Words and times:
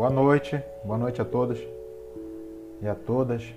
Boa 0.00 0.08
noite, 0.08 0.58
boa 0.82 0.96
noite 0.96 1.20
a 1.20 1.26
todos 1.26 1.58
e 2.80 2.88
a 2.88 2.94
todas. 2.94 3.54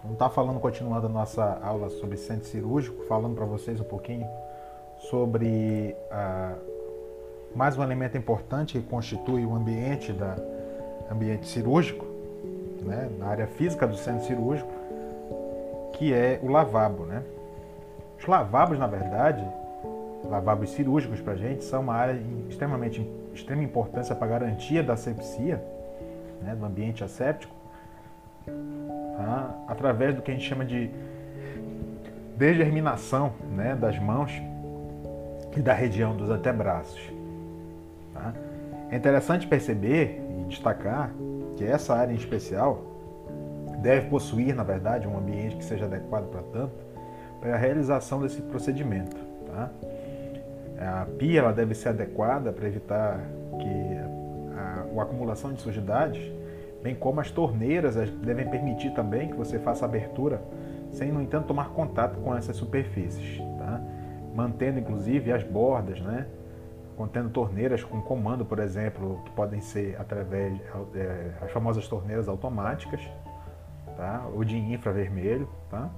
Vamos 0.00 0.12
estar 0.12 0.30
falando, 0.30 0.60
continuando 0.60 1.06
a 1.06 1.10
nossa 1.10 1.58
aula 1.60 1.90
sobre 1.90 2.16
centro 2.16 2.46
cirúrgico, 2.46 3.02
falando 3.06 3.34
para 3.34 3.46
vocês 3.46 3.80
um 3.80 3.84
pouquinho 3.84 4.28
sobre 5.10 5.96
ah, 6.08 6.54
mais 7.52 7.76
um 7.76 7.82
elemento 7.82 8.16
importante 8.16 8.78
que 8.78 8.86
constitui 8.86 9.44
o 9.44 9.52
ambiente 9.52 10.12
da 10.12 10.36
ambiente 11.10 11.48
cirúrgico, 11.48 12.06
né, 12.82 13.10
na 13.18 13.26
área 13.26 13.48
física 13.48 13.88
do 13.88 13.96
centro 13.96 14.24
cirúrgico, 14.26 14.70
que 15.94 16.14
é 16.14 16.38
o 16.44 16.46
lavabo, 16.46 17.06
né? 17.06 17.24
Os 18.20 18.24
lavabos, 18.24 18.78
na 18.78 18.86
verdade, 18.86 19.44
lavabos 20.30 20.70
cirúrgicos 20.70 21.20
para 21.20 21.32
a 21.32 21.36
gente 21.36 21.64
são 21.64 21.80
uma 21.80 21.94
área 21.94 22.22
extremamente 22.48 23.04
extrema 23.34 23.62
importância 23.62 24.14
para 24.14 24.26
a 24.26 24.30
garantia 24.30 24.82
da 24.82 24.94
asepsia, 24.94 25.62
né, 26.42 26.54
do 26.54 26.64
ambiente 26.64 27.04
asséptico, 27.04 27.54
tá? 29.16 29.54
através 29.68 30.14
do 30.14 30.22
que 30.22 30.30
a 30.30 30.34
gente 30.34 30.46
chama 30.46 30.64
de 30.64 30.90
degerminação 32.36 33.32
né, 33.54 33.76
das 33.76 33.98
mãos 33.98 34.32
e 35.56 35.60
da 35.60 35.74
região 35.74 36.16
dos 36.16 36.30
antebraços. 36.30 37.00
Tá? 38.14 38.32
É 38.90 38.96
interessante 38.96 39.46
perceber 39.46 40.20
e 40.40 40.44
destacar 40.44 41.12
que 41.56 41.64
essa 41.64 41.94
área 41.94 42.12
em 42.12 42.16
especial 42.16 42.82
deve 43.82 44.08
possuir, 44.08 44.54
na 44.54 44.62
verdade, 44.62 45.06
um 45.06 45.16
ambiente 45.16 45.56
que 45.56 45.64
seja 45.64 45.84
adequado 45.84 46.30
para 46.30 46.42
tanto, 46.42 46.72
para 47.40 47.54
a 47.54 47.58
realização 47.58 48.20
desse 48.20 48.40
procedimento. 48.42 49.16
Tá? 49.46 49.70
A 50.80 51.06
pia 51.18 51.40
ela 51.40 51.52
deve 51.52 51.74
ser 51.74 51.90
adequada 51.90 52.52
para 52.52 52.66
evitar 52.66 53.20
que 53.58 54.56
a, 54.56 54.98
a, 54.98 55.02
acumulação 55.02 55.52
de 55.52 55.60
sujidades, 55.60 56.20
bem 56.82 56.94
como 56.94 57.20
as 57.20 57.30
torneiras 57.30 57.96
devem 58.22 58.48
permitir 58.48 58.90
também 58.94 59.28
que 59.28 59.36
você 59.36 59.58
faça 59.58 59.84
abertura 59.84 60.42
sem, 60.90 61.12
no 61.12 61.22
entanto, 61.22 61.46
tomar 61.46 61.70
contato 61.70 62.18
com 62.20 62.34
essas 62.34 62.56
superfícies, 62.56 63.38
tá? 63.58 63.80
mantendo 64.34 64.78
inclusive 64.78 65.32
as 65.32 65.42
bordas, 65.42 66.00
né? 66.00 66.26
contendo 66.96 67.30
torneiras 67.30 67.84
com 67.84 68.00
comando, 68.00 68.44
por 68.44 68.58
exemplo, 68.58 69.20
que 69.24 69.30
podem 69.30 69.60
ser 69.60 69.96
através 70.00 70.60
é, 70.94 71.30
as 71.42 71.50
famosas 71.50 71.86
torneiras 71.88 72.28
automáticas, 72.28 73.00
tá? 73.96 74.26
ou 74.34 74.44
de 74.44 74.56
infravermelho, 74.56 75.48
tá? 75.70 75.90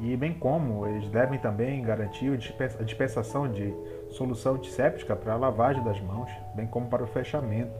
E 0.00 0.16
bem 0.16 0.34
como 0.34 0.86
eles 0.86 1.08
devem 1.08 1.38
também 1.38 1.82
garantir 1.82 2.32
a 2.32 2.82
dispensação 2.82 3.48
de 3.48 3.72
solução 4.10 4.54
antisséptica 4.54 5.14
para 5.14 5.34
a 5.34 5.36
lavagem 5.36 5.82
das 5.84 6.00
mãos, 6.00 6.30
bem 6.54 6.66
como 6.66 6.88
para 6.88 7.02
o 7.02 7.06
fechamento 7.06 7.72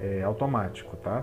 é, 0.00 0.22
automático. 0.22 0.96
Tá? 0.96 1.22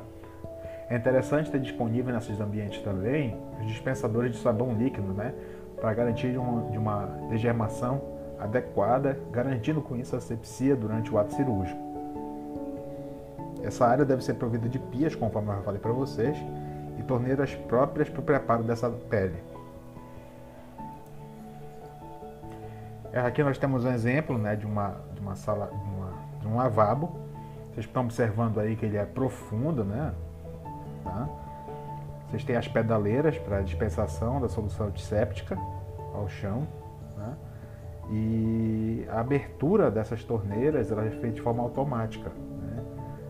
É 0.90 0.96
interessante 0.96 1.52
ter 1.52 1.60
disponível 1.60 2.14
nesses 2.14 2.40
ambientes 2.40 2.82
também 2.82 3.38
os 3.60 3.68
dispensadores 3.68 4.32
de 4.34 4.38
sabão 4.38 4.74
líquido, 4.74 5.14
né, 5.14 5.34
para 5.80 5.94
garantir 5.94 6.38
uma, 6.38 6.70
de 6.70 6.78
uma 6.78 7.06
degermação 7.30 8.02
adequada, 8.40 9.18
garantindo 9.32 9.82
com 9.82 9.96
isso 9.96 10.16
a 10.16 10.18
asepsia 10.18 10.76
durante 10.76 11.14
o 11.14 11.18
ato 11.18 11.34
cirúrgico. 11.34 11.80
Essa 13.64 13.86
área 13.86 14.04
deve 14.04 14.24
ser 14.24 14.34
provida 14.34 14.68
de 14.68 14.80
pias, 14.80 15.16
conforme 15.16 15.50
eu 15.50 15.56
já 15.56 15.62
falei 15.62 15.80
para 15.80 15.92
vocês, 15.92 16.38
e 16.98 17.04
torneiras 17.04 17.54
próprias 17.54 18.10
para 18.10 18.20
o 18.20 18.24
preparo 18.24 18.64
dessa 18.64 18.90
pele. 18.90 19.51
Aqui 23.20 23.44
nós 23.44 23.58
temos 23.58 23.84
um 23.84 23.92
exemplo 23.92 24.38
né, 24.38 24.56
de, 24.56 24.66
uma, 24.66 24.96
de 25.14 25.20
uma 25.20 25.36
sala, 25.36 25.68
de, 25.68 25.90
uma, 25.90 26.14
de 26.40 26.48
um 26.48 26.56
lavabo. 26.56 27.20
Vocês 27.72 27.86
estão 27.86 28.04
observando 28.04 28.60
aí 28.60 28.76
que 28.76 28.86
ele 28.86 28.98
é 28.98 29.06
profundo, 29.06 29.84
né? 29.84 30.14
Tá? 31.04 31.30
Vocês 32.30 32.44
têm 32.44 32.56
as 32.56 32.68
pedaleiras 32.68 33.38
para 33.38 33.62
dispensação 33.62 34.40
da 34.40 34.48
solução 34.48 34.88
antisséptica 34.88 35.58
ao 36.14 36.28
chão. 36.30 36.68
Né? 37.18 37.36
E 38.10 39.08
a 39.10 39.20
abertura 39.20 39.92
dessas 39.92 40.24
torneiras 40.24 40.92
ela 40.92 41.06
é 41.06 41.10
feita 41.10 41.32
de 41.32 41.42
forma 41.42 41.62
automática, 41.64 42.30
né? 42.30 42.84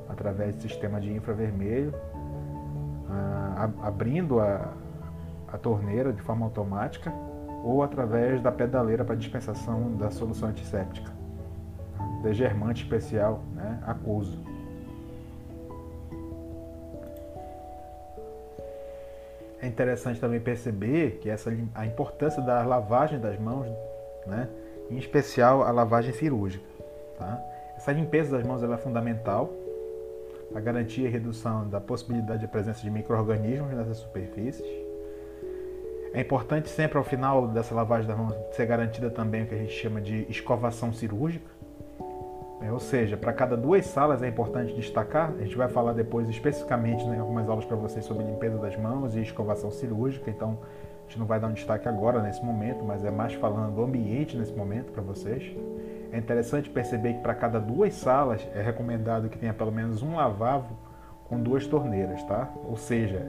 através 0.10 0.56
do 0.56 0.62
sistema 0.62 1.00
de 1.00 1.12
infravermelho, 1.12 1.94
ah, 3.10 3.70
abrindo 3.82 4.40
a, 4.40 4.74
a 5.52 5.58
torneira 5.58 6.14
de 6.14 6.22
forma 6.22 6.46
automática 6.46 7.12
ou 7.64 7.84
através 7.84 8.42
da 8.42 8.52
pedaleira 8.52 9.04
para 9.04 9.16
dispensação 9.16 9.96
da 9.96 10.10
solução 10.10 10.50
antisséptica, 10.50 11.12
degermante 12.24 12.84
especial, 12.84 13.42
né, 13.54 13.80
aquoso. 13.86 14.40
É 19.62 19.68
interessante 19.68 20.20
também 20.20 20.40
perceber 20.40 21.20
que 21.22 21.30
essa, 21.30 21.56
a 21.76 21.86
importância 21.86 22.42
da 22.42 22.64
lavagem 22.64 23.20
das 23.20 23.40
mãos, 23.40 23.68
né, 24.26 24.50
em 24.90 24.98
especial 24.98 25.62
a 25.62 25.72
lavagem 25.72 26.14
cirúrgica. 26.14 26.66
Tá? 27.18 27.40
Essa 27.78 27.92
limpeza 27.92 28.36
das 28.36 28.46
mãos 28.46 28.64
é 28.64 28.78
fundamental 28.78 29.54
para 30.52 30.60
garantir 30.60 31.06
a 31.06 31.10
redução 31.10 31.70
da 31.70 31.80
possibilidade 31.80 32.42
de 32.42 32.48
presença 32.48 32.82
de 32.82 32.90
micro-organismos 32.90 33.72
nessas 33.72 33.98
superfícies 33.98 34.91
é 36.14 36.22
importante 36.22 36.70
sempre 36.70 36.98
ao 36.98 37.04
final 37.04 37.48
dessa 37.48 37.74
lavagem 37.74 38.08
das 38.08 38.18
mãos 38.18 38.36
ser 38.52 38.66
garantida 38.66 39.10
também 39.10 39.44
o 39.44 39.48
que 39.48 39.56
a 39.56 39.58
gente 39.58 39.74
chama 39.74 40.02
de 40.02 40.26
escovação 40.30 40.92
cirúrgica. 40.92 41.50
É, 42.62 42.72
ou 42.72 42.80
seja, 42.80 43.18
para 43.18 43.34
cada 43.34 43.58
duas 43.58 43.86
salas 43.88 44.22
é 44.22 44.28
importante 44.28 44.74
destacar, 44.76 45.34
a 45.40 45.44
gente 45.44 45.56
vai 45.56 45.68
falar 45.68 45.94
depois 45.94 46.30
especificamente 46.30 47.04
né, 47.06 47.20
algumas 47.20 47.50
aulas 47.50 47.66
para 47.66 47.76
vocês 47.76 48.06
sobre 48.06 48.24
limpeza 48.24 48.58
das 48.60 48.78
mãos 48.78 49.16
e 49.16 49.22
escovação 49.22 49.72
cirúrgica, 49.72 50.30
então 50.30 50.60
a 50.62 51.04
gente 51.08 51.18
não 51.18 51.26
vai 51.26 51.40
dar 51.40 51.48
um 51.48 51.54
destaque 51.54 51.90
agora 51.90 52.22
nesse 52.22 52.44
momento, 52.44 52.84
mas 52.84 53.04
é 53.04 53.10
mais 53.10 53.34
falando 53.34 53.74
do 53.74 53.84
ambiente 53.84 54.38
nesse 54.38 54.54
momento 54.54 54.92
para 54.92 55.02
vocês. 55.02 55.56
É 56.12 56.18
interessante 56.18 56.70
perceber 56.70 57.14
que 57.14 57.22
para 57.22 57.34
cada 57.34 57.60
duas 57.60 57.96
salas 57.96 58.48
é 58.54 58.62
recomendado 58.62 59.28
que 59.28 59.40
tenha 59.40 59.54
pelo 59.54 59.72
menos 59.72 60.04
um 60.04 60.16
lavabo 60.16 60.78
com 61.28 61.42
duas 61.42 61.66
torneiras, 61.66 62.22
tá? 62.26 62.48
Ou 62.68 62.76
seja, 62.76 63.26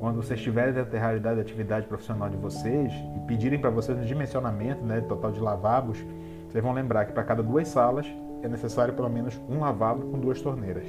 quando 0.00 0.16
vocês 0.16 0.40
tiverem 0.40 0.72
dentro 0.72 0.90
da 0.90 0.98
realidade 0.98 1.36
da 1.36 1.42
atividade 1.42 1.86
profissional 1.86 2.30
de 2.30 2.36
vocês 2.38 2.90
e 3.14 3.20
pedirem 3.26 3.58
para 3.58 3.68
vocês 3.68 3.98
um 3.98 4.02
dimensionamento 4.02 4.82
né, 4.82 5.02
total 5.02 5.30
de 5.30 5.38
lavabos, 5.38 6.02
vocês 6.48 6.64
vão 6.64 6.72
lembrar 6.72 7.04
que 7.04 7.12
para 7.12 7.22
cada 7.22 7.42
duas 7.42 7.68
salas 7.68 8.06
é 8.42 8.48
necessário 8.48 8.94
pelo 8.94 9.10
menos 9.10 9.38
um 9.46 9.60
lavabo 9.60 10.06
com 10.06 10.18
duas 10.18 10.40
torneiras, 10.40 10.86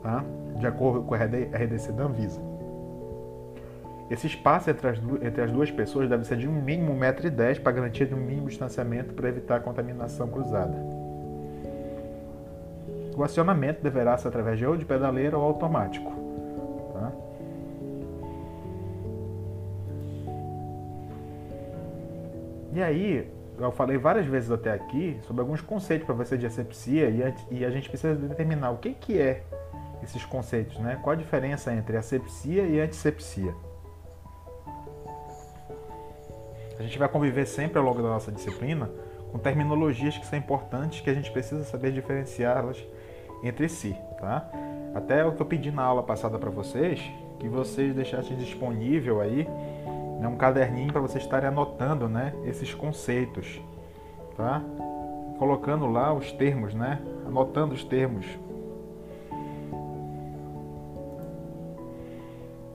tá? 0.00 0.24
de 0.60 0.64
acordo 0.64 1.02
com 1.02 1.12
a 1.12 1.18
RDC 1.18 1.90
da 1.90 2.04
Anvisa. 2.04 2.40
Esse 4.08 4.28
espaço 4.28 4.70
entre 4.70 4.86
as, 4.86 4.98
entre 5.20 5.42
as 5.42 5.50
duas 5.50 5.72
pessoas 5.72 6.08
deve 6.08 6.22
ser 6.24 6.36
de 6.36 6.46
um 6.46 6.52
mínimo 6.52 6.94
1,10m 6.94 7.62
para 7.62 7.72
garantia 7.72 8.06
de 8.06 8.14
um 8.14 8.18
mínimo 8.18 8.46
distanciamento 8.46 9.12
para 9.12 9.28
evitar 9.28 9.56
a 9.56 9.60
contaminação 9.60 10.28
cruzada. 10.28 10.76
O 13.16 13.24
acionamento 13.24 13.82
deverá 13.82 14.16
ser 14.16 14.28
através 14.28 14.56
de 14.56 14.64
ou 14.64 14.76
de 14.76 14.84
pedaleira 14.84 15.36
ou 15.36 15.42
automático. 15.42 16.23
E 22.74 22.82
aí, 22.82 23.30
eu 23.56 23.70
falei 23.70 23.96
várias 23.96 24.26
vezes 24.26 24.50
até 24.50 24.72
aqui 24.72 25.16
sobre 25.22 25.40
alguns 25.42 25.60
conceitos 25.60 26.04
para 26.04 26.14
você 26.14 26.36
de 26.36 26.44
asepsia 26.44 27.08
e 27.08 27.22
a, 27.22 27.32
e 27.52 27.64
a 27.64 27.70
gente 27.70 27.88
precisa 27.88 28.16
determinar 28.16 28.72
o 28.72 28.78
que, 28.78 28.92
que 28.92 29.16
é 29.16 29.44
esses 30.02 30.24
conceitos, 30.24 30.76
né? 30.80 30.98
Qual 31.00 31.12
a 31.12 31.16
diferença 31.16 31.72
entre 31.72 31.96
asepsia 31.96 32.64
e 32.64 32.80
antisepsia? 32.80 33.54
A 36.76 36.82
gente 36.82 36.98
vai 36.98 37.08
conviver 37.08 37.46
sempre 37.46 37.78
ao 37.78 37.84
longo 37.84 38.02
da 38.02 38.08
nossa 38.08 38.32
disciplina 38.32 38.90
com 39.30 39.38
terminologias 39.38 40.18
que 40.18 40.26
são 40.26 40.36
importantes 40.36 41.00
que 41.00 41.08
a 41.08 41.14
gente 41.14 41.30
precisa 41.30 41.62
saber 41.62 41.92
diferenciá-las 41.92 42.84
entre 43.44 43.68
si, 43.68 43.96
tá? 44.18 44.50
Até 44.96 45.24
o 45.24 45.32
que 45.32 45.40
eu 45.40 45.46
pedi 45.46 45.70
na 45.70 45.84
aula 45.84 46.02
passada 46.02 46.40
para 46.40 46.50
vocês, 46.50 47.00
que 47.38 47.48
vocês 47.48 47.94
deixassem 47.94 48.36
disponível 48.36 49.20
aí 49.20 49.46
né, 50.20 50.28
um 50.28 50.36
caderninho 50.36 50.92
para 50.92 51.00
vocês 51.00 51.22
estarem 51.24 51.48
anotando 51.48 52.08
né, 52.08 52.34
esses 52.44 52.72
conceitos, 52.74 53.60
tá? 54.36 54.62
Colocando 55.38 55.86
lá 55.86 56.12
os 56.12 56.32
termos, 56.32 56.74
né? 56.74 57.00
Anotando 57.26 57.74
os 57.74 57.84
termos. 57.84 58.26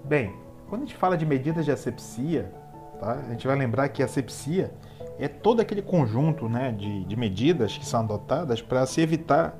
Bem, 0.04 0.34
quando 0.68 0.84
a 0.84 0.86
gente 0.86 0.98
fala 0.98 1.18
de 1.18 1.26
medidas 1.26 1.66
de 1.66 1.72
asepsia, 1.72 2.52
tá? 3.00 3.14
a 3.14 3.32
gente 3.32 3.46
vai 3.46 3.56
lembrar 3.56 3.90
que 3.90 4.02
a 4.02 4.06
asepsia 4.06 4.72
é 5.20 5.28
todo 5.28 5.62
aquele 5.62 5.82
conjunto 5.82 6.50
né, 6.50 6.72
de, 6.72 7.04
de 7.06 7.16
medidas 7.16 7.78
que 7.78 7.86
são 7.86 8.00
adotadas 8.00 8.62
para 8.62 8.86
se 8.86 9.02
evitar 9.02 9.56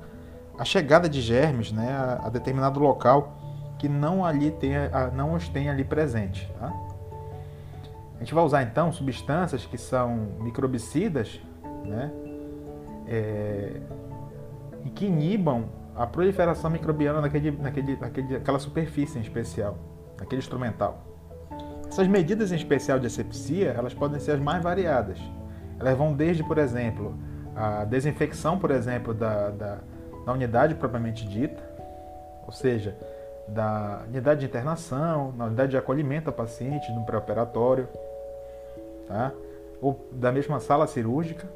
a 0.58 0.64
chegada 0.64 1.08
de 1.08 1.20
germes 1.20 1.72
né, 1.72 1.92
a, 1.92 2.26
a 2.26 2.28
determinado 2.28 2.80
local 2.80 3.36
que 3.78 3.88
não 3.88 4.24
ali 4.24 4.50
tenha, 4.50 4.90
não 5.14 5.34
os 5.34 5.48
tenha 5.48 5.72
ali 5.72 5.84
presente. 5.84 6.50
Tá? 6.58 6.72
A 8.20 8.22
gente 8.22 8.34
vai 8.34 8.44
usar 8.44 8.62
então 8.62 8.92
substâncias 8.92 9.64
que 9.64 9.78
são 9.78 10.14
microbicidas, 10.40 11.40
né? 11.86 12.12
É, 13.08 13.80
e 14.84 14.90
que 14.90 15.06
inibam 15.06 15.70
a 15.96 16.06
proliferação 16.06 16.70
microbiana 16.70 17.22
naquele, 17.22 17.50
naquele, 17.50 17.96
naquele, 17.96 18.34
naquela 18.34 18.58
superfície 18.58 19.18
em 19.18 19.22
especial, 19.22 19.78
naquele 20.18 20.38
instrumental. 20.38 21.02
Essas 21.88 22.06
medidas 22.06 22.52
em 22.52 22.56
especial 22.56 22.98
de 22.98 23.06
asepsia, 23.06 23.70
elas 23.70 23.94
podem 23.94 24.20
ser 24.20 24.32
as 24.32 24.40
mais 24.40 24.62
variadas. 24.62 25.18
Elas 25.78 25.96
vão 25.96 26.12
desde, 26.12 26.44
por 26.44 26.58
exemplo, 26.58 27.18
a 27.56 27.86
desinfecção, 27.86 28.58
por 28.58 28.70
exemplo, 28.70 29.14
da, 29.14 29.48
da, 29.48 29.78
da 30.26 30.32
unidade 30.34 30.74
propriamente 30.74 31.26
dita, 31.26 31.62
ou 32.44 32.52
seja, 32.52 32.94
da 33.48 34.02
unidade 34.06 34.40
de 34.40 34.46
internação, 34.46 35.32
na 35.32 35.46
unidade 35.46 35.70
de 35.70 35.78
acolhimento 35.78 36.28
ao 36.28 36.34
paciente 36.34 36.92
no 36.92 37.04
pré-operatório, 37.06 37.88
tá? 39.10 39.32
ou 39.82 39.98
da 40.12 40.30
mesma 40.30 40.60
sala 40.60 40.86
cirúrgica, 40.86 41.48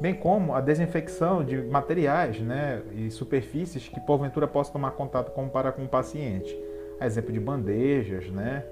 bem 0.00 0.14
como 0.14 0.54
a 0.54 0.60
desinfecção 0.60 1.44
de 1.44 1.60
materiais 1.62 2.40
né, 2.40 2.80
e 2.92 3.10
superfícies 3.10 3.88
que 3.88 4.00
porventura 4.00 4.46
possam 4.46 4.74
tomar 4.74 4.92
contato 4.92 5.32
com, 5.32 5.48
para 5.48 5.72
com 5.72 5.84
o 5.84 5.88
paciente. 5.88 6.56
A 7.00 7.06
exemplo 7.06 7.32
de 7.32 7.40
bandejas, 7.40 8.30
né, 8.30 8.64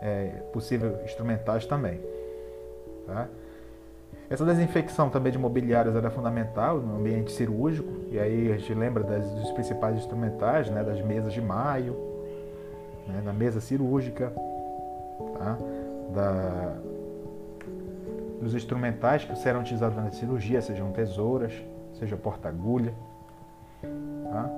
é, 0.00 0.26
possível 0.52 0.98
instrumentais 1.04 1.66
também. 1.66 2.00
Tá? 3.06 3.26
Essa 4.30 4.44
desinfecção 4.44 5.08
também 5.08 5.32
de 5.32 5.38
mobiliários 5.38 5.96
era 5.96 6.10
fundamental 6.10 6.78
no 6.78 6.96
ambiente 6.96 7.32
cirúrgico, 7.32 7.90
e 8.10 8.18
aí 8.18 8.52
a 8.52 8.58
gente 8.58 8.74
lembra 8.74 9.02
das, 9.02 9.30
dos 9.30 9.50
principais 9.52 9.96
instrumentais, 9.96 10.70
né, 10.70 10.84
das 10.84 11.00
mesas 11.00 11.32
de 11.32 11.40
maio, 11.40 11.96
né, 13.06 13.22
da 13.24 13.32
mesa 13.32 13.58
cirúrgica, 13.58 14.30
tá? 15.38 15.58
da, 16.10 16.76
dos 18.40 18.54
instrumentais 18.54 19.24
que 19.24 19.36
serão 19.36 19.60
utilizados 19.60 19.96
na 19.96 20.10
cirurgia, 20.10 20.60
sejam 20.60 20.92
tesouras, 20.92 21.52
seja 21.98 22.16
porta-agulha, 22.16 22.94
tá? 24.30 24.50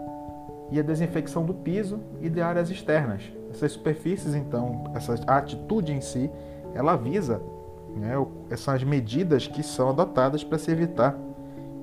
e 0.71 0.79
a 0.79 0.82
desinfecção 0.82 1.44
do 1.44 1.53
piso 1.53 2.00
e 2.21 2.29
de 2.29 2.41
áreas 2.41 2.71
externas. 2.71 3.23
Essas 3.50 3.73
superfícies, 3.73 4.35
então, 4.35 4.85
essa 4.94 5.15
atitude 5.27 5.93
em 5.93 6.00
si, 6.00 6.31
ela 6.75 6.97
visa 6.97 7.41
né, 7.97 8.15
são 8.56 8.75
as 8.75 8.85
medidas 8.85 9.47
que 9.47 9.62
são 9.62 9.91
adotadas 9.91 10.44
para 10.44 10.59
se 10.59 10.71
evitar 10.71 11.19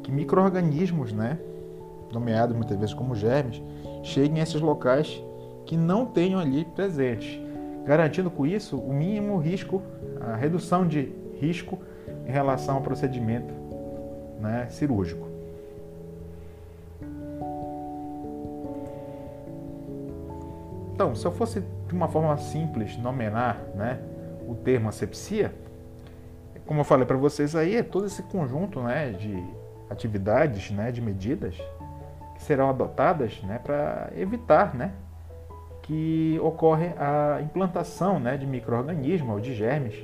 que 0.03 0.11
micro-organismos, 0.11 1.11
né, 1.11 1.37
nomeados 2.13 2.55
muitas 2.55 2.77
vezes 2.77 2.93
como 2.93 3.13
germes, 3.13 3.61
cheguem 4.03 4.39
a 4.39 4.43
esses 4.43 4.61
locais 4.61 5.21
que 5.65 5.75
não 5.75 6.05
tenham 6.05 6.39
ali 6.39 6.63
presentes, 6.63 7.41
garantindo 7.85 8.31
com 8.31 8.45
isso 8.45 8.77
o 8.77 8.93
mínimo 8.93 9.37
risco, 9.37 9.81
a 10.21 10.35
redução 10.35 10.87
de 10.87 11.13
risco 11.41 11.77
em 12.27 12.31
relação 12.31 12.75
ao 12.75 12.81
procedimento 12.81 13.53
né, 14.39 14.67
cirúrgico. 14.69 15.25
Então, 20.93 21.15
se 21.15 21.25
eu 21.25 21.31
fosse 21.31 21.61
de 21.87 21.93
uma 21.93 22.07
forma 22.07 22.35
simples 22.37 22.97
nomear 22.97 23.61
né, 23.75 23.99
o 24.47 24.55
termo 24.55 24.89
asepsia, 24.89 25.53
como 26.65 26.81
eu 26.81 26.83
falei 26.83 27.05
para 27.05 27.15
vocês 27.15 27.55
aí, 27.55 27.77
é 27.77 27.83
todo 27.83 28.07
esse 28.07 28.21
conjunto 28.23 28.81
né, 28.81 29.11
de 29.11 29.41
atividades, 29.89 30.69
né, 30.71 30.91
de 30.91 30.99
medidas 30.99 31.55
que 32.35 32.43
serão 32.43 32.69
adotadas 32.69 33.41
né, 33.43 33.59
para 33.63 34.09
evitar 34.17 34.75
né, 34.75 34.91
que 35.83 36.37
ocorre 36.43 36.87
a 36.97 37.41
implantação 37.41 38.19
né, 38.19 38.35
de 38.35 38.45
micro-organismos 38.45 39.29
ou 39.29 39.39
de 39.39 39.53
germes 39.53 39.95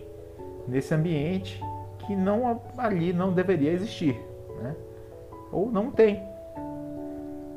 nesse 0.68 0.94
ambiente 0.94 1.62
que 2.06 2.16
não 2.16 2.62
ali 2.78 3.14
não 3.14 3.34
deveria 3.34 3.72
existir, 3.72 4.20
né? 4.62 4.76
ou 5.52 5.72
não 5.72 5.92
tem. 5.92 6.22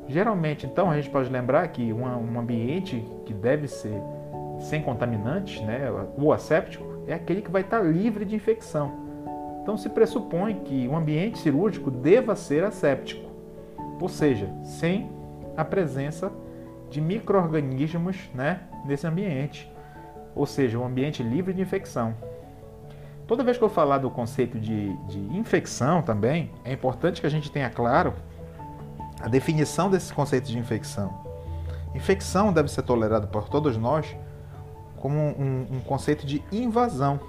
Geralmente, 0.07 0.65
então, 0.65 0.89
a 0.89 0.95
gente 0.95 1.09
pode 1.09 1.29
lembrar 1.29 1.67
que 1.67 1.91
um, 1.91 2.03
um 2.03 2.39
ambiente 2.39 3.05
que 3.25 3.33
deve 3.33 3.67
ser 3.67 4.01
sem 4.59 4.81
contaminantes, 4.81 5.61
né, 5.61 5.89
o 6.17 6.31
asséptico, 6.31 6.85
é 7.05 7.13
aquele 7.13 7.41
que 7.41 7.51
vai 7.51 7.61
estar 7.61 7.79
livre 7.79 8.25
de 8.25 8.35
infecção. 8.35 8.91
Então 9.61 9.77
se 9.77 9.89
pressupõe 9.89 10.61
que 10.63 10.87
o 10.87 10.95
ambiente 10.95 11.37
cirúrgico 11.39 11.91
deva 11.91 12.35
ser 12.35 12.63
asséptico, 12.63 13.29
ou 13.99 14.07
seja, 14.07 14.49
sem 14.63 15.09
a 15.55 15.65
presença 15.65 16.31
de 16.89 17.01
micro-organismos 17.01 18.29
né, 18.33 18.61
nesse 18.85 19.05
ambiente, 19.05 19.69
ou 20.33 20.45
seja, 20.45 20.79
um 20.79 20.85
ambiente 20.85 21.21
livre 21.21 21.53
de 21.53 21.61
infecção. 21.61 22.15
Toda 23.27 23.43
vez 23.43 23.57
que 23.57 23.63
eu 23.63 23.69
falar 23.69 23.97
do 23.97 24.09
conceito 24.09 24.57
de, 24.57 24.95
de 25.05 25.19
infecção 25.37 26.01
também, 26.01 26.49
é 26.63 26.71
importante 26.71 27.19
que 27.19 27.27
a 27.27 27.29
gente 27.29 27.51
tenha 27.51 27.69
claro 27.69 28.13
a 29.19 29.27
definição 29.27 29.89
desse 29.89 30.13
conceito 30.13 30.47
de 30.47 30.57
infecção. 30.57 31.25
Infecção 31.93 32.53
deve 32.53 32.69
ser 32.69 32.83
tolerada 32.83 33.27
por 33.27 33.49
todos 33.49 33.75
nós 33.75 34.15
como 34.95 35.17
um, 35.17 35.67
um 35.71 35.79
conceito 35.81 36.25
de 36.25 36.41
invasão, 36.51 37.19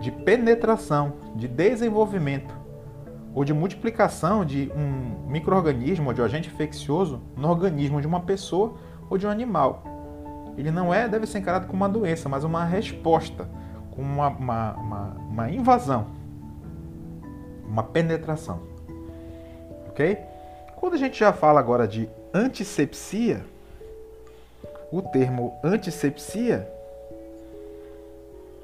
de 0.00 0.10
penetração, 0.10 1.12
de 1.36 1.46
desenvolvimento 1.46 2.54
ou 3.34 3.44
de 3.44 3.52
multiplicação 3.52 4.44
de 4.44 4.72
um 4.74 5.28
microorganismo 5.30 6.08
ou 6.08 6.14
de 6.14 6.22
um 6.22 6.24
agente 6.24 6.48
infeccioso 6.48 7.20
no 7.36 7.48
organismo 7.48 8.00
de 8.00 8.06
uma 8.06 8.20
pessoa 8.20 8.74
ou 9.10 9.18
de 9.18 9.26
um 9.26 9.30
animal. 9.30 9.84
Ele 10.56 10.70
não 10.70 10.92
é, 10.92 11.06
deve 11.06 11.26
ser 11.26 11.38
encarado 11.38 11.66
como 11.66 11.76
uma 11.76 11.88
doença, 11.88 12.28
mas 12.28 12.44
uma 12.44 12.64
resposta, 12.64 13.48
uma, 14.00 14.28
uma, 14.28 14.72
uma, 14.72 15.16
uma 15.28 15.50
invasão, 15.50 16.06
uma 17.66 17.82
penetração. 17.82 18.60
Ok? 19.88 20.18
Quando 20.76 20.94
a 20.94 20.98
gente 20.98 21.18
já 21.18 21.32
fala 21.32 21.60
agora 21.60 21.86
de 21.86 22.08
antisepsia, 22.32 23.44
o 24.90 25.02
termo 25.02 25.58
antisepsia 25.62 26.68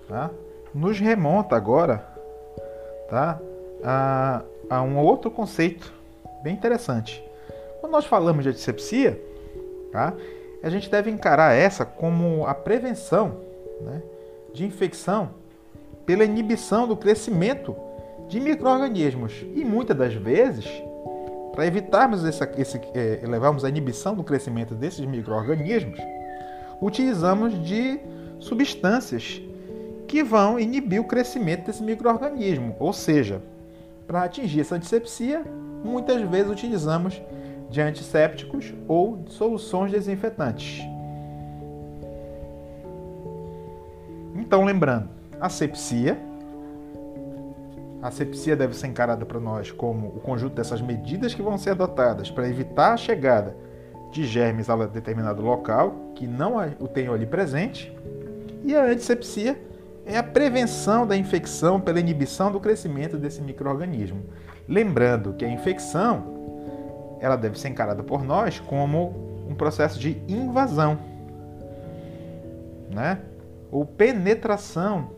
tá? 0.08 0.30
nos 0.74 0.98
remonta 0.98 1.54
agora 1.54 2.04
tá? 3.08 3.38
a, 3.84 4.42
a 4.70 4.82
um 4.82 4.98
outro 4.98 5.30
conceito 5.30 5.92
bem 6.42 6.54
interessante. 6.54 7.22
Quando 7.80 7.92
nós 7.92 8.06
falamos 8.06 8.42
de 8.42 8.48
antisepsia, 8.48 9.20
tá? 9.92 10.14
a 10.62 10.70
gente 10.70 10.90
deve 10.90 11.10
encarar 11.10 11.54
essa 11.54 11.84
como 11.84 12.46
a 12.46 12.54
prevenção 12.54 13.36
né, 13.80 14.02
de 14.56 14.64
infecção 14.64 15.30
pela 16.04 16.24
inibição 16.24 16.88
do 16.88 16.96
crescimento 16.96 17.76
de 18.28 18.40
micro-organismos. 18.40 19.44
E 19.54 19.64
muitas 19.64 19.96
das 19.96 20.14
vezes, 20.14 20.66
para 21.52 21.66
evitarmos 21.66 22.24
essa, 22.24 22.50
esse, 22.56 22.80
é, 22.94 23.20
levarmos 23.26 23.64
a 23.64 23.68
inibição 23.68 24.14
do 24.14 24.24
crescimento 24.24 24.74
desses 24.74 25.04
micro-organismos, 25.04 25.98
utilizamos 26.80 27.62
de 27.64 28.00
substâncias 28.40 29.40
que 30.08 30.22
vão 30.22 30.58
inibir 30.58 31.00
o 31.00 31.04
crescimento 31.04 31.66
desse 31.66 31.82
microorganismo. 31.82 32.74
Ou 32.78 32.92
seja, 32.92 33.42
para 34.06 34.22
atingir 34.22 34.60
essa 34.60 34.76
antisepsia, 34.76 35.42
muitas 35.84 36.20
vezes 36.22 36.50
utilizamos 36.50 37.20
de 37.68 37.80
antissépticos 37.80 38.72
ou 38.88 39.16
de 39.18 39.32
soluções 39.32 39.90
desinfetantes. 39.90 40.95
Então, 44.38 44.64
lembrando, 44.64 45.08
a 45.40 45.48
sepsia, 45.48 46.18
a 48.02 48.10
sepsia 48.10 48.54
deve 48.54 48.76
ser 48.76 48.86
encarada 48.86 49.24
para 49.24 49.40
nós 49.40 49.70
como 49.70 50.08
o 50.08 50.20
conjunto 50.20 50.54
dessas 50.54 50.80
medidas 50.80 51.34
que 51.34 51.42
vão 51.42 51.58
ser 51.58 51.70
adotadas 51.70 52.30
para 52.30 52.48
evitar 52.48 52.92
a 52.92 52.96
chegada 52.96 53.56
de 54.12 54.24
germes 54.24 54.70
a 54.70 54.86
determinado 54.86 55.42
local 55.42 55.94
que 56.14 56.26
não 56.26 56.56
o 56.78 56.86
tenham 56.86 57.14
ali 57.14 57.26
presente. 57.26 57.92
E 58.64 58.74
a 58.74 58.84
antisepsia 58.84 59.60
é 60.04 60.16
a 60.16 60.22
prevenção 60.22 61.06
da 61.06 61.16
infecção 61.16 61.80
pela 61.80 61.98
inibição 61.98 62.52
do 62.52 62.60
crescimento 62.60 63.16
desse 63.16 63.42
microorganismo. 63.42 64.22
Lembrando 64.68 65.32
que 65.34 65.44
a 65.44 65.48
infecção 65.48 66.36
ela 67.20 67.36
deve 67.36 67.58
ser 67.58 67.68
encarada 67.68 68.02
por 68.02 68.22
nós 68.22 68.60
como 68.60 69.46
um 69.48 69.54
processo 69.54 69.98
de 69.98 70.22
invasão, 70.28 70.98
né? 72.92 73.18
Ou 73.70 73.84
penetração, 73.84 75.10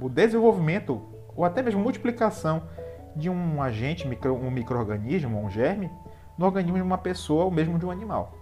o 0.00 0.08
desenvolvimento 0.08 1.00
ou 1.36 1.44
até 1.44 1.62
mesmo 1.62 1.80
multiplicação 1.80 2.62
de 3.16 3.30
um 3.30 3.62
agente, 3.62 4.06
um 4.06 4.50
microorganismo, 4.50 5.40
um 5.40 5.50
germe, 5.50 5.90
no 6.36 6.46
organismo 6.46 6.76
de 6.76 6.82
uma 6.82 6.98
pessoa 6.98 7.44
ou 7.44 7.50
mesmo 7.50 7.78
de 7.78 7.86
um 7.86 7.90
animal. 7.90 8.34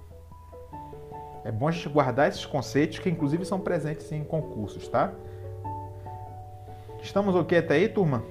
É 1.44 1.50
bom 1.50 1.68
a 1.68 1.70
gente 1.70 1.88
guardar 1.88 2.28
esses 2.28 2.46
conceitos 2.46 2.98
que 2.98 3.10
inclusive 3.10 3.44
são 3.44 3.58
presentes 3.58 4.10
em 4.12 4.22
concursos, 4.22 4.88
tá? 4.88 5.12
Estamos 7.02 7.34
ok 7.34 7.58
até 7.58 7.74
aí, 7.74 7.88
turma? 7.88 8.22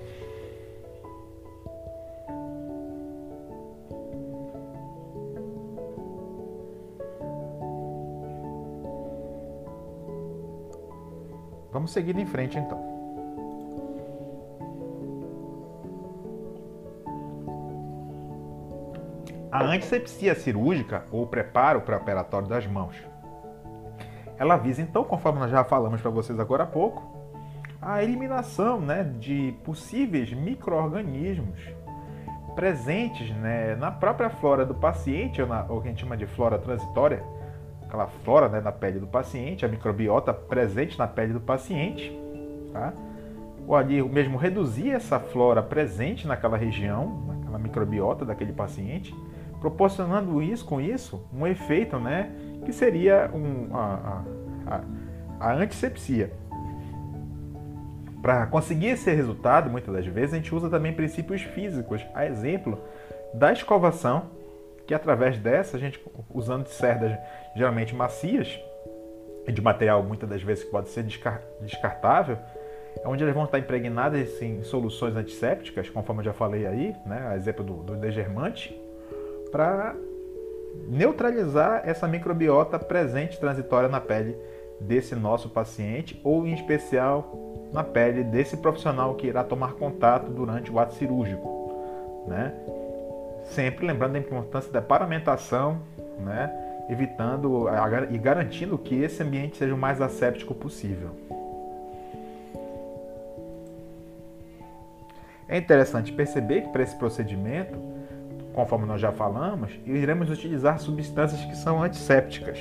Vamos 11.71 11.91
seguir 11.91 12.17
em 12.17 12.25
frente 12.25 12.57
então. 12.57 12.91
A 19.51 19.63
antisepsia 19.63 20.33
cirúrgica 20.33 21.05
ou 21.11 21.27
preparo 21.27 21.81
pré-operatório 21.81 22.47
das 22.47 22.65
mãos. 22.65 22.95
Ela 24.37 24.57
visa 24.57 24.81
então, 24.81 25.03
conforme 25.03 25.39
nós 25.39 25.51
já 25.51 25.63
falamos 25.63 26.01
para 26.01 26.09
vocês 26.09 26.39
agora 26.39 26.63
há 26.63 26.67
pouco, 26.67 27.21
a 27.81 28.03
eliminação 28.03 28.79
né, 28.79 29.03
de 29.03 29.53
possíveis 29.63 30.31
micro-organismos 30.31 31.59
presentes 32.55 33.29
né, 33.37 33.75
na 33.75 33.91
própria 33.91 34.29
flora 34.29 34.65
do 34.65 34.75
paciente, 34.75 35.41
ou, 35.41 35.47
na, 35.47 35.65
ou 35.67 35.81
que 35.81 35.87
a 35.87 35.91
gente 35.91 36.01
chama 36.01 36.17
de 36.17 36.25
flora 36.27 36.57
transitória, 36.57 37.23
aquela 37.91 38.07
flora 38.07 38.47
né, 38.47 38.61
na 38.61 38.71
pele 38.71 38.99
do 38.99 39.07
paciente, 39.07 39.65
a 39.65 39.67
microbiota 39.67 40.33
presente 40.33 40.97
na 40.97 41.05
pele 41.05 41.33
do 41.33 41.41
paciente, 41.41 42.17
tá? 42.71 42.93
ou 43.67 43.75
ali 43.75 44.01
mesmo 44.01 44.37
reduzir 44.37 44.91
essa 44.91 45.19
flora 45.19 45.61
presente 45.61 46.25
naquela 46.25 46.55
região, 46.55 47.25
naquela 47.27 47.59
microbiota 47.59 48.23
daquele 48.23 48.53
paciente, 48.53 49.13
proporcionando 49.59 50.41
isso 50.41 50.65
com 50.65 50.79
isso 50.79 51.27
um 51.33 51.45
efeito, 51.45 51.99
né, 51.99 52.31
que 52.65 52.71
seria 52.71 53.29
um, 53.33 53.75
a, 53.75 54.23
a, 54.67 54.81
a 55.39 55.53
antisepsia. 55.53 56.31
Para 58.21 58.45
conseguir 58.45 58.87
esse 58.87 59.11
resultado, 59.11 59.69
muitas 59.69 59.93
das 59.93 60.05
vezes 60.05 60.33
a 60.33 60.37
gente 60.37 60.53
usa 60.55 60.69
também 60.69 60.93
princípios 60.93 61.41
físicos, 61.41 62.01
a 62.13 62.25
exemplo 62.25 62.79
da 63.33 63.51
escovação, 63.51 64.29
que 64.87 64.93
através 64.93 65.37
dessa 65.37 65.77
a 65.77 65.79
gente 65.79 66.03
usando 66.33 66.67
cerdas 66.67 67.17
geralmente 67.55 67.95
macias, 67.95 68.59
de 69.47 69.61
material 69.61 70.03
muitas 70.03 70.29
das 70.29 70.41
vezes 70.41 70.63
que 70.63 70.71
pode 70.71 70.89
ser 70.89 71.03
descartável, 71.03 72.37
é 73.03 73.07
onde 73.07 73.23
elas 73.23 73.33
vão 73.33 73.45
estar 73.45 73.59
impregnadas 73.59 74.41
em 74.41 74.63
soluções 74.63 75.15
antissépticas, 75.15 75.89
conforme 75.89 76.21
eu 76.21 76.25
já 76.25 76.33
falei 76.33 76.65
aí, 76.65 76.95
né, 77.05 77.27
a 77.29 77.35
exemplo 77.35 77.63
do, 77.63 77.73
do 77.83 77.95
degermante, 77.95 78.79
para 79.51 79.95
neutralizar 80.87 81.81
essa 81.85 82.07
microbiota 82.07 82.77
presente 82.79 83.39
transitória 83.39 83.89
na 83.89 83.99
pele 83.99 84.37
desse 84.79 85.15
nosso 85.15 85.49
paciente 85.49 86.19
ou 86.23 86.45
em 86.45 86.53
especial 86.53 87.69
na 87.71 87.83
pele 87.83 88.23
desse 88.23 88.57
profissional 88.57 89.15
que 89.15 89.27
irá 89.27 89.43
tomar 89.43 89.73
contato 89.73 90.29
durante 90.29 90.71
o 90.71 90.79
ato 90.79 90.93
cirúrgico, 90.95 92.25
né? 92.27 92.53
Sempre 93.43 93.85
lembrando 93.85 94.13
da 94.13 94.19
importância 94.19 94.71
da 94.71 94.81
paramentação, 94.81 95.79
né? 96.19 96.70
Evitando 96.89 97.67
e 98.09 98.17
garantindo 98.17 98.77
que 98.77 98.95
esse 98.95 99.23
ambiente 99.23 99.57
seja 99.57 99.73
o 99.73 99.77
mais 99.77 100.01
asséptico 100.01 100.53
possível. 100.53 101.11
É 105.51 105.57
interessante 105.57 106.13
perceber 106.13 106.61
que 106.61 106.69
para 106.69 106.81
esse 106.81 106.95
procedimento, 106.95 107.77
conforme 108.53 108.85
nós 108.85 109.01
já 109.01 109.11
falamos, 109.11 109.77
iremos 109.85 110.29
utilizar 110.29 110.79
substâncias 110.79 111.43
que 111.43 111.57
são 111.57 111.83
antissépticas. 111.83 112.57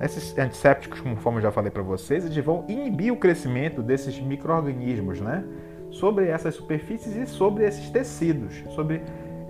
Esses 0.00 0.38
antissépticos, 0.38 1.00
conforme 1.00 1.38
eu 1.38 1.42
já 1.42 1.50
falei 1.50 1.70
para 1.70 1.82
vocês, 1.82 2.24
eles 2.24 2.44
vão 2.44 2.64
inibir 2.68 3.12
o 3.12 3.16
crescimento 3.16 3.82
desses 3.82 4.20
micro-organismos 4.20 5.20
né, 5.20 5.44
sobre 5.90 6.28
essas 6.28 6.54
superfícies 6.54 7.16
e 7.16 7.26
sobre 7.26 7.64
esses 7.64 7.90
tecidos, 7.90 8.62
sobre 8.74 9.02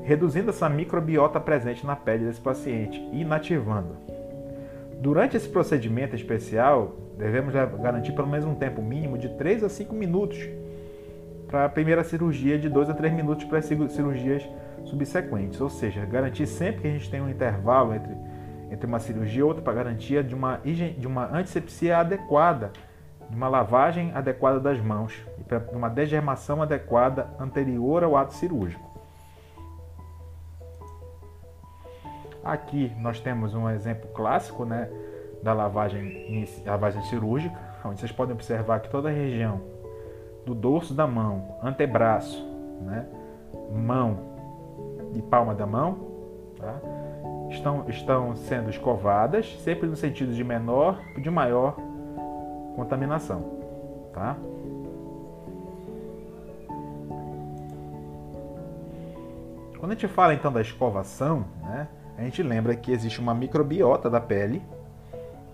reduzindo 0.04 0.50
essa 0.50 0.68
microbiota 0.68 1.38
presente 1.38 1.86
na 1.86 1.96
pele 1.96 2.24
desse 2.24 2.40
paciente 2.40 3.00
inativando. 3.12 3.96
Durante 5.00 5.36
esse 5.36 5.48
procedimento 5.48 6.14
especial, 6.14 6.94
devemos 7.16 7.54
garantir 7.54 8.12
pelo 8.12 8.28
menos 8.28 8.44
um 8.44 8.54
tempo 8.54 8.82
mínimo 8.82 9.16
de 9.16 9.28
3 9.30 9.64
a 9.64 9.68
5 9.68 9.94
minutos 9.94 10.38
para 11.48 11.64
a 11.64 11.68
primeira 11.68 12.04
cirurgia 12.04 12.58
de 12.58 12.68
2 12.68 12.90
a 12.90 12.94
3 12.94 13.12
minutos 13.12 13.44
para 13.44 13.58
as 13.58 13.64
cirurgias 13.64 14.46
subsequentes. 14.84 15.60
Ou 15.60 15.70
seja, 15.70 16.04
garantir 16.04 16.46
sempre 16.46 16.82
que 16.82 16.88
a 16.88 16.90
gente 16.90 17.10
tem 17.10 17.20
um 17.20 17.28
intervalo 17.28 17.94
entre, 17.94 18.14
entre 18.70 18.86
uma 18.86 18.98
cirurgia 18.98 19.40
e 19.40 19.42
outra 19.42 19.62
para 19.62 19.72
garantia 19.72 20.22
de 20.22 20.34
uma, 20.34 20.60
de 20.64 21.06
uma 21.06 21.34
antisepsia 21.34 21.98
adequada, 21.98 22.70
de 23.28 23.36
uma 23.36 23.48
lavagem 23.48 24.12
adequada 24.14 24.60
das 24.60 24.78
mãos 24.80 25.14
e 25.38 25.44
para 25.44 25.64
uma 25.72 25.88
degermação 25.88 26.62
adequada 26.62 27.28
anterior 27.38 28.04
ao 28.04 28.16
ato 28.16 28.34
cirúrgico. 28.34 28.89
Aqui 32.42 32.92
nós 32.98 33.20
temos 33.20 33.54
um 33.54 33.68
exemplo 33.68 34.08
clássico 34.14 34.64
né, 34.64 34.90
da 35.42 35.52
lavagem, 35.52 36.46
lavagem 36.64 37.02
cirúrgica, 37.04 37.56
onde 37.84 38.00
vocês 38.00 38.12
podem 38.12 38.34
observar 38.34 38.80
que 38.80 38.88
toda 38.88 39.08
a 39.08 39.12
região 39.12 39.60
do 40.44 40.54
dorso 40.54 40.94
da 40.94 41.06
mão, 41.06 41.56
antebraço, 41.62 42.42
né? 42.80 43.06
mão 43.72 44.18
e 45.14 45.22
palma 45.22 45.54
da 45.54 45.66
mão, 45.66 45.98
tá? 46.56 46.80
estão, 47.50 47.84
estão 47.88 48.34
sendo 48.36 48.70
escovadas, 48.70 49.54
sempre 49.60 49.86
no 49.86 49.96
sentido 49.96 50.32
de 50.32 50.42
menor 50.42 50.98
e 51.16 51.20
de 51.20 51.30
maior 51.30 51.76
contaminação. 52.74 53.44
Tá? 54.12 54.36
Quando 59.78 59.92
a 59.92 59.94
gente 59.94 60.08
fala 60.08 60.34
então 60.34 60.52
da 60.52 60.60
escovação, 60.60 61.44
né, 61.62 61.88
a 62.20 62.24
gente 62.24 62.42
lembra 62.42 62.76
que 62.76 62.92
existe 62.92 63.18
uma 63.18 63.34
microbiota 63.34 64.10
da 64.10 64.20
pele. 64.20 64.62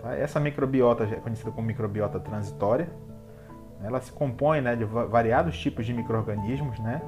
Tá? 0.01 0.13
Essa 0.15 0.37
microbiota 0.37 1.05
é 1.05 1.15
conhecida 1.15 1.49
como 1.49 1.65
microbiota 1.65 2.19
transitória, 2.19 2.89
ela 3.81 4.01
se 4.01 4.11
compõe 4.11 4.59
né, 4.59 4.75
de 4.75 4.83
variados 4.83 5.57
tipos 5.57 5.85
de 5.85 5.93
micro-organismos, 5.93 6.77
né, 6.79 7.01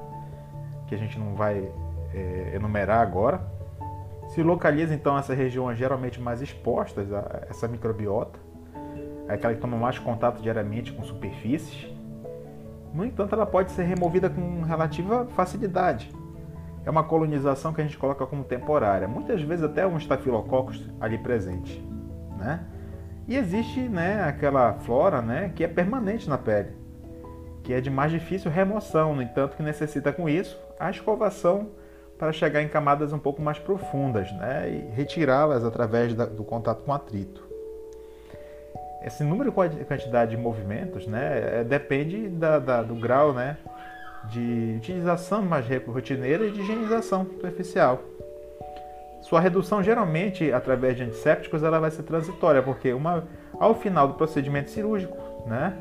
que 0.87 0.95
a 0.95 0.97
gente 0.97 1.19
não 1.19 1.35
vai 1.35 1.69
é, 2.13 2.51
enumerar 2.55 3.01
agora. 3.01 3.41
Se 4.29 4.41
localiza 4.41 4.93
então 4.93 5.17
essas 5.17 5.37
regiões 5.37 5.77
geralmente 5.77 6.21
mais 6.21 6.41
expostas 6.41 7.11
a 7.11 7.47
essa 7.49 7.67
microbiota, 7.67 8.39
é 9.27 9.33
aquela 9.33 9.53
que 9.53 9.59
toma 9.59 9.75
mais 9.75 9.99
contato 9.99 10.41
diariamente 10.41 10.93
com 10.93 11.03
superfícies. 11.03 11.87
No 12.93 13.03
entanto, 13.03 13.35
ela 13.35 13.45
pode 13.45 13.71
ser 13.71 13.83
removida 13.83 14.29
com 14.29 14.61
relativa 14.61 15.25
facilidade. 15.35 16.09
É 16.85 16.89
uma 16.89 17.03
colonização 17.03 17.73
que 17.73 17.81
a 17.81 17.83
gente 17.83 17.97
coloca 17.97 18.25
como 18.25 18.43
temporária, 18.43 19.07
muitas 19.07 19.41
vezes 19.41 19.63
até 19.63 19.85
um 19.85 19.97
estafilococcus 19.97 20.89
ali 20.99 21.17
presente, 21.17 21.85
né? 22.37 22.65
E 23.27 23.37
existe 23.37 23.81
né, 23.81 24.23
aquela 24.23 24.73
flora 24.73 25.21
né, 25.21 25.51
que 25.55 25.63
é 25.63 25.67
permanente 25.67 26.27
na 26.27 26.35
pele, 26.35 26.75
que 27.61 27.71
é 27.71 27.79
de 27.79 27.89
mais 27.89 28.11
difícil 28.11 28.49
remoção, 28.49 29.13
no 29.13 29.21
entanto 29.21 29.55
que 29.55 29.61
necessita 29.61 30.11
com 30.11 30.27
isso 30.27 30.59
a 30.79 30.89
escovação 30.89 31.69
para 32.17 32.31
chegar 32.33 32.63
em 32.63 32.67
camadas 32.67 33.13
um 33.13 33.19
pouco 33.19 33.39
mais 33.39 33.59
profundas 33.59 34.31
né, 34.33 34.69
e 34.69 34.95
retirá-las 34.95 35.63
através 35.63 36.15
da, 36.15 36.25
do 36.25 36.43
contato 36.43 36.83
com 36.83 36.91
atrito. 36.91 37.47
Esse 39.03 39.23
número 39.23 39.53
e 39.79 39.85
quantidade 39.85 40.31
de 40.31 40.37
movimentos 40.37 41.05
né, 41.05 41.59
é, 41.59 41.63
depende 41.63 42.27
da, 42.29 42.59
da, 42.59 42.81
do 42.81 42.95
grau 42.95 43.31
né, 43.31 43.57
de 44.25 44.75
utilização 44.77 45.41
mais 45.41 45.65
rotineira 45.87 46.45
e 46.45 46.51
de 46.51 46.61
higienização 46.61 47.25
superficial. 47.25 48.01
Sua 49.21 49.39
redução 49.39 49.83
geralmente 49.83 50.51
através 50.51 50.95
de 50.95 51.03
antissépticos 51.03 51.63
ela 51.63 51.79
vai 51.79 51.91
ser 51.91 52.03
transitória, 52.03 52.61
porque 52.61 52.93
uma, 52.93 53.27
ao 53.59 53.75
final 53.75 54.07
do 54.07 54.13
procedimento 54.13 54.69
cirúrgico, 54.69 55.17
né, 55.45 55.73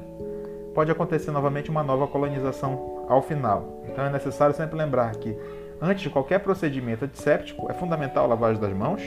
pode 0.75 0.91
acontecer 0.91 1.31
novamente 1.31 1.71
uma 1.71 1.83
nova 1.83 2.07
colonização 2.07 3.07
ao 3.09 3.23
final. 3.23 3.83
Então 3.89 4.05
é 4.05 4.11
necessário 4.11 4.55
sempre 4.55 4.77
lembrar 4.77 5.13
que 5.17 5.37
antes 5.81 6.03
de 6.03 6.11
qualquer 6.11 6.41
procedimento 6.41 7.05
antisséptico 7.05 7.71
é 7.71 7.75
fundamental 7.75 8.25
a 8.25 8.29
lavagem 8.29 8.61
das 8.61 8.73
mãos 8.73 9.03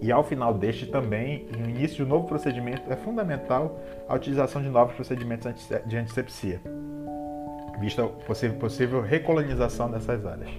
e 0.00 0.12
ao 0.12 0.22
final 0.22 0.54
deste 0.54 0.86
também, 0.86 1.48
no 1.58 1.68
início 1.68 1.96
de 1.96 2.02
um 2.04 2.06
novo 2.06 2.28
procedimento, 2.28 2.82
é 2.88 2.96
fundamental 2.96 3.80
a 4.08 4.14
utilização 4.14 4.62
de 4.62 4.68
novos 4.68 4.94
procedimentos 4.94 5.52
de 5.86 5.96
antissepsia, 5.96 6.60
vista 7.80 8.04
a 8.04 8.08
possível, 8.08 8.58
possível 8.58 9.00
recolonização 9.00 9.90
dessas 9.90 10.24
áreas. 10.24 10.50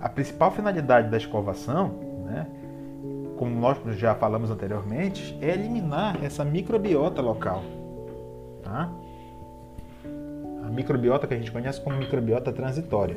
A 0.00 0.08
principal 0.08 0.50
finalidade 0.50 1.08
da 1.08 1.16
escovação, 1.16 1.88
né, 2.26 2.46
como 3.38 3.58
nós 3.58 3.78
já 3.96 4.14
falamos 4.14 4.50
anteriormente, 4.50 5.36
é 5.40 5.50
eliminar 5.50 6.22
essa 6.22 6.44
microbiota 6.44 7.22
local. 7.22 7.62
Tá? 8.62 8.92
A 10.62 10.68
microbiota 10.68 11.26
que 11.26 11.32
a 11.32 11.36
gente 11.36 11.50
conhece 11.50 11.80
como 11.80 11.96
microbiota 11.96 12.52
transitória. 12.52 13.16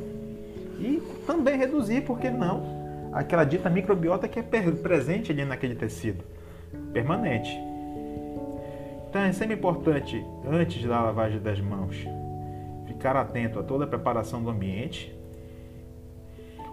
E 0.79 1.01
também 1.25 1.57
reduzir, 1.57 2.01
por 2.01 2.19
que 2.19 2.29
não, 2.29 2.63
aquela 3.11 3.43
dita 3.43 3.69
microbiota 3.69 4.27
que 4.27 4.39
é 4.39 4.43
presente 4.43 5.31
ali 5.31 5.43
naquele 5.43 5.75
tecido, 5.75 6.23
permanente. 6.93 7.66
Então 9.09 9.21
é 9.21 9.31
sempre 9.31 9.55
importante, 9.55 10.23
antes 10.45 10.83
da 10.85 11.01
lavagem 11.01 11.39
das 11.39 11.59
mãos, 11.59 11.95
ficar 12.85 13.15
atento 13.15 13.59
a 13.59 13.63
toda 13.63 13.85
a 13.85 13.87
preparação 13.87 14.43
do 14.43 14.49
ambiente, 14.49 15.13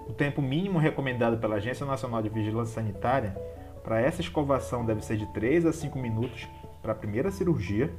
o 0.08 0.12
tempo 0.12 0.42
mínimo 0.42 0.78
recomendado 0.78 1.38
pela 1.38 1.56
Agência 1.56 1.86
Nacional 1.86 2.22
de 2.22 2.28
Vigilância 2.28 2.74
Sanitária 2.74 3.36
para 3.82 4.00
essa 4.00 4.20
escovação 4.20 4.84
deve 4.84 5.04
ser 5.04 5.16
de 5.16 5.26
3 5.32 5.66
a 5.66 5.72
5 5.72 5.98
minutos 5.98 6.48
para 6.82 6.92
a 6.92 6.94
primeira 6.94 7.30
cirurgia. 7.30 7.90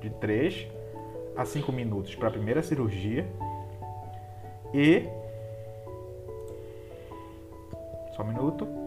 de 0.00 0.10
3 0.10 0.66
a 1.36 1.44
5 1.44 1.70
minutos 1.70 2.14
para 2.14 2.28
a 2.28 2.30
primeira 2.30 2.62
cirurgia 2.62 3.30
e 4.72 5.06
só 8.16 8.22
um 8.22 8.26
minuto. 8.26 8.79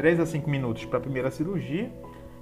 3 0.00 0.18
a 0.18 0.24
5 0.24 0.48
minutos 0.48 0.86
para 0.86 0.96
a 0.96 1.00
primeira 1.02 1.30
cirurgia 1.30 1.92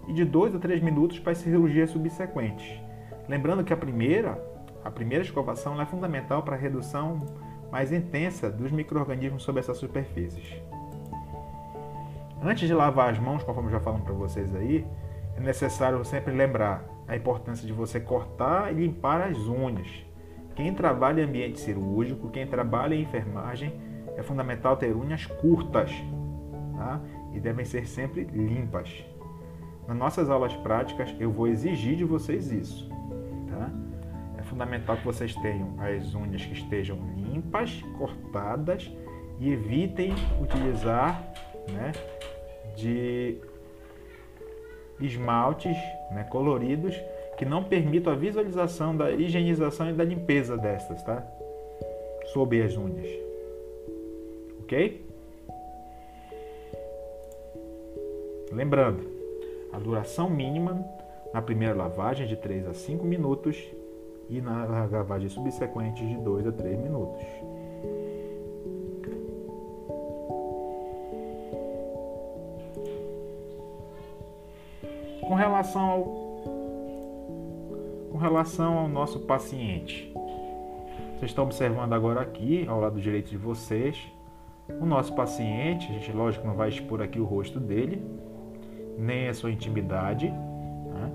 e 0.07 0.13
de 0.13 0.25
2 0.25 0.55
a 0.55 0.61
3 0.61 0.81
minutos 0.81 1.19
para 1.19 1.33
as 1.33 1.39
cirurgias 1.39 1.91
subsequentes. 1.91 2.81
Lembrando 3.29 3.65
que 3.65 3.73
a 3.73 3.77
primeira, 3.77 4.41
a 4.85 4.91
primeira 4.93 5.25
escovação 5.25 5.83
é 5.83 5.85
fundamental 5.85 6.45
para 6.45 6.55
a 6.55 6.59
redução 6.59 7.19
mais 7.69 7.91
intensa 7.91 8.49
dos 8.49 8.71
micro-organismos 8.71 9.43
sobre 9.43 9.59
essas 9.59 9.77
superfícies. 9.77 10.55
Antes 12.41 12.69
de 12.69 12.75
lavar 12.75 13.11
as 13.11 13.19
mãos, 13.19 13.43
conforme 13.43 13.73
já 13.73 13.81
falamos 13.81 14.05
para 14.05 14.15
vocês 14.15 14.55
aí, 14.55 14.87
é 15.37 15.41
necessário 15.41 16.05
sempre 16.05 16.33
lembrar 16.33 16.85
a 17.09 17.17
importância 17.17 17.67
de 17.67 17.73
você 17.73 17.99
cortar 17.99 18.73
e 18.73 18.77
limpar 18.77 19.21
as 19.23 19.37
unhas. 19.37 19.89
Quem 20.55 20.73
trabalha 20.73 21.23
em 21.23 21.25
ambiente 21.25 21.59
cirúrgico, 21.59 22.31
quem 22.31 22.47
trabalha 22.47 22.95
em 22.95 23.03
enfermagem, 23.03 23.73
é 24.17 24.23
fundamental 24.23 24.77
ter 24.77 24.95
unhas 24.95 25.27
curtas 25.27 25.91
tá? 26.79 27.01
E 27.39 27.41
devem 27.41 27.65
ser 27.65 27.87
sempre 27.87 28.25
limpas. 28.25 29.05
Nas 29.87 29.97
nossas 29.97 30.29
aulas 30.29 30.53
práticas, 30.55 31.15
eu 31.21 31.31
vou 31.31 31.47
exigir 31.47 31.97
de 31.97 32.05
vocês 32.05 32.51
isso. 32.51 32.89
Tá? 33.49 33.71
É 34.37 34.43
fundamental 34.43 34.97
que 34.97 35.05
vocês 35.05 35.35
tenham 35.37 35.77
as 35.79 36.15
unhas 36.17 36.45
que 36.45 36.53
estejam 36.53 36.99
limpas, 37.17 37.81
cortadas 37.97 38.91
e 39.39 39.53
evitem 39.53 40.13
utilizar 40.43 41.33
né, 41.73 41.93
de 42.77 43.39
esmaltes 45.01 45.77
né, 46.11 46.25
coloridos 46.25 47.01
que 47.37 47.45
não 47.45 47.63
permitam 47.63 48.13
a 48.13 48.17
visualização 48.17 48.97
da 48.97 49.13
higienização 49.13 49.91
e 49.91 49.93
da 49.93 50.03
limpeza 50.03 50.57
destas, 50.59 51.05
tá? 51.05 51.25
Sob 52.33 52.61
as 52.61 52.77
unhas. 52.77 53.09
Ok? 54.61 55.08
Lembrando, 58.53 59.03
a 59.73 59.79
duração 59.79 60.31
mínima 60.31 60.85
na 61.33 61.43
primeira 61.43 61.75
lavagem 61.75 62.25
é 62.25 62.29
de 62.29 62.37
3 62.37 62.67
a 62.67 62.75
5 62.75 63.05
minutos 63.05 63.63
e 64.29 64.41
na 64.41 64.65
lavagem 64.65 65.29
subsequente 65.29 66.07
de 66.07 66.17
2 66.17 66.47
a 66.47 66.53
3 66.53 66.79
minutos. 66.79 67.23
Com 75.21 75.35
relação 75.35 75.83
ao, 75.83 76.03
com 78.11 78.19
relação 78.19 78.79
ao 78.79 78.89
nosso 78.89 79.21
paciente, 79.21 80.11
vocês 81.19 81.31
estão 81.31 81.45
observando 81.45 81.93
agora 81.93 82.23
aqui, 82.23 82.67
ao 82.67 82.81
lado 82.81 82.99
direito 82.99 83.29
de 83.29 83.37
vocês, 83.37 84.11
o 84.69 84.87
nosso 84.87 85.15
paciente. 85.15 85.87
A 85.91 85.93
gente, 85.95 86.13
lógico, 86.13 86.47
não 86.47 86.55
vai 86.55 86.71
expor 86.71 87.03
aqui 87.03 87.21
o 87.21 87.25
rosto 87.25 87.61
dele, 87.61 88.03
nem 88.99 89.29
a 89.29 89.35
sua 89.35 89.51
intimidade. 89.51 90.29
Né? 90.29 91.13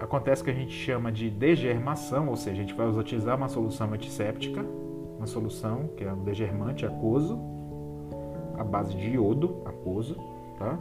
Acontece 0.00 0.44
que 0.44 0.50
a 0.50 0.54
gente 0.54 0.72
chama 0.72 1.10
de 1.10 1.28
degermação, 1.28 2.28
ou 2.28 2.36
seja, 2.36 2.62
a 2.62 2.64
gente 2.64 2.74
vai 2.74 2.86
utilizar 2.86 3.36
uma 3.36 3.48
solução 3.48 3.92
antisséptica, 3.92 4.64
uma 5.16 5.26
solução 5.26 5.88
que 5.96 6.04
é 6.04 6.12
um 6.12 6.22
degermante 6.22 6.86
aquoso, 6.86 7.38
a 8.56 8.62
base 8.62 8.94
de 8.94 9.10
iodo 9.10 9.62
aquoso, 9.66 10.16
tá? 10.56 10.78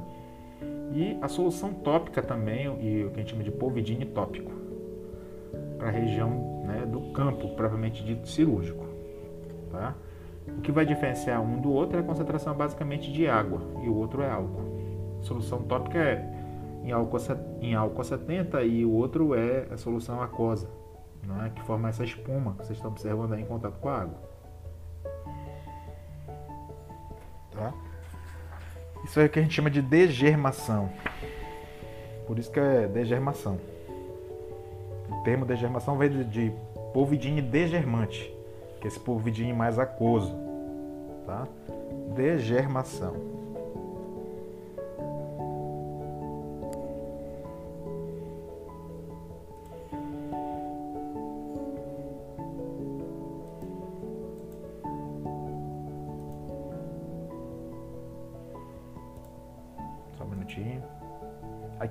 E 0.94 1.18
a 1.22 1.28
solução 1.28 1.74
tópica 1.74 2.22
também, 2.22 2.66
e 2.82 3.04
o 3.04 3.10
que 3.10 3.16
a 3.16 3.20
gente 3.20 3.32
chama 3.32 3.44
de 3.44 3.52
polvidine 3.52 4.06
tópico, 4.06 4.52
para 5.78 5.90
a 5.90 5.92
região 5.92 6.64
né, 6.66 6.86
do 6.86 7.12
campo, 7.12 7.50
propriamente 7.50 8.04
dito 8.04 8.28
cirúrgico. 8.28 8.86
Tá? 9.72 9.96
O 10.48 10.62
que 10.62 10.72
vai 10.72 10.86
diferenciar 10.86 11.42
um 11.42 11.60
do 11.60 11.72
outro 11.72 11.98
é 11.98 12.02
a 12.02 12.04
concentração 12.04 12.56
basicamente 12.56 13.12
de 13.12 13.28
água 13.28 13.62
e 13.84 13.90
o 13.90 13.96
outro 13.96 14.22
é 14.22 14.30
álcool. 14.30 14.77
Solução 15.22 15.64
tópica 15.64 15.98
é 15.98 16.38
em 16.84 16.92
álcool, 16.92 17.20
em 17.62 17.76
álcool 17.76 18.04
70 18.04 18.64
e 18.64 18.86
o 18.86 18.92
outro 18.92 19.36
é 19.36 19.68
a 19.72 19.78
solução 19.78 20.22
aquosa, 20.22 20.70
né, 21.24 21.52
que 21.54 21.62
forma 21.64 21.90
essa 21.90 22.04
espuma 22.04 22.54
que 22.54 22.66
vocês 22.66 22.78
estão 22.78 22.92
observando 22.92 23.34
aí 23.34 23.42
em 23.42 23.46
contato 23.46 23.78
com 23.80 23.90
a 23.90 24.02
água. 24.02 24.18
Tá? 27.52 27.74
Isso 29.04 29.20
é 29.20 29.26
o 29.26 29.30
que 29.30 29.40
a 29.40 29.42
gente 29.42 29.54
chama 29.54 29.70
de 29.70 29.82
degermação. 29.82 30.90
Por 32.26 32.38
isso 32.38 32.52
que 32.52 32.60
é 32.60 32.88
degermação. 32.88 33.60
O 35.10 35.24
termo 35.24 35.46
degermação 35.46 35.98
vem 35.98 36.10
de 36.10 36.54
polvidine 36.94 37.42
degermante, 37.42 38.34
que 38.80 38.86
é 38.86 38.90
esse 38.90 39.00
polvidine 39.00 39.54
mais 39.54 39.80
aquoso. 39.80 40.34
Tá? 41.26 41.48
Degermação. 42.16 43.16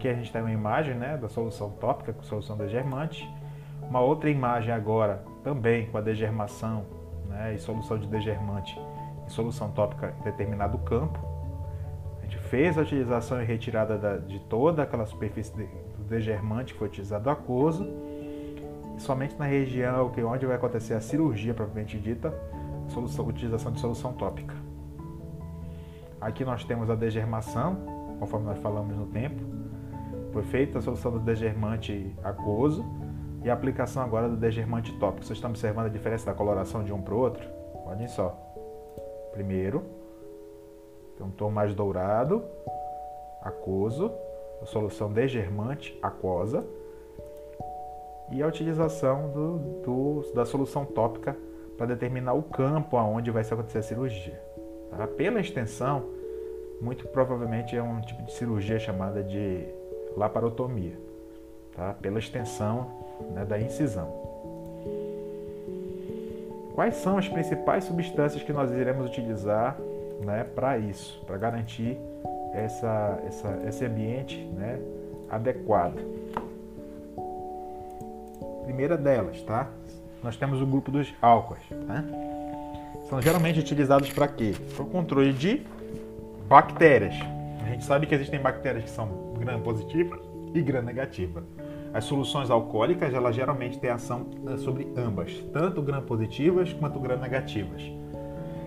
Aqui 0.07 0.13
a 0.13 0.15
gente 0.15 0.31
tem 0.31 0.41
uma 0.41 0.53
imagem 0.53 0.95
né, 0.95 1.17
da 1.17 1.29
solução 1.29 1.69
tópica 1.69 2.13
com 2.13 2.23
solução 2.23 2.57
degermante. 2.57 3.29
Uma 3.83 3.99
outra 3.99 4.31
imagem 4.31 4.73
agora 4.73 5.25
também 5.43 5.87
com 5.87 5.99
a 5.99 6.01
degermação 6.01 6.87
né, 7.29 7.55
e 7.55 7.59
solução 7.59 7.99
de 7.99 8.07
degermante 8.07 8.79
e 9.27 9.33
solução 9.33 9.69
tópica 9.73 10.15
em 10.21 10.23
determinado 10.23 10.79
campo. 10.79 11.19
A 12.21 12.23
gente 12.23 12.39
fez 12.39 12.79
a 12.79 12.83
utilização 12.83 13.43
e 13.43 13.45
retirada 13.45 13.99
da, 13.99 14.17
de 14.17 14.39
toda 14.43 14.85
aquela 14.85 15.05
superfície 15.07 15.53
de, 15.57 15.65
do 15.65 16.05
degermante 16.05 16.73
que 16.73 16.79
foi 16.79 16.87
utilizado 16.87 17.29
aquoso. 17.29 17.85
E 18.97 19.03
somente 19.03 19.35
na 19.37 19.45
região 19.45 20.11
que 20.11 20.23
onde 20.23 20.47
vai 20.47 20.55
acontecer 20.55 20.95
a 20.95 21.01
cirurgia 21.01 21.53
propriamente 21.53 21.99
dita, 21.99 22.33
solução, 22.91 23.27
utilização 23.27 23.73
de 23.73 23.81
solução 23.81 24.13
tópica. 24.13 24.55
Aqui 26.21 26.45
nós 26.45 26.63
temos 26.63 26.89
a 26.91 26.95
degermação, 26.95 27.77
conforme 28.21 28.47
nós 28.47 28.59
falamos 28.59 28.97
no 28.97 29.07
tempo, 29.07 29.66
foi 30.37 30.43
feita 30.43 30.79
a 30.79 30.83
solução 30.83 31.11
do 31.11 31.19
degermante 31.19 32.15
aquoso 32.23 32.85
e 33.43 33.49
a 33.49 33.55
aplicação 33.55 34.03
agora 34.03 34.29
do 34.29 34.37
degermante 34.37 34.93
tópico. 34.99 35.25
Vocês 35.25 35.39
estão 35.39 35.49
observando 35.49 35.87
a 35.87 35.89
diferença 35.89 36.27
da 36.27 36.35
coloração 36.35 36.85
de 36.85 36.93
um 36.93 37.01
para 37.01 37.15
o 37.15 37.19
outro? 37.19 37.49
Olhem 37.87 38.07
só. 38.07 38.37
Primeiro, 39.33 39.83
tem 41.17 41.27
um 41.27 41.31
tom 41.31 41.51
mais 41.51 41.75
dourado, 41.75 42.45
aquoso, 43.41 44.13
a 44.61 44.67
solução 44.67 45.11
degermante 45.11 45.99
aquosa 46.03 46.67
e 48.31 48.43
a 48.43 48.47
utilização 48.47 49.31
do, 49.31 49.59
do, 49.83 50.33
da 50.35 50.45
solução 50.45 50.85
tópica 50.85 51.35
para 51.79 51.87
determinar 51.87 52.35
o 52.35 52.43
campo 52.43 52.99
aonde 52.99 53.31
vai 53.31 53.43
acontecer 53.43 53.79
a 53.79 53.83
cirurgia. 53.83 54.39
Tá? 54.91 55.07
Pela 55.07 55.41
extensão, 55.41 56.05
muito 56.79 57.09
provavelmente 57.09 57.75
é 57.75 57.83
um 57.83 58.03
tipo 58.03 58.23
de 58.23 58.33
cirurgia 58.33 58.79
chamada 58.79 59.23
de 59.23 59.67
laparotomia, 60.17 60.99
tá? 61.75 61.95
pela 62.01 62.19
extensão 62.19 62.91
né, 63.33 63.45
da 63.45 63.61
incisão. 63.61 64.27
Quais 66.75 66.97
são 66.97 67.17
as 67.17 67.29
principais 67.29 67.85
substâncias 67.85 68.43
que 68.43 68.53
nós 68.53 68.71
iremos 68.71 69.07
utilizar 69.07 69.79
né, 70.23 70.45
para 70.45 70.79
isso, 70.79 71.23
para 71.27 71.37
garantir 71.37 71.99
essa, 72.53 73.23
essa, 73.27 73.63
esse 73.67 73.85
ambiente 73.85 74.37
né, 74.55 74.79
adequado? 75.31 75.99
Primeira 78.65 78.97
delas, 78.97 79.41
tá? 79.43 79.69
Nós 80.23 80.37
temos 80.37 80.61
o 80.61 80.67
grupo 80.67 80.91
dos 80.91 81.15
álcoois, 81.23 81.63
tá? 81.87 82.05
São 83.09 83.23
geralmente 83.23 83.61
utilizados 83.61 84.13
para 84.13 84.27
quê? 84.27 84.55
Para 84.75 84.85
o 84.85 84.87
controle 84.87 85.33
de 85.33 85.65
bactérias. 86.49 87.15
A 87.65 87.71
gente 87.71 87.85
sabe 87.85 88.07
que 88.07 88.15
existem 88.15 88.41
bactérias 88.41 88.85
que 88.85 88.91
são 88.91 89.26
gram 89.47 89.61
positiva 89.61 90.21
e 90.53 90.61
gram 90.61 90.83
negativa. 90.83 91.43
As 91.95 92.05
soluções 92.05 92.51
alcoólicas, 92.51 93.15
elas 93.15 93.35
geralmente 93.35 93.79
têm 93.79 93.91
ação 93.91 94.27
eh, 94.47 94.57
sobre 94.59 94.89
ambas, 94.97 95.33
tanto 95.53 95.81
gram 95.81 96.03
positivas 96.03 96.73
quanto 96.75 97.01
gram 97.01 97.19
negativas. 97.19 97.83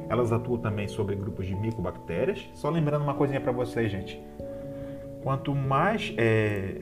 Elas 0.09 0.31
atuam 0.31 0.57
também 0.57 0.87
sobre 0.87 1.15
grupos 1.15 1.45
de 1.45 1.53
micobactérias. 1.53 2.49
Só 2.55 2.69
lembrando 2.69 3.03
uma 3.03 3.13
coisinha 3.13 3.39
para 3.39 3.51
vocês, 3.51 3.91
gente. 3.91 4.19
Quanto 5.21 5.53
mais 5.53 6.11
é, 6.17 6.73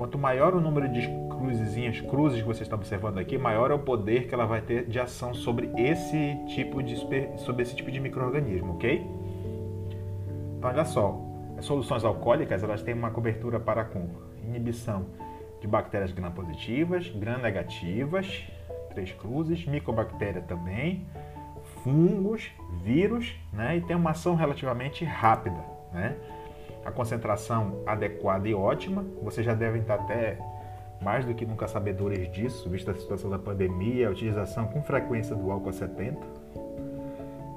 Quanto 0.00 0.16
maior 0.16 0.54
o 0.54 0.62
número 0.62 0.88
de 0.88 1.06
cruzezinhas, 1.28 2.00
cruzes 2.00 2.40
que 2.40 2.46
você 2.46 2.62
está 2.62 2.74
observando 2.74 3.18
aqui, 3.18 3.36
maior 3.36 3.70
é 3.70 3.74
o 3.74 3.80
poder 3.80 4.26
que 4.26 4.32
ela 4.32 4.46
vai 4.46 4.62
ter 4.62 4.86
de 4.86 4.98
ação 4.98 5.34
sobre 5.34 5.70
esse 5.76 6.38
tipo 6.46 6.82
de, 6.82 6.96
sobre 7.36 7.62
esse 7.62 7.76
tipo 7.76 7.90
de 7.90 8.00
microorganismo, 8.00 8.76
ok? 8.76 9.06
Então, 10.56 10.70
olha 10.70 10.86
só, 10.86 11.20
soluções 11.60 12.04
alcoólicas 12.04 12.62
elas 12.62 12.82
têm 12.82 12.94
uma 12.94 13.10
cobertura 13.10 13.58
para 13.58 13.84
com 13.84 14.08
inibição 14.44 15.06
de 15.60 15.66
bactérias 15.66 16.12
gram-positivas, 16.12 17.08
gram-negativas, 17.10 18.44
três 18.94 19.12
cruzes, 19.12 19.66
micobactéria 19.66 20.42
também, 20.42 21.06
fungos, 21.82 22.50
vírus, 22.82 23.34
né? 23.52 23.76
E 23.76 23.80
tem 23.80 23.96
uma 23.96 24.10
ação 24.10 24.34
relativamente 24.34 25.04
rápida, 25.04 25.62
né? 25.92 26.16
A 26.84 26.90
concentração 26.90 27.82
adequada 27.86 28.48
e 28.48 28.54
ótima, 28.54 29.04
vocês 29.22 29.44
já 29.44 29.54
devem 29.54 29.82
estar 29.82 29.96
até 29.96 30.38
mais 31.00 31.24
do 31.24 31.34
que 31.34 31.46
nunca 31.46 31.66
sabedores 31.66 32.30
disso, 32.30 32.68
vista 32.68 32.90
a 32.90 32.94
situação 32.94 33.30
da 33.30 33.38
pandemia, 33.38 34.08
a 34.08 34.10
utilização 34.10 34.66
com 34.66 34.82
frequência 34.82 35.34
do 35.34 35.50
álcool 35.50 35.72
70. 35.72 36.39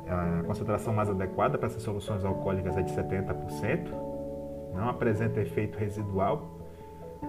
A 0.07 0.43
concentração 0.43 0.93
mais 0.93 1.09
adequada 1.09 1.57
para 1.57 1.67
essas 1.67 1.81
soluções 1.81 2.23
alcoólicas 2.25 2.77
é 2.77 2.81
de 2.81 2.91
70%. 2.91 3.89
Não 4.73 4.89
apresenta 4.89 5.39
efeito 5.39 5.77
residual, 5.77 6.59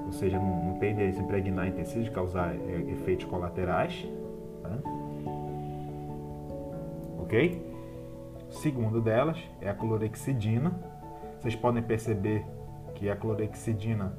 ou 0.06 0.12
seja, 0.12 0.38
não, 0.38 0.64
não 0.64 0.78
tende 0.78 1.02
a 1.02 1.12
se 1.12 1.20
impregnar 1.20 1.68
em 1.68 1.72
tecidos, 1.72 2.08
causar 2.08 2.54
é, 2.54 2.90
efeitos 2.90 3.26
colaterais. 3.26 4.06
Tá? 4.62 4.78
Ok? 7.18 7.74
Segundo 8.50 9.00
delas 9.00 9.38
é 9.60 9.68
a 9.68 9.74
clorexidina. 9.74 10.72
Vocês 11.38 11.54
podem 11.54 11.82
perceber 11.82 12.44
que 12.94 13.10
a 13.10 13.16
clorexidina 13.16 14.16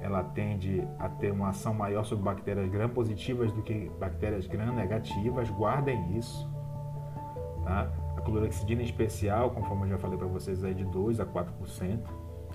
ela 0.00 0.22
tende 0.22 0.86
a 0.98 1.08
ter 1.08 1.32
uma 1.32 1.48
ação 1.48 1.74
maior 1.74 2.04
sobre 2.04 2.24
bactérias 2.24 2.68
gram-positivas 2.70 3.52
do 3.52 3.62
que 3.62 3.90
bactérias 3.98 4.46
gram-negativas. 4.46 5.50
Guardem 5.50 6.16
isso. 6.16 6.48
Tá? 7.68 7.86
A 8.16 8.20
clorexidina 8.22 8.80
em 8.80 8.84
especial, 8.86 9.50
conforme 9.50 9.84
eu 9.84 9.90
já 9.90 9.98
falei 9.98 10.16
para 10.16 10.26
vocês, 10.26 10.64
é 10.64 10.72
de 10.72 10.86
2 10.86 11.20
a 11.20 11.26
4% 11.26 11.98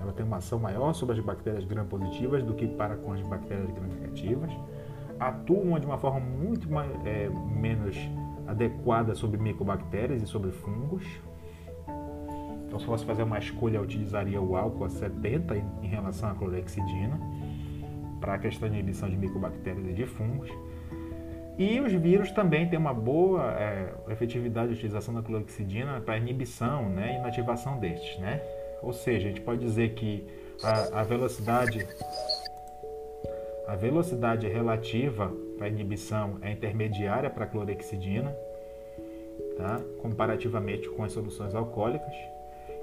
ela 0.02 0.12
tem 0.12 0.26
uma 0.26 0.38
ação 0.38 0.60
maior 0.60 0.94
sobre 0.94 1.18
as 1.18 1.24
bactérias 1.24 1.64
gram-positivas 1.66 2.44
do 2.44 2.54
que 2.54 2.68
para 2.68 2.96
com 2.98 3.14
as 3.14 3.22
bactérias 3.22 3.70
gram-negativas, 3.72 4.52
atuam 5.20 5.80
de 5.80 5.86
uma 5.86 5.98
forma 5.98 6.20
muito 6.20 6.70
mais, 6.70 6.90
é, 7.06 7.30
menos 7.30 7.96
adequada 8.48 9.16
sobre 9.16 9.38
micobactérias 9.38 10.22
e 10.22 10.26
sobre 10.26 10.52
fungos. 10.52 11.06
Então, 12.68 12.80
se 12.80 12.86
fosse 12.86 13.06
fazer 13.06 13.24
uma 13.24 13.38
escolha, 13.38 13.78
eu 13.78 13.84
utilizaria 13.84 14.42
o 14.42 14.58
álcool 14.58 14.86
a 14.86 14.90
70 14.90 15.56
em 15.56 15.88
relação 15.88 16.30
à 16.30 16.34
clorexidina 16.34 17.20
para 18.20 18.34
a 18.34 18.40
questão 18.40 18.68
de 18.68 18.76
inibição 18.76 19.10
de 19.10 19.16
micobactérias 19.16 19.88
e 19.88 19.94
de 19.94 20.06
fungos. 20.06 20.50
E 21.58 21.80
os 21.80 21.94
vírus 21.94 22.32
também 22.32 22.68
têm 22.68 22.80
uma 22.80 22.94
boa 22.94 23.54
é, 23.60 23.94
efetividade 24.10 24.70
de 24.70 24.74
utilização 24.76 25.14
da 25.14 25.22
clorexidina 25.22 26.02
para 26.02 26.18
inibição 26.18 26.90
né, 26.90 27.14
e 27.14 27.20
inativação 27.20 27.80
destes. 27.80 28.18
Né? 28.20 28.42
Ou 28.82 28.92
seja, 28.92 29.28
a 29.28 29.30
gente 29.30 29.42
pode 29.42 29.62
dizer 29.62 29.94
que 29.94 30.28
a, 30.64 31.02
a 31.02 31.04
velocidade 31.04 31.88
a 33.68 33.76
velocidade 33.76 34.48
relativa 34.48 35.32
para 35.58 35.70
inibição 35.70 36.38
é 36.42 36.52
intermediária 36.52 37.30
para 37.30 37.46
a 37.46 37.48
clorexidina, 37.48 38.36
tá? 39.58 39.80
comparativamente 40.02 40.90
com 40.90 41.04
as 41.04 41.14
soluções 41.14 41.56
alcoólicas. 41.56 42.14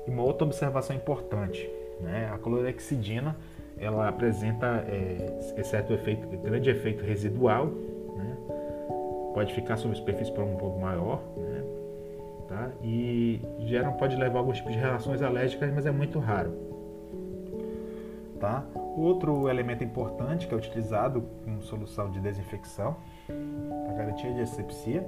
E 0.06 0.10
uma 0.10 0.22
outra 0.22 0.46
observação 0.46 0.96
importante, 0.96 1.68
né? 2.00 2.30
a 2.32 2.38
clorexidina 2.38 3.36
ela 3.78 4.08
apresenta, 4.08 4.84
é, 4.88 5.38
exceto 5.58 5.92
o 5.92 5.96
efeito, 5.96 6.26
grande 6.38 6.70
efeito 6.70 7.04
residual? 7.04 7.72
Pode 9.34 9.54
ficar 9.54 9.76
sobre 9.76 9.96
a 9.96 10.00
superfície 10.00 10.32
por 10.32 10.44
um 10.44 10.56
pouco 10.56 10.78
maior, 10.80 11.22
né? 11.36 11.62
tá? 12.48 12.70
E 12.82 13.40
geram, 13.60 13.92
pode 13.92 14.16
levar 14.16 14.38
a 14.38 14.38
alguns 14.40 14.58
tipos 14.58 14.72
de 14.72 14.78
reações 14.78 15.22
alérgicas, 15.22 15.72
mas 15.72 15.86
é 15.86 15.90
muito 15.90 16.18
raro. 16.18 16.52
Tá? 18.38 18.64
Outro 18.96 19.48
elemento 19.48 19.84
importante 19.84 20.46
que 20.48 20.54
é 20.54 20.56
utilizado 20.56 21.22
como 21.44 21.62
solução 21.62 22.10
de 22.10 22.20
desinfecção 22.20 22.96
para 23.84 23.94
garantia 23.94 24.32
de 24.32 24.40
asepsia 24.40 25.06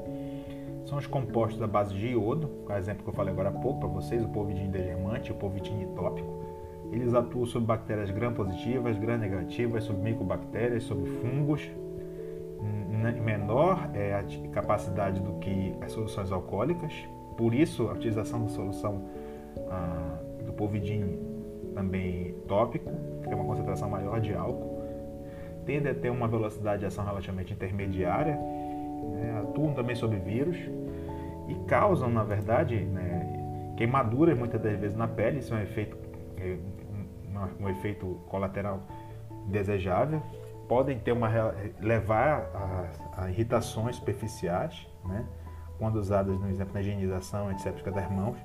são 0.85 0.99
os 0.99 1.07
compostos 1.07 1.63
à 1.63 1.67
base 1.67 1.95
de 1.95 2.09
iodo, 2.09 2.51
o 2.69 2.73
exemplo 2.73 3.03
que 3.03 3.09
eu 3.09 3.15
falei 3.15 3.33
agora 3.33 3.49
há 3.49 3.53
pouco 3.53 3.81
para 3.81 3.89
vocês, 3.89 4.23
o 4.23 4.29
povidin 4.29 4.71
degermante 4.71 5.33
o 5.33 5.35
povidin 5.35 5.87
tópico. 5.95 6.43
Eles 6.93 7.15
atuam 7.15 7.47
sobre 7.47 7.67
bactérias 7.67 8.11
gram-positivas, 8.11 8.99
gram-negativas, 8.99 9.85
sobre 9.85 10.03
micobactérias, 10.03 10.83
sobre 10.83 11.11
fungos, 11.11 11.63
em 11.63 11.92
menor 13.11 13.91
é, 13.95 14.15
a 14.15 14.51
capacidade 14.51 15.21
do 15.21 15.35
que 15.35 15.75
as 15.81 15.93
soluções 15.93 16.31
alcoólicas, 16.31 16.93
por 17.37 17.55
isso, 17.55 17.89
a 17.89 17.93
utilização 17.93 18.43
da 18.43 18.49
solução 18.49 19.03
ah, 19.71 20.19
do 20.45 20.53
povidin 20.53 21.19
também 21.75 22.35
tópico, 22.47 22.91
que 23.23 23.29
tem 23.29 23.35
uma 23.35 23.45
concentração 23.45 23.89
maior 23.89 24.21
de 24.21 24.35
álcool, 24.35 24.83
tende 25.65 25.89
a 25.89 25.95
ter 25.95 26.11
uma 26.11 26.29
velocidade 26.29 26.81
de 26.81 26.87
ação 26.87 27.05
relativamente 27.05 27.53
intermediária, 27.53 28.35
né, 28.35 29.43
atuam 29.43 29.73
também 29.75 29.97
sobre 29.97 30.19
vírus 30.19 30.57
e 31.49 31.55
causam, 31.67 32.11
na 32.11 32.23
verdade, 32.23 32.77
né, 32.77 33.75
queimaduras 33.77 34.39
muitas 34.39 34.61
das 34.61 34.79
vezes 34.79 34.97
na 34.97 35.09
pele, 35.09 35.39
isso 35.39 35.55
é 35.55 35.59
um 35.59 35.63
efeito, 35.63 35.97
é, 36.39 36.57
um, 37.61 37.65
um 37.65 37.69
efeito 37.69 38.21
colateral 38.29 38.83
desejável, 39.47 40.23
podem 40.73 40.99
ter 40.99 41.13
uma 41.13 41.29
levar 41.79 42.51
a, 42.55 43.25
a 43.25 43.31
irritações 43.31 43.97
superficiais, 43.97 44.89
né? 45.05 45.23
quando 45.79 45.97
usadas 45.97 46.41
no 46.41 46.49
exemplo 46.49 46.73
na 46.73 46.81
higienização 46.81 47.49
antisséptica 47.49 47.91
das 47.91 48.11
mãos. 48.11 48.39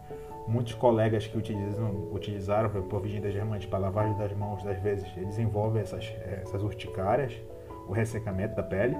Muitos 0.45 0.73
colegas 0.73 1.25
que 1.25 1.37
utilizam, 1.37 2.09
utilizaram 2.11 2.67
o 2.67 2.83
providinho 2.83 3.21
degermante 3.21 3.65
para 3.65 3.79
lavagem 3.79 4.17
das 4.17 4.33
mãos, 4.35 4.67
às 4.67 4.77
vezes 4.81 5.09
desenvolvem 5.15 5.81
essas, 5.81 6.03
essas 6.41 6.61
urticárias, 6.61 7.33
o 7.87 7.93
ressecamento 7.93 8.57
da 8.57 8.63
pele. 8.63 8.97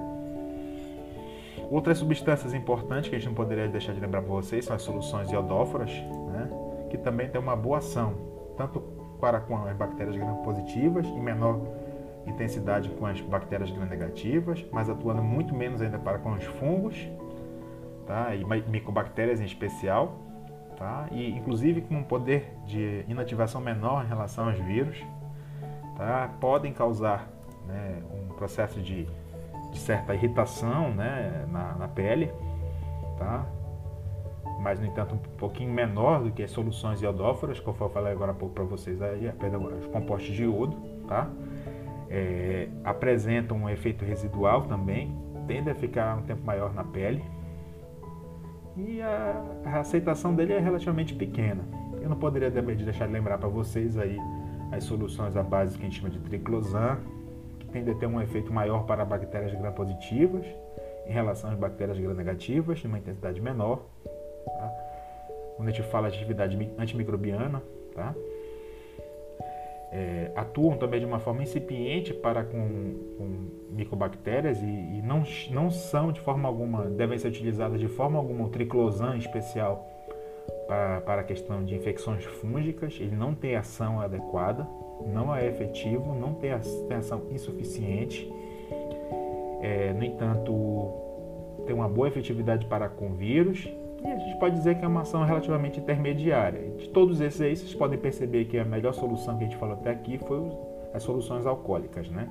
Outras 1.70 1.98
substâncias 1.98 2.54
importantes 2.54 3.10
que 3.10 3.16
a 3.16 3.18
gente 3.18 3.28
não 3.28 3.34
poderia 3.34 3.68
deixar 3.68 3.92
de 3.92 4.00
lembrar 4.00 4.22
para 4.22 4.30
vocês 4.30 4.64
são 4.64 4.74
as 4.74 4.80
soluções 4.80 5.30
iodóforas, 5.30 5.90
né, 6.32 6.48
que 6.88 6.96
também 6.96 7.28
têm 7.28 7.38
uma 7.38 7.54
boa 7.54 7.76
ação, 7.76 8.14
tanto 8.56 8.80
para 9.20 9.38
com 9.40 9.54
as 9.66 9.76
bactérias 9.76 10.16
gram-positivas, 10.16 11.06
em 11.06 11.20
menor 11.20 11.60
intensidade 12.30 12.88
com 12.90 13.06
as 13.06 13.20
bactérias 13.20 13.70
gram-negativas, 13.70 14.64
mas 14.72 14.88
atuando 14.88 15.22
muito 15.22 15.54
menos 15.54 15.80
ainda 15.80 15.98
para 15.98 16.18
com 16.18 16.32
os 16.32 16.44
fungos 16.44 17.08
tá? 18.06 18.34
e 18.34 18.44
micobactérias 18.70 19.40
em 19.40 19.44
especial, 19.44 20.18
tá? 20.76 21.06
e 21.10 21.30
inclusive 21.30 21.82
com 21.82 21.96
um 21.96 22.02
poder 22.02 22.54
de 22.66 23.04
inativação 23.08 23.60
menor 23.60 24.04
em 24.04 24.08
relação 24.08 24.48
aos 24.48 24.58
vírus, 24.58 25.04
tá? 25.96 26.30
podem 26.40 26.72
causar 26.72 27.28
né, 27.66 28.02
um 28.12 28.34
processo 28.34 28.80
de, 28.80 29.06
de, 29.70 29.78
certa 29.78 30.14
irritação 30.14 30.90
né, 30.92 31.46
na, 31.50 31.74
na 31.74 31.88
pele, 31.88 32.32
tá? 33.18 33.46
mas 34.60 34.80
no 34.80 34.86
entanto 34.86 35.14
um 35.14 35.18
pouquinho 35.36 35.72
menor 35.72 36.22
do 36.22 36.30
que 36.30 36.42
as 36.42 36.50
soluções 36.50 37.00
iodóforas, 37.02 37.60
que 37.60 37.66
eu 37.66 37.74
falei 37.74 38.12
agora 38.12 38.32
há 38.32 38.34
pouco 38.34 38.54
para 38.54 38.64
vocês, 38.64 39.00
aí, 39.00 39.28
os 39.28 39.86
compostos 39.86 40.34
de 40.34 40.44
iodo, 40.44 40.76
tá? 41.06 41.30
É, 42.10 42.68
apresentam 42.84 43.56
um 43.56 43.68
efeito 43.68 44.04
residual 44.04 44.62
também, 44.62 45.14
tende 45.46 45.68
a 45.70 45.74
ficar 45.74 46.16
um 46.16 46.22
tempo 46.22 46.42
maior 46.44 46.72
na 46.72 46.84
pele, 46.84 47.22
e 48.76 49.02
a, 49.02 49.42
a 49.64 49.80
aceitação 49.80 50.34
dele 50.34 50.52
é 50.52 50.58
relativamente 50.58 51.14
pequena. 51.14 51.64
Eu 52.00 52.08
não 52.08 52.16
poderia 52.16 52.50
deixar 52.50 53.06
de 53.06 53.12
lembrar 53.12 53.36
para 53.36 53.48
vocês 53.48 53.98
aí 53.98 54.16
as 54.70 54.84
soluções 54.84 55.36
à 55.36 55.42
base 55.42 55.76
que 55.76 55.84
a 55.84 55.88
gente 55.88 56.00
chama 56.00 56.10
de 56.10 56.18
triclosan, 56.20 56.98
que 57.58 57.66
tende 57.66 57.90
a 57.90 57.94
ter 57.94 58.06
um 58.06 58.20
efeito 58.20 58.52
maior 58.52 58.84
para 58.84 59.04
bactérias 59.04 59.52
gram-positivas 59.52 60.46
em 61.06 61.12
relação 61.12 61.50
às 61.50 61.58
bactérias 61.58 61.98
gram-negativas, 61.98 62.78
de 62.78 62.86
uma 62.86 62.98
intensidade 62.98 63.40
menor. 63.40 63.82
Tá? 64.04 64.70
Quando 65.56 65.68
a 65.68 65.72
gente 65.72 65.82
fala 65.88 66.10
de 66.10 66.18
atividade 66.18 66.70
antimicrobiana, 66.78 67.62
tá? 67.94 68.14
É, 69.90 70.30
atuam 70.34 70.76
também 70.76 71.00
de 71.00 71.06
uma 71.06 71.18
forma 71.18 71.42
incipiente 71.42 72.12
para 72.12 72.44
com, 72.44 73.14
com 73.16 73.48
micobactérias 73.70 74.60
e, 74.60 74.66
e, 74.66 75.02
não, 75.02 75.22
não 75.50 75.70
são 75.70 76.12
de 76.12 76.20
forma 76.20 76.48
alguma, 76.48 76.84
devem 76.84 77.16
ser 77.18 77.28
utilizadas 77.28 77.80
de 77.80 77.88
forma 77.88 78.18
alguma 78.18 78.44
o 78.44 78.48
triclosan 78.48 79.16
especial 79.16 79.86
para, 80.66 81.00
para 81.00 81.20
a 81.22 81.24
questão 81.24 81.64
de 81.64 81.74
infecções 81.74 82.24
fúngicas, 82.24 82.98
ele 83.00 83.16
não 83.16 83.34
tem 83.34 83.56
ação 83.56 84.00
adequada, 84.00 84.66
não 85.06 85.34
é 85.34 85.46
efetivo, 85.46 86.14
não 86.14 86.34
tem, 86.34 86.52
ação 86.52 87.22
insuficiente. 87.30 88.30
É, 89.62 89.92
no 89.94 90.04
entanto, 90.04 90.92
tem 91.66 91.74
uma 91.74 91.88
boa 91.88 92.08
efetividade 92.08 92.66
para 92.66 92.88
com 92.88 93.14
vírus 93.14 93.68
e 94.08 94.12
a 94.12 94.18
gente 94.18 94.36
pode 94.38 94.54
dizer 94.54 94.76
que 94.76 94.84
é 94.84 94.88
uma 94.88 95.02
ação 95.02 95.22
relativamente 95.24 95.78
intermediária. 95.78 96.70
De 96.78 96.88
todos 96.88 97.20
esses 97.20 97.40
aí, 97.40 97.54
vocês 97.54 97.74
podem 97.74 97.98
perceber 97.98 98.46
que 98.46 98.58
a 98.58 98.64
melhor 98.64 98.94
solução 98.94 99.36
que 99.36 99.44
a 99.44 99.46
gente 99.46 99.58
falou 99.58 99.74
até 99.74 99.90
aqui 99.90 100.18
foi 100.18 100.50
as 100.94 101.02
soluções 101.02 101.46
alcoólicas, 101.46 102.08
né? 102.10 102.28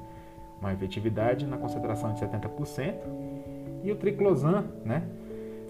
Uma 0.60 0.74
efetividade 0.74 1.46
na 1.46 1.58
concentração 1.58 2.14
de 2.14 2.20
70%. 2.20 2.96
E 3.84 3.92
o 3.92 3.96
triclosan, 3.96 4.66
né? 4.84 5.04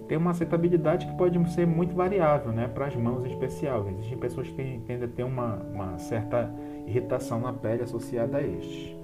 Tem 0.08 0.18
uma 0.18 0.32
aceitabilidade 0.32 1.06
que 1.06 1.14
pode 1.18 1.38
ser 1.52 1.68
muito 1.68 1.94
variável, 1.94 2.54
né? 2.54 2.70
Para 2.74 2.86
as 2.86 2.96
mãos 2.96 3.26
em 3.26 3.28
especial. 3.28 3.86
Existem 3.90 4.18
pessoas 4.18 4.48
que 4.48 4.82
tendem 4.88 5.04
a 5.04 5.08
ter 5.08 5.24
uma, 5.24 5.56
uma 5.74 5.98
certa 5.98 6.50
irritação 6.86 7.42
na 7.42 7.52
pele 7.52 7.84
associada 7.84 8.38
a 8.38 8.42
estes. 8.42 8.97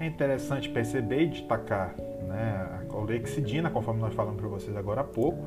É 0.00 0.06
interessante 0.06 0.66
perceber 0.70 1.24
e 1.24 1.28
destacar 1.28 1.94
né, 2.26 2.86
a 2.88 2.96
olexidina, 2.96 3.68
conforme 3.68 4.00
nós 4.00 4.14
falamos 4.14 4.40
para 4.40 4.48
vocês 4.48 4.74
agora 4.74 5.02
há 5.02 5.04
pouco, 5.04 5.42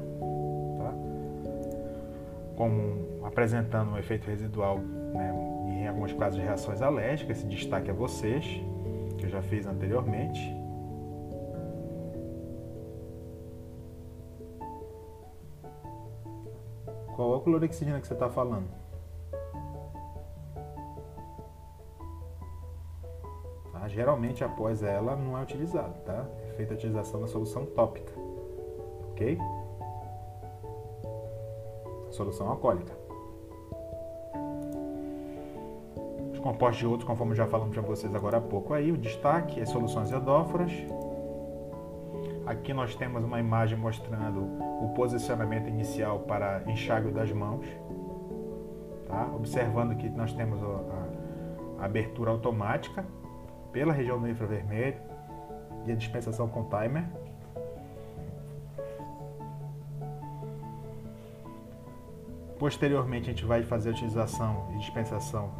tá? 0.77 0.93
como 2.55 3.25
apresentando 3.25 3.93
um 3.93 3.97
efeito 3.97 4.27
residual 4.27 4.77
né, 4.77 5.33
em 5.69 5.87
alguns 5.87 6.13
casos 6.13 6.39
de 6.39 6.45
reações 6.45 6.83
alérgicas, 6.83 7.39
esse 7.39 7.47
destaque 7.47 7.89
a 7.89 7.95
vocês, 7.95 8.45
que 9.17 9.25
eu 9.25 9.29
já 9.29 9.41
fiz 9.41 9.65
anteriormente. 9.65 10.55
Qual 17.15 17.33
é 17.33 17.37
a 17.37 17.41
clorexidina 17.41 17.99
que 17.99 18.05
você 18.05 18.13
está 18.13 18.29
falando? 18.29 18.82
Geralmente 23.93 24.43
após 24.43 24.81
ela 24.81 25.15
não 25.15 25.37
é 25.37 25.43
utilizado, 25.43 25.93
tá? 26.03 26.25
É 26.49 26.53
feita 26.53 26.73
a 26.73 26.75
utilização 26.75 27.21
da 27.21 27.27
solução 27.27 27.65
tópica, 27.65 28.11
ok? 29.11 29.37
Solução 32.09 32.49
alcoólica. 32.49 32.91
Os 36.33 36.39
compostos 36.39 36.79
de 36.79 36.87
outros, 36.87 37.07
conforme 37.07 37.35
já 37.35 37.45
falamos 37.45 37.73
para 37.73 37.83
vocês 37.83 38.13
agora 38.13 38.37
há 38.37 38.41
pouco 38.41 38.73
aí, 38.73 38.91
o 38.91 38.97
destaque 38.97 39.61
é 39.61 39.65
soluções 39.65 40.09
iodóforas. 40.09 40.71
Aqui 42.45 42.73
nós 42.73 42.95
temos 42.95 43.23
uma 43.23 43.39
imagem 43.39 43.77
mostrando 43.77 44.41
o 44.83 44.91
posicionamento 44.95 45.67
inicial 45.67 46.19
para 46.19 46.63
enxágue 46.67 47.09
das 47.11 47.31
mãos. 47.31 47.65
Tá? 49.07 49.31
Observando 49.33 49.95
que 49.95 50.09
nós 50.09 50.33
temos 50.33 50.59
a 50.61 51.85
abertura 51.85 52.31
automática 52.31 53.05
pela 53.73 53.91
região 53.91 54.21
do 54.21 54.29
infravermelho 54.29 55.01
e 55.85 55.91
a 55.91 55.95
dispensação 55.95 56.47
com 56.47 56.63
timer. 56.65 57.03
Posteriormente, 62.57 63.29
a 63.29 63.33
gente 63.33 63.43
vai 63.43 63.63
fazer 63.63 63.89
a 63.89 63.91
utilização 63.91 64.69
e 64.73 64.77
dispensação 64.77 65.51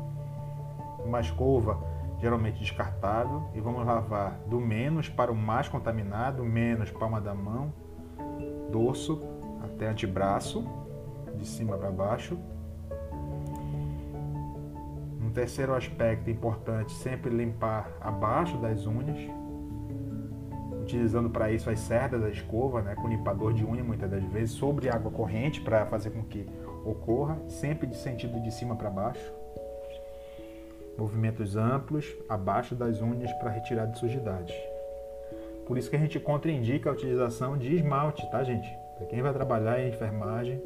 de 1.01 1.09
uma 1.09 1.19
escova, 1.19 1.83
geralmente 2.21 2.59
descartável, 2.59 3.49
e 3.53 3.59
vamos 3.59 3.85
lavar 3.85 4.39
do 4.47 4.61
menos 4.61 5.09
para 5.09 5.29
o 5.29 5.35
mais 5.35 5.67
contaminado, 5.67 6.45
menos 6.45 6.91
palma 6.91 7.19
da 7.19 7.33
mão, 7.33 7.73
dorso 8.71 9.21
até 9.61 9.89
antebraço, 9.89 10.63
de 11.35 11.45
cima 11.45 11.75
para 11.77 11.91
baixo 11.91 12.37
terceiro 15.33 15.73
aspecto 15.73 16.29
importante, 16.29 16.91
sempre 16.93 17.29
limpar 17.29 17.91
abaixo 17.99 18.57
das 18.57 18.85
unhas, 18.85 19.17
utilizando 20.81 21.29
para 21.29 21.51
isso 21.51 21.69
as 21.69 21.79
cerdas 21.79 22.21
da 22.21 22.29
escova, 22.29 22.81
né, 22.81 22.95
com 22.95 23.07
limpador 23.07 23.53
de 23.53 23.65
unha 23.65 23.83
muitas 23.83 24.09
das 24.09 24.23
vezes, 24.25 24.51
sobre 24.51 24.89
água 24.89 25.11
corrente 25.11 25.61
para 25.61 25.85
fazer 25.85 26.11
com 26.11 26.23
que 26.23 26.45
ocorra, 26.85 27.37
sempre 27.47 27.87
de 27.87 27.95
sentido 27.95 28.39
de 28.41 28.51
cima 28.51 28.75
para 28.75 28.89
baixo. 28.89 29.33
Movimentos 30.97 31.55
amplos 31.55 32.05
abaixo 32.29 32.75
das 32.75 33.01
unhas 33.01 33.31
para 33.33 33.49
retirar 33.49 33.85
de 33.85 33.97
sujidade. 33.97 34.53
Por 35.65 35.77
isso 35.77 35.89
que 35.89 35.95
a 35.95 35.99
gente 35.99 36.19
contraindica 36.19 36.89
a 36.89 36.93
utilização 36.93 37.57
de 37.57 37.73
esmalte, 37.75 38.29
tá, 38.29 38.43
gente? 38.43 38.69
Para 38.97 39.07
quem 39.07 39.21
vai 39.21 39.33
trabalhar 39.33 39.79
em 39.79 39.89
enfermagem, 39.89 40.61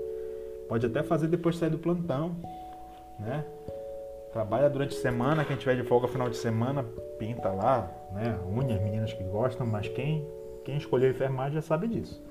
pode 0.67 0.85
até 0.85 1.03
fazer 1.03 1.27
depois 1.27 1.55
de 1.55 1.59
sair 1.59 1.69
do 1.69 1.77
plantão, 1.77 2.35
né? 3.19 3.45
Trabalha 4.37 4.69
durante 4.69 4.95
a 4.95 5.01
semana, 5.01 5.43
quem 5.43 5.57
tiver 5.57 5.75
de 5.75 5.81
folga 5.81 6.07
final 6.07 6.29
de 6.29 6.37
semana, 6.37 6.85
pinta 7.17 7.49
lá, 7.49 7.89
né? 8.13 8.37
Unhas, 8.47 8.79
meninas 8.83 9.11
que 9.11 9.23
gostam, 9.23 9.65
mas 9.65 9.87
quem, 9.87 10.23
quem 10.63 10.77
escolheu 10.77 11.09
enfermagem 11.09 11.53
já 11.53 11.61
sabe 11.63 11.87
disso. 11.87 12.23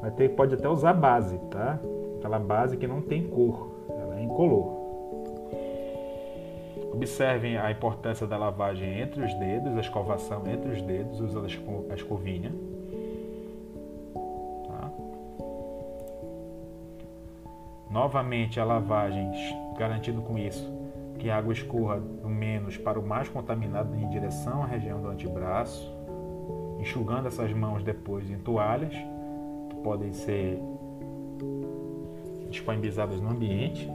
Vai 0.00 0.12
ter, 0.12 0.28
pode 0.36 0.54
até 0.54 0.68
usar 0.68 0.92
base, 0.92 1.36
tá? 1.50 1.80
Aquela 2.18 2.38
base 2.38 2.76
que 2.76 2.86
não 2.86 3.02
tem 3.02 3.26
cor, 3.26 3.72
ela 3.88 4.20
é 4.20 4.22
incolor. 4.22 4.72
Observem 6.92 7.58
a 7.58 7.72
importância 7.72 8.24
da 8.24 8.38
lavagem 8.38 9.00
entre 9.00 9.24
os 9.24 9.34
dedos, 9.34 9.76
a 9.76 9.80
escovação 9.80 10.44
entre 10.46 10.70
os 10.70 10.82
dedos, 10.82 11.18
usando 11.18 11.48
a 11.90 11.94
escovinha. 11.96 12.52
Tá? 14.68 14.92
Novamente 17.90 18.60
a 18.60 18.64
lavagem, 18.64 19.28
garantindo 19.76 20.22
com 20.22 20.38
isso 20.38 20.81
que 21.22 21.30
a 21.30 21.38
água 21.38 21.52
escorra 21.52 22.00
do 22.00 22.28
menos 22.28 22.76
para 22.76 22.98
o 22.98 23.06
mais 23.06 23.28
contaminado 23.28 23.94
em 23.94 24.08
direção 24.08 24.64
à 24.64 24.66
região 24.66 25.00
do 25.00 25.06
antebraço, 25.06 25.88
enxugando 26.80 27.28
essas 27.28 27.52
mãos 27.52 27.84
depois 27.84 28.28
em 28.28 28.38
toalhas, 28.38 28.92
que 29.70 29.76
podem 29.84 30.12
ser 30.12 30.58
disponibilizadas 32.50 33.20
no 33.20 33.30
ambiente. 33.30 33.88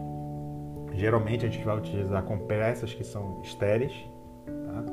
Geralmente 0.94 1.46
a 1.46 1.50
gente 1.50 1.66
vai 1.66 1.78
utilizar 1.78 2.24
compressas 2.24 2.94
que 2.94 3.04
são 3.04 3.42
estéreis, 3.44 3.92
tá? 4.46 4.86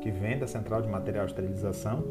que 0.00 0.10
vêm 0.10 0.38
da 0.38 0.46
central 0.46 0.80
de 0.80 0.88
material 0.88 1.26
de 1.26 1.32
esterilização, 1.32 2.02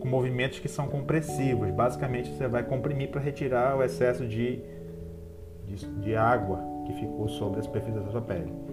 com 0.00 0.06
movimentos 0.06 0.58
que 0.58 0.68
são 0.68 0.86
compressivos. 0.86 1.70
Basicamente 1.70 2.28
você 2.28 2.46
vai 2.46 2.62
comprimir 2.62 3.08
para 3.08 3.22
retirar 3.22 3.74
o 3.74 3.82
excesso 3.82 4.26
de, 4.26 4.60
de, 5.64 5.86
de 6.02 6.14
água 6.14 6.60
que 6.84 6.92
ficou 6.92 7.26
sobre 7.26 7.60
a 7.60 7.62
superfície 7.62 7.98
da 7.98 8.10
sua 8.10 8.20
pele. 8.20 8.65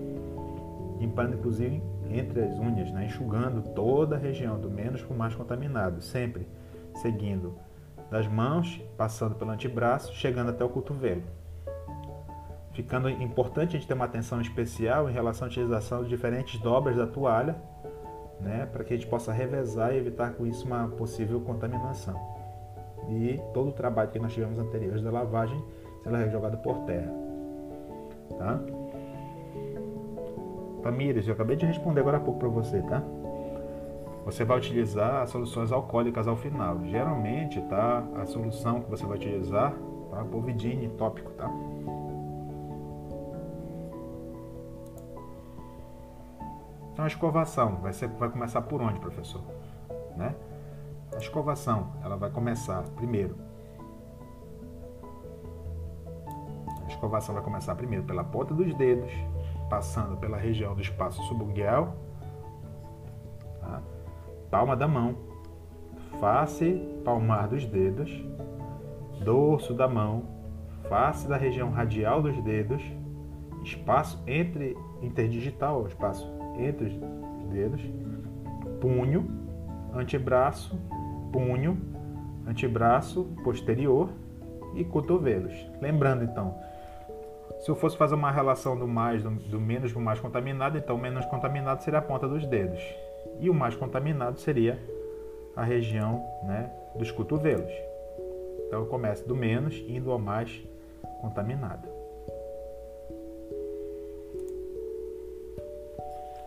Limpando 1.04 1.34
inclusive 1.34 1.84
entre 2.10 2.42
as 2.42 2.58
unhas, 2.58 2.90
né? 2.94 3.08
enxugando 3.08 3.62
toda 3.74 4.16
a 4.16 4.18
região, 4.20 4.58
do 4.58 4.70
menos 4.70 5.04
o 5.10 5.14
mais 5.14 5.36
contaminado, 5.36 6.02
sempre 6.02 6.48
seguindo 6.96 7.58
das 8.10 8.26
mãos, 8.26 8.82
passando 8.96 9.36
pelo 9.36 9.52
antebraço, 9.52 10.14
chegando 10.14 10.52
até 10.52 10.64
o 10.64 10.70
cotovelo. 10.70 11.22
Ficando 12.72 13.10
importante 13.10 13.76
a 13.76 13.80
gente 13.80 13.86
ter 13.86 13.94
uma 13.94 14.06
atenção 14.06 14.40
especial 14.40 15.10
em 15.10 15.14
relação 15.14 15.46
à 15.46 15.52
utilização 15.52 16.04
de 16.04 16.10
diferentes 16.10 16.58
dobras 16.62 16.96
da 16.96 17.06
toalha, 17.06 17.58
né, 18.40 18.66
para 18.72 18.86
que 18.86 18.94
a 18.94 18.98
gente 18.98 19.10
possa 19.10 19.34
revezar 19.34 19.94
e 19.94 19.98
evitar 19.98 20.32
com 20.34 20.48
isso 20.48 20.66
uma 20.66 20.88
possível 20.88 21.42
contaminação. 21.42 22.16
E 23.10 23.42
todo 23.54 23.72
o 23.72 23.74
trabalho 23.74 24.10
que 24.10 24.20
nós 24.20 24.34
tivemos 24.34 24.58
anteriores 24.58 25.04
da 25.04 25.12
lavagem 25.12 25.62
será 26.02 26.26
jogado 26.30 26.58
por 26.60 26.78
terra. 26.86 27.12
Tá? 28.38 28.62
Tamires, 30.84 31.28
eu 31.28 31.34
acabei 31.34 31.56
de 31.56 31.66
responder 31.66 32.02
agora 32.02 32.18
há 32.18 32.20
pouco 32.20 32.40
para 32.40 32.50
você, 32.50 32.82
tá? 32.82 33.02
Você 34.26 34.46
vai 34.46 34.58
utilizar 34.58 35.26
soluções 35.28 35.72
alcoólicas 35.72 36.28
ao 36.28 36.36
final. 36.36 36.80
Geralmente, 36.86 37.62
tá? 37.64 38.04
A 38.16 38.26
solução 38.26 38.82
que 38.82 38.90
você 38.90 39.06
vai 39.06 39.18
utilizar, 39.18 39.74
tá? 40.12 40.24
Povidine 40.26 40.90
tópico, 40.90 41.32
tá? 41.32 41.50
Então 46.92 47.06
a 47.06 47.08
escovação 47.08 47.78
vai, 47.78 47.92
ser, 47.92 48.08
vai 48.10 48.30
começar 48.30 48.62
por 48.62 48.82
onde, 48.82 49.00
professor? 49.00 49.42
Né? 50.16 50.36
A 51.14 51.18
escovação, 51.18 51.88
ela 52.04 52.16
vai 52.16 52.30
começar 52.30 52.84
primeiro 52.96 53.36
escovação 57.04 57.36
vai 57.36 57.44
começar 57.44 57.76
primeiro 57.76 58.06
pela 58.06 58.24
ponta 58.24 58.54
dos 58.54 58.74
dedos, 58.76 59.12
passando 59.74 60.16
pela 60.18 60.38
região 60.38 60.76
do 60.76 60.82
espaço 60.84 61.20
subungual, 61.24 61.96
tá? 63.60 63.82
palma 64.52 64.76
da 64.76 64.88
mão, 64.88 65.16
face 66.20 66.80
palmar 67.04 67.48
dos 67.48 67.66
dedos, 67.66 68.24
dorso 69.26 69.74
da 69.74 69.88
mão, 69.88 70.26
face 70.88 71.28
da 71.28 71.38
região 71.38 71.72
radial 71.72 72.22
dos 72.22 72.40
dedos, 72.44 72.84
espaço 73.64 74.22
entre 74.28 74.78
interdigital, 75.02 75.88
espaço 75.88 76.32
entre 76.56 76.86
os 77.42 77.50
dedos, 77.50 77.82
punho, 78.80 79.28
antebraço, 79.92 80.80
punho, 81.32 81.82
antebraço 82.46 83.24
posterior 83.44 84.08
e 84.76 84.84
cotovelos. 84.84 85.54
Lembrando 85.82 86.24
então, 86.26 86.56
se 87.60 87.70
eu 87.70 87.76
fosse 87.76 87.96
fazer 87.96 88.16
uma 88.16 88.32
relação 88.32 88.78
do 88.78 88.88
mais, 88.88 89.24
do, 89.24 89.30
do 89.30 89.60
menos 89.60 89.92
para 89.92 90.00
o 90.00 90.04
mais 90.04 90.20
contaminado, 90.20 90.78
então 90.78 90.96
o 90.96 91.00
menos 91.00 91.26
contaminado 91.26 91.82
seria 91.82 92.00
a 92.00 92.02
ponta 92.02 92.28
dos 92.28 92.46
dedos. 92.46 92.84
E 93.40 93.50
o 93.50 93.54
mais 93.54 93.76
contaminado 93.76 94.40
seria 94.40 94.78
a 95.56 95.64
região 95.64 96.26
né, 96.44 96.72
dos 96.96 97.12
cotovelos. 97.12 97.72
Então 98.68 98.82
eu 98.82 98.86
começo 98.88 99.28
do 99.28 99.36
menos 99.36 99.76
indo 99.88 100.12
ao 100.12 100.20
mais 100.20 100.62
contaminado. 101.22 101.88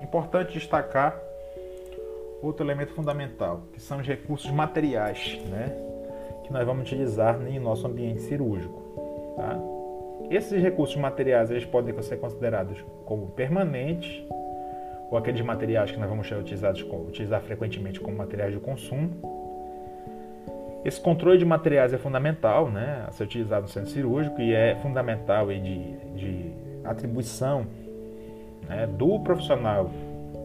Importante 0.03 0.53
destacar 0.53 1.19
outro 2.43 2.65
elemento 2.65 2.93
fundamental, 2.93 3.63
que 3.73 3.81
são 3.81 3.99
os 3.99 4.07
recursos 4.07 4.51
materiais, 4.51 5.41
né, 5.47 5.75
que 6.45 6.53
nós 6.53 6.65
vamos 6.67 6.83
utilizar 6.83 7.41
em 7.47 7.59
nosso 7.59 7.87
ambiente 7.87 8.21
cirúrgico. 8.23 9.35
Tá? 9.37 9.76
Esses 10.31 10.61
recursos 10.61 10.97
materiais 10.97 11.51
eles 11.51 11.65
podem 11.65 12.01
ser 12.03 12.17
considerados 12.17 12.85
como 13.05 13.29
permanentes 13.29 14.23
ou 15.11 15.17
aqueles 15.17 15.41
materiais 15.41 15.93
que 15.93 15.99
nós 15.99 16.09
vamos 16.09 16.29
utilizados, 16.31 16.83
utilizar 16.83 17.41
frequentemente 17.43 18.01
como 18.01 18.17
materiais 18.17 18.53
de 18.53 18.59
consumo. 18.59 19.11
Esse 20.85 21.01
controle 21.01 21.39
de 21.39 21.45
materiais 21.45 21.93
é 21.93 21.99
fundamental 21.99 22.71
né, 22.71 23.05
a 23.07 23.13
ser 23.13 23.25
utilizado 23.25 23.63
no 23.63 23.69
centro 23.69 23.91
cirúrgico 23.91 24.41
e 24.41 24.53
é 24.53 24.77
fundamental 24.77 25.51
e 25.51 25.61
de, 25.61 25.97
de 26.15 26.53
atribuição 26.85 27.67
né, 28.69 28.87
do 28.87 29.21
profissional 29.21 29.91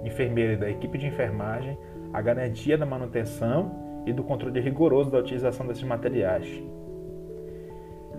enfermeiro 0.04 0.54
e 0.54 0.58
da 0.58 0.70
equipe 0.70 0.98
de 0.98 1.08
enfermagem 1.08 1.78
a 2.13 2.22
garantia 2.22 2.78
da 2.78 2.86
manutenção 2.86 4.04
e 4.06 4.13
do 4.13 4.24
controle 4.24 4.60
rigoroso 4.60 5.10
da 5.10 5.20
utilização 5.20 5.65
desses 5.65 5.84
materiais. 5.84 6.46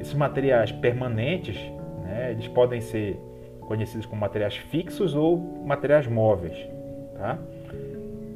Esses 0.01 0.15
materiais 0.15 0.73
permanentes, 0.73 1.57
né, 2.03 2.33
eles 2.33 2.49
podem 2.49 2.81
ser 2.81 3.17
conhecidos 3.61 4.07
como 4.07 4.21
materiais 4.21 4.57
fixos 4.57 5.15
ou 5.15 5.39
materiais 5.65 6.07
móveis. 6.07 6.57
Tá? 7.17 7.39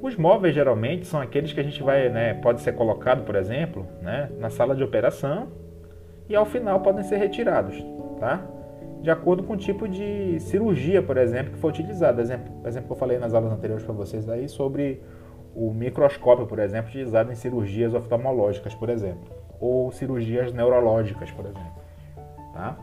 Os 0.00 0.14
móveis 0.16 0.54
geralmente 0.54 1.06
são 1.06 1.20
aqueles 1.20 1.52
que 1.52 1.60
a 1.60 1.62
gente 1.62 1.82
vai, 1.82 2.08
né, 2.08 2.34
pode 2.34 2.60
ser 2.60 2.72
colocado, 2.72 3.24
por 3.24 3.34
exemplo, 3.34 3.86
né, 4.00 4.30
na 4.38 4.50
sala 4.50 4.74
de 4.74 4.84
operação 4.84 5.48
e 6.28 6.36
ao 6.36 6.44
final 6.44 6.80
podem 6.80 7.02
ser 7.02 7.16
retirados, 7.16 7.84
tá? 8.20 8.44
De 9.02 9.10
acordo 9.10 9.42
com 9.42 9.52
o 9.52 9.56
tipo 9.56 9.86
de 9.88 10.40
cirurgia, 10.40 11.02
por 11.02 11.16
exemplo, 11.16 11.52
que 11.52 11.58
foi 11.58 11.70
utilizado. 11.70 12.20
Exemplo, 12.20 12.52
exemplo 12.66 12.88
que 12.88 12.92
eu 12.92 12.96
falei 12.96 13.18
nas 13.18 13.34
aulas 13.34 13.52
anteriores 13.52 13.84
para 13.84 13.94
vocês 13.94 14.28
aí 14.28 14.48
sobre 14.48 15.00
o 15.54 15.72
microscópio, 15.72 16.46
por 16.46 16.58
exemplo, 16.58 16.88
utilizado 16.88 17.30
em 17.30 17.34
cirurgias 17.34 17.94
oftalmológicas, 17.94 18.74
por 18.74 18.90
exemplo, 18.90 19.24
ou 19.60 19.90
cirurgias 19.92 20.52
neurológicas, 20.52 21.30
por 21.30 21.44
exemplo. 21.46 21.82
Tá? 22.52 22.76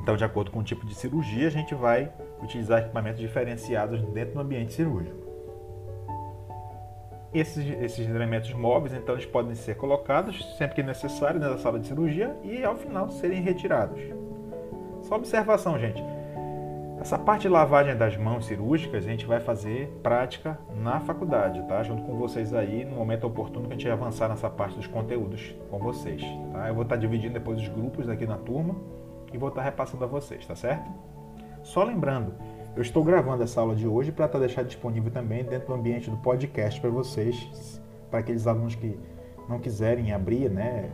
Então, 0.00 0.16
de 0.16 0.24
acordo 0.24 0.50
com 0.50 0.60
o 0.60 0.62
tipo 0.62 0.84
de 0.84 0.94
cirurgia, 0.94 1.46
a 1.46 1.50
gente 1.50 1.74
vai 1.74 2.12
utilizar 2.42 2.80
equipamentos 2.80 3.20
diferenciados 3.20 4.02
dentro 4.08 4.34
do 4.34 4.40
ambiente 4.40 4.72
cirúrgico. 4.74 5.16
Esses, 7.32 7.66
esses 7.82 8.06
elementos 8.06 8.52
móveis, 8.52 8.92
então, 8.92 9.14
eles 9.14 9.26
podem 9.26 9.54
ser 9.54 9.76
colocados 9.76 10.54
sempre 10.56 10.76
que 10.76 10.82
necessário 10.82 11.40
na 11.40 11.56
sala 11.58 11.80
de 11.80 11.86
cirurgia 11.86 12.36
e, 12.44 12.62
ao 12.62 12.76
final, 12.76 13.08
serem 13.08 13.40
retirados. 13.40 14.00
Só 15.02 15.16
observação, 15.16 15.78
gente. 15.78 16.02
Essa 17.00 17.18
parte 17.18 17.42
de 17.42 17.48
lavagem 17.48 17.96
das 17.96 18.16
mãos 18.16 18.46
cirúrgicas 18.46 19.04
a 19.04 19.08
gente 19.08 19.26
vai 19.26 19.40
fazer 19.40 19.88
prática 20.02 20.58
na 20.80 21.00
faculdade, 21.00 21.62
tá? 21.68 21.82
Junto 21.82 22.02
com 22.04 22.16
vocês 22.16 22.54
aí, 22.54 22.84
no 22.84 22.96
momento 22.96 23.26
oportuno 23.26 23.66
que 23.66 23.74
a 23.74 23.76
gente 23.76 23.88
avançar 23.88 24.28
nessa 24.28 24.48
parte 24.48 24.76
dos 24.76 24.86
conteúdos 24.86 25.54
com 25.70 25.78
vocês, 25.78 26.22
tá? 26.52 26.68
Eu 26.68 26.74
vou 26.74 26.84
estar 26.84 26.96
dividindo 26.96 27.34
depois 27.34 27.60
os 27.60 27.68
grupos 27.68 28.08
aqui 28.08 28.26
na 28.26 28.38
turma 28.38 28.76
e 29.32 29.36
vou 29.36 29.48
estar 29.48 29.62
repassando 29.62 30.04
a 30.04 30.06
vocês, 30.06 30.46
tá 30.46 30.54
certo? 30.54 30.88
Só 31.62 31.82
lembrando, 31.82 32.34
eu 32.76 32.82
estou 32.82 33.02
gravando 33.02 33.42
essa 33.42 33.60
aula 33.60 33.74
de 33.74 33.86
hoje 33.86 34.12
para 34.12 34.26
estar 34.26 34.38
deixar 34.38 34.62
disponível 34.62 35.10
também 35.10 35.44
dentro 35.44 35.68
do 35.68 35.74
ambiente 35.74 36.08
do 36.08 36.16
podcast 36.18 36.80
para 36.80 36.90
vocês, 36.90 37.80
para 38.10 38.20
aqueles 38.20 38.46
alunos 38.46 38.76
que 38.76 38.98
não 39.48 39.58
quiserem 39.58 40.12
abrir, 40.12 40.48
né, 40.48 40.90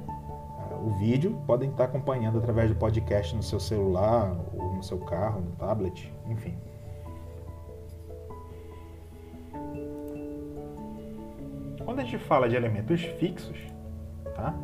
o 0.82 0.90
vídeo, 0.90 1.40
podem 1.46 1.70
estar 1.70 1.84
acompanhando 1.84 2.38
através 2.38 2.70
do 2.70 2.76
podcast 2.76 3.34
no 3.34 3.42
seu 3.42 3.60
celular, 3.60 4.36
ou 4.54 4.74
no 4.74 4.82
seu 4.82 4.98
carro, 4.98 5.40
no 5.40 5.52
tablet, 5.52 6.12
enfim. 6.28 6.56
Quando 11.84 12.00
a 12.00 12.04
gente 12.04 12.18
fala 12.18 12.48
de 12.48 12.56
elementos 12.56 13.02
fixos, 13.02 13.58
tá? 14.34 14.54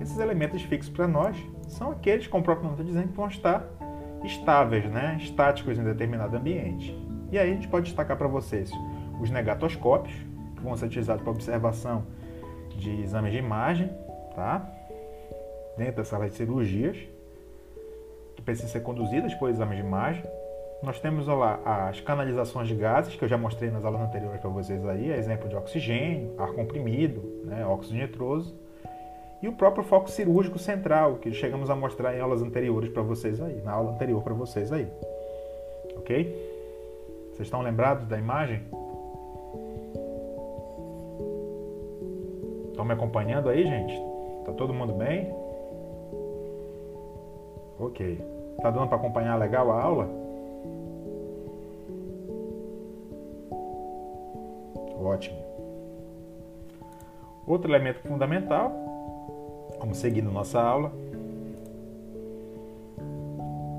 Esses 0.00 0.18
elementos 0.18 0.62
fixos 0.62 0.92
para 0.92 1.06
nós 1.06 1.36
são 1.68 1.90
aqueles, 1.90 2.26
como 2.26 2.42
o 2.42 2.44
próprio 2.44 2.64
nome 2.64 2.80
está 2.80 2.84
dizendo, 2.84 3.08
que 3.08 3.16
vão 3.16 3.28
estar 3.28 3.66
estáveis, 4.24 4.84
né? 4.90 5.18
estáticos 5.20 5.78
em 5.78 5.84
determinado 5.84 6.36
ambiente. 6.36 6.96
E 7.30 7.38
aí 7.38 7.50
a 7.50 7.54
gente 7.54 7.68
pode 7.68 7.86
destacar 7.86 8.16
para 8.16 8.26
vocês 8.26 8.70
os 9.20 9.30
negatoscópios, 9.30 10.14
que 10.56 10.62
vão 10.62 10.76
ser 10.76 10.86
utilizados 10.86 11.22
para 11.22 11.30
observação 11.30 12.04
de 12.76 13.02
exames 13.02 13.32
de 13.32 13.38
imagem, 13.38 13.90
tá? 14.34 14.79
Dentro 15.76 15.96
da 15.96 16.04
sala 16.04 16.28
de 16.28 16.34
cirurgias, 16.34 16.96
que 18.36 18.42
precisam 18.42 18.70
ser 18.70 18.80
conduzidas 18.80 19.34
por 19.34 19.50
exames 19.50 19.76
de 19.76 19.84
imagem. 19.84 20.24
Nós 20.82 20.98
temos 20.98 21.26
lá 21.26 21.60
as 21.88 22.00
canalizações 22.00 22.66
de 22.66 22.74
gases, 22.74 23.14
que 23.14 23.22
eu 23.22 23.28
já 23.28 23.36
mostrei 23.36 23.70
nas 23.70 23.84
aulas 23.84 24.00
anteriores 24.00 24.40
para 24.40 24.48
vocês 24.48 24.84
aí, 24.86 25.12
exemplo 25.12 25.48
de 25.48 25.54
oxigênio, 25.54 26.34
ar 26.38 26.52
comprimido, 26.52 27.20
né, 27.44 27.66
óxido 27.66 27.98
nitroso, 27.98 28.54
e 29.42 29.48
o 29.48 29.52
próprio 29.52 29.84
foco 29.84 30.10
cirúrgico 30.10 30.58
central, 30.58 31.16
que 31.16 31.32
chegamos 31.32 31.70
a 31.70 31.76
mostrar 31.76 32.16
em 32.16 32.20
aulas 32.20 32.42
anteriores 32.42 32.90
para 32.90 33.02
vocês 33.02 33.40
aí, 33.40 33.60
na 33.62 33.72
aula 33.72 33.92
anterior 33.92 34.22
para 34.22 34.34
vocês 34.34 34.72
aí. 34.72 34.86
Ok? 35.96 36.24
Vocês 37.32 37.46
estão 37.46 37.62
lembrados 37.62 38.06
da 38.06 38.18
imagem? 38.18 38.62
Estão 42.70 42.84
me 42.84 42.92
acompanhando 42.92 43.48
aí, 43.48 43.62
gente? 43.62 43.94
Tá 44.44 44.52
todo 44.52 44.72
mundo 44.72 44.92
bem? 44.94 45.30
Ok. 47.80 48.20
Tá 48.60 48.70
dando 48.70 48.88
para 48.88 48.98
acompanhar 48.98 49.36
legal 49.38 49.70
a 49.70 49.82
aula? 49.82 50.08
Ótimo. 55.02 55.38
Outro 57.46 57.70
elemento 57.70 58.00
fundamental, 58.00 58.70
como 59.78 59.94
seguindo 59.94 60.30
nossa 60.30 60.60
aula, 60.60 60.92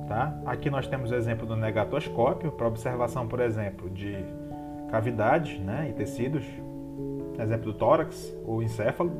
tá? 0.07 0.35
Aqui 0.45 0.69
nós 0.69 0.87
temos 0.87 1.11
o 1.11 1.15
exemplo 1.15 1.45
do 1.45 1.55
negatoscópio 1.55 2.51
para 2.51 2.67
observação, 2.67 3.27
por 3.27 3.39
exemplo, 3.39 3.89
de 3.89 4.17
cavidades, 4.89 5.59
né, 5.59 5.87
e 5.89 5.93
tecidos, 5.93 6.43
exemplo 7.39 7.71
do 7.71 7.77
tórax 7.77 8.35
ou 8.45 8.61
encéfalo. 8.61 9.11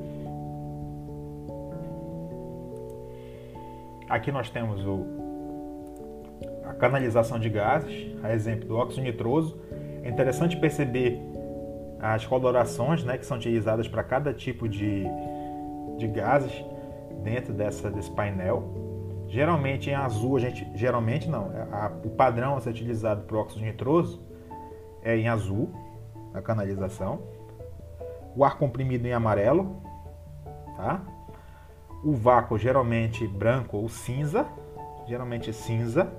Aqui 4.12 4.30
nós 4.30 4.50
temos 4.50 4.86
o, 4.86 5.06
a 6.66 6.74
canalização 6.74 7.40
de 7.40 7.48
gases, 7.48 8.14
a 8.22 8.34
exemplo 8.34 8.68
do 8.68 8.76
óxido 8.76 9.04
nitroso. 9.04 9.58
É 10.04 10.10
interessante 10.10 10.58
perceber 10.58 11.18
as 11.98 12.26
colorações 12.26 13.06
né, 13.06 13.18
que 13.18 13.26
são 13.26 13.38
utilizadas 13.38 13.88
para 13.88 14.04
cada 14.04 14.34
tipo 14.34 14.68
de, 14.68 15.06
de 15.98 16.08
gases 16.08 16.52
dentro 17.24 17.54
dessa, 17.54 17.90
desse 17.90 18.12
painel. 18.12 19.26
Geralmente 19.30 19.90
em 19.90 19.94
azul, 19.94 20.36
a 20.36 20.42
gente. 20.42 20.70
Geralmente 20.76 21.30
não. 21.30 21.50
A, 21.72 21.90
o 22.04 22.10
padrão 22.10 22.58
a 22.58 22.60
ser 22.60 22.72
utilizado 22.72 23.24
para 23.24 23.38
o 23.38 23.40
óxido 23.40 23.64
nitroso 23.64 24.22
é 25.02 25.16
em 25.16 25.30
azul, 25.30 25.72
a 26.34 26.42
canalização. 26.42 27.22
O 28.36 28.44
ar 28.44 28.58
comprimido 28.58 29.08
em 29.08 29.14
amarelo, 29.14 29.82
tá? 30.76 31.02
O 32.04 32.14
vácuo 32.14 32.58
geralmente 32.58 33.28
branco 33.28 33.78
ou 33.78 33.88
cinza, 33.88 34.46
geralmente 35.08 35.54
cinza, 35.54 36.12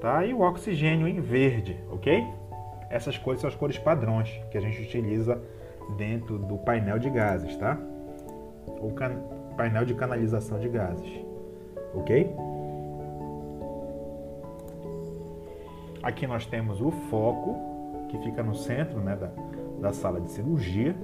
tá? 0.00 0.24
E 0.24 0.34
o 0.34 0.40
oxigênio 0.40 1.06
em 1.06 1.20
verde, 1.20 1.78
ok? 1.90 2.26
Essas 2.90 3.16
cores 3.16 3.40
são 3.40 3.48
as 3.48 3.56
cores 3.56 3.78
padrões 3.78 4.28
que 4.50 4.58
a 4.58 4.60
gente 4.60 4.82
utiliza 4.82 5.40
dentro 5.96 6.38
do 6.38 6.58
painel 6.58 6.98
de 6.98 7.08
gases, 7.10 7.56
tá? 7.56 7.78
Ou 8.80 8.92
painel 9.56 9.84
de 9.84 9.94
canalização 9.94 10.58
de 10.58 10.68
gases, 10.68 11.24
ok? 11.94 12.34
Aqui 16.02 16.26
nós 16.26 16.44
temos 16.46 16.80
o 16.80 16.90
foco 16.90 17.56
que 18.08 18.18
fica 18.18 18.42
no 18.42 18.56
centro 18.56 18.98
né, 18.98 19.14
da, 19.14 19.30
da 19.80 19.92
sala 19.92 20.20
de 20.20 20.30
cirurgia, 20.32 20.96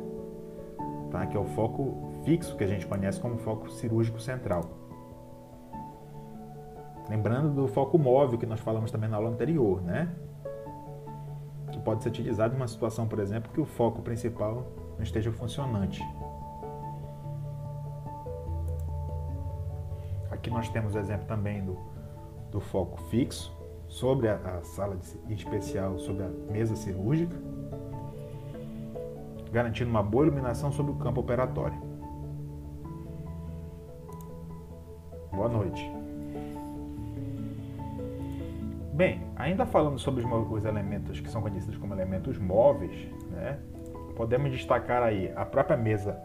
tá? 1.11 1.24
que 1.26 1.37
é 1.37 1.41
o 1.41 1.45
foco 1.45 2.07
fixo 2.25 2.57
que 2.57 2.64
a 2.64 2.66
gente 2.66 2.87
conhece 2.87 3.21
como 3.21 3.39
foco 3.39 3.71
cirúrgico 3.71 4.21
central. 4.21 4.64
Lembrando 7.09 7.55
do 7.55 7.66
foco 7.69 7.99
móvel 7.99 8.39
que 8.39 8.47
nós 8.47 8.61
falamos 8.61 8.91
também 8.91 9.09
na 9.09 9.16
aula 9.16 9.31
anterior, 9.31 9.81
né? 9.81 10.14
Que 11.73 11.79
pode 11.81 12.03
ser 12.03 12.11
utilizado 12.11 12.55
em 12.55 12.57
uma 12.57 12.69
situação, 12.69 13.09
por 13.09 13.19
exemplo, 13.19 13.51
que 13.53 13.61
o 13.61 13.64
foco 13.64 14.03
principal 14.03 14.66
não 14.97 15.03
esteja 15.03 15.33
funcionante. 15.33 16.03
Aqui 20.31 20.51
nós 20.51 20.69
temos 20.69 20.95
o 20.95 20.99
exemplo 20.99 21.27
também 21.27 21.64
do, 21.64 21.79
do 22.51 22.61
foco 22.61 23.01
fixo 23.05 23.57
sobre 23.89 24.29
a, 24.29 24.35
a 24.37 24.62
sala 24.62 24.97
de, 24.97 25.35
especial 25.35 25.99
sobre 25.99 26.25
a 26.25 26.29
mesa 26.29 26.77
cirúrgica, 26.77 27.35
garantindo 29.51 29.91
uma 29.91 30.03
boa 30.03 30.27
iluminação 30.27 30.71
sobre 30.71 30.93
o 30.93 30.97
campo 30.97 31.21
operatório. 31.21 31.88
Boa 35.39 35.49
noite. 35.49 35.89
Bem, 38.93 39.22
ainda 39.36 39.64
falando 39.64 39.97
sobre 39.97 40.24
os, 40.24 40.51
os 40.51 40.64
elementos 40.64 41.20
que 41.20 41.30
são 41.30 41.41
conhecidos 41.41 41.76
como 41.76 41.95
elementos 41.95 42.36
móveis, 42.36 43.07
né, 43.30 43.57
podemos 44.16 44.51
destacar 44.51 45.01
aí 45.01 45.32
a 45.36 45.45
própria 45.45 45.76
mesa, 45.76 46.20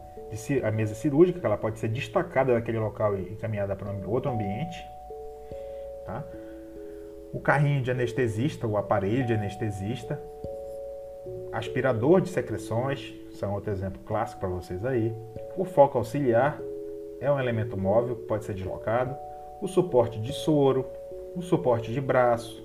a 0.63 0.71
mesa 0.71 0.95
cirúrgica, 0.95 1.39
que 1.39 1.45
ela 1.45 1.57
pode 1.57 1.77
ser 1.77 1.89
destacada 1.89 2.55
daquele 2.55 2.79
local 2.79 3.15
e 3.15 3.33
encaminhada 3.33 3.75
para 3.75 3.91
outro 4.07 4.31
ambiente. 4.31 4.83
Tá? 6.07 6.23
O 7.31 7.39
carrinho 7.39 7.83
de 7.83 7.91
anestesista, 7.91 8.65
o 8.65 8.77
aparelho 8.77 9.27
de 9.27 9.33
anestesista, 9.35 10.19
aspirador 11.51 12.19
de 12.19 12.29
secreções, 12.29 13.13
são 13.33 13.53
outro 13.53 13.71
exemplo 13.71 14.01
clássico 14.07 14.39
para 14.39 14.49
vocês 14.49 14.83
aí. 14.83 15.15
O 15.55 15.63
foco 15.63 15.99
auxiliar 15.99 16.59
é 17.23 17.31
um 17.31 17.39
elemento 17.39 17.77
móvel 17.77 18.17
que 18.17 18.23
pode 18.23 18.43
ser 18.43 18.53
deslocado. 18.53 19.15
O 19.61 19.67
suporte 19.67 20.19
de 20.19 20.33
soro, 20.33 20.85
o 21.35 21.41
suporte 21.41 21.91
de 21.91 22.01
braço, 22.01 22.61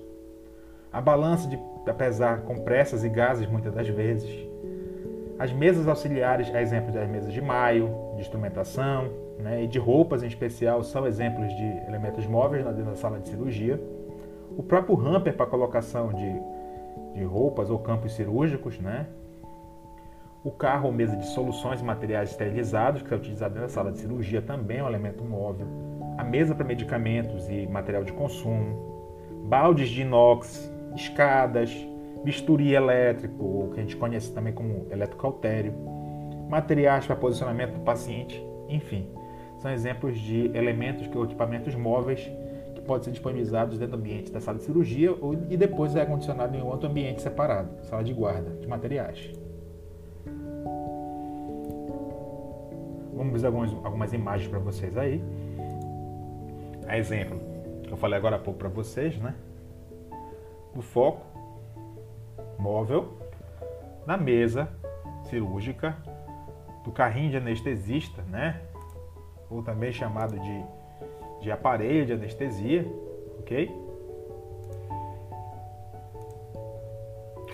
a 0.92 1.00
balança 1.00 1.48
de 1.48 1.59
pesar 1.96 2.42
compressas 2.42 3.04
e 3.04 3.09
gases 3.09 3.46
muitas 3.46 3.72
das 3.72 3.88
vezes, 3.88 4.46
as 5.38 5.52
mesas 5.52 5.86
auxiliares, 5.86 6.52
a 6.52 6.61
exemplo 6.61 6.92
das 6.92 7.09
mesas 7.09 7.32
de 7.32 7.40
maio, 7.40 7.88
de 8.16 8.20
instrumentação 8.20 9.09
né, 9.38 9.62
e 9.62 9.68
de 9.68 9.78
roupas 9.78 10.24
em 10.24 10.26
especial, 10.26 10.82
são 10.82 11.06
exemplos 11.06 11.48
de 11.54 11.64
elementos 11.86 12.26
móveis 12.26 12.64
dentro 12.64 12.84
da 12.84 12.96
sala 12.96 13.20
de 13.20 13.28
cirurgia. 13.28 13.80
O 14.56 14.62
próprio 14.62 14.98
hamper 15.00 15.34
para 15.34 15.46
colocação 15.46 16.12
de, 16.12 16.42
de 17.14 17.24
roupas 17.24 17.70
ou 17.70 17.78
campos 17.78 18.12
cirúrgicos, 18.14 18.80
né? 18.80 19.06
O 20.45 20.53
carro 20.53 20.86
ou 20.86 20.93
mesa 20.93 21.16
de 21.16 21.26
soluções 21.26 21.80
e 21.80 21.84
materiais 21.84 22.30
esterilizados, 22.30 23.03
que 23.03 23.12
é 23.12 23.16
utilizado 23.16 23.59
da 23.59 23.68
sala 23.68 23.91
de 23.91 23.99
cirurgia, 23.99 24.41
também 24.41 24.78
é 24.78 24.84
um 24.84 24.89
elemento 24.89 25.24
móvel. 25.24 25.66
A 26.16 26.22
mesa 26.22 26.55
para 26.55 26.64
medicamentos 26.64 27.49
e 27.49 27.66
material 27.66 28.05
de 28.05 28.12
consumo. 28.12 29.26
Baldes 29.49 29.89
de 29.89 30.03
inox, 30.03 30.72
escadas, 30.95 31.74
bisturi 32.24 32.72
elétrico, 32.72 33.45
ou 33.45 33.70
que 33.70 33.80
a 33.80 33.82
gente 33.82 33.97
conhece 33.97 34.32
também 34.32 34.53
como 34.53 34.86
eletrocautério, 34.93 35.74
materiais 36.49 37.05
para 37.05 37.16
posicionamento 37.16 37.72
do 37.72 37.80
paciente, 37.80 38.41
enfim. 38.68 39.09
São 39.59 39.72
exemplos 39.72 40.16
de 40.20 40.53
elementos 40.55 41.09
ou 41.16 41.24
equipamentos 41.24 41.74
móveis 41.74 42.30
que 42.76 42.80
podem 42.80 43.03
ser 43.03 43.11
disponibilizados 43.11 43.76
dentro 43.76 43.97
do 43.97 44.01
ambiente 44.01 44.30
da 44.30 44.41
sala 44.41 44.59
de 44.59 44.64
cirurgia 44.64 45.12
e 45.51 45.57
depois 45.57 45.97
é 45.97 46.03
acondicionado 46.03 46.57
em 46.57 46.62
outro 46.62 46.89
ambiente 46.89 47.22
separado, 47.22 47.70
sala 47.82 48.05
de 48.05 48.12
guarda 48.12 48.51
de 48.61 48.68
materiais. 48.68 49.47
Vamos 53.18 53.42
ver 53.42 53.48
algumas, 53.48 53.72
algumas 53.84 54.12
imagens 54.12 54.48
para 54.48 54.60
vocês 54.60 54.96
aí. 54.96 55.20
A 56.86 56.96
exemplo, 56.96 57.40
que 57.82 57.92
eu 57.92 57.96
falei 57.96 58.16
agora 58.16 58.36
há 58.36 58.38
pouco 58.38 58.60
para 58.60 58.68
vocês, 58.68 59.18
né? 59.18 59.34
Do 60.72 60.80
foco 60.80 61.26
móvel 62.56 63.18
na 64.06 64.16
mesa 64.16 64.68
cirúrgica 65.24 65.96
do 66.84 66.92
carrinho 66.92 67.32
de 67.32 67.38
anestesista, 67.38 68.22
né? 68.22 68.60
Ou 69.50 69.64
também 69.64 69.90
chamado 69.90 70.38
de, 70.38 70.64
de 71.40 71.50
aparelho 71.50 72.06
de 72.06 72.12
anestesia, 72.12 72.86
ok? 73.40 73.68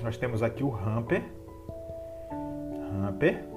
Nós 0.02 0.18
temos 0.18 0.42
aqui 0.42 0.62
o 0.62 0.70
hamper, 0.74 1.24
hamper, 3.02 3.53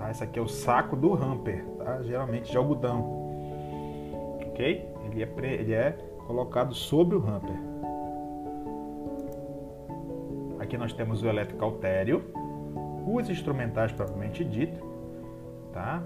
tá? 0.00 0.10
Esse 0.10 0.24
aqui 0.24 0.38
é 0.38 0.42
o 0.42 0.48
saco 0.48 0.96
do 0.96 1.12
hamper, 1.14 1.64
tá? 1.76 2.02
Geralmente 2.02 2.50
de 2.50 2.56
algodão, 2.56 3.02
ok? 4.48 4.88
Ele 5.04 5.22
é, 5.22 5.52
ele 5.52 5.74
é 5.74 5.92
colocado 6.26 6.74
sobre 6.74 7.16
o 7.16 7.20
hamper. 7.20 7.56
Aqui 10.58 10.78
nós 10.78 10.92
temos 10.92 11.22
o 11.22 11.28
eletrocautério, 11.28 12.32
os 13.06 13.28
instrumentais 13.28 13.92
propriamente 13.92 14.44
dito, 14.44 14.80
tá? 15.72 16.02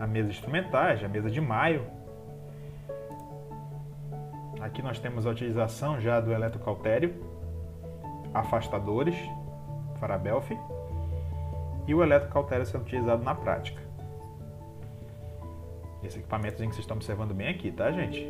A 0.00 0.06
mesa 0.06 0.30
instrumentais, 0.30 1.04
a 1.04 1.08
mesa 1.08 1.30
de 1.30 1.40
maio. 1.40 1.84
Aqui 4.60 4.82
nós 4.82 4.98
temos 4.98 5.26
a 5.26 5.30
utilização 5.30 6.00
já 6.00 6.20
do 6.20 6.32
eletrocautério, 6.32 7.14
afastadores, 8.32 9.16
Farabelf, 9.98 10.50
e 11.86 11.94
o 11.94 12.02
eletrocautério 12.02 12.66
sendo 12.66 12.82
utilizado 12.82 13.22
na 13.22 13.34
prática. 13.34 13.82
Esse 16.02 16.18
equipamento 16.18 16.56
que 16.56 16.62
vocês 16.64 16.78
estão 16.78 16.96
observando 16.96 17.34
bem 17.34 17.48
aqui, 17.48 17.72
tá, 17.72 17.90
gente? 17.90 18.26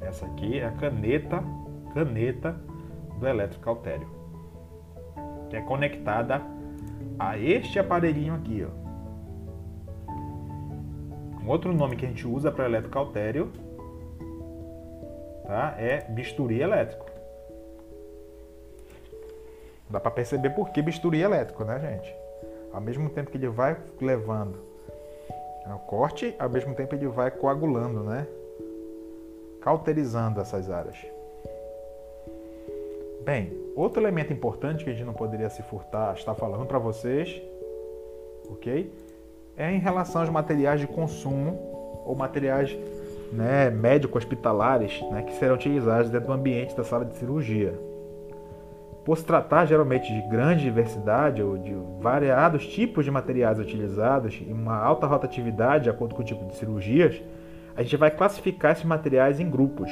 Essa 0.00 0.26
aqui 0.26 0.58
é 0.58 0.66
a 0.66 0.72
caneta, 0.72 1.44
caneta 1.92 2.56
do 3.18 3.26
eletrocautério, 3.26 4.08
que 5.50 5.56
é 5.56 5.60
conectada 5.60 6.42
a 7.18 7.36
este 7.36 7.78
aparelhinho 7.78 8.34
aqui, 8.34 8.64
ó. 8.64 8.88
Um 11.42 11.50
outro 11.50 11.72
nome 11.72 11.96
que 11.96 12.04
a 12.04 12.08
gente 12.08 12.26
usa 12.26 12.52
para 12.52 12.66
eletrocautério 12.66 13.50
tá? 15.46 15.74
é 15.78 16.06
bisturi 16.10 16.60
elétrico. 16.60 17.07
Dá 19.90 19.98
para 19.98 20.10
perceber 20.10 20.50
por 20.50 20.70
que 20.70 20.82
bisturi 20.82 21.22
elétrico, 21.22 21.64
né, 21.64 21.78
gente? 21.80 22.14
Ao 22.72 22.80
mesmo 22.80 23.08
tempo 23.10 23.30
que 23.30 23.36
ele 23.36 23.48
vai 23.48 23.76
levando 24.00 24.68
o 25.74 25.78
corte, 25.80 26.34
ao 26.38 26.48
mesmo 26.48 26.74
tempo 26.74 26.94
ele 26.94 27.06
vai 27.08 27.30
coagulando, 27.30 28.02
né? 28.02 28.26
cauterizando 29.60 30.40
essas 30.40 30.70
áreas. 30.70 30.96
Bem, 33.24 33.52
outro 33.76 34.00
elemento 34.00 34.32
importante 34.32 34.84
que 34.84 34.90
a 34.90 34.92
gente 34.92 35.04
não 35.04 35.12
poderia 35.12 35.50
se 35.50 35.62
furtar 35.62 36.14
estar 36.14 36.34
falando 36.34 36.64
para 36.64 36.78
vocês, 36.78 37.42
ok? 38.48 38.90
É 39.56 39.70
em 39.70 39.78
relação 39.78 40.22
aos 40.22 40.30
materiais 40.30 40.80
de 40.80 40.86
consumo 40.86 41.58
ou 42.06 42.14
materiais 42.14 42.74
né, 43.32 43.68
médico-hospitalares 43.68 45.02
né, 45.10 45.22
que 45.22 45.34
serão 45.34 45.56
utilizados 45.56 46.10
dentro 46.10 46.28
do 46.28 46.32
ambiente 46.32 46.74
da 46.74 46.84
sala 46.84 47.04
de 47.04 47.14
cirurgia. 47.16 47.78
Por 49.08 49.16
se 49.16 49.24
tratar 49.24 49.64
geralmente 49.64 50.12
de 50.12 50.20
grande 50.28 50.64
diversidade 50.64 51.42
ou 51.42 51.56
de 51.56 51.74
variados 51.98 52.66
tipos 52.66 53.06
de 53.06 53.10
materiais 53.10 53.58
utilizados 53.58 54.38
e 54.46 54.52
uma 54.52 54.76
alta 54.76 55.06
rotatividade 55.06 55.84
de 55.84 55.88
acordo 55.88 56.14
com 56.14 56.20
o 56.20 56.24
tipo 56.26 56.44
de 56.44 56.54
cirurgias, 56.54 57.18
a 57.74 57.82
gente 57.82 57.96
vai 57.96 58.10
classificar 58.10 58.72
esses 58.72 58.84
materiais 58.84 59.40
em 59.40 59.48
grupos. 59.48 59.90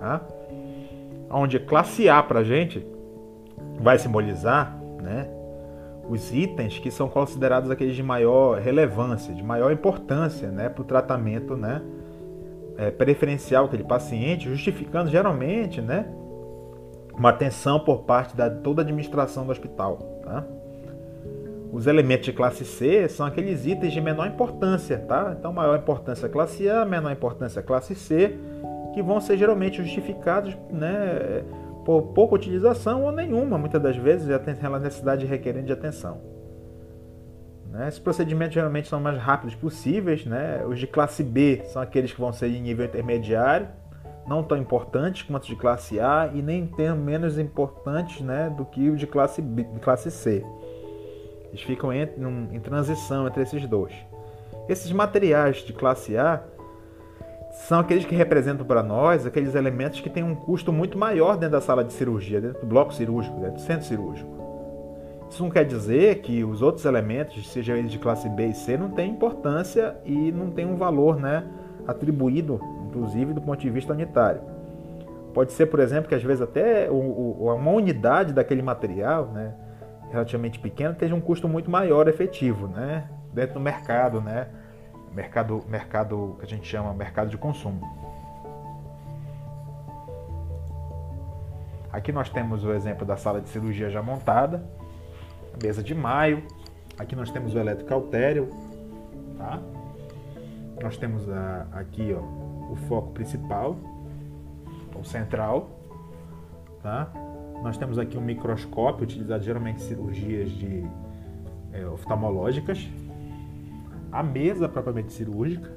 Tá? 0.00 0.22
Onde 1.28 1.58
classe 1.58 2.08
A 2.08 2.22
para 2.22 2.40
a 2.40 2.42
gente 2.42 2.86
vai 3.78 3.98
simbolizar 3.98 4.78
né, 5.02 5.28
os 6.08 6.32
itens 6.32 6.78
que 6.78 6.90
são 6.90 7.10
considerados 7.10 7.70
aqueles 7.70 7.94
de 7.94 8.02
maior 8.02 8.58
relevância, 8.58 9.34
de 9.34 9.42
maior 9.42 9.70
importância 9.70 10.48
né, 10.48 10.70
para 10.70 10.80
o 10.80 10.86
tratamento 10.86 11.54
né, 11.54 11.82
é, 12.78 12.90
preferencial 12.90 13.64
daquele 13.64 13.84
paciente, 13.84 14.48
justificando 14.48 15.10
geralmente 15.10 15.82
né, 15.82 16.06
uma 17.16 17.30
atenção 17.30 17.80
por 17.80 18.02
parte 18.02 18.36
da 18.36 18.50
toda 18.50 18.82
a 18.82 18.84
administração 18.84 19.44
do 19.44 19.52
hospital. 19.52 19.98
Tá? 20.24 20.44
Os 21.72 21.86
elementos 21.86 22.26
de 22.26 22.32
classe 22.32 22.64
C 22.64 23.08
são 23.08 23.24
aqueles 23.24 23.64
itens 23.66 23.92
de 23.92 24.00
menor 24.00 24.26
importância, 24.26 24.98
tá? 24.98 25.34
Então, 25.38 25.52
maior 25.52 25.78
importância 25.78 26.28
classe 26.28 26.68
A, 26.68 26.84
menor 26.84 27.10
importância 27.10 27.62
classe 27.62 27.94
C, 27.94 28.38
que 28.92 29.02
vão 29.02 29.20
ser 29.20 29.38
geralmente 29.38 29.82
justificados, 29.82 30.54
né, 30.70 31.42
por 31.84 32.02
pouca 32.14 32.34
utilização 32.34 33.04
ou 33.04 33.10
nenhuma, 33.10 33.56
muitas 33.56 33.80
das 33.80 33.96
vezes, 33.96 34.28
a 34.30 34.78
necessidade 34.78 35.24
requerendo 35.24 35.66
de 35.66 35.72
atenção. 35.72 36.20
Né? 37.70 37.88
Esses 37.88 37.98
procedimentos 37.98 38.52
geralmente 38.52 38.86
são 38.86 39.00
mais 39.00 39.18
rápidos 39.18 39.54
possíveis, 39.54 40.26
né? 40.26 40.62
Os 40.66 40.78
de 40.78 40.86
classe 40.86 41.24
B 41.24 41.62
são 41.68 41.80
aqueles 41.80 42.12
que 42.12 42.20
vão 42.20 42.30
ser 42.30 42.48
em 42.48 42.60
nível 42.60 42.84
intermediário, 42.84 43.66
não 44.26 44.42
tão 44.42 44.56
importantes 44.56 45.22
quanto 45.22 45.46
de 45.46 45.56
classe 45.56 45.98
A 45.98 46.30
e 46.32 46.40
nem 46.40 46.66
tão 46.66 46.96
menos 46.96 47.38
importantes, 47.38 48.20
né, 48.20 48.50
do 48.50 48.64
que 48.64 48.88
os 48.88 48.98
de 48.98 49.06
classe 49.06 49.42
B, 49.42 49.64
de 49.64 49.80
classe 49.80 50.10
C. 50.10 50.44
Eles 51.48 51.62
ficam 51.62 51.92
em, 51.92 52.08
em 52.52 52.60
transição 52.60 53.26
entre 53.26 53.42
esses 53.42 53.66
dois. 53.66 53.92
Esses 54.68 54.90
materiais 54.92 55.58
de 55.58 55.72
classe 55.72 56.16
A 56.16 56.42
são 57.52 57.80
aqueles 57.80 58.04
que 58.04 58.14
representam 58.14 58.64
para 58.64 58.82
nós 58.82 59.26
aqueles 59.26 59.54
elementos 59.54 60.00
que 60.00 60.08
têm 60.08 60.22
um 60.22 60.34
custo 60.34 60.72
muito 60.72 60.96
maior 60.96 61.36
dentro 61.36 61.52
da 61.52 61.60
sala 61.60 61.84
de 61.84 61.92
cirurgia, 61.92 62.40
dentro 62.40 62.60
do 62.60 62.66
bloco 62.66 62.94
cirúrgico, 62.94 63.38
dentro 63.38 63.56
do 63.56 63.60
centro 63.60 63.86
cirúrgico. 63.86 64.42
Isso 65.28 65.42
não 65.42 65.50
quer 65.50 65.64
dizer 65.64 66.20
que 66.20 66.44
os 66.44 66.60
outros 66.62 66.84
elementos, 66.84 67.50
sejam 67.50 67.76
eles 67.76 67.90
de 67.90 67.98
classe 67.98 68.28
B 68.28 68.48
e 68.48 68.54
C, 68.54 68.76
não 68.76 68.90
têm 68.90 69.10
importância 69.10 69.96
e 70.04 70.30
não 70.32 70.50
têm 70.50 70.66
um 70.66 70.76
valor 70.76 71.16
né, 71.18 71.44
atribuído, 71.86 72.60
inclusive 72.92 73.32
do 73.32 73.40
ponto 73.40 73.60
de 73.60 73.70
vista 73.70 73.92
unitário. 73.92 74.40
Pode 75.32 75.52
ser, 75.52 75.66
por 75.66 75.80
exemplo, 75.80 76.08
que 76.08 76.14
às 76.14 76.22
vezes 76.22 76.42
até 76.42 76.90
uma 76.90 77.70
unidade 77.70 78.34
daquele 78.34 78.60
material, 78.60 79.26
né, 79.28 79.54
relativamente 80.10 80.58
pequeno, 80.58 80.94
tenha 80.94 81.14
um 81.14 81.20
custo 81.20 81.48
muito 81.48 81.70
maior 81.70 82.06
efetivo, 82.06 82.68
né? 82.68 83.08
Dentro 83.32 83.54
do 83.54 83.60
mercado, 83.60 84.20
né? 84.20 84.48
mercado, 85.14 85.64
mercado 85.68 86.36
que 86.38 86.44
a 86.44 86.48
gente 86.48 86.66
chama 86.66 86.92
mercado 86.92 87.28
de 87.28 87.38
consumo. 87.38 87.80
Aqui 91.92 92.10
nós 92.10 92.30
temos 92.30 92.64
o 92.64 92.72
exemplo 92.72 93.06
da 93.06 93.16
sala 93.16 93.40
de 93.40 93.48
cirurgia 93.48 93.90
já 93.90 94.02
montada, 94.02 94.64
mesa 95.62 95.82
de 95.82 95.94
maio. 95.94 96.42
Aqui 96.98 97.14
nós 97.14 97.30
temos 97.30 97.54
o 97.54 97.58
eletrocautério, 97.58 98.48
tá? 99.36 99.60
Nós 100.82 100.96
temos 100.96 101.28
a, 101.28 101.66
aqui 101.72 102.16
ó, 102.18 102.51
o 102.72 102.76
foco 102.76 103.12
principal, 103.12 103.76
o 104.98 105.04
central, 105.04 105.70
tá? 106.82 107.12
Nós 107.62 107.76
temos 107.76 107.98
aqui 107.98 108.16
um 108.16 108.20
microscópio 108.20 109.04
utilizado 109.04 109.42
geralmente 109.44 109.76
em 109.76 109.86
cirurgias 109.86 110.50
de 110.50 110.84
é, 111.72 111.86
oftalmológicas, 111.86 112.88
a 114.10 114.22
mesa 114.22 114.68
propriamente 114.68 115.12
cirúrgica, 115.12 115.70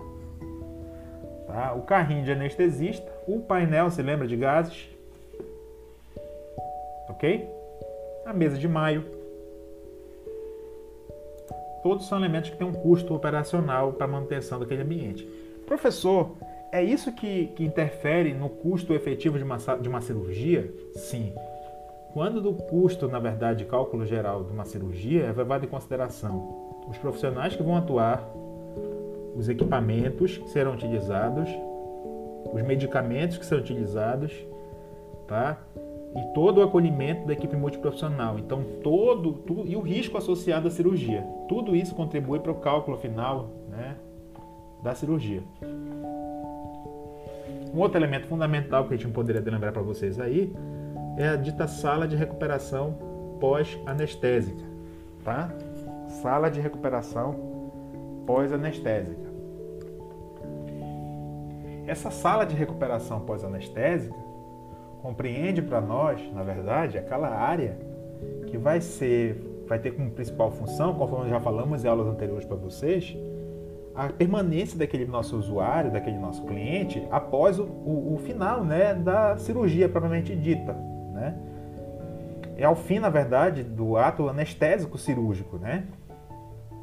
tá? 1.48 1.74
o 1.74 1.84
carrinho 1.84 2.24
de 2.24 2.32
anestesista, 2.32 3.10
o 3.28 3.39
painel, 3.39 3.89
se 3.91 4.02
lembra 4.02 4.28
de 4.28 4.36
gases, 4.36 4.89
ok? 7.10 7.48
A 8.26 8.34
mesa 8.34 8.58
de 8.58 8.68
maio. 8.68 9.06
Todos 11.84 12.08
são 12.08 12.18
elementos 12.18 12.50
que 12.50 12.58
têm 12.58 12.68
um 12.68 12.74
custo 12.74 13.14
operacional 13.14 13.93
para 13.93 14.08
manutenção 14.08 14.60
daquele 14.60 14.82
ambiente. 14.82 15.24
Professor, 15.68 16.36
é 16.72 16.84
isso 16.84 17.11
que, 17.11 17.47
que 17.47 17.63
interfere 17.63 18.34
no 18.34 18.49
custo 18.49 18.93
efetivo 18.93 19.38
de 19.38 19.43
uma, 19.43 19.57
de 19.57 19.89
uma 19.89 20.01
cirurgia? 20.01 20.72
Sim. 20.93 21.34
Quando 22.13 22.41
do 22.41 22.53
custo, 22.53 23.07
na 23.07 23.20
verdade, 23.20 23.66
cálculo 23.66 24.05
geral 24.05 24.43
de 24.43 24.51
uma 24.51 24.66
cirurgia, 24.66 25.24
é 25.24 25.32
levado 25.32 25.66
em 25.66 25.68
consideração 25.68 26.66
os 26.88 26.97
profissionais 26.97 27.55
que 27.55 27.63
vão 27.63 27.76
atuar, 27.76 28.26
os 29.36 29.49
equipamentos 29.49 30.38
que 30.38 30.49
serão 30.49 30.74
utilizados, 30.74 31.49
os 32.53 32.61
medicamentos 32.61 33.38
que 33.38 33.45
serão 33.45 33.61
utilizados, 33.61 34.32
tá? 35.28 35.59
E 36.16 36.34
todo 36.34 36.59
o 36.59 36.63
acolhimento 36.63 37.28
da 37.28 37.34
equipe 37.34 37.55
multiprofissional. 37.57 38.39
Então, 38.39 38.63
todo, 38.82 39.34
tudo, 39.34 39.68
e 39.68 39.76
o 39.76 39.82
risco 39.82 40.18
associado 40.18 40.70
à 40.70 40.72
cirurgia. 40.72 41.22
Tudo 41.49 41.76
isso 41.76 41.93
contribui 41.93 42.39
para 42.39 42.51
o 42.51 42.55
cálculo 42.55 42.95
final 42.95 43.49
né, 43.68 43.97
da 44.82 44.95
cirurgia. 44.95 45.43
Um 47.76 47.80
outro 47.80 48.00
elemento 48.00 48.28
fundamental 48.28 48.88
que 48.88 48.94
a 48.94 48.98
gente 48.98 49.12
poderia 49.12 49.42
lembrar 49.42 49.74
para 49.74 49.82
vocês 49.82 50.18
aí 50.18 50.56
é 51.18 51.28
a 51.28 51.36
dita 51.36 51.68
sala 51.68 52.08
de 52.08 52.16
recuperação 52.16 52.98
pós-anestésica, 53.38 54.64
tá? 55.26 55.52
Sala 56.08 56.50
de 56.50 56.62
recuperação 56.62 57.36
pós-anestésica. 58.26 59.26
Essa 61.86 62.10
sala 62.10 62.46
de 62.46 62.56
recuperação 62.56 63.20
pós-anestésica 63.20 64.16
compreende 65.02 65.62
para 65.62 65.82
nós, 65.82 66.22
na 66.34 66.44
verdade, 66.44 66.98
aquela 66.98 67.28
área 67.28 67.78
que 68.48 68.58
vai 68.58 68.80
ser, 68.80 69.66
vai 69.68 69.80
ter 69.80 69.92
como 69.92 70.10
principal 70.12 70.50
função, 70.50 70.96
conforme 70.96 71.30
já 71.30 71.42
falamos 71.42 71.84
em 71.84 71.90
aulas 71.90 72.08
anteriores 72.08 72.46
para 72.46 72.56
vocês, 72.56 73.18
a 73.96 74.10
permanência 74.10 74.78
daquele 74.78 75.06
nosso 75.06 75.38
usuário, 75.38 75.91
daquele 75.91 76.18
nosso 76.18 76.43
cliente, 76.46 77.06
após 77.10 77.60
o, 77.60 77.64
o, 77.64 78.16
o 78.16 78.18
final 78.18 78.64
né, 78.64 78.93
da 78.93 79.38
cirurgia 79.38 79.88
propriamente 79.88 80.36
dita 80.36 80.76
né? 81.16 81.34
É 82.58 82.66
ao 82.66 82.76
fim, 82.76 83.00
na 83.00 83.10
verdade, 83.10 83.64
do 83.64 83.98
ato 83.98 84.30
anestésico 84.30 84.98
cirúrgico, 84.98 85.58
né? 85.58 85.86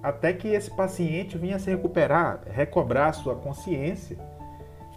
Até 0.02 0.32
que 0.32 0.48
esse 0.48 0.70
paciente 0.70 1.38
venha 1.38 1.58
se 1.58 1.70
recuperar, 1.70 2.40
recobrar 2.50 3.14
sua 3.14 3.36
consciência 3.36 4.18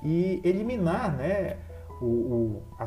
e 0.01 0.41
eliminar, 0.43 1.15
né, 1.15 1.57
o, 2.01 2.05
o, 2.05 2.63
a, 2.79 2.85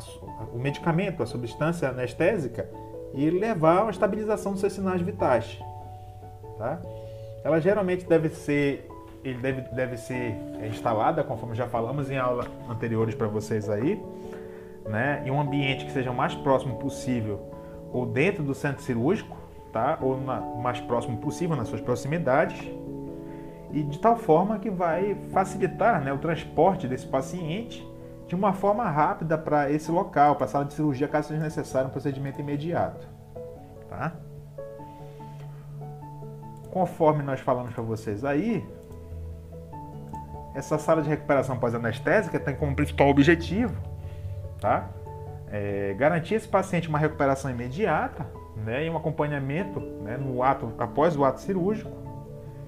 o 0.53 0.59
medicamento, 0.59 1.23
a 1.23 1.25
substância 1.25 1.89
anestésica 1.89 2.69
e 3.13 3.29
levar 3.29 3.79
a 3.79 3.81
uma 3.83 3.91
estabilização 3.91 4.51
dos 4.51 4.61
seus 4.61 4.73
sinais 4.73 5.01
vitais, 5.01 5.59
tá? 6.57 6.81
Ela 7.43 7.59
geralmente 7.61 8.05
deve 8.05 8.29
ser 8.29 8.88
ele 9.23 9.39
deve, 9.39 9.61
deve 9.73 9.97
ser 9.97 10.35
instalada, 10.69 11.23
conforme 11.23 11.55
já 11.55 11.67
falamos 11.67 12.09
em 12.09 12.17
aulas 12.17 12.47
anteriores 12.69 13.15
para 13.15 13.27
vocês 13.27 13.69
aí, 13.69 14.01
né, 14.85 15.21
em 15.25 15.31
um 15.31 15.39
ambiente 15.39 15.85
que 15.85 15.91
seja 15.91 16.11
o 16.11 16.15
mais 16.15 16.33
próximo 16.35 16.77
possível, 16.77 17.39
ou 17.91 18.05
dentro 18.05 18.43
do 18.43 18.53
centro 18.53 18.81
cirúrgico, 18.81 19.37
tá, 19.71 19.97
ou 20.01 20.19
na, 20.19 20.39
mais 20.39 20.79
próximo 20.79 21.17
possível 21.17 21.55
nas 21.55 21.67
suas 21.67 21.81
proximidades, 21.81 22.59
e 23.71 23.83
de 23.83 23.99
tal 23.99 24.15
forma 24.17 24.57
que 24.57 24.69
vai 24.69 25.15
facilitar 25.31 26.01
né, 26.03 26.11
o 26.11 26.17
transporte 26.17 26.87
desse 26.87 27.05
paciente 27.05 27.87
de 28.27 28.35
uma 28.35 28.53
forma 28.53 28.87
rápida 28.89 29.37
para 29.37 29.71
esse 29.71 29.91
local, 29.91 30.35
para 30.35 30.45
a 30.45 30.47
sala 30.47 30.65
de 30.65 30.73
cirurgia, 30.73 31.07
caso 31.07 31.29
seja 31.29 31.41
necessário 31.41 31.87
um 31.87 31.91
procedimento 31.91 32.39
imediato. 32.39 33.07
Tá? 33.89 34.13
Conforme 36.71 37.23
nós 37.23 37.39
falamos 37.39 37.73
para 37.73 37.83
vocês 37.83 38.23
aí, 38.23 38.63
essa 40.53 40.77
sala 40.77 41.01
de 41.01 41.09
recuperação 41.09 41.57
pós-anestésica 41.57 42.39
tem 42.39 42.55
como 42.55 42.75
principal 42.75 43.07
objetivo 43.09 43.75
tá? 44.59 44.89
É, 45.51 45.95
garantir 45.97 46.35
esse 46.35 46.47
paciente 46.47 46.87
uma 46.87 46.99
recuperação 46.99 47.49
imediata 47.49 48.25
né, 48.55 48.85
e 48.85 48.89
um 48.89 48.97
acompanhamento 48.97 49.79
né, 49.79 50.17
no 50.17 50.43
ato, 50.43 50.71
após 50.77 51.15
o 51.15 51.23
ato 51.23 51.41
cirúrgico, 51.41 51.91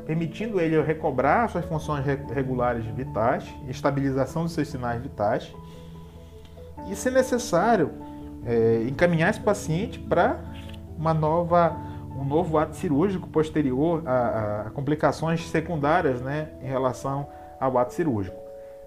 permitindo 0.05 0.59
ele 0.59 0.81
recobrar 0.81 1.47
suas 1.49 1.65
funções 1.65 2.03
regulares 2.33 2.85
vitais, 2.85 3.47
estabilização 3.67 4.43
dos 4.43 4.53
seus 4.53 4.67
sinais 4.67 5.01
vitais 5.01 5.53
e, 6.89 6.95
se 6.95 7.11
necessário, 7.11 7.91
é, 8.45 8.83
encaminhar 8.87 9.29
esse 9.29 9.39
paciente 9.39 9.99
para 9.99 10.39
uma 10.97 11.13
nova, 11.13 11.77
um 12.17 12.25
novo 12.25 12.57
ato 12.57 12.75
cirúrgico 12.75 13.27
posterior 13.29 14.01
a, 14.07 14.63
a 14.67 14.69
complicações 14.71 15.47
secundárias 15.47 16.19
né, 16.21 16.49
em 16.63 16.67
relação 16.67 17.27
ao 17.61 17.77
ato 17.77 17.93
cirúrgico. 17.93 18.37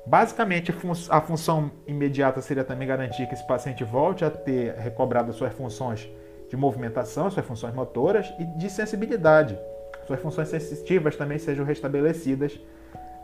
Basicamente, 0.04 0.74
a 1.08 1.20
função 1.22 1.70
imediata 1.86 2.42
seria 2.42 2.64
também 2.64 2.86
garantir 2.86 3.26
que 3.26 3.32
esse 3.32 3.46
paciente 3.46 3.82
volte 3.84 4.22
a 4.22 4.30
ter 4.30 4.74
recobrado 4.74 5.32
suas 5.32 5.54
funções 5.54 6.06
de 6.50 6.56
movimentação, 6.56 7.30
suas 7.30 7.46
funções 7.46 7.74
motoras 7.74 8.30
e 8.38 8.44
de 8.44 8.68
sensibilidade. 8.68 9.58
Suas 10.06 10.20
funções 10.20 10.48
sensitivas 10.48 11.16
também 11.16 11.38
sejam 11.38 11.64
restabelecidas 11.64 12.60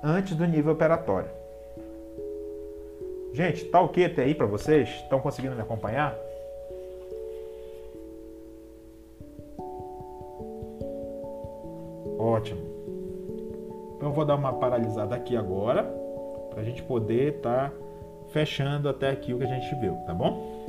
antes 0.03 0.34
do 0.34 0.46
nível 0.46 0.72
operatório. 0.72 1.28
Gente, 3.34 3.66
tá 3.66 3.80
ok 3.80 4.07
até 4.07 4.22
aí 4.22 4.34
para 4.34 4.46
vocês? 4.46 4.88
Estão 4.88 5.20
conseguindo 5.20 5.55
me 5.55 5.61
acompanhar? 5.61 6.16
Ótimo. 12.18 12.69
Então 14.01 14.09
eu 14.09 14.14
vou 14.14 14.24
dar 14.24 14.34
uma 14.34 14.55
paralisada 14.55 15.14
aqui 15.14 15.36
agora 15.36 15.82
para 16.48 16.62
a 16.62 16.64
gente 16.64 16.82
poder 16.82 17.36
estar 17.36 17.68
tá 17.68 17.76
fechando 18.30 18.88
até 18.88 19.11
aqui 19.11 19.34
o 19.34 19.38
que 19.38 19.44
a 19.44 19.46
gente 19.46 19.74
viu, 19.74 19.94
tá 20.07 20.14
bom? 20.14 20.59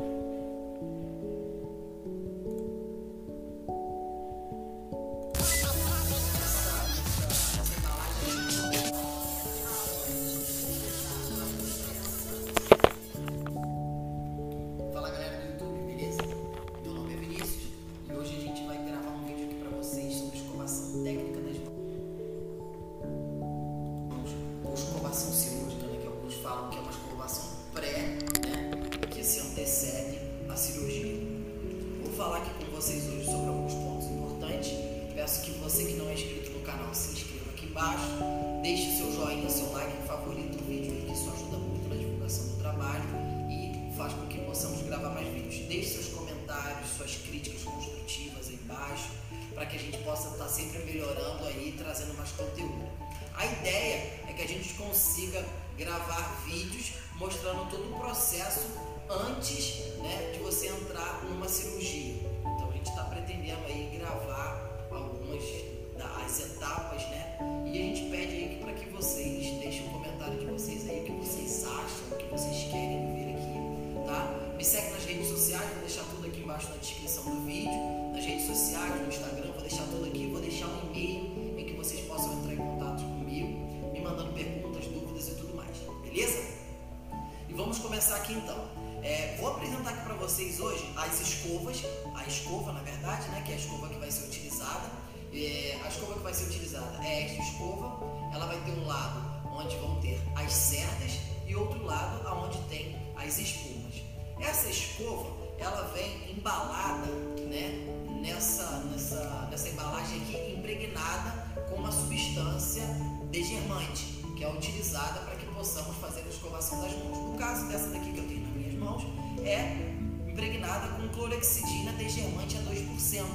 Escova, 97.61 97.99
ela 98.33 98.47
vai 98.47 98.59
ter 98.61 98.71
um 98.71 98.87
lado 98.87 99.21
onde 99.53 99.75
vão 99.77 99.99
ter 100.01 100.19
as 100.35 100.51
cerdas 100.51 101.19
e 101.45 101.55
outro 101.55 101.83
lado 101.85 102.27
aonde 102.27 102.57
tem 102.69 102.95
as 103.15 103.37
espumas. 103.37 104.01
Essa 104.39 104.69
escova, 104.69 105.29
ela 105.59 105.83
vem 105.93 106.31
embalada, 106.31 107.05
né, 107.47 107.85
nessa, 108.21 108.65
nessa, 108.91 109.47
nessa 109.51 109.69
embalagem 109.69 110.21
aqui, 110.21 110.55
impregnada 110.57 111.29
com 111.69 111.75
uma 111.75 111.91
substância 111.91 112.83
degermante, 113.29 114.03
que 114.35 114.43
é 114.43 114.51
utilizada 114.51 115.19
para 115.19 115.35
que 115.35 115.45
possamos 115.53 115.95
fazer 115.97 116.21
a 116.21 116.29
escovação 116.29 116.81
das 116.81 116.93
mãos. 116.93 117.31
No 117.31 117.37
caso 117.37 117.67
dessa 117.67 117.89
daqui 117.89 118.11
que 118.11 118.17
eu 118.17 118.27
tenho 118.27 118.41
nas 118.41 118.55
minhas 118.55 118.73
mãos, 118.73 119.03
é 119.43 119.93
impregnada 120.27 120.87
com 120.95 121.07
clorexidina 121.09 121.91
degermante 121.93 122.57
a 122.57 122.61
2%. 122.61 123.25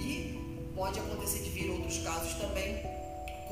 E 0.00 0.72
pode 0.74 0.98
acontecer 0.98 1.42
de 1.42 1.50
vir 1.50 1.70
outros 1.70 1.98
casos 1.98 2.34
também 2.34 2.95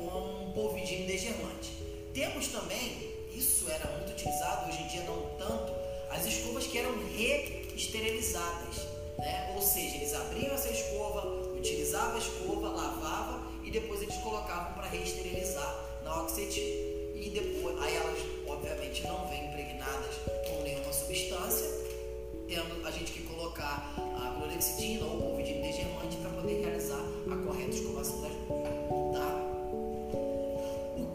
com 0.09 0.51
polvidine 0.53 1.05
degermante. 1.05 1.71
Temos 2.13 2.47
também, 2.47 3.11
isso 3.33 3.69
era 3.69 3.91
muito 3.91 4.11
utilizado, 4.11 4.69
hoje 4.69 4.83
em 4.83 4.87
dia 4.87 5.03
não 5.03 5.21
tanto, 5.37 5.73
as 6.09 6.25
escovas 6.25 6.65
que 6.65 6.77
eram 6.77 6.93
reesterilizadas. 7.15 8.77
Né? 9.17 9.53
Ou 9.55 9.61
seja, 9.61 9.95
eles 9.95 10.13
abriam 10.13 10.53
essa 10.53 10.69
escova, 10.69 11.27
utilizavam 11.57 12.15
a 12.15 12.19
escova, 12.19 12.69
lavavam 12.69 13.41
e 13.63 13.71
depois 13.71 14.01
eles 14.01 14.15
colocavam 14.17 14.73
para 14.73 14.87
reesterilizar 14.87 15.85
na 16.03 16.21
oxetina. 16.21 16.95
E 17.15 17.31
depois, 17.33 17.81
aí 17.81 17.95
elas 17.95 18.19
obviamente 18.47 19.03
não 19.03 19.27
vêm 19.27 19.47
impregnadas 19.47 20.15
com 20.47 20.61
nenhuma 20.63 20.93
substância, 20.93 21.67
tendo 22.47 22.85
a 22.85 22.91
gente 22.91 23.11
que 23.11 23.23
colocar 23.23 23.93
a 23.97 24.35
clorexidina 24.37 25.05
ou 25.05 25.17
o 25.17 25.21
polvidine 25.21 25.61
degermante 25.61 26.17
para 26.17 26.29
poder 26.29 26.61
realizar 26.61 27.03
a 27.31 27.45
correta 27.45 27.71
escovação 27.71 28.21
das 28.21 28.31
mãos. 28.31 28.84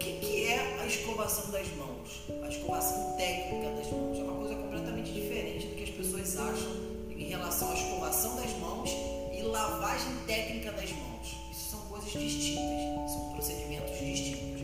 Que, 0.00 0.12
que 0.14 0.46
é 0.46 0.80
a 0.80 0.86
escovação 0.86 1.50
das 1.50 1.68
mãos? 1.76 2.22
A 2.42 2.48
escovação 2.48 3.14
técnica 3.18 3.70
das 3.76 3.92
mãos 3.92 4.18
é 4.18 4.22
uma 4.22 4.34
coisa 4.34 4.54
completamente 4.54 5.12
diferente 5.12 5.66
do 5.66 5.76
que 5.76 5.84
as 5.84 5.90
pessoas 5.90 6.38
acham 6.38 6.72
em 7.10 7.24
relação 7.24 7.70
à 7.70 7.74
escovação 7.74 8.34
das 8.36 8.50
mãos 8.58 8.90
e 9.30 9.42
lavagem 9.42 10.10
técnica 10.26 10.72
das 10.72 10.90
mãos. 10.90 11.36
Isso 11.52 11.70
são 11.72 11.80
coisas 11.80 12.10
distintas, 12.10 13.10
são 13.12 13.30
procedimentos 13.34 13.98
distintos. 13.98 14.62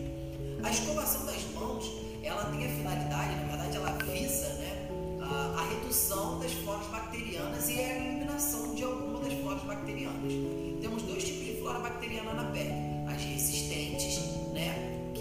A 0.65 0.71
escovação 0.71 1.27
das 1.27 1.43
mãos, 1.53 1.85
ela 2.23 2.47
tem 2.47 2.65
a 2.65 2.69
finalidade, 2.71 3.37
na 3.37 3.47
verdade, 3.49 3.77
ela 3.77 3.91
visa 3.91 4.49
né, 4.55 4.89
a, 5.21 5.61
a 5.61 5.69
redução 5.69 6.39
das 6.39 6.53
floras 6.53 6.87
bacterianas 6.87 7.69
e 7.69 7.79
a 7.79 7.97
eliminação 7.97 8.75
de 8.75 8.85
alguma 8.85 9.21
das 9.21 9.35
floras 9.35 9.63
bacterianas. 9.65 10.33
Temos 10.81 11.03
dois 11.03 11.23
tipos 11.25 11.45
de 11.45 11.61
flora 11.61 11.81
bacteriana 11.81 12.33
na 12.33 12.45
pele: 12.53 12.73
as 13.07 13.23
resistentes, 13.23 14.36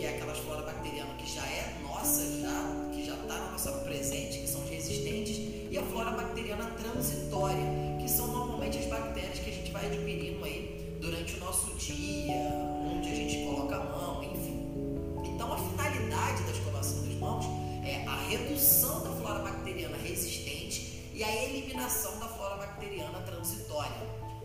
é 0.06 0.10
aquelas 0.10 0.38
flora 0.40 0.62
bacteriana 0.62 1.14
que 1.18 1.34
já 1.34 1.46
é 1.46 1.76
nossa, 1.82 2.22
já, 2.40 2.90
que 2.94 3.06
já 3.06 3.16
está 3.16 3.40
na 3.40 3.52
nossa 3.52 3.72
presente, 3.72 4.40
que 4.40 4.48
são 4.48 4.64
resistentes, 4.68 5.38
e 5.72 5.78
a 5.78 5.84
flora 5.84 6.12
bacteriana 6.12 6.66
transitória, 6.72 7.64
que 8.00 8.10
são 8.10 8.28
normalmente 8.28 8.78
as 8.78 8.86
bactérias 8.86 9.40
que 9.40 9.50
a 9.50 9.54
gente 9.54 9.72
vai 9.72 9.86
adquirindo 9.88 10.44
aí 10.44 10.98
durante 11.02 11.36
o 11.36 11.40
nosso 11.40 11.74
dia, 11.74 12.36
onde 12.96 13.10
a 13.10 13.16
gente 13.16 13.46
coloca 13.46 13.76
a 13.76 13.84
mão, 13.84 14.24
enfim. 14.24 14.66
Então, 15.26 15.52
a 15.52 15.58
finalidade 15.58 16.44
da 16.44 16.52
escovação 16.52 17.02
das 17.02 17.16
mãos 17.16 17.46
é 17.84 18.06
a 18.06 18.16
redução 18.28 19.04
da 19.04 19.10
flora 19.12 19.40
bacteriana 19.40 19.98
resistente 19.98 21.10
e 21.14 21.24
a 21.24 21.44
eliminação 21.44 22.20
da 22.20 22.28
flora 22.28 22.58
bacteriana 22.58 23.20
transitória, 23.22 23.98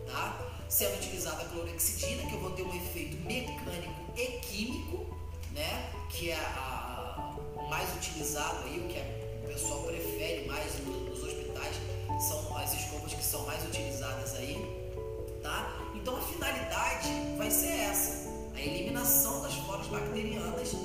tá? 0.07 0.47
Sendo 0.67 0.95
utilizada 0.95 1.41
a 1.41 1.45
clorexidina, 1.45 2.23
que 2.23 2.33
eu 2.33 2.39
vou 2.39 2.51
ter 2.51 2.63
um 2.63 2.73
efeito 2.73 3.17
mecânico 3.25 3.93
e 4.15 4.25
químico, 4.39 5.10
né? 5.53 5.91
Que 6.09 6.31
é 6.31 6.35
a, 6.35 7.35
mais 7.69 7.93
utilizado 7.95 8.63
aí, 8.65 8.79
o 8.79 8.87
que 8.87 8.99
o 9.45 9.47
pessoal 9.47 9.83
prefere 9.83 10.47
mais 10.47 10.79
nos 10.85 11.23
hospitais, 11.23 11.75
são 12.27 12.57
as 12.57 12.73
escovas 12.73 13.13
que 13.13 13.23
são 13.23 13.45
mais 13.45 13.63
utilizadas 13.65 14.35
aí, 14.35 14.57
tá? 15.41 15.73
Então 15.95 16.15
a 16.17 16.21
finalidade 16.21 17.09
vai 17.37 17.49
ser 17.49 17.71
essa, 17.71 18.29
a 18.53 18.59
eliminação 18.61 19.41
das 19.41 19.53
floras 19.55 19.87
bacterianas 19.87 20.75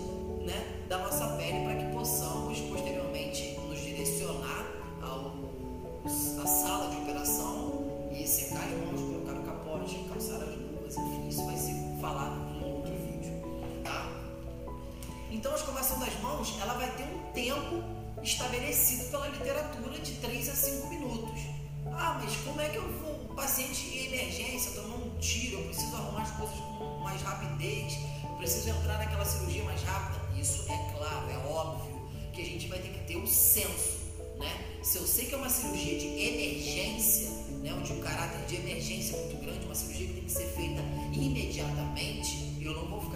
pela 19.16 19.28
literatura 19.28 19.98
de 19.98 20.12
3 20.12 20.48
a 20.50 20.54
5 20.54 20.88
minutos. 20.88 21.40
Ah, 21.86 22.20
mas 22.22 22.36
como 22.36 22.60
é 22.60 22.68
que 22.68 22.76
eu 22.76 22.92
vou? 23.00 23.14
O 23.30 23.34
paciente 23.34 23.86
em 23.86 24.06
emergência 24.08 24.72
tomou 24.72 24.98
um 24.98 25.18
tiro, 25.18 25.58
eu 25.58 25.64
preciso 25.64 25.96
arrumar 25.96 26.22
as 26.22 26.30
coisas 26.32 26.56
com 26.56 26.98
mais 27.02 27.22
rapidez, 27.22 27.94
preciso 28.36 28.68
entrar 28.68 28.98
naquela 28.98 29.24
cirurgia 29.24 29.64
mais 29.64 29.82
rápida. 29.82 30.20
Isso 30.38 30.70
é 30.70 30.92
claro, 30.92 31.30
é 31.30 31.38
óbvio 31.48 32.10
que 32.34 32.42
a 32.42 32.44
gente 32.44 32.68
vai 32.68 32.78
ter 32.78 32.88
que 32.88 33.06
ter 33.06 33.16
o 33.16 33.22
um 33.22 33.26
senso, 33.26 34.00
né? 34.38 34.80
Se 34.82 34.98
eu 34.98 35.06
sei 35.06 35.26
que 35.26 35.34
é 35.34 35.38
uma 35.38 35.48
cirurgia 35.48 35.98
de 35.98 36.06
emergência, 36.06 37.30
né, 37.62 37.72
onde 37.72 37.92
o 37.92 38.00
caráter 38.00 38.44
de 38.46 38.56
emergência 38.56 39.16
é 39.16 39.20
muito 39.20 39.42
grande, 39.42 39.64
uma 39.64 39.74
cirurgia 39.74 40.08
que 40.08 40.12
tem 40.12 40.24
que 40.24 40.32
ser 40.32 40.46
feita 40.48 40.82
imediatamente, 41.14 42.52
eu 42.60 42.74
não 42.74 42.86
vou 42.86 43.00
ficar 43.00 43.15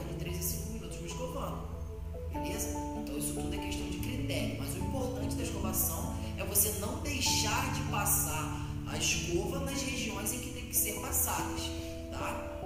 Beleza? 2.32 2.68
Então 2.98 3.18
isso 3.18 3.34
tudo 3.34 3.54
é 3.54 3.58
questão 3.58 3.86
de 3.88 3.98
critério, 3.98 4.56
mas 4.58 4.74
o 4.74 4.78
importante 4.78 5.34
da 5.34 5.42
escovação 5.42 6.14
é 6.38 6.44
você 6.44 6.70
não 6.80 7.00
deixar 7.00 7.72
de 7.74 7.82
passar 7.90 8.70
a 8.86 8.96
escova 8.96 9.60
nas 9.60 9.82
regiões 9.82 10.32
em 10.32 10.38
que 10.38 10.50
tem 10.50 10.66
que 10.66 10.76
ser 10.76 11.00
passadas, 11.00 11.62
tá? 12.10 12.58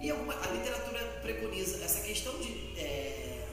E 0.00 0.10
alguma, 0.10 0.34
a 0.34 0.46
literatura 0.48 1.00
preconiza 1.22 1.84
essa 1.84 2.00
questão 2.00 2.32
de 2.38 2.78
é, 2.78 3.46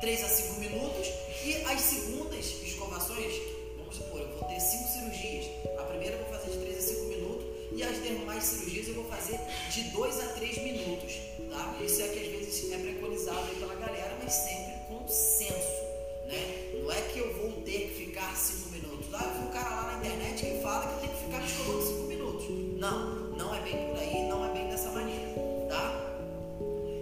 3 0.00 0.24
a 0.24 0.28
5 0.28 0.60
minutos 0.60 1.08
e 1.44 1.56
as 1.64 1.80
segundas 1.80 2.44
escovações, 2.62 3.34
vamos 3.78 3.96
supor, 3.96 4.20
eu 4.20 4.38
vou 4.38 4.48
ter 4.48 4.60
5 4.60 4.88
cirurgias. 4.88 5.46
A 5.78 5.82
primeira 5.84 6.16
eu 6.16 6.24
vou 6.24 6.32
fazer 6.34 6.50
de 6.52 6.58
3 6.58 6.78
a 6.78 6.82
5 6.82 7.04
minutos 7.06 7.46
e 7.74 7.82
as 7.82 8.02
demais 8.02 8.44
cirurgias 8.44 8.88
eu 8.88 8.94
vou 8.94 9.04
fazer 9.06 9.40
de 9.72 9.82
2 9.90 10.20
a 10.20 10.26
3 10.34 10.58
minutos, 10.58 11.12
tá? 11.54 11.74
Isso 11.80 12.02
é 12.02 12.08
que 12.08 12.18
às 12.18 12.26
vezes 12.26 12.72
é 12.72 12.78
preconizado 12.78 13.46
pela 13.58 13.74
galera, 13.76 14.18
mas 14.22 14.32
sempre 14.32 14.74
com 14.88 15.06
senso, 15.06 15.82
né? 16.26 16.80
Não 16.82 16.90
é 16.90 17.00
que 17.02 17.18
eu 17.18 17.32
vou 17.34 17.52
ter 17.62 17.88
que 17.88 18.06
ficar 18.06 18.36
5 18.36 18.70
minutos. 18.70 19.06
Ah, 19.14 19.24
eu 19.24 19.40
vi 19.40 19.48
um 19.48 19.50
cara 19.50 19.70
lá 19.70 19.92
na 19.92 19.98
internet 19.98 20.44
que 20.44 20.62
fala 20.62 20.92
que 20.92 21.06
tem 21.06 21.16
que 21.16 21.24
ficar 21.24 21.44
escovando 21.44 21.82
5 21.82 22.02
minutos. 22.02 22.44
Não, 22.78 23.14
não 23.36 23.54
é 23.54 23.60
bem 23.60 23.86
por 23.86 23.98
aí, 23.98 24.28
não 24.28 24.44
é 24.44 24.52
bem 24.52 24.68
dessa 24.68 24.90
maneira, 24.90 25.28
tá? 25.68 26.16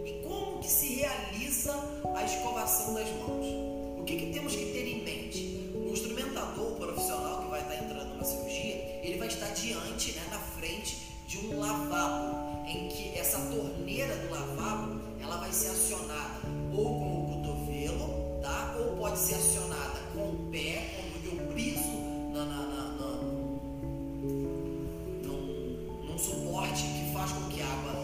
E 0.05 0.23
como 0.23 0.61
que 0.61 0.71
se 0.71 0.97
realiza 0.97 1.75
a 2.15 2.25
escovação 2.25 2.95
das 2.95 3.09
mãos? 3.09 3.47
O 3.99 4.05
que, 4.05 4.17
que 4.17 4.33
temos 4.33 4.55
que 4.55 4.67
ter 4.67 4.87
em 4.87 5.05
mente? 5.05 5.71
O 5.75 5.91
instrumentador, 5.93 6.73
o 6.73 6.77
profissional 6.77 7.43
que 7.43 7.51
vai 7.51 7.61
estar 7.63 7.77
entrando 7.77 8.09
numa 8.11 8.25
cirurgia, 8.25 9.01
ele 9.03 9.17
vai 9.17 9.29
estar 9.29 9.49
diante, 9.49 10.13
né, 10.13 10.23
na 10.31 10.39
frente 10.39 11.12
de 11.33 11.47
um 11.47 11.61
lavabo, 11.61 12.67
em 12.67 12.89
que 12.89 13.19
essa 13.19 13.39
torneira 13.39 14.15
do 14.17 14.31
lavabo, 14.31 15.01
ela 15.19 15.39
vai 15.39 15.51
ser 15.51 15.69
acionada 15.69 16.41
ou 16.75 16.85
com 16.85 17.23
o 17.23 17.27
cotovelo, 17.27 18.39
tá? 18.43 18.77
Ou 18.79 18.99
pode 18.99 19.19
ser 19.19 19.37
acionada 19.37 19.99
com 20.13 20.29
o 20.29 20.49
pé, 20.53 20.91
quando 20.95 21.41
eu 21.41 21.55
piso 21.55 21.89
na, 22.35 22.45
na, 22.45 22.67
na, 22.67 22.85
na 22.85 23.07
num, 25.23 26.05
num 26.07 26.19
suporte 26.19 26.83
que 26.83 27.15
faz 27.15 27.33
com 27.33 27.49
que 27.49 27.63
a 27.63 27.67
água 27.67 27.95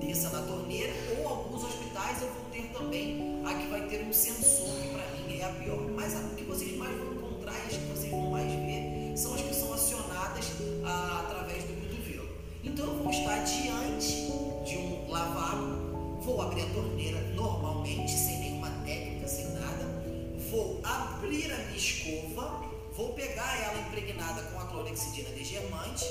desça 0.00 0.30
na 0.30 0.40
torneira, 0.44 0.94
ou 1.18 1.28
alguns 1.28 1.64
hospitais 1.64 2.22
eu 2.22 2.28
vou 2.30 2.44
ter 2.50 2.72
também 2.72 3.42
a 3.44 3.52
que 3.52 3.66
vai 3.66 3.86
ter 3.86 4.02
um 4.02 4.12
sensor, 4.14 4.74
que 4.80 4.88
para 4.88 5.06
mim 5.10 5.38
é 5.38 5.44
a 5.44 5.52
pior. 5.52 5.78
Mas 5.94 6.16
a 6.16 6.20
que 6.34 6.44
vocês 6.44 6.74
mais 6.78 6.96
vão 6.96 7.12
encontrar 7.12 7.52
e 7.52 7.66
as 7.66 7.76
que 7.76 7.84
vocês 7.84 8.10
vão 8.10 8.30
mais 8.30 8.50
ver 8.50 9.12
são 9.14 9.34
as 9.34 9.42
que 9.42 9.54
são 9.54 9.74
acionadas 9.74 10.46
ah, 10.86 11.26
através 11.26 11.64
do. 11.64 11.77
Então 12.78 12.94
vou 12.94 13.10
estar 13.10 13.42
diante 13.42 14.30
de 14.64 14.78
um 14.78 15.10
lavabo, 15.10 16.20
vou 16.20 16.40
abrir 16.40 16.62
a 16.62 16.66
torneira 16.66 17.20
normalmente, 17.34 18.12
sem 18.12 18.38
nenhuma 18.38 18.70
técnica, 18.86 19.26
sem 19.26 19.46
nada, 19.46 19.84
vou 20.48 20.80
abrir 20.84 21.52
a 21.52 21.56
minha 21.56 21.76
escova, 21.76 22.62
vou 22.96 23.14
pegar 23.14 23.60
ela 23.64 23.80
impregnada 23.80 24.42
com 24.42 24.60
a 24.60 24.66
clorexidina 24.66 25.28
degermante 25.30 26.04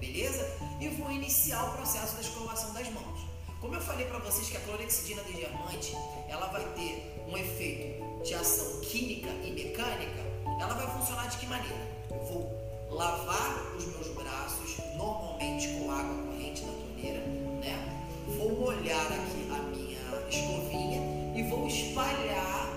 beleza? 0.00 0.44
E 0.80 0.88
vou 0.88 1.12
iniciar 1.12 1.62
o 1.62 1.76
processo 1.76 2.16
da 2.16 2.22
escovação 2.22 2.72
das 2.74 2.88
mãos. 2.90 3.20
Como 3.60 3.76
eu 3.76 3.80
falei 3.80 4.04
para 4.06 4.18
vocês 4.18 4.50
que 4.50 4.56
a 4.56 4.60
clorexidina 4.62 5.22
desgermante, 5.22 5.96
ela 6.28 6.48
vai 6.48 6.64
ter 6.74 7.24
um 7.28 7.36
efeito 7.36 8.24
de 8.24 8.34
ação 8.34 8.80
química 8.80 9.30
e 9.44 9.52
mecânica, 9.52 10.22
ela 10.60 10.74
vai 10.74 10.90
funcionar 10.98 11.28
de 11.28 11.36
que 11.38 11.46
maneira? 11.46 11.88
Eu 12.10 12.18
vou 12.24 12.64
lavar 12.90 13.76
os 13.76 13.86
meus 13.86 14.08
braços 14.08 14.63
normalmente 15.04 15.68
com 15.68 15.90
água 15.90 16.14
corrente 16.24 16.62
da 16.62 16.72
torneira, 16.72 17.20
né? 17.60 18.06
Vou 18.38 18.58
molhar 18.58 19.06
aqui 19.06 19.48
a 19.50 19.58
minha 19.68 19.98
escovinha 20.30 21.02
e 21.36 21.42
vou 21.42 21.66
espalhar 21.66 22.68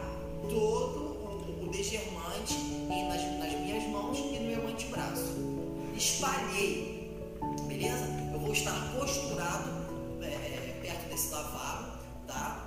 todo 0.49 1.61
o, 1.61 1.69
desgermante 1.71 2.53
nas, 2.53 3.21
nas 3.39 3.59
minhas 3.61 3.83
mãos 3.89 4.17
e 4.17 4.39
no 4.39 4.49
meu 4.49 4.67
antebraço. 4.67 5.35
Espalhei, 5.95 7.11
beleza? 7.67 8.05
Eu 8.33 8.39
vou 8.39 8.51
estar 8.51 8.93
posturado 8.97 9.69
é, 10.21 10.79
perto 10.81 11.09
desse 11.09 11.29
lavabo, 11.31 11.97
tá? 12.25 12.65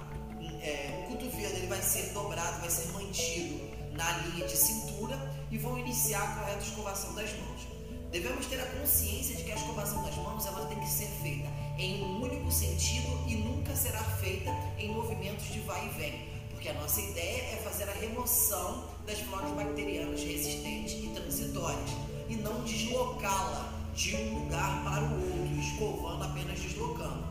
É, 0.62 1.04
o 1.04 1.10
cotovelo 1.10 1.56
ele 1.56 1.66
vai 1.66 1.82
ser 1.82 2.12
dobrado, 2.12 2.60
vai 2.60 2.70
ser 2.70 2.92
mantido 2.92 3.60
na 3.92 4.18
linha 4.18 4.46
de 4.46 4.56
cintura 4.56 5.18
e 5.50 5.58
vou 5.58 5.78
iniciar 5.78 6.22
a 6.22 6.40
correta 6.40 6.62
escovação 6.62 7.14
das 7.14 7.30
mãos. 7.38 7.69
Devemos 8.10 8.46
ter 8.46 8.60
a 8.60 8.66
consciência 8.66 9.36
de 9.36 9.44
que 9.44 9.52
a 9.52 9.54
escovação 9.54 10.02
das 10.02 10.16
mãos 10.16 10.44
ela 10.44 10.66
tem 10.66 10.80
que 10.80 10.88
ser 10.88 11.06
feita 11.22 11.46
em 11.78 12.02
um 12.02 12.22
único 12.22 12.50
sentido 12.50 13.08
e 13.28 13.36
nunca 13.36 13.74
será 13.76 14.02
feita 14.02 14.50
em 14.78 14.92
movimentos 14.92 15.46
de 15.46 15.60
vai 15.60 15.86
e 15.86 15.90
vem, 15.90 16.28
porque 16.50 16.68
a 16.68 16.74
nossa 16.74 17.00
ideia 17.00 17.54
é 17.54 17.56
fazer 17.62 17.88
a 17.88 17.92
remoção 17.92 18.84
das 19.06 19.20
floras 19.20 19.52
bacterianas 19.52 20.20
resistentes 20.22 20.94
e 20.94 21.08
transitórias 21.14 21.90
e 22.28 22.34
não 22.34 22.64
deslocá-la 22.64 23.72
de 23.94 24.16
um 24.16 24.40
lugar 24.40 24.82
para 24.82 25.04
o 25.04 25.14
outro, 25.14 25.60
escovando 25.60 26.24
apenas 26.24 26.58
deslocando. 26.58 27.24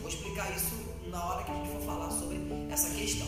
Vou 0.00 0.08
explicar 0.08 0.48
isso 0.54 0.76
na 1.10 1.24
hora 1.24 1.42
que 1.42 1.50
a 1.50 1.54
gente 1.54 1.70
for 1.70 1.82
falar 1.82 2.10
sobre 2.12 2.38
essa 2.70 2.90
questão. 2.90 3.26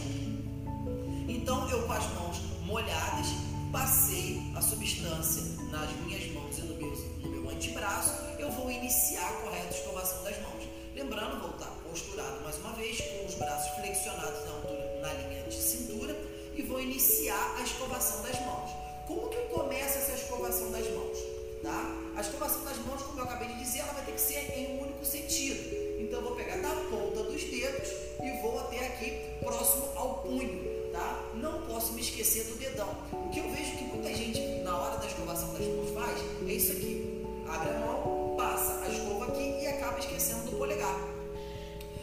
Então 1.29 1.69
eu 1.69 1.85
com 1.85 1.93
as 1.93 2.07
mãos 2.15 2.41
molhadas 2.65 3.27
passei 3.73 4.39
a 4.55 4.61
substância 4.61 5.43
nas 5.71 5.91
minhas 6.05 6.31
mãos 6.33 6.59
e 6.59 6.61
no 6.61 6.75
meu, 6.75 6.91
no 7.23 7.29
meu 7.31 7.51
antebraço, 7.51 8.13
eu 8.39 8.53
vou 8.53 8.71
iniciar 8.71 9.27
a 9.27 9.33
correta 9.33 9.75
escovação 9.75 10.23
das 10.23 10.39
mãos. 10.43 10.69
Lembrando, 10.95 11.41
vou 11.41 11.51
estar 11.53 11.71
posturado 11.89 12.43
mais 12.43 12.59
uma 12.59 12.73
vez, 12.75 13.01
com 13.01 13.27
os 13.27 13.35
braços 13.35 13.75
flexionados 13.77 14.45
na, 14.45 14.53
altura, 14.53 15.01
na 15.01 15.13
linha 15.15 15.43
de 15.45 15.55
cintura 15.55 16.15
e 16.55 16.61
vou 16.61 16.79
iniciar 16.83 17.57
a 17.59 17.63
escovação 17.63 18.23
das 18.23 18.39
mãos. 18.45 18.71
Como 19.07 19.31
que 19.31 19.41
começa 19.55 19.99
essa 19.99 20.13
escovação 20.13 20.71
das 20.71 20.87
mãos? 20.91 21.19
Tá? 21.63 22.13
A 22.15 22.21
escovação 22.21 22.63
das 22.65 22.77
mãos, 22.79 23.01
como 23.03 23.21
eu 23.21 23.25
acabei 23.25 23.49
de 23.49 23.59
dizer, 23.59 23.79
ela 23.79 23.95
vai 23.95 24.05
ter 24.05 24.13
que 24.13 24.21
ser 24.21 24.53
em 24.55 24.77
um 24.77 24.83
único 24.83 25.05
sentido. 25.07 25.99
Então 25.99 26.21
eu 26.21 26.27
vou 26.27 26.37
pegar 26.37 26.59
da 26.59 26.75
ponta 26.91 27.23
dos 27.23 27.43
dedos 27.43 27.89
e 28.23 28.43
vou 28.43 28.61
até 28.61 28.87
aqui 28.87 29.39
próximo 29.41 29.89
ao 29.97 30.19
punho 30.19 30.82
tá? 30.93 31.31
Não 31.35 31.63
posso 31.63 31.93
me 31.95 32.01
esquecer 32.01 32.45
do 32.45 32.57
dedão. 32.57 32.89
O 33.13 33.31
que 33.31 33.41
eu 33.41 33.51
vejo 33.51 33.77
que 33.77 33.85
muita 33.85 34.15
gente, 34.15 34.41
na 34.63 34.77
hora 34.77 34.99
da 34.99 35.07
escovação 35.07 35.53
das 35.55 35.67
mãos, 35.67 35.91
faz 35.95 36.19
é 36.47 36.53
isso 36.53 36.73
aqui. 36.73 37.25
Abre 37.49 37.71
a 37.71 37.79
mão, 37.81 38.35
passa 38.37 38.85
a 38.85 38.89
escova 38.89 39.27
aqui 39.27 39.63
e 39.63 39.67
acaba 39.67 39.99
esquecendo 39.99 40.51
do 40.51 40.57
polegar. 40.57 41.01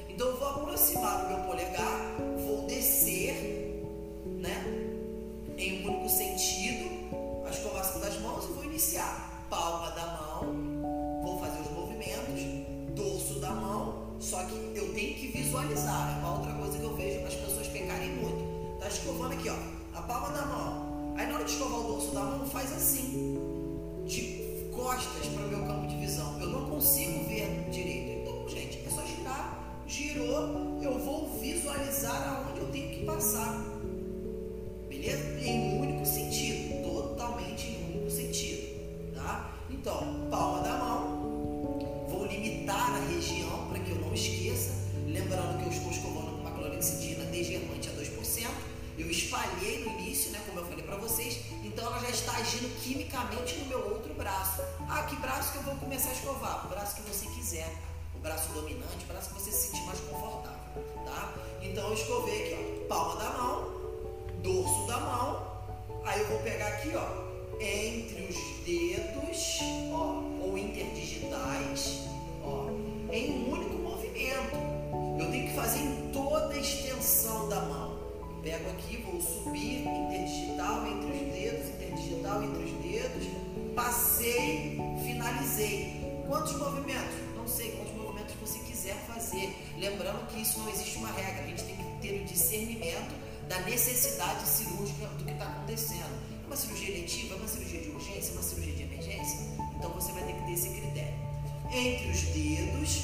Então 0.10 0.28
eu 0.28 0.38
vou 0.38 0.50
aproximar 0.50 1.26
o 1.26 1.30
meu 1.30 1.38
polegar, 1.46 2.16
vou 2.46 2.66
descer, 2.68 3.86
né? 4.26 4.64
Em 5.58 5.86
um 5.86 5.92
único 5.92 6.10
sentido, 6.10 7.46
a 7.46 7.50
escovação 7.50 8.02
das 8.02 8.20
mãos 8.20 8.46
e 8.46 8.54
vou 8.54 8.66
iniciar. 8.66 9.48
Palma 9.50 9.90
da 9.92 10.06
mão, 10.06 11.22
vou 11.24 11.40
fazer 11.40 11.60
os 11.62 11.72
movimentos, 11.72 12.42
dorso 12.96 13.40
da 13.40 13.50
mão, 13.50 14.16
só 14.20 14.44
que 14.44 14.54
eu 14.76 14.94
tenho 14.94 15.16
que 15.16 15.28
visualizar. 15.28 16.22
Aqui, 19.40 19.50
ó. 19.50 19.98
A 19.98 20.02
palma 20.02 20.30
da 20.30 20.46
mão. 20.46 21.16
Aí 21.18 21.26
na 21.28 21.36
hora 21.36 21.46
de 21.46 21.52
escovar 21.52 21.80
o 21.80 21.84
dorso 21.84 22.14
da 22.14 22.22
mão, 22.22 22.46
faz 22.48 22.72
assim. 22.74 23.38
De 24.06 24.70
costas 24.76 25.28
para 25.28 25.46
o 25.46 25.50
meu 25.50 25.66
campo 25.66 25.88
de 25.88 25.96
visão. 25.98 26.40
Eu 26.42 26.50
não 26.50 26.70
consigo 26.70 27.24
ver 27.26 27.70
direito. 27.72 28.22
Então, 28.22 28.50
gente, 28.50 28.84
é 28.86 28.90
só 28.90 29.02
girar. 29.06 29.58
Girou, 29.88 30.80
eu 30.82 31.00
vou 31.00 31.40
visualizar 31.40 32.46
aonde 32.46 32.60
eu 32.60 32.68
tenho 32.68 32.90
que 32.90 33.06
passar. 33.06 33.64
Beleza? 34.88 35.24
Em 35.42 35.60
um 35.60 35.82
único 35.82 36.06
sentido. 36.06 36.84
Totalmente 36.84 37.68
em 37.68 37.84
um 37.84 37.98
único 37.98 38.12
sentido. 38.12 39.16
Tá? 39.16 39.54
Então, 39.70 40.28
palma 40.30 40.62
da 40.62 40.78
mão. 40.78 42.08
Vou 42.10 42.26
limitar 42.26 42.96
a 42.96 43.00
região 43.08 43.68
para 43.70 43.80
que 43.80 43.92
eu 43.92 44.00
não 44.00 44.14
esqueça. 44.14 44.74
Lembrando 45.08 45.60
que 45.60 45.66
eu 45.66 45.72
estou 45.72 45.92
escovando 45.92 46.32
com 46.32 46.42
uma 46.42 46.52
clorexidina 46.52 47.26
2% 47.26 47.69
eu 49.00 49.10
espalhei 49.10 49.84
no 49.84 50.00
início, 50.00 50.32
né, 50.32 50.42
como 50.46 50.60
eu 50.60 50.66
falei 50.66 50.84
para 50.84 50.98
vocês, 50.98 51.40
então 51.64 51.86
ela 51.86 52.00
já 52.00 52.10
está 52.10 52.34
agindo 52.34 52.70
quimicamente 52.84 53.56
no 53.60 53.66
meu 53.66 53.80
outro 53.94 54.14
braço. 54.14 54.62
Ah, 54.90 55.04
que 55.04 55.16
braço 55.16 55.54
que 55.54 55.58
eu 55.60 55.64
vou 55.64 55.76
começar 55.76 56.10
a 56.10 56.14
escovar? 56.14 56.66
O 56.66 56.70
braço 56.70 56.96
que 56.96 57.02
você 57.04 57.26
quiser, 57.28 57.74
o 58.16 58.20
braço 58.20 58.52
dominante, 58.52 59.04
o 59.04 59.08
braço 59.08 59.30
que 59.30 59.42
você 59.42 59.52
se 59.52 59.68
sentir 59.70 59.84
mais 59.86 60.00
confortável, 60.02 60.84
tá? 61.06 61.34
Então 61.62 61.88
eu 61.88 61.94
escovei 61.94 62.54
aqui, 62.54 62.84
ó, 62.84 62.88
palma 62.88 63.16
da 63.16 63.30
mão, 63.38 63.80
dorso 64.44 64.88
da 64.88 65.00
mão, 65.00 65.48
aí 66.04 66.20
eu 66.20 66.28
vou 66.28 66.40
pegar 66.40 66.68
aqui, 66.68 66.92
ó, 66.96 67.30
entre 67.62 68.24
os 68.24 68.66
dedos, 68.66 69.60
ó, 69.94 70.46
ou 70.46 70.58
interdigitais, 70.58 72.00
ó, 72.44 72.70
em 73.12 73.32
um 73.32 73.52
único 73.52 73.76
movimento. 73.76 74.56
Eu 75.20 75.30
tenho 75.32 75.48
que 75.48 75.56
fazer 75.56 75.80
em 75.80 76.12
toda 76.12 76.54
a 76.54 76.58
extensão 76.58 77.50
da 77.50 77.62
mão. 77.62 77.89
Pego 78.50 78.72
aqui, 78.72 78.98
vou 79.04 79.22
subir, 79.22 79.86
interdigital 79.86 80.88
entre 80.88 81.12
os 81.12 81.34
dedos, 81.34 81.70
interdigital 81.70 82.42
entre 82.42 82.64
os 82.64 82.72
dedos, 82.82 83.28
passei, 83.76 84.76
finalizei. 85.04 86.24
Quantos 86.28 86.56
movimentos? 86.56 87.14
Não 87.36 87.48
sei 87.48 87.74
quantos 87.74 87.94
movimentos 87.94 88.34
você 88.42 88.58
quiser 88.66 88.96
fazer. 89.06 89.56
Lembrando 89.78 90.26
que 90.30 90.42
isso 90.42 90.58
não 90.62 90.70
existe 90.72 90.98
uma 90.98 91.12
regra, 91.12 91.44
a 91.44 91.46
gente 91.46 91.64
tem 91.64 91.76
que 91.76 91.84
ter 92.02 92.22
o 92.24 92.26
discernimento 92.26 93.14
da 93.48 93.60
necessidade 93.62 94.48
cirúrgica 94.48 95.06
do 95.10 95.26
que 95.26 95.32
está 95.32 95.46
acontecendo. 95.46 96.42
É 96.44 96.48
uma 96.48 96.56
cirurgia 96.56 96.90
eletiva, 96.90 97.36
é 97.36 97.38
uma 97.38 97.48
cirurgia 97.48 97.82
de 97.82 97.90
urgência, 97.90 98.32
é 98.32 98.34
uma 98.34 98.42
cirurgia 98.42 98.74
de 98.74 98.82
emergência? 98.82 99.40
Então 99.78 99.92
você 99.92 100.12
vai 100.12 100.24
ter 100.24 100.34
que 100.34 100.46
ter 100.48 100.54
esse 100.54 100.70
critério. 100.70 101.14
Entre 101.72 102.10
os 102.10 102.22
dedos, 102.22 103.02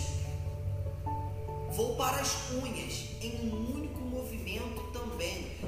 vou 1.71 1.95
para 1.97 2.19
as 2.19 2.35
unhas 2.51 3.09
em 3.21 3.47
um 3.47 3.75
único 3.75 3.99
movimento 3.99 4.84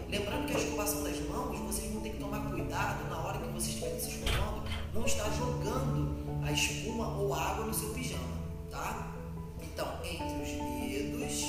Lembrando 0.09 0.47
que 0.47 0.53
a 0.53 0.59
escovação 0.59 1.03
das 1.03 1.19
mãos, 1.27 1.57
vocês 1.59 1.91
vão 1.91 2.01
ter 2.01 2.11
que 2.11 2.19
tomar 2.19 2.49
cuidado 2.49 3.09
na 3.09 3.17
hora 3.19 3.39
que 3.39 3.47
vocês 3.47 3.75
estiverem 3.75 3.99
se 3.99 4.09
escovando, 4.09 4.63
não 4.93 5.05
estar 5.05 5.29
jogando 5.31 6.43
a 6.43 6.51
espuma 6.51 7.17
ou 7.17 7.33
água 7.33 7.65
no 7.65 7.73
seu 7.73 7.89
pijama, 7.93 8.37
tá? 8.71 9.13
Então, 9.61 9.87
entre 10.03 10.25
os 10.25 10.49
dedos 10.89 11.41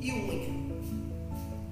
e 0.00 0.12
unha. 0.12 0.60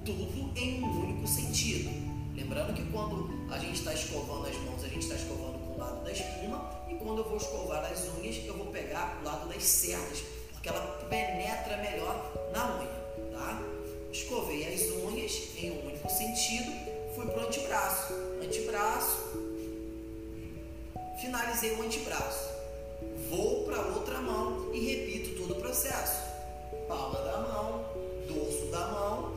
Tudo 0.05 0.51
em 0.57 0.83
um 0.83 1.03
único 1.03 1.27
sentido. 1.27 1.89
Lembrando 2.35 2.73
que 2.73 2.83
quando 2.91 3.29
a 3.51 3.57
gente 3.57 3.79
está 3.79 3.93
escovando 3.93 4.47
as 4.47 4.57
mãos, 4.57 4.83
a 4.83 4.87
gente 4.87 5.03
está 5.03 5.15
escovando 5.15 5.59
com 5.59 5.73
o 5.75 5.77
lado 5.77 6.03
da 6.03 6.11
espuma, 6.11 6.69
e 6.89 6.95
quando 6.95 7.19
eu 7.19 7.23
vou 7.25 7.37
escovar 7.37 7.83
as 7.85 8.07
unhas, 8.17 8.37
eu 8.45 8.57
vou 8.57 8.67
pegar 8.67 9.19
o 9.21 9.25
lado 9.25 9.49
das 9.49 9.63
cerdas, 9.63 10.23
porque 10.51 10.69
ela 10.69 10.81
penetra 11.09 11.77
melhor 11.77 12.31
na 12.53 12.77
unha, 12.77 13.31
tá? 13.31 13.78
Escovei 14.11 14.67
as 14.73 14.81
unhas 15.03 15.49
em 15.57 15.71
um 15.71 15.87
único 15.87 16.09
sentido, 16.09 16.71
fui 17.15 17.25
para 17.25 17.43
o 17.43 17.47
antebraço. 17.47 18.13
Antebraço, 18.43 19.17
finalizei 21.21 21.73
o 21.73 21.83
antebraço. 21.83 22.49
Vou 23.29 23.65
para 23.65 23.81
outra 23.81 24.19
mão 24.19 24.71
e 24.73 24.79
repito 24.79 25.39
todo 25.41 25.57
o 25.57 25.61
processo. 25.61 26.27
Palma 26.87 27.19
da 27.19 27.37
mão, 27.37 27.85
dorso 28.27 28.65
da 28.67 28.87
mão. 28.87 29.33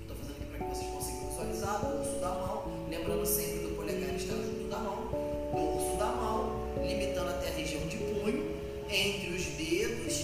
Estou 0.00 0.16
fazendo 0.16 0.36
aqui 0.36 0.46
para 0.46 0.58
que 0.58 0.74
vocês 0.74 0.90
consigam 0.90 1.28
visualizar. 1.28 1.80
Dorso 1.80 2.18
da 2.20 2.30
mão, 2.30 2.64
lembrando 2.88 3.26
sempre 3.26 3.60
do 3.60 3.76
polegar 3.76 4.14
estar 4.14 4.34
junto 4.34 4.68
da 4.68 4.78
mão. 4.78 5.08
Dorso 5.54 5.96
da 5.96 6.06
mão, 6.06 6.68
limitando 6.84 7.30
até 7.30 7.48
a 7.48 7.52
região 7.52 7.86
de 7.86 7.96
punho, 7.96 8.56
entre 8.90 9.30
os 9.30 9.44
dedos 9.44 10.20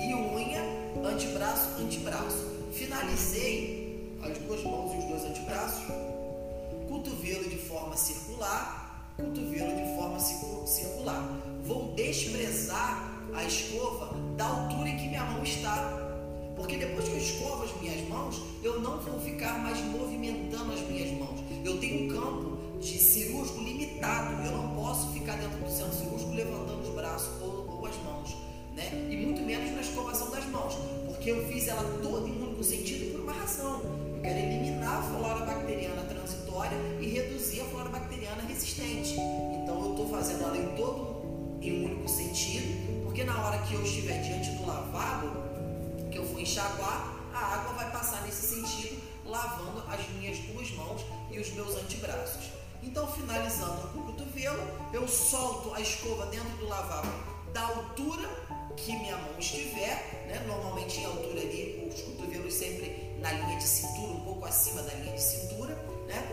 e 0.00 0.14
unha, 0.14 0.62
antebraço, 1.04 1.80
antebraço 1.80 2.51
Finalizei 2.92 4.18
as 4.22 4.36
duas 4.36 4.62
mãos 4.64 4.92
e 4.92 4.98
os 4.98 5.04
dois 5.06 5.24
antebraços, 5.24 5.82
cotovelo 6.90 7.48
de 7.48 7.56
forma 7.56 7.96
circular, 7.96 9.14
cotovelo 9.16 9.74
de 9.74 9.96
forma 9.96 10.20
circular. 10.20 11.40
Vou 11.64 11.94
desprezar 11.94 13.10
a 13.32 13.44
escova 13.44 14.14
da 14.36 14.44
altura 14.44 14.90
em 14.90 14.96
que 14.98 15.08
minha 15.08 15.24
mão 15.24 15.42
está. 15.42 15.90
Porque 16.54 16.76
depois 16.76 17.08
que 17.08 17.12
eu 17.12 17.18
escovo 17.18 17.64
as 17.64 17.80
minhas 17.80 18.06
mãos, 18.10 18.42
eu 18.62 18.78
não 18.82 19.00
vou 19.00 19.18
ficar 19.20 19.58
mais 19.60 19.78
movimentando 19.86 20.74
as 20.74 20.80
minhas 20.82 21.18
mãos. 21.18 21.40
Eu 21.64 21.78
tenho 21.80 22.04
um 22.04 22.08
campo 22.08 22.78
de 22.78 22.98
cirúrgico 22.98 23.62
limitado. 23.62 24.34
Eu 24.44 24.52
não 24.52 24.74
posso 24.74 25.10
ficar 25.14 25.38
dentro 25.38 25.58
do 25.58 25.70
centro 25.70 25.94
cirúrgico 25.94 26.34
levantando 26.34 26.82
os 26.82 26.94
braços 26.94 27.40
ou, 27.40 27.66
ou 27.70 27.86
as 27.86 27.96
mãos, 28.02 28.36
né? 28.76 29.08
E 29.10 29.16
muito 29.16 29.40
menos 29.40 29.72
na 29.72 29.80
escovação 29.80 30.30
das 30.30 30.44
mãos, 30.50 30.74
porque 31.06 31.30
eu 31.30 31.48
fiz 31.48 31.68
ela 31.68 31.82
toda 32.02 32.28
em 32.28 32.41
único 32.62 32.64
sentido 32.64 33.12
por 33.12 33.20
uma 33.20 33.32
razão. 33.32 33.80
Eu 34.14 34.22
quero 34.22 34.38
eliminar 34.38 34.98
a 34.98 35.02
flora 35.02 35.44
bacteriana 35.44 36.02
transitória 36.02 36.76
e 37.00 37.08
reduzir 37.08 37.60
a 37.60 37.64
flora 37.64 37.88
bacteriana 37.88 38.42
resistente. 38.42 39.14
Então 39.62 39.84
eu 39.84 39.90
estou 39.90 40.08
fazendo 40.08 40.44
ela 40.44 40.56
em 40.56 40.76
todo 40.76 41.58
em 41.60 41.80
um 41.80 41.84
único 41.86 42.08
sentido, 42.08 43.04
porque 43.04 43.24
na 43.24 43.38
hora 43.40 43.58
que 43.58 43.74
eu 43.74 43.82
estiver 43.82 44.20
diante 44.22 44.50
do 44.50 44.66
lavabo, 44.66 45.30
que 46.10 46.18
eu 46.18 46.24
for 46.24 46.40
enxaguar, 46.40 47.14
a 47.34 47.38
água 47.38 47.72
vai 47.74 47.90
passar 47.90 48.22
nesse 48.22 48.54
sentido, 48.54 49.00
lavando 49.26 49.82
as 49.88 50.08
minhas 50.10 50.38
duas 50.38 50.70
mãos 50.72 51.02
e 51.30 51.38
os 51.38 51.52
meus 51.52 51.76
antebraços. 51.76 52.50
Então, 52.82 53.06
finalizando 53.06 53.88
com 53.88 54.00
o 54.00 54.02
cotovelo, 54.06 54.62
eu 54.92 55.06
solto 55.06 55.72
a 55.74 55.80
escova 55.80 56.26
dentro 56.26 56.50
do 56.58 56.68
lavabo 56.68 57.32
da 57.52 57.62
altura 57.62 58.28
que 58.76 58.96
minha 58.96 59.16
mão 59.16 59.38
estiver, 59.38 60.24
né? 60.28 60.42
normalmente 60.46 61.00
em 61.00 61.04
altura 61.04 61.40
ali, 61.40 61.88
os 61.92 62.00
cotovelos 62.02 62.54
sempre 62.54 63.12
na 63.20 63.32
linha 63.32 63.56
de 63.56 63.64
cintura, 63.64 64.12
um 64.12 64.20
pouco 64.20 64.44
acima 64.44 64.82
da 64.82 64.92
linha 64.94 65.12
de 65.12 65.22
cintura. 65.22 65.74
Né? 66.06 66.26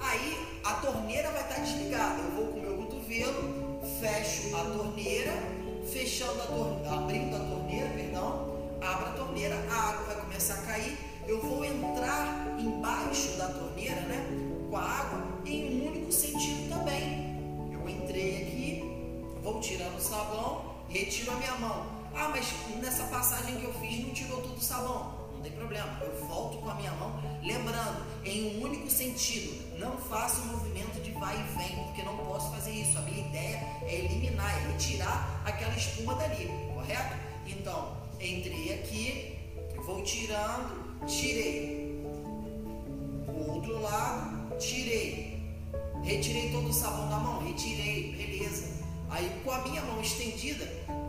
Aí 0.00 0.38
a 0.64 0.74
torneira 0.74 1.30
vai 1.30 1.42
estar 1.42 1.60
desligada. 1.60 2.20
Eu 2.20 2.30
vou 2.32 2.46
com 2.48 2.58
o 2.58 2.62
meu 2.62 2.76
cotovelo, 2.76 3.80
fecho 4.00 4.54
a 4.56 4.64
torneira, 4.64 5.32
fechando 5.90 6.40
a 6.42 6.46
torneira, 6.46 6.90
abrindo 6.90 7.36
a 7.36 7.38
torneira, 7.38 7.88
perdão, 7.90 8.58
abro 8.80 9.06
a 9.06 9.12
torneira, 9.12 9.56
a 9.70 9.74
água 9.74 10.06
vai 10.06 10.20
começar 10.22 10.54
a 10.54 10.62
cair. 10.62 10.98
Eu 11.26 11.40
vou 11.40 11.64
entrar 11.64 12.56
embaixo 12.58 13.36
da 13.38 13.48
torneira, 13.48 14.00
né? 14.02 14.26
Com 14.68 14.76
a 14.76 14.82
água 14.82 15.22
em 15.46 15.80
um 15.80 15.88
único 15.88 16.10
sentido 16.10 16.68
também. 16.68 17.38
Eu 17.72 17.88
entrei 17.88 18.42
aqui, 18.42 18.84
vou 19.40 19.60
tirando 19.60 19.96
o 19.96 20.00
sabão, 20.00 20.71
retiro 20.92 21.32
a 21.32 21.36
minha 21.36 21.54
mão. 21.54 21.86
Ah, 22.14 22.28
mas 22.28 22.46
nessa 22.80 23.04
passagem 23.04 23.56
que 23.56 23.64
eu 23.64 23.72
fiz 23.74 24.04
não 24.04 24.12
tirou 24.12 24.42
todo 24.42 24.56
o 24.56 24.60
sabão. 24.60 25.22
Não 25.32 25.40
tem 25.40 25.52
problema, 25.52 25.98
eu 26.02 26.26
volto 26.26 26.58
com 26.58 26.70
a 26.70 26.74
minha 26.74 26.92
mão, 26.92 27.20
lembrando, 27.42 28.06
em 28.24 28.56
um 28.56 28.62
único 28.62 28.88
sentido. 28.88 29.76
Não 29.78 29.96
faço 29.96 30.44
movimento 30.46 31.02
de 31.02 31.10
vai 31.12 31.34
e 31.34 31.42
vem, 31.56 31.84
porque 31.84 32.02
não 32.02 32.16
posso 32.18 32.50
fazer 32.52 32.70
isso. 32.70 32.96
A 32.98 33.00
minha 33.00 33.26
ideia 33.26 33.56
é 33.82 33.94
eliminar, 34.04 34.56
é 34.56 34.72
retirar 34.72 35.42
aquela 35.44 35.74
espuma 35.74 36.14
dali, 36.14 36.48
correto? 36.72 37.16
Então, 37.46 37.96
entrei 38.20 38.74
aqui, 38.74 39.38
vou 39.84 40.02
tirando, 40.02 41.04
tirei. 41.06 42.00
O 43.26 43.52
outro 43.52 43.80
lado, 43.80 44.56
tirei. 44.58 45.42
Retirei 46.04 46.50
todo 46.52 46.68
o 46.68 46.72
sabão 46.72 47.08
da 47.08 47.16
mão, 47.16 47.44
retirei, 47.44 48.12
beleza. 48.12 48.82
Aí 49.12 49.30
com 49.44 49.50
a 49.50 49.58
minha 49.58 49.82
mão 49.82 50.00
estendida, 50.00 50.64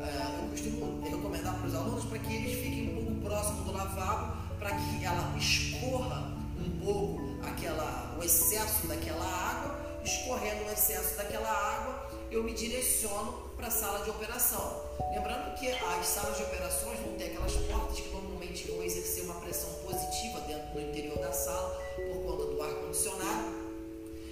eu 0.09 0.49
costumo 0.49 1.01
recomendar 1.03 1.57
para 1.57 1.67
os 1.67 1.75
alunos 1.75 2.05
para 2.05 2.19
que 2.19 2.33
eles 2.33 2.53
fiquem 2.59 2.89
um 2.89 2.95
pouco 2.95 3.21
próximo 3.21 3.63
do 3.63 3.71
lavabo, 3.71 4.37
para 4.59 4.71
que 4.71 5.03
ela 5.03 5.35
escorra 5.37 6.33
um 6.57 6.85
pouco 6.85 7.21
aquela, 7.45 8.15
o 8.19 8.23
excesso 8.23 8.87
daquela 8.87 9.25
água, 9.25 10.01
escorrendo 10.03 10.65
o 10.65 10.71
excesso 10.71 11.17
daquela 11.17 11.49
água, 11.49 12.09
eu 12.31 12.43
me 12.43 12.53
direciono 12.53 13.51
para 13.55 13.67
a 13.67 13.71
sala 13.71 14.03
de 14.03 14.09
operação. 14.09 14.81
Lembrando 15.13 15.55
que 15.57 15.69
as 15.69 16.07
salas 16.07 16.37
de 16.37 16.43
operações 16.43 16.99
vão 16.99 17.13
ter 17.13 17.25
aquelas 17.25 17.53
portas 17.53 17.99
que 17.99 18.09
normalmente 18.09 18.71
vão 18.71 18.83
exercer 18.83 19.23
uma 19.25 19.35
pressão 19.35 19.69
positiva 19.85 20.39
dentro 20.41 20.73
do 20.73 20.81
interior 20.81 21.17
da 21.19 21.31
sala 21.31 21.79
por 21.95 22.23
conta 22.25 22.45
do 22.45 22.61
ar 22.61 22.73
condicionado. 22.73 23.63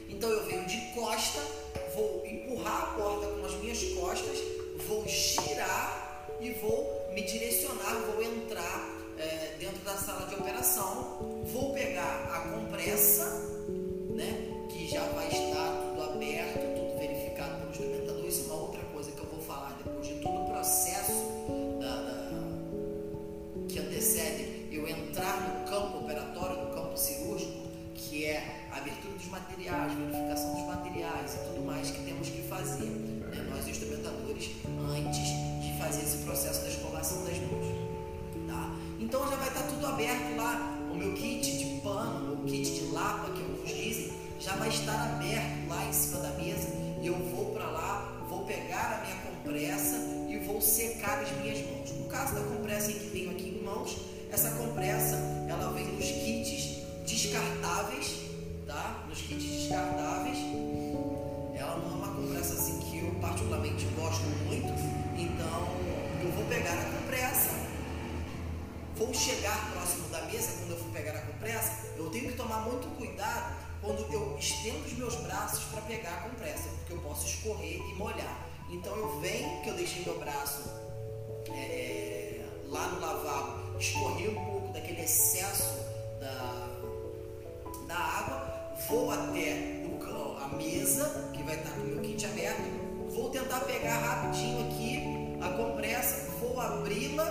Então 0.09 0.29
eu 0.29 0.45
venho 0.45 0.65
de 0.65 0.77
costa, 0.93 1.39
vou 1.95 2.25
empurrar 2.25 2.83
a 2.83 2.85
porta 2.95 3.27
com 3.27 3.45
as 3.45 3.53
minhas 3.55 3.83
costas, 3.93 4.37
vou 4.87 5.07
girar 5.07 6.27
e 6.39 6.51
vou 6.51 7.11
me 7.13 7.21
direcionar, 7.23 7.93
vou 8.13 8.23
entrar 8.23 8.89
é, 9.17 9.55
dentro 9.59 9.79
da 9.83 9.95
sala 9.95 10.27
de 10.27 10.35
operação, 10.35 11.43
vou 11.53 11.73
pegar 11.73 12.29
a 12.33 12.49
compressa, 12.49 13.25
né, 14.15 14.67
que 14.69 14.87
já 14.89 15.03
vai 15.09 15.27
estar 15.27 15.89
tudo 15.89 16.01
aberto, 16.03 16.75
tudo 16.75 16.99
verificado 16.99 17.59
pelo 17.59 17.71
experimentador. 17.71 18.25
Isso 18.25 18.41
é 18.41 18.53
uma 18.53 18.61
outra 18.61 18.81
coisa 18.85 19.11
que 19.11 19.19
eu 19.19 19.25
vou 19.25 19.41
falar 19.41 19.77
depois 19.83 20.07
de 20.07 20.15
todo 20.15 20.41
o 20.41 20.47
processo 20.47 21.13
da, 21.79 21.95
da, 21.95 22.31
que 23.67 23.79
antecede 23.79 24.67
eu 24.71 24.87
entrar 24.87 25.41
no 25.41 25.69
campo 25.69 25.99
operatório, 25.99 26.65
no 26.65 26.73
campo 26.73 26.97
cirúrgico, 26.97 27.61
que 27.93 28.25
é 28.25 28.67
a 28.71 28.77
abertura 28.77 29.13
dos 29.13 29.27
materiais, 29.27 29.93
verificação 29.93 30.53
dos 30.55 30.65
materiais 30.65 31.35
e 31.35 31.37
tudo 31.49 31.65
mais 31.65 31.91
que 31.91 32.03
temos 32.03 32.29
que 32.29 32.41
fazer, 32.43 33.20
nós 33.61 33.67
instrumentadores, 33.67 34.49
antes 34.89 35.27
de 35.61 35.77
fazer 35.77 36.01
esse 36.01 36.17
processo 36.23 36.61
da 36.61 36.69
escovação 36.69 37.23
das 37.23 37.37
mãos. 37.37 37.65
Tá? 38.47 38.75
Então 38.99 39.21
já 39.29 39.35
vai 39.35 39.47
estar 39.49 39.63
tudo 39.63 39.85
aberto 39.85 40.35
lá. 40.35 40.79
O 40.91 40.95
meu 40.95 41.13
kit 41.13 41.57
de 41.57 41.81
pano, 41.81 42.33
o 42.33 42.45
kit 42.45 42.69
de 42.69 42.85
lapa, 42.91 43.31
que 43.31 43.41
alguns 43.41 43.69
dizem, 43.69 44.11
já 44.39 44.55
vai 44.55 44.69
estar 44.69 45.13
aberto 45.13 45.69
lá 45.69 45.85
em 45.85 45.93
cima 45.93 46.19
da 46.21 46.29
mesa. 46.31 46.67
Eu 47.03 47.13
vou 47.13 47.53
para 47.53 47.65
lá, 47.69 48.25
vou 48.27 48.45
pegar 48.45 48.99
a 48.99 49.05
minha 49.05 49.15
compressa 49.17 49.95
e 50.27 50.37
vou 50.45 50.59
secar 50.59 51.19
as 51.19 51.31
minhas 51.39 51.59
mãos. 51.67 51.91
No 51.91 52.05
caso 52.05 52.35
da 52.35 52.41
compressa 52.41 52.91
que 52.91 53.09
tenho 53.11 53.31
aqui 53.31 53.59
em 53.59 53.63
mãos, 53.63 53.95
essa 54.31 54.51
compressa 54.51 55.15
ela 55.47 55.71
vem 55.71 55.85
nos 55.85 56.05
kits 56.05 56.81
descartáveis, 57.05 58.21
tá? 58.65 59.05
Nos 59.07 59.21
kits 59.21 59.43
descartáveis. 59.43 60.37
Ela 61.61 61.77
não 61.77 61.91
é 61.91 62.05
uma 62.05 62.15
compressa 62.15 62.53
assim 62.53 62.79
que 62.79 63.05
eu 63.05 63.11
particularmente 63.21 63.85
gosto 63.95 64.23
muito, 64.47 64.73
então 65.15 65.67
eu 66.23 66.31
vou 66.31 66.45
pegar 66.45 66.73
a 66.73 66.85
compressa 66.85 67.61
vou 69.05 69.11
chegar 69.15 69.71
próximo 69.71 70.07
da 70.09 70.21
mesa, 70.23 70.51
quando 70.59 70.71
eu 70.71 70.77
for 70.77 70.91
pegar 70.91 71.13
a 71.13 71.21
compressa, 71.21 71.87
eu 71.97 72.07
tenho 72.11 72.29
que 72.29 72.37
tomar 72.37 72.59
muito 72.59 72.87
cuidado 72.97 73.55
quando 73.81 73.99
eu 74.13 74.37
estendo 74.37 74.85
os 74.85 74.93
meus 74.93 75.15
braços 75.15 75.63
para 75.71 75.81
pegar 75.81 76.11
a 76.11 76.29
compressa, 76.29 76.69
porque 76.69 76.93
eu 76.93 76.99
posso 76.99 77.25
escorrer 77.25 77.79
e 77.79 77.95
molhar. 77.95 78.47
Então 78.69 78.95
eu 78.95 79.19
venho, 79.19 79.59
que 79.63 79.69
eu 79.69 79.73
deixei 79.73 80.03
meu 80.03 80.19
braço 80.19 80.69
é, 81.49 82.45
lá 82.67 82.89
no 82.89 82.99
lavabo, 82.99 83.79
escorri 83.79 84.27
um 84.27 84.45
pouco 84.45 84.71
daquele 84.71 85.01
excesso 85.01 85.79
da, 86.19 86.67
da 87.87 87.97
água, 87.97 88.50
vou 88.91 89.09
até 89.09 89.85
o, 89.85 90.37
a 90.37 90.49
mesa, 90.49 91.31
que 91.33 91.41
vai 91.43 91.55
estar 91.55 91.71
com 91.71 91.79
meu 91.79 92.01
kit 92.01 92.25
aberto, 92.25 92.61
vou 93.15 93.29
tentar 93.29 93.61
pegar 93.61 93.97
rapidinho 93.97 94.67
aqui 94.67 95.37
a 95.41 95.49
compressa, 95.49 96.29
vou 96.39 96.59
abri-la, 96.59 97.23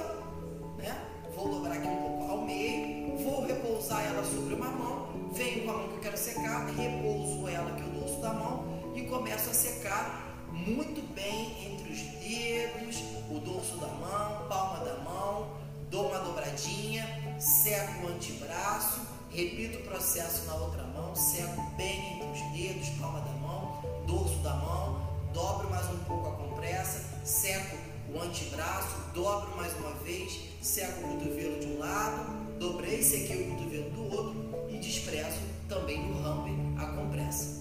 né? 0.78 1.06
vou 1.36 1.50
dobrar 1.50 1.74
aqui 1.74 1.86
um 1.86 1.96
pouco 1.96 2.32
ao 2.32 2.42
meio, 2.46 3.14
vou 3.18 3.46
repousar 3.46 4.02
ela 4.06 4.24
sobre 4.24 4.54
uma 4.54 4.70
mão, 4.70 5.30
venho 5.32 5.66
com 5.66 5.70
a 5.70 5.74
mão 5.74 5.88
que 5.88 5.94
eu 5.96 6.00
quero 6.00 6.16
secar, 6.16 6.66
repouso 6.66 7.46
ela 7.46 7.78
é 7.78 7.84
o 7.84 8.00
dorso 8.00 8.20
da 8.22 8.32
mão 8.32 8.92
e 8.94 9.02
começo 9.02 9.50
a 9.50 9.52
secar 9.52 10.46
muito 10.50 11.02
bem 11.14 11.72
entre 11.72 11.92
os 11.92 12.00
dedos, 12.00 13.02
o 13.30 13.38
dorso 13.38 13.76
da 13.76 13.86
mão, 13.86 14.48
palma 14.48 14.82
da 14.82 14.96
mão, 15.00 15.56
dou 15.90 16.08
uma 16.08 16.20
dobradinha, 16.20 17.06
seco 17.38 18.06
o 18.06 18.08
antebraço, 18.08 19.00
repito 19.30 19.78
o 19.78 19.82
processo 19.82 20.46
na 20.46 20.54
outra 20.54 20.82
mão, 20.84 20.89
seco 21.14 21.62
bem 21.76 22.14
entre 22.14 22.28
os 22.28 22.52
dedos, 22.52 22.88
palma 23.00 23.20
da 23.20 23.32
mão, 23.32 23.82
dorso 24.06 24.36
da 24.38 24.54
mão, 24.54 25.00
dobro 25.32 25.68
mais 25.70 25.88
um 25.90 25.98
pouco 26.04 26.28
a 26.28 26.32
compressa, 26.32 27.04
seco 27.24 27.76
o 28.12 28.20
antebraço, 28.20 28.96
dobro 29.14 29.56
mais 29.56 29.72
uma 29.78 29.92
vez, 30.04 30.40
seco 30.60 31.00
o 31.00 31.18
cotovelo 31.18 31.60
de 31.60 31.66
um 31.66 31.78
lado, 31.78 32.58
dobrei, 32.58 33.02
sequei 33.02 33.42
o 33.42 33.50
cotovelo 33.54 33.90
do 33.90 34.16
outro 34.16 34.68
e 34.70 34.78
desprezo 34.78 35.40
também 35.68 36.02
no 36.08 36.22
ramper 36.22 36.54
a 36.82 36.86
compressa. 36.92 37.60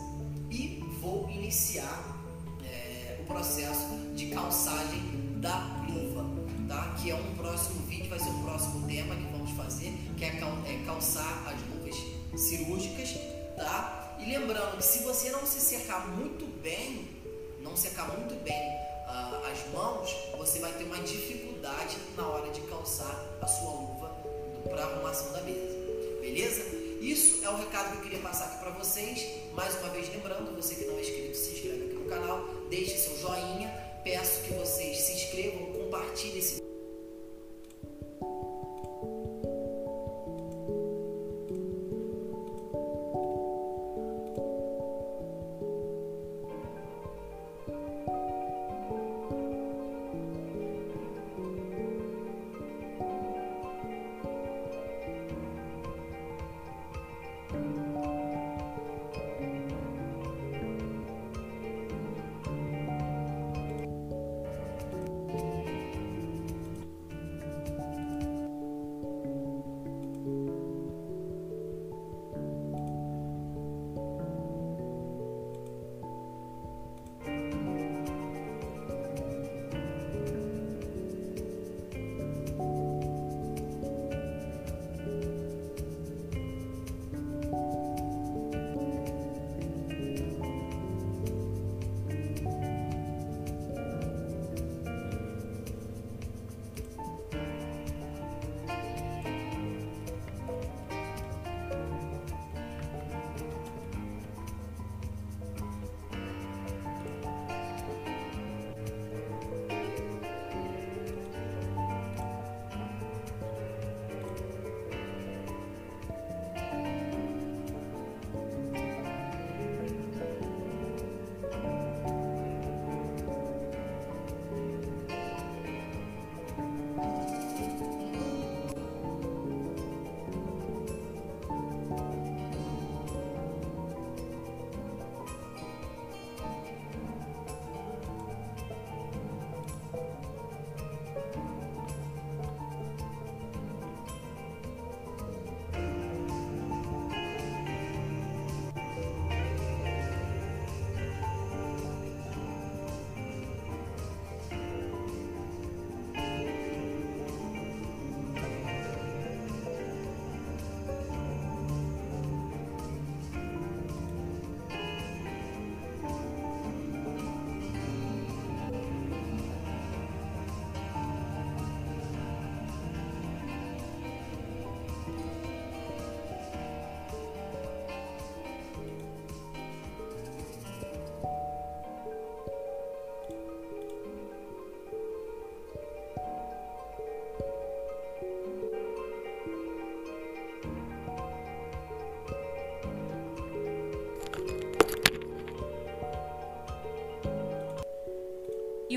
E 0.50 0.84
vou 1.00 1.30
iniciar 1.30 2.18
é, 2.64 3.20
o 3.22 3.26
processo 3.26 3.88
de 4.16 4.28
calçagem 4.28 5.02
da 5.38 5.86
luva, 5.88 6.26
tá? 6.68 6.96
que 7.02 7.12
é 7.12 7.16
um 7.16 7.36
próximo 7.36 7.86
vídeo, 7.86 8.10
vai 8.10 8.20
ser 8.20 8.30
o 8.30 8.44
próximo 8.44 8.88
tema 8.88 9.16
que 9.16 9.32
vamos 9.32 9.52
fazer, 9.52 9.94
que 10.18 10.26
é, 10.26 10.28
é 10.30 10.84
calçar 10.86 11.44
as 11.48 11.60
luvas 11.70 11.96
cirúrgicas. 12.36 13.39
Tá? 13.60 14.16
E 14.18 14.26
lembrando 14.26 14.78
que 14.78 14.84
se 14.84 15.00
você 15.00 15.30
não 15.32 15.46
se 15.46 15.60
secar 15.60 16.08
muito 16.08 16.46
bem, 16.62 17.10
não 17.60 17.76
secar 17.76 18.08
muito 18.08 18.34
bem 18.42 18.70
uh, 19.06 19.52
as 19.52 19.68
mãos, 19.74 20.16
você 20.38 20.60
vai 20.60 20.72
ter 20.72 20.86
uma 20.86 21.00
dificuldade 21.00 21.98
na 22.16 22.26
hora 22.26 22.50
de 22.52 22.62
calçar 22.62 23.22
a 23.42 23.48
sua 23.48 23.72
luva 23.72 24.16
para 24.64 24.86
arrumação 24.86 25.34
da 25.34 25.42
mesa. 25.42 25.78
Beleza? 26.22 26.64
Isso 27.02 27.44
é 27.44 27.50
o 27.50 27.58
recado 27.58 27.92
que 27.92 27.98
eu 27.98 28.02
queria 28.04 28.20
passar 28.20 28.46
aqui 28.46 28.60
para 28.60 28.72
vocês. 28.72 29.28
Mais 29.54 29.78
uma 29.80 29.90
vez 29.90 30.08
lembrando, 30.08 30.56
você 30.56 30.76
que 30.76 30.86
não 30.86 30.98
é 30.98 31.02
inscrito, 31.02 31.36
se 31.36 31.52
inscreve 31.52 31.86
aqui 31.86 31.96
no 31.96 32.10
canal, 32.10 32.46
deixe 32.70 32.98
seu 32.98 33.18
joinha. 33.18 33.70
Peço 34.06 34.42
que 34.44 34.54
vocês 34.54 34.98
se 35.00 35.12
inscrevam, 35.12 35.74
compartilhem 35.74 36.38
esse 36.38 36.69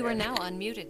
You 0.03 0.09
are 0.09 0.15
now 0.15 0.35
unmuted. 0.45 0.89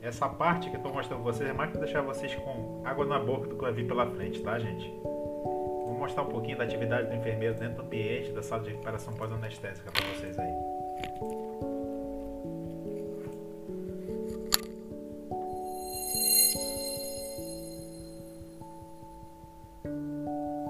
Essa 0.00 0.30
parte 0.30 0.70
que 0.70 0.76
eu 0.76 0.78
estou 0.78 0.90
mostrando 0.90 1.22
vocês 1.22 1.46
é 1.46 1.52
mais 1.52 1.70
para 1.70 1.80
deixar 1.80 2.00
vocês 2.00 2.34
com 2.36 2.80
água 2.86 3.04
na 3.04 3.18
boca 3.18 3.48
do 3.48 3.54
que 3.54 3.60
vai 3.60 3.70
vir 3.70 3.86
pela 3.86 4.10
frente, 4.10 4.42
tá, 4.42 4.58
gente? 4.58 4.88
Vou 5.02 5.94
mostrar 5.98 6.22
um 6.22 6.30
pouquinho 6.30 6.56
da 6.56 6.64
atividade 6.64 7.06
do 7.06 7.16
enfermeiro 7.16 7.54
dentro 7.58 7.76
do 7.76 7.82
ambiente 7.82 8.32
da 8.32 8.42
sala 8.42 8.62
de 8.62 8.70
recuperação 8.70 9.12
pós-anestésica 9.12 9.92
para 9.92 10.06
vocês 10.06 10.38
aí. 10.38 10.52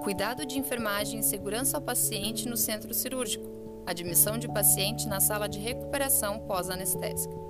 Cuidado 0.02 0.44
de 0.44 0.58
enfermagem 0.58 1.20
e 1.20 1.22
segurança 1.22 1.76
ao 1.76 1.82
paciente 1.84 2.48
no 2.48 2.56
centro 2.56 2.92
cirúrgico. 2.92 3.46
Admissão 3.86 4.36
de 4.36 4.48
paciente 4.48 5.06
na 5.06 5.20
sala 5.20 5.48
de 5.48 5.60
recuperação 5.60 6.40
pós-anestésica. 6.40 7.45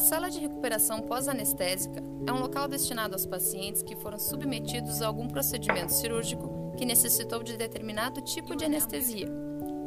A 0.00 0.02
sala 0.02 0.30
de 0.30 0.40
recuperação 0.40 1.02
pós-anestésica 1.02 2.02
é 2.26 2.32
um 2.32 2.40
local 2.40 2.66
destinado 2.66 3.14
aos 3.14 3.26
pacientes 3.26 3.82
que 3.82 3.94
foram 3.94 4.18
submetidos 4.18 5.02
a 5.02 5.06
algum 5.06 5.28
procedimento 5.28 5.92
cirúrgico 5.92 6.74
que 6.78 6.86
necessitou 6.86 7.42
de 7.42 7.54
determinado 7.54 8.22
tipo 8.22 8.56
de 8.56 8.64
anestesia 8.64 9.28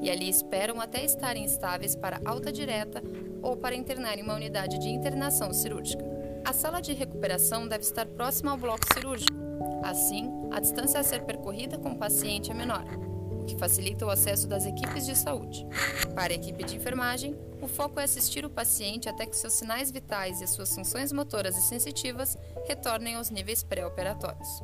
e 0.04 0.12
ali 0.12 0.30
esperam 0.30 0.80
até 0.80 1.04
estarem 1.04 1.44
estáveis 1.44 1.96
para 1.96 2.22
alta 2.26 2.52
direta 2.52 3.02
ou 3.42 3.58
para 3.58 3.74
internar 3.74 4.20
em 4.20 4.22
uma 4.22 4.36
unidade 4.36 4.78
de 4.78 4.88
internação 4.88 5.52
cirúrgica. 5.52 6.06
A 6.46 6.54
sala 6.54 6.80
de 6.80 6.94
recuperação 6.94 7.68
deve 7.68 7.84
estar 7.84 8.06
próxima 8.06 8.52
ao 8.52 8.58
bloco 8.58 8.86
cirúrgico. 8.94 9.34
Assim, 9.82 10.32
a 10.52 10.60
distância 10.60 11.00
a 11.00 11.04
ser 11.04 11.24
percorrida 11.24 11.80
com 11.80 11.90
o 11.90 11.98
paciente 11.98 12.52
é 12.52 12.54
menor, 12.54 12.86
o 13.32 13.46
que 13.46 13.58
facilita 13.58 14.06
o 14.06 14.12
acesso 14.12 14.48
das 14.48 14.68
equipes 14.68 15.08
de 15.08 15.18
saúde. 15.18 15.66
Para 16.14 16.34
a 16.34 16.36
equipe 16.36 16.64
de 16.64 16.76
enfermagem, 16.76 17.36
o 17.64 17.68
foco 17.68 18.00
é 18.00 18.04
assistir 18.04 18.46
o 18.46 18.50
paciente 18.50 19.08
até 19.08 19.26
que 19.26 19.36
seus 19.36 19.54
sinais 19.54 19.90
vitais 19.90 20.42
e 20.42 20.48
suas 20.48 20.76
funções 20.76 21.14
motoras 21.14 21.58
e 21.58 21.62
sensitivas 21.62 22.38
retornem 22.68 23.16
aos 23.16 23.30
níveis 23.30 23.64
pré-operatórios. 23.64 24.62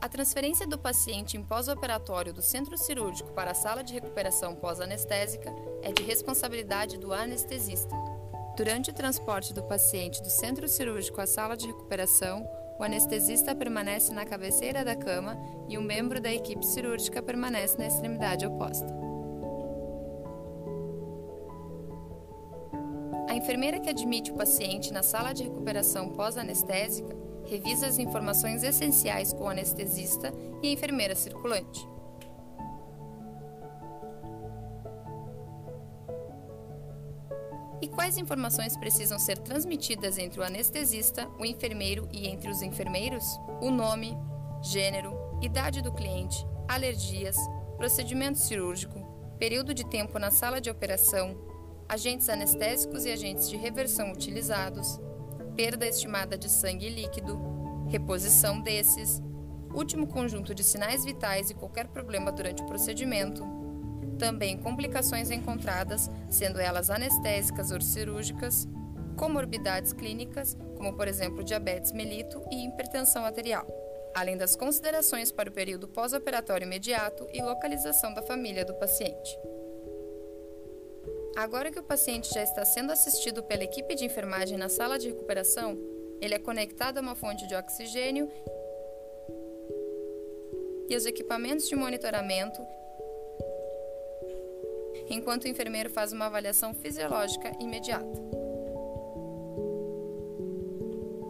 A 0.00 0.08
transferência 0.08 0.66
do 0.66 0.78
paciente 0.78 1.36
em 1.36 1.42
pós-operatório 1.42 2.32
do 2.32 2.42
centro 2.42 2.76
cirúrgico 2.76 3.32
para 3.32 3.52
a 3.52 3.54
sala 3.54 3.84
de 3.84 3.92
recuperação 3.92 4.56
pós-anestésica 4.56 5.54
é 5.82 5.92
de 5.92 6.02
responsabilidade 6.02 6.98
do 6.98 7.12
anestesista. 7.12 7.94
Durante 8.56 8.90
o 8.90 8.94
transporte 8.94 9.54
do 9.54 9.62
paciente 9.62 10.22
do 10.22 10.30
centro 10.30 10.66
cirúrgico 10.66 11.20
à 11.20 11.26
sala 11.26 11.56
de 11.56 11.66
recuperação, 11.66 12.44
o 12.78 12.82
anestesista 12.82 13.54
permanece 13.54 14.12
na 14.12 14.24
cabeceira 14.24 14.84
da 14.84 14.96
cama 14.96 15.38
e 15.68 15.78
um 15.78 15.82
membro 15.82 16.20
da 16.20 16.32
equipe 16.32 16.64
cirúrgica 16.64 17.22
permanece 17.22 17.78
na 17.78 17.86
extremidade 17.86 18.46
oposta. 18.46 18.99
Enfermeira 23.40 23.80
que 23.80 23.88
admite 23.88 24.30
o 24.30 24.34
paciente 24.34 24.92
na 24.92 25.02
sala 25.02 25.32
de 25.32 25.44
recuperação 25.44 26.10
pós-anestésica 26.10 27.16
revisa 27.46 27.86
as 27.86 27.98
informações 27.98 28.62
essenciais 28.62 29.32
com 29.32 29.44
o 29.44 29.48
anestesista 29.48 30.30
e 30.62 30.68
a 30.68 30.72
enfermeira 30.72 31.14
circulante. 31.14 31.88
E 37.80 37.88
quais 37.88 38.18
informações 38.18 38.76
precisam 38.76 39.18
ser 39.18 39.38
transmitidas 39.38 40.18
entre 40.18 40.38
o 40.38 40.44
anestesista, 40.44 41.26
o 41.38 41.46
enfermeiro 41.46 42.06
e 42.12 42.28
entre 42.28 42.50
os 42.50 42.60
enfermeiros? 42.60 43.24
O 43.62 43.70
nome, 43.70 44.14
gênero, 44.62 45.14
idade 45.40 45.80
do 45.80 45.94
cliente, 45.94 46.46
alergias, 46.68 47.36
procedimento 47.78 48.38
cirúrgico, 48.38 49.00
período 49.38 49.72
de 49.72 49.86
tempo 49.86 50.18
na 50.18 50.30
sala 50.30 50.60
de 50.60 50.68
operação, 50.68 51.49
agentes 51.90 52.28
anestésicos 52.28 53.04
e 53.04 53.10
agentes 53.10 53.50
de 53.50 53.56
reversão 53.56 54.12
utilizados, 54.12 55.00
perda 55.56 55.84
estimada 55.84 56.38
de 56.38 56.48
sangue 56.48 56.88
líquido, 56.88 57.36
reposição 57.88 58.60
desses, 58.60 59.20
último 59.74 60.06
conjunto 60.06 60.54
de 60.54 60.62
sinais 60.62 61.04
vitais 61.04 61.50
e 61.50 61.54
qualquer 61.54 61.88
problema 61.88 62.30
durante 62.30 62.62
o 62.62 62.66
procedimento, 62.66 63.42
também 64.20 64.56
complicações 64.56 65.32
encontradas, 65.32 66.08
sendo 66.28 66.60
elas 66.60 66.90
anestésicas 66.90 67.72
ou 67.72 67.80
cirúrgicas, 67.80 68.68
comorbidades 69.16 69.92
clínicas, 69.92 70.56
como 70.76 70.94
por 70.94 71.08
exemplo 71.08 71.42
diabetes 71.42 71.90
melito 71.90 72.40
e 72.52 72.68
hipertensão 72.68 73.24
arterial, 73.24 73.66
além 74.14 74.36
das 74.36 74.54
considerações 74.54 75.32
para 75.32 75.50
o 75.50 75.52
período 75.52 75.88
pós-operatório 75.88 76.66
imediato 76.66 77.26
e 77.32 77.42
localização 77.42 78.14
da 78.14 78.22
família 78.22 78.64
do 78.64 78.74
paciente. 78.74 79.36
Agora 81.36 81.70
que 81.70 81.78
o 81.78 81.82
paciente 81.82 82.32
já 82.32 82.42
está 82.42 82.64
sendo 82.64 82.92
assistido 82.92 83.42
pela 83.42 83.64
equipe 83.64 83.94
de 83.94 84.04
enfermagem 84.04 84.58
na 84.58 84.68
sala 84.68 84.98
de 84.98 85.08
recuperação, 85.08 85.78
ele 86.20 86.34
é 86.34 86.38
conectado 86.38 86.98
a 86.98 87.00
uma 87.00 87.14
fonte 87.14 87.46
de 87.46 87.54
oxigênio 87.54 88.30
e 90.88 90.96
os 90.96 91.06
equipamentos 91.06 91.68
de 91.68 91.76
monitoramento 91.76 92.60
enquanto 95.08 95.44
o 95.44 95.48
enfermeiro 95.48 95.90
faz 95.90 96.12
uma 96.12 96.26
avaliação 96.26 96.72
fisiológica 96.72 97.52
imediata. 97.60 98.20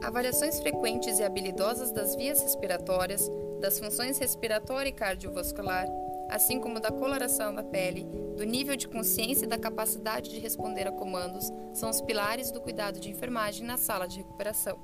Avaliações 0.03 0.59
frequentes 0.61 1.19
e 1.19 1.23
habilidosas 1.23 1.93
das 1.93 2.15
vias 2.17 2.43
respiratórias, 2.43 3.31
das 3.61 3.79
funções 3.79 4.19
respiratória 4.19 4.89
e 4.89 4.93
cardiovascular, 4.93 5.87
assim 6.31 6.61
como 6.61 6.81
da 6.81 6.91
coloração 6.91 7.55
da 7.55 7.63
pele, 7.63 8.07
do 8.37 8.45
nível 8.45 8.77
de 8.77 8.89
consciência 8.89 9.45
e 9.45 9.49
da 9.49 9.59
capacidade 9.59 10.31
de 10.31 10.39
responder 10.39 10.87
a 10.87 10.93
comandos, 10.93 11.51
são 11.73 11.91
os 11.91 12.01
pilares 12.01 12.51
do 12.51 12.61
cuidado 12.61 13.01
de 13.01 13.11
enfermagem 13.11 13.67
na 13.67 13.77
sala 13.77 14.07
de 14.07 14.19
recuperação. 14.19 14.79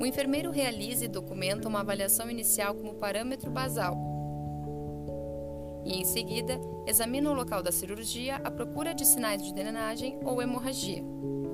O 0.00 0.06
enfermeiro 0.06 0.50
realiza 0.50 1.04
e 1.04 1.08
documenta 1.08 1.68
uma 1.68 1.80
avaliação 1.80 2.30
inicial 2.30 2.74
como 2.74 2.94
parâmetro 2.94 3.50
basal, 3.50 3.96
e, 5.88 6.00
em 6.00 6.04
seguida, 6.04 6.60
examina 6.86 7.30
o 7.30 7.34
local 7.34 7.62
da 7.62 7.72
cirurgia 7.72 8.36
à 8.36 8.50
procura 8.50 8.94
de 8.94 9.06
sinais 9.06 9.42
de 9.42 9.54
drenagem 9.54 10.20
ou 10.22 10.42
hemorragia, 10.42 11.02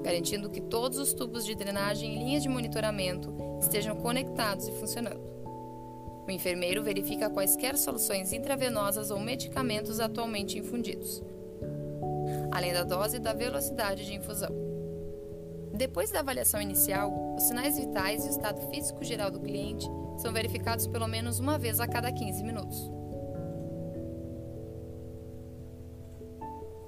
garantindo 0.02 0.50
que 0.50 0.60
todos 0.60 0.98
os 0.98 1.12
tubos 1.12 1.46
de 1.46 1.54
drenagem 1.54 2.14
e 2.14 2.18
linhas 2.18 2.42
de 2.42 2.48
monitoramento 2.48 3.32
estejam 3.60 3.94
conectados 3.94 4.66
e 4.66 4.72
funcionando. 4.72 5.33
O 6.26 6.30
enfermeiro 6.30 6.82
verifica 6.82 7.28
quaisquer 7.28 7.76
soluções 7.76 8.32
intravenosas 8.32 9.10
ou 9.10 9.20
medicamentos 9.20 10.00
atualmente 10.00 10.58
infundidos, 10.58 11.22
além 12.50 12.72
da 12.72 12.82
dose 12.82 13.18
e 13.18 13.20
da 13.20 13.34
velocidade 13.34 14.06
de 14.06 14.14
infusão. 14.14 14.50
Depois 15.74 16.10
da 16.10 16.20
avaliação 16.20 16.62
inicial, 16.62 17.34
os 17.36 17.42
sinais 17.42 17.78
vitais 17.78 18.24
e 18.24 18.28
o 18.28 18.30
estado 18.30 18.60
físico 18.70 19.04
geral 19.04 19.30
do 19.30 19.40
cliente 19.40 19.86
são 20.16 20.32
verificados 20.32 20.86
pelo 20.86 21.06
menos 21.06 21.38
uma 21.40 21.58
vez 21.58 21.78
a 21.78 21.86
cada 21.86 22.10
15 22.10 22.42
minutos. 22.42 22.90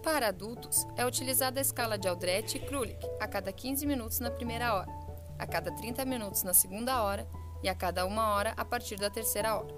Para 0.03 0.29
adultos, 0.29 0.87
é 0.97 1.05
utilizada 1.05 1.61
a 1.61 1.63
escala 1.63 1.99
de 1.99 2.09
Aldrete 2.09 2.57
e 2.57 2.61
Krulik 2.61 3.05
a 3.21 3.27
cada 3.27 3.53
15 3.53 3.85
minutos 3.87 4.21
na 4.21 4.31
primeira 4.31 4.73
hora, 4.73 4.89
a 5.37 5.47
cada 5.47 5.73
30 5.73 6.05
minutos 6.05 6.43
na 6.43 6.55
segunda 6.55 7.03
hora 7.03 7.27
e 7.63 7.69
a 7.69 7.75
cada 7.75 8.05
uma 8.07 8.35
hora 8.35 8.53
a 8.57 8.65
partir 8.65 8.97
da 8.97 9.11
terceira 9.11 9.57
hora. 9.57 9.75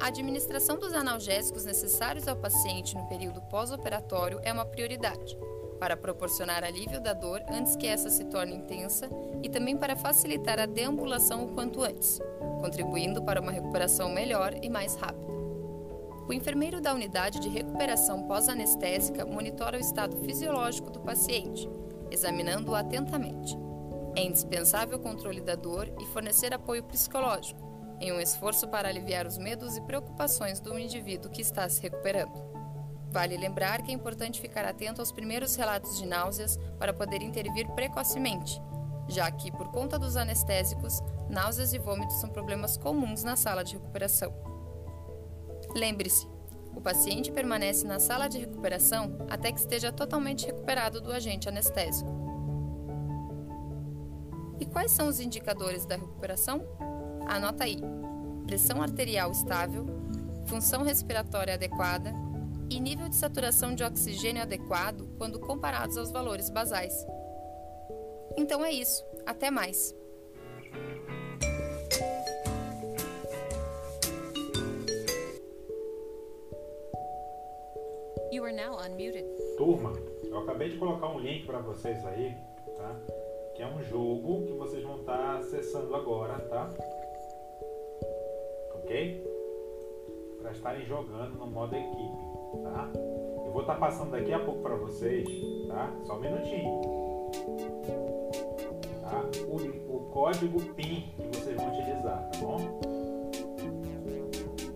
A 0.00 0.06
administração 0.06 0.78
dos 0.78 0.94
analgésicos 0.94 1.64
necessários 1.64 2.28
ao 2.28 2.36
paciente 2.36 2.94
no 2.94 3.06
período 3.08 3.42
pós-operatório 3.42 4.40
é 4.44 4.52
uma 4.52 4.64
prioridade, 4.64 5.36
para 5.80 5.96
proporcionar 5.96 6.62
alívio 6.62 7.00
da 7.00 7.12
dor 7.12 7.42
antes 7.50 7.74
que 7.74 7.86
essa 7.86 8.08
se 8.08 8.24
torne 8.24 8.54
intensa 8.54 9.08
e 9.42 9.48
também 9.48 9.76
para 9.76 9.96
facilitar 9.96 10.60
a 10.60 10.66
deambulação 10.66 11.44
o 11.44 11.48
quanto 11.48 11.82
antes, 11.82 12.20
contribuindo 12.60 13.22
para 13.22 13.40
uma 13.40 13.50
recuperação 13.50 14.08
melhor 14.08 14.54
e 14.62 14.68
mais 14.68 14.94
rápida. 14.94 15.28
O 16.28 16.32
enfermeiro 16.32 16.80
da 16.80 16.94
unidade 16.94 17.40
de 17.40 17.48
recuperação 17.48 18.24
pós-anestésica 18.24 19.24
monitora 19.24 19.78
o 19.78 19.80
estado 19.80 20.16
fisiológico 20.18 20.90
do 20.90 21.00
paciente, 21.00 21.68
examinando-o 22.10 22.74
atentamente. 22.74 23.67
É 24.18 24.24
indispensável 24.24 24.98
o 24.98 25.00
controle 25.00 25.40
da 25.40 25.54
dor 25.54 25.88
e 26.00 26.06
fornecer 26.06 26.52
apoio 26.52 26.82
psicológico, 26.82 27.60
em 28.00 28.12
um 28.12 28.18
esforço 28.18 28.66
para 28.66 28.88
aliviar 28.88 29.24
os 29.24 29.38
medos 29.38 29.76
e 29.76 29.80
preocupações 29.82 30.58
do 30.58 30.76
indivíduo 30.76 31.30
que 31.30 31.40
está 31.40 31.68
se 31.68 31.80
recuperando. 31.80 32.34
Vale 33.12 33.36
lembrar 33.36 33.80
que 33.80 33.92
é 33.92 33.94
importante 33.94 34.40
ficar 34.40 34.64
atento 34.64 35.00
aos 35.00 35.12
primeiros 35.12 35.54
relatos 35.54 35.96
de 35.96 36.04
náuseas 36.04 36.58
para 36.80 36.92
poder 36.92 37.22
intervir 37.22 37.68
precocemente, 37.76 38.60
já 39.06 39.30
que, 39.30 39.52
por 39.52 39.70
conta 39.70 39.96
dos 39.96 40.16
anestésicos, 40.16 41.00
náuseas 41.30 41.72
e 41.72 41.78
vômitos 41.78 42.16
são 42.16 42.28
problemas 42.28 42.76
comuns 42.76 43.22
na 43.22 43.36
sala 43.36 43.62
de 43.62 43.74
recuperação. 43.74 44.34
Lembre-se, 45.76 46.26
o 46.74 46.80
paciente 46.80 47.30
permanece 47.30 47.86
na 47.86 48.00
sala 48.00 48.26
de 48.26 48.38
recuperação 48.38 49.16
até 49.30 49.52
que 49.52 49.60
esteja 49.60 49.92
totalmente 49.92 50.44
recuperado 50.44 51.00
do 51.00 51.12
agente 51.12 51.48
anestésico. 51.48 52.27
E 54.60 54.66
quais 54.66 54.90
são 54.90 55.08
os 55.08 55.20
indicadores 55.20 55.84
da 55.84 55.96
recuperação? 55.96 56.62
Anota 57.26 57.64
aí: 57.64 57.78
pressão 58.46 58.82
arterial 58.82 59.30
estável, 59.30 59.86
função 60.46 60.82
respiratória 60.82 61.54
adequada, 61.54 62.12
e 62.70 62.80
nível 62.80 63.08
de 63.08 63.16
saturação 63.16 63.74
de 63.74 63.82
oxigênio 63.82 64.42
adequado 64.42 65.08
quando 65.16 65.40
comparados 65.40 65.96
aos 65.96 66.10
valores 66.10 66.50
basais. 66.50 67.06
Então 68.36 68.64
é 68.64 68.70
isso. 68.70 69.04
Até 69.26 69.50
mais! 69.50 69.94
You 78.30 78.44
are 78.44 78.54
now 78.54 78.78
unmuted. 78.78 79.24
Turma, 79.56 79.92
eu 80.22 80.38
acabei 80.38 80.70
de 80.70 80.76
colocar 80.76 81.08
um 81.08 81.18
link 81.18 81.46
para 81.46 81.58
vocês 81.60 82.04
aí, 82.04 82.36
tá? 82.76 83.00
Que 83.58 83.64
é 83.64 83.66
um 83.66 83.82
jogo 83.82 84.46
que 84.46 84.52
vocês 84.52 84.84
vão 84.84 85.00
estar 85.00 85.16
tá 85.16 85.38
acessando 85.38 85.92
agora, 85.96 86.38
tá? 86.42 86.70
Ok? 88.76 89.26
Para 90.40 90.52
estarem 90.52 90.86
jogando 90.86 91.36
no 91.36 91.48
modo 91.48 91.74
equipe, 91.74 92.62
tá? 92.62 92.88
Eu 92.94 93.50
vou 93.50 93.62
estar 93.62 93.74
tá 93.74 93.80
passando 93.80 94.12
daqui 94.12 94.32
a 94.32 94.38
pouco 94.38 94.62
para 94.62 94.76
vocês, 94.76 95.28
tá? 95.66 95.92
Só 96.04 96.14
um 96.14 96.20
minutinho. 96.20 96.80
Tá? 99.00 99.24
O, 99.48 99.96
o 99.96 100.08
código 100.12 100.62
PIN 100.74 101.12
que 101.16 101.36
vocês 101.36 101.56
vão 101.56 101.68
utilizar, 101.72 102.30
tá 102.30 102.38
bom? 102.38 102.80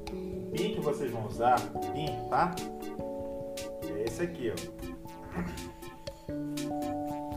O 0.09 0.51
PIN 0.51 0.75
que 0.75 0.81
vocês 0.81 1.13
vão 1.13 1.29
usar, 1.29 1.61
PIN, 1.93 2.29
tá? 2.29 2.53
esse 4.05 4.25
aqui, 4.25 4.51
ó. 4.51 5.82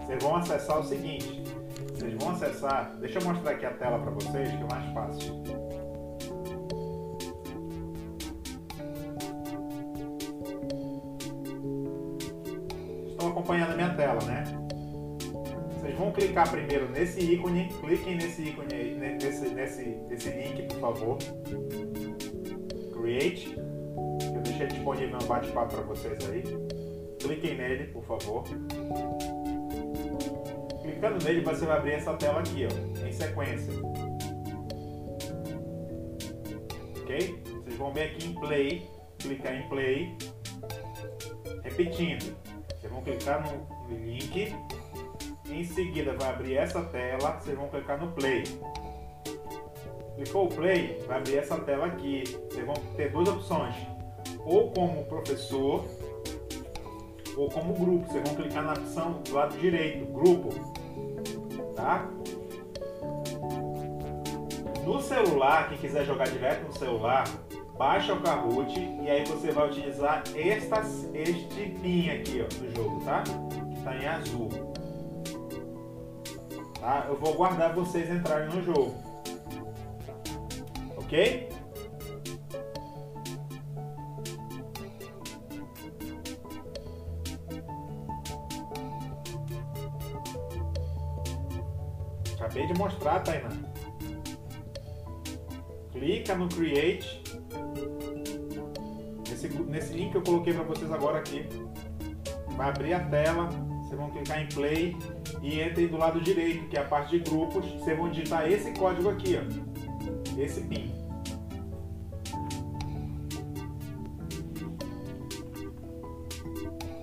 Vocês 0.06 0.24
vão 0.24 0.36
acessar 0.36 0.80
o 0.80 0.84
seguinte. 0.84 1.44
Vocês 1.94 2.14
vão 2.16 2.32
acessar. 2.32 2.96
Deixa 3.00 3.20
eu 3.20 3.24
mostrar 3.24 3.52
aqui 3.52 3.66
a 3.66 3.72
tela 3.72 4.00
para 4.00 4.12
vocês, 4.12 4.50
que 4.50 4.64
é 4.64 4.68
mais 4.70 4.94
fácil. 4.94 5.44
Estão 13.10 13.30
acompanhando 13.30 13.72
a 13.72 13.76
minha 13.76 13.94
tela, 13.96 14.24
né? 14.26 14.44
Vocês 15.74 15.98
vão 15.98 16.12
clicar 16.12 16.50
primeiro 16.50 16.90
nesse 16.90 17.20
ícone, 17.22 17.70
cliquem 17.82 18.16
nesse 18.16 18.50
ícone 18.50 18.74
aí, 18.74 18.96
nesse, 18.96 19.50
nesse, 19.50 19.86
nesse 20.08 20.30
link, 20.30 20.68
por 20.68 20.80
favor. 20.80 21.18
Create 22.94 23.56
deixei 24.56 24.68
disponível 24.68 25.18
no 25.20 25.26
bate-papo 25.26 25.76
para 25.76 25.84
vocês 25.84 26.30
aí. 26.30 26.44
Cliquem 27.20 27.58
nele, 27.58 27.86
por 27.86 28.04
favor. 28.04 28.44
Clicando 31.06 31.24
nele, 31.24 31.42
você 31.42 31.66
vai 31.68 31.78
abrir 31.78 31.92
essa 31.92 32.14
tela 32.16 32.40
aqui, 32.40 32.66
ó, 32.66 33.06
em 33.06 33.12
sequência. 33.12 33.72
Ok? 37.00 37.44
Vocês 37.46 37.78
vão 37.78 37.94
ver 37.94 38.04
aqui 38.06 38.28
em 38.28 38.34
Play, 38.34 38.90
clicar 39.20 39.56
em 39.56 39.70
Play. 39.70 40.18
Repetindo, 41.64 42.36
vocês 42.76 42.92
vão 42.92 43.04
clicar 43.04 43.44
no 43.44 43.96
link. 43.96 44.56
Em 45.48 45.64
seguida, 45.64 46.16
vai 46.18 46.30
abrir 46.30 46.58
essa 46.58 46.82
tela. 46.86 47.40
Vocês 47.40 47.56
vão 47.56 47.68
clicar 47.68 48.04
no 48.04 48.12
Play. 48.14 48.44
Clicou 50.16 50.46
o 50.46 50.50
Play, 50.50 51.04
vai 51.06 51.20
abrir 51.20 51.38
essa 51.38 51.60
tela 51.60 51.86
aqui. 51.86 52.24
Vocês 52.50 52.66
vão 52.66 52.76
ter 52.98 53.12
duas 53.12 53.30
opções 53.30 53.76
ou 54.44 54.72
como 54.72 55.06
professor 55.06 55.86
ou 57.38 57.48
como 57.50 57.76
grupo. 57.76 58.08
Vocês 58.08 58.28
vão 58.28 58.36
clicar 58.36 58.64
na 58.64 58.74
opção 58.74 59.22
do 59.22 59.34
lado 59.36 59.56
direito, 59.60 60.12
grupo. 60.12 60.75
Tá? 61.76 62.10
No 64.84 65.02
celular, 65.02 65.70
quem 65.70 65.78
quiser 65.78 66.06
jogar 66.06 66.28
direto 66.28 66.68
no 66.68 66.74
celular, 66.78 67.26
baixa 67.78 68.14
o 68.14 68.22
Kahoot 68.22 68.80
e 68.80 69.10
aí 69.10 69.26
você 69.26 69.52
vai 69.52 69.68
utilizar 69.68 70.24
esta, 70.36 70.82
este 71.14 71.70
pin 71.82 72.10
aqui 72.10 72.44
ó, 72.44 72.48
do 72.48 72.76
jogo, 72.76 73.04
tá? 73.04 73.24
Que 73.24 73.78
está 73.78 73.96
em 73.96 74.08
azul. 74.08 74.50
Tá? 76.80 77.06
Eu 77.10 77.18
vou 77.18 77.34
guardar 77.34 77.74
vocês 77.74 78.10
entrarem 78.10 78.48
no 78.50 78.64
jogo. 78.64 78.96
Ok? 80.98 81.50
Acabei 92.56 92.72
de 92.72 92.80
mostrar, 92.80 93.20
Tainá. 93.20 93.50
Clica 95.92 96.36
no 96.36 96.48
Create. 96.48 97.22
Nesse, 99.30 99.50
nesse 99.50 99.94
link 99.94 100.12
que 100.12 100.18
eu 100.18 100.22
coloquei 100.22 100.54
para 100.54 100.64
vocês 100.64 100.90
agora 100.90 101.20
aqui. 101.20 101.46
Vai 102.56 102.70
abrir 102.70 102.94
a 102.94 103.02
tela. 103.10 103.50
Vocês 103.84 104.00
vão 104.00 104.10
clicar 104.10 104.42
em 104.42 104.48
Play 104.48 104.96
e 105.42 105.62
entrem 105.62 105.88
do 105.90 105.98
lado 105.98 106.22
direito, 106.22 106.70
que 106.70 106.78
é 106.78 106.80
a 106.80 106.86
parte 106.86 107.20
de 107.20 107.30
grupos. 107.30 107.66
Vocês 107.74 107.98
vão 107.98 108.10
digitar 108.10 108.50
esse 108.50 108.72
código 108.72 109.10
aqui, 109.10 109.38
ó. 109.38 110.40
Esse 110.40 110.62
PIN. 110.62 110.96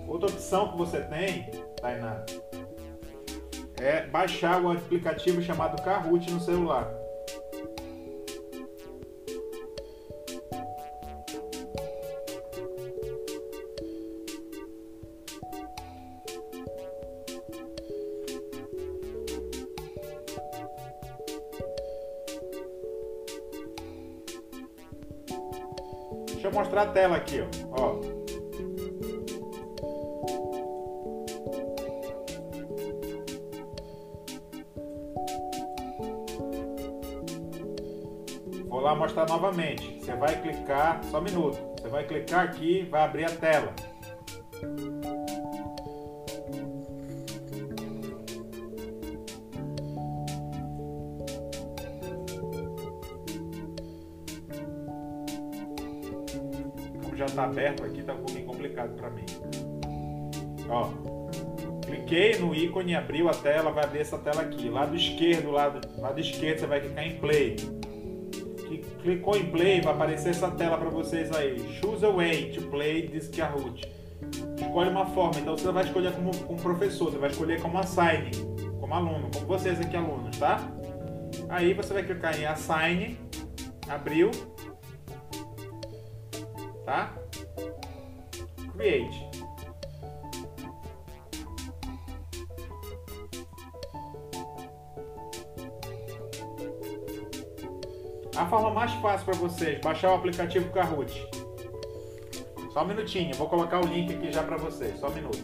Outra 0.08 0.30
opção 0.30 0.72
que 0.72 0.78
você 0.78 1.02
tem, 1.02 1.50
Tainá, 1.78 2.24
é 3.82 4.06
baixar 4.06 4.62
o 4.62 4.70
aplicativo 4.70 5.42
chamado 5.42 5.82
Kahoot 5.82 6.30
no 6.30 6.40
celular. 6.40 6.88
Deixa 26.26 26.48
eu 26.48 26.52
mostrar 26.52 26.82
a 26.82 26.86
tela 26.86 27.16
aqui, 27.16 27.40
ó. 27.40 27.61
Vai 40.22 40.40
clicar, 40.40 41.02
só 41.10 41.18
um 41.18 41.22
minuto. 41.22 41.58
Você 41.80 41.88
vai 41.88 42.04
clicar 42.04 42.44
aqui, 42.44 42.86
vai 42.88 43.02
abrir 43.02 43.24
a 43.24 43.30
tela. 43.30 43.74
Como 57.02 57.16
já 57.16 57.26
está 57.26 57.42
aberto 57.42 57.82
aqui, 57.82 57.98
está 57.98 58.12
um 58.12 58.18
pouquinho 58.18 58.46
complicado 58.46 58.94
para 58.94 59.10
mim. 59.10 59.26
Ó, 60.68 60.88
cliquei 61.84 62.38
no 62.38 62.54
ícone, 62.54 62.94
abriu 62.94 63.28
a 63.28 63.34
tela, 63.34 63.72
vai 63.72 63.82
abrir 63.82 64.02
essa 64.02 64.18
tela 64.18 64.42
aqui. 64.42 64.68
Lado 64.68 64.94
esquerdo, 64.94 65.50
lado, 65.50 65.80
lado 65.98 66.20
esquerdo, 66.20 66.60
você 66.60 66.66
vai 66.68 66.80
clicar 66.80 67.04
em 67.08 67.18
play 67.18 67.81
clicou 69.02 69.36
em 69.36 69.50
play, 69.50 69.80
vai 69.80 69.92
aparecer 69.92 70.30
essa 70.30 70.50
tela 70.50 70.78
para 70.78 70.88
vocês 70.88 71.30
aí. 71.32 71.58
Choose 71.80 72.04
a 72.04 72.10
way 72.10 72.52
to 72.52 72.62
play 72.68 73.08
this 73.08 73.28
Kahoot. 73.28 73.82
Escolhe 74.56 74.90
uma 74.90 75.06
forma, 75.06 75.40
então 75.40 75.58
você 75.58 75.70
vai 75.72 75.84
escolher 75.84 76.12
como, 76.12 76.36
como 76.46 76.60
professor, 76.60 77.10
você 77.10 77.18
vai 77.18 77.30
escolher 77.30 77.60
como 77.60 77.78
assign, 77.78 78.30
como 78.80 78.94
aluno, 78.94 79.28
como 79.34 79.46
vocês 79.46 79.80
aqui 79.80 79.96
alunos, 79.96 80.38
tá? 80.38 80.60
Aí 81.48 81.74
você 81.74 81.92
vai 81.92 82.04
clicar 82.04 82.38
em 82.38 82.46
assign, 82.46 83.18
abriu, 83.88 84.30
tá? 86.84 87.12
Create. 88.72 89.31
A 98.36 98.46
forma 98.46 98.70
mais 98.70 98.92
fácil 98.94 99.26
para 99.26 99.34
vocês, 99.34 99.80
baixar 99.80 100.10
o 100.10 100.14
aplicativo 100.14 100.70
Kahoot. 100.70 101.28
Só 102.72 102.82
um 102.82 102.86
minutinho, 102.86 103.34
vou 103.34 103.48
colocar 103.48 103.80
o 103.80 103.86
link 103.86 104.14
aqui 104.14 104.32
já 104.32 104.42
para 104.42 104.56
vocês, 104.56 104.98
só 104.98 105.09
um 105.09 105.14
minuto. 105.14 105.38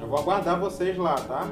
Eu 0.00 0.08
vou 0.08 0.18
aguardar 0.18 0.58
vocês 0.58 0.96
lá, 0.96 1.16
tá? 1.16 1.46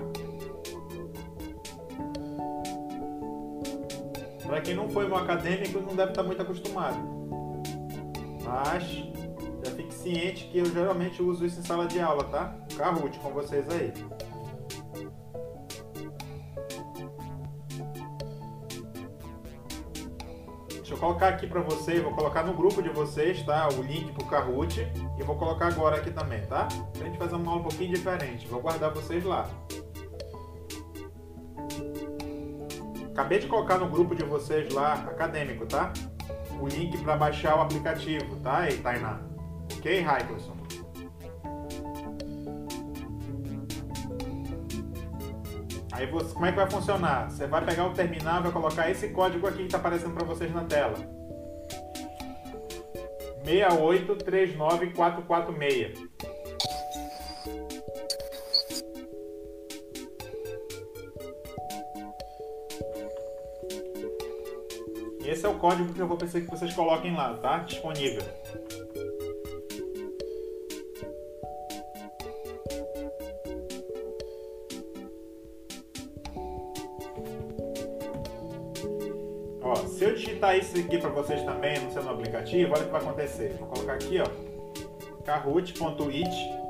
Para 4.47 4.61
quem 4.63 4.75
não 4.75 4.89
foi 4.89 5.11
um 5.11 5.17
acadêmico, 5.17 5.81
não 5.81 5.95
deve 5.95 6.13
estar 6.13 6.23
muito 6.23 6.41
acostumado. 6.41 6.97
Mas 8.43 8.85
já 9.63 9.71
fique 9.73 9.93
ciente 9.93 10.45
que 10.47 10.59
eu 10.59 10.67
geralmente 10.67 11.23
uso 11.23 11.45
isso 11.45 11.61
em 11.61 11.63
sala 11.63 11.87
de 11.87 12.01
aula, 12.01 12.25
tá? 12.25 12.57
Kahoot 12.77 13.19
com 13.19 13.31
vocês 13.31 13.69
aí. 13.69 13.93
Colocar 21.05 21.29
aqui 21.29 21.47
para 21.47 21.61
vocês, 21.61 22.03
vou 22.03 22.15
colocar 22.15 22.43
no 22.45 22.55
grupo 22.55 22.83
de 22.83 22.89
vocês, 22.89 23.43
tá? 23.43 23.69
O 23.69 23.83
link 23.83 24.11
pro 24.13 24.25
Kahoot 24.25 24.91
e 25.19 25.23
vou 25.23 25.37
colocar 25.37 25.67
agora 25.67 25.97
aqui 25.97 26.11
também, 26.11 26.41
tá? 26.47 26.67
Pra 26.97 27.07
gente 27.07 27.19
fazer 27.19 27.35
uma 27.35 27.51
aula 27.51 27.61
um 27.61 27.65
pouquinho 27.65 27.95
diferente. 27.95 28.49
Vou 28.49 28.63
guardar 28.63 28.91
vocês 28.91 29.23
lá. 29.23 29.47
Acabei 33.13 33.39
de 33.39 33.47
colocar 33.47 33.77
no 33.77 33.87
grupo 33.87 34.15
de 34.15 34.25
vocês 34.25 34.73
lá, 34.73 34.95
acadêmico, 34.95 35.67
tá? 35.67 35.93
O 36.59 36.67
link 36.67 36.97
para 37.03 37.19
baixar 37.19 37.59
o 37.59 37.61
aplicativo, 37.61 38.37
tá? 38.37 38.61
Aí, 38.61 38.79
Tainá. 38.79 39.21
Ok, 39.77 40.01
Raikelson? 40.01 40.64
Aí 45.95 46.07
você, 46.07 46.33
como 46.35 46.45
é 46.45 46.51
que 46.51 46.57
vai 46.57 46.69
funcionar? 46.69 47.31
Você 47.31 47.47
vai 47.47 47.65
pegar 47.65 47.87
o 47.87 47.95
terminal, 47.95 48.43
vai 48.43 48.51
colocar 48.51 48.91
esse 48.91 49.11
código 49.11 49.47
aqui 49.47 49.59
que 49.59 49.67
está 49.67 49.79
aparecendo 49.79 50.13
para 50.13 50.25
vocês 50.25 50.53
na 50.53 50.65
tela. 50.65 50.97
6839446. 53.45 56.09
Esse 65.25 65.47
é 65.47 65.49
o 65.49 65.57
código 65.59 65.95
que 65.95 66.01
eu 66.01 66.09
vou 66.09 66.17
precisar 66.17 66.45
que 66.45 66.51
vocês 66.51 66.75
coloquem 66.75 67.15
lá, 67.15 67.35
tá? 67.35 67.59
Disponível. 67.59 68.25
Isso 80.59 80.79
aqui 80.79 80.99
para 80.99 81.11
vocês 81.11 81.43
também 81.43 81.81
no 81.81 81.93
seu 81.93 82.09
aplicativo, 82.09 82.73
olha 82.75 82.83
o 82.83 82.87
que 82.87 82.93
vai 82.93 83.01
acontecer. 83.01 83.57
Vou 83.59 83.69
colocar 83.69 83.95
aqui, 83.95 84.21
ó, 84.21 84.27
kahoot.it 85.25 86.65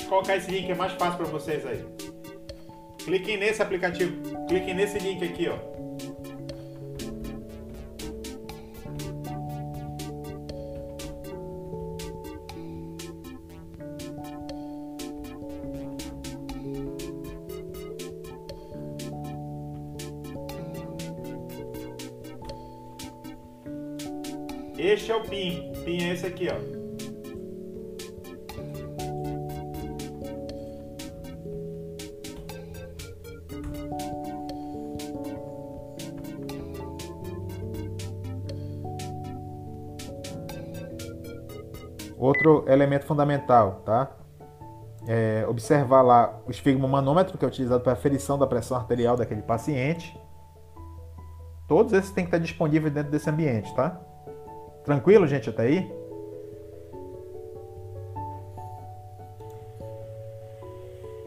eu 0.00 0.08
colocar 0.08 0.36
esse 0.36 0.50
link, 0.50 0.70
é 0.70 0.74
mais 0.74 0.92
fácil 0.92 1.18
para 1.18 1.26
vocês 1.26 1.64
aí. 1.66 1.84
Cliquem 3.04 3.36
nesse 3.36 3.62
aplicativo, 3.62 4.46
cliquem 4.46 4.74
nesse 4.74 4.98
link 4.98 5.24
aqui, 5.24 5.48
ó. 5.48 5.56
Tá? 43.84 44.10
É 45.06 45.46
observar 45.48 46.02
lá 46.02 46.40
o 46.46 46.50
esfigmomanômetro, 46.50 47.38
que 47.38 47.44
é 47.44 47.48
utilizado 47.48 47.82
para 47.82 47.92
aferição 47.92 48.38
da 48.38 48.46
pressão 48.46 48.76
arterial 48.76 49.16
daquele 49.16 49.42
paciente. 49.42 50.18
Todos 51.66 51.92
esses 51.92 52.10
têm 52.10 52.24
que 52.24 52.28
estar 52.28 52.38
disponíveis 52.38 52.92
dentro 52.92 53.10
desse 53.10 53.28
ambiente, 53.28 53.74
tá? 53.74 54.00
Tranquilo, 54.84 55.26
gente, 55.26 55.50
até 55.50 55.62
aí? 55.62 55.98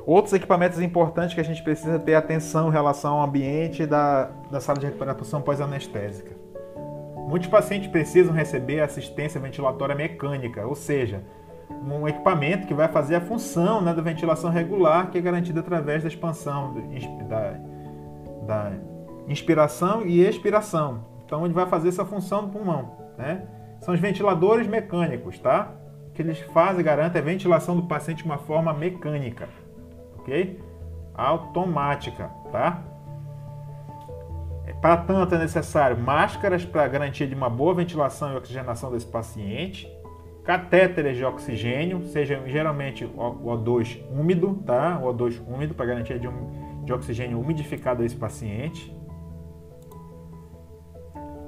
Outros 0.05 0.33
equipamentos 0.33 0.81
importantes 0.81 1.33
que 1.33 1.39
a 1.39 1.43
gente 1.43 1.61
precisa 1.63 1.99
ter 1.99 2.15
atenção 2.15 2.69
em 2.69 2.71
relação 2.71 3.19
ao 3.19 3.27
ambiente 3.27 3.85
da, 3.85 4.25
da 4.49 4.59
sala 4.59 4.79
de 4.79 4.87
recuperação 4.87 5.41
pós-anestésica. 5.41 6.35
Muitos 7.27 7.47
pacientes 7.47 7.89
precisam 7.89 8.33
receber 8.33 8.81
assistência 8.81 9.39
ventilatória 9.39 9.95
mecânica, 9.95 10.65
ou 10.65 10.75
seja, 10.75 11.23
um 11.83 12.07
equipamento 12.07 12.67
que 12.67 12.73
vai 12.73 12.87
fazer 12.87 13.15
a 13.15 13.21
função 13.21 13.81
né, 13.81 13.93
da 13.93 14.01
ventilação 14.01 14.49
regular 14.49 15.09
que 15.09 15.17
é 15.17 15.21
garantida 15.21 15.59
através 15.59 16.03
da 16.03 16.07
expansão 16.07 16.73
da, 17.27 17.57
da 18.45 18.71
inspiração 19.27 20.05
e 20.05 20.21
expiração. 20.21 21.05
Então, 21.25 21.45
ele 21.45 21.53
vai 21.53 21.65
fazer 21.65 21.89
essa 21.89 22.05
função 22.05 22.45
do 22.45 22.49
pulmão. 22.49 22.91
Né? 23.17 23.43
São 23.79 23.93
os 23.93 23.99
ventiladores 23.99 24.67
mecânicos, 24.67 25.39
tá? 25.39 25.71
O 26.07 26.11
que 26.11 26.21
eles 26.21 26.39
fazem, 26.53 26.83
garantem 26.83 27.21
a 27.21 27.23
ventilação 27.23 27.75
do 27.75 27.83
paciente 27.83 28.17
de 28.17 28.25
uma 28.25 28.37
forma 28.37 28.73
mecânica, 28.73 29.47
ok? 30.19 30.61
Automática, 31.15 32.29
tá? 32.51 32.83
Para 34.81 34.97
tanto, 34.97 35.35
é 35.35 35.37
necessário 35.37 35.95
máscaras 35.95 36.65
para 36.65 36.87
garantia 36.87 37.27
de 37.27 37.35
uma 37.35 37.49
boa 37.49 37.75
ventilação 37.75 38.33
e 38.33 38.35
oxigenação 38.35 38.91
desse 38.91 39.05
paciente, 39.05 39.87
catéteres 40.43 41.17
de 41.17 41.23
oxigênio, 41.23 42.03
seja 42.05 42.41
geralmente 42.47 43.05
o 43.05 43.55
O2 43.57 44.01
úmido, 44.11 44.61
tá? 44.65 44.99
O 44.99 45.13
O2 45.13 45.41
úmido 45.47 45.73
para 45.73 45.85
garantia 45.85 46.17
de, 46.17 46.27
um, 46.27 46.83
de 46.83 46.91
oxigênio 46.91 47.39
umidificado 47.39 48.01
a 48.01 48.05
esse 48.05 48.15
paciente. 48.15 48.95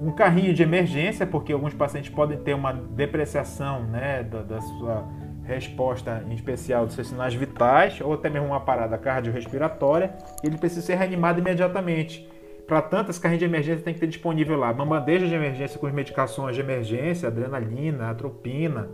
Um 0.01 0.11
carrinho 0.11 0.53
de 0.53 0.61
emergência, 0.61 1.25
porque 1.25 1.53
alguns 1.53 1.73
pacientes 1.73 2.09
podem 2.09 2.37
ter 2.37 2.53
uma 2.53 2.73
depreciação 2.73 3.83
né, 3.83 4.21
da, 4.23 4.41
da 4.43 4.61
sua 4.61 5.07
resposta, 5.43 6.23
em 6.29 6.33
especial 6.33 6.85
dos 6.85 6.95
seus 6.95 7.07
sinais 7.07 7.33
vitais, 7.33 7.99
ou 8.01 8.13
até 8.13 8.29
mesmo 8.29 8.47
uma 8.47 8.59
parada 8.59 8.97
cardiorrespiratória, 8.97 10.15
ele 10.43 10.57
precisa 10.57 10.81
ser 10.81 10.95
reanimado 10.95 11.39
imediatamente. 11.39 12.29
Para 12.67 12.81
tanto, 12.81 13.11
esse 13.11 13.19
carrinho 13.19 13.39
de 13.39 13.45
emergência 13.45 13.83
tem 13.83 13.93
que 13.93 13.99
ter 13.99 14.07
disponível 14.07 14.57
lá 14.57 14.71
uma 14.71 14.85
bandeja 14.85 15.27
de 15.27 15.33
emergência 15.33 15.77
com 15.77 15.85
as 15.85 15.93
medicações 15.93 16.55
de 16.55 16.61
emergência, 16.61 17.27
adrenalina, 17.27 18.09
atropina 18.09 18.89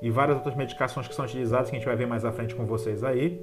e 0.00 0.10
várias 0.10 0.36
outras 0.36 0.54
medicações 0.54 1.08
que 1.08 1.14
são 1.14 1.24
utilizadas, 1.24 1.68
que 1.68 1.76
a 1.76 1.78
gente 1.78 1.86
vai 1.86 1.96
ver 1.96 2.06
mais 2.06 2.24
à 2.24 2.32
frente 2.32 2.54
com 2.54 2.64
vocês 2.64 3.02
aí, 3.02 3.40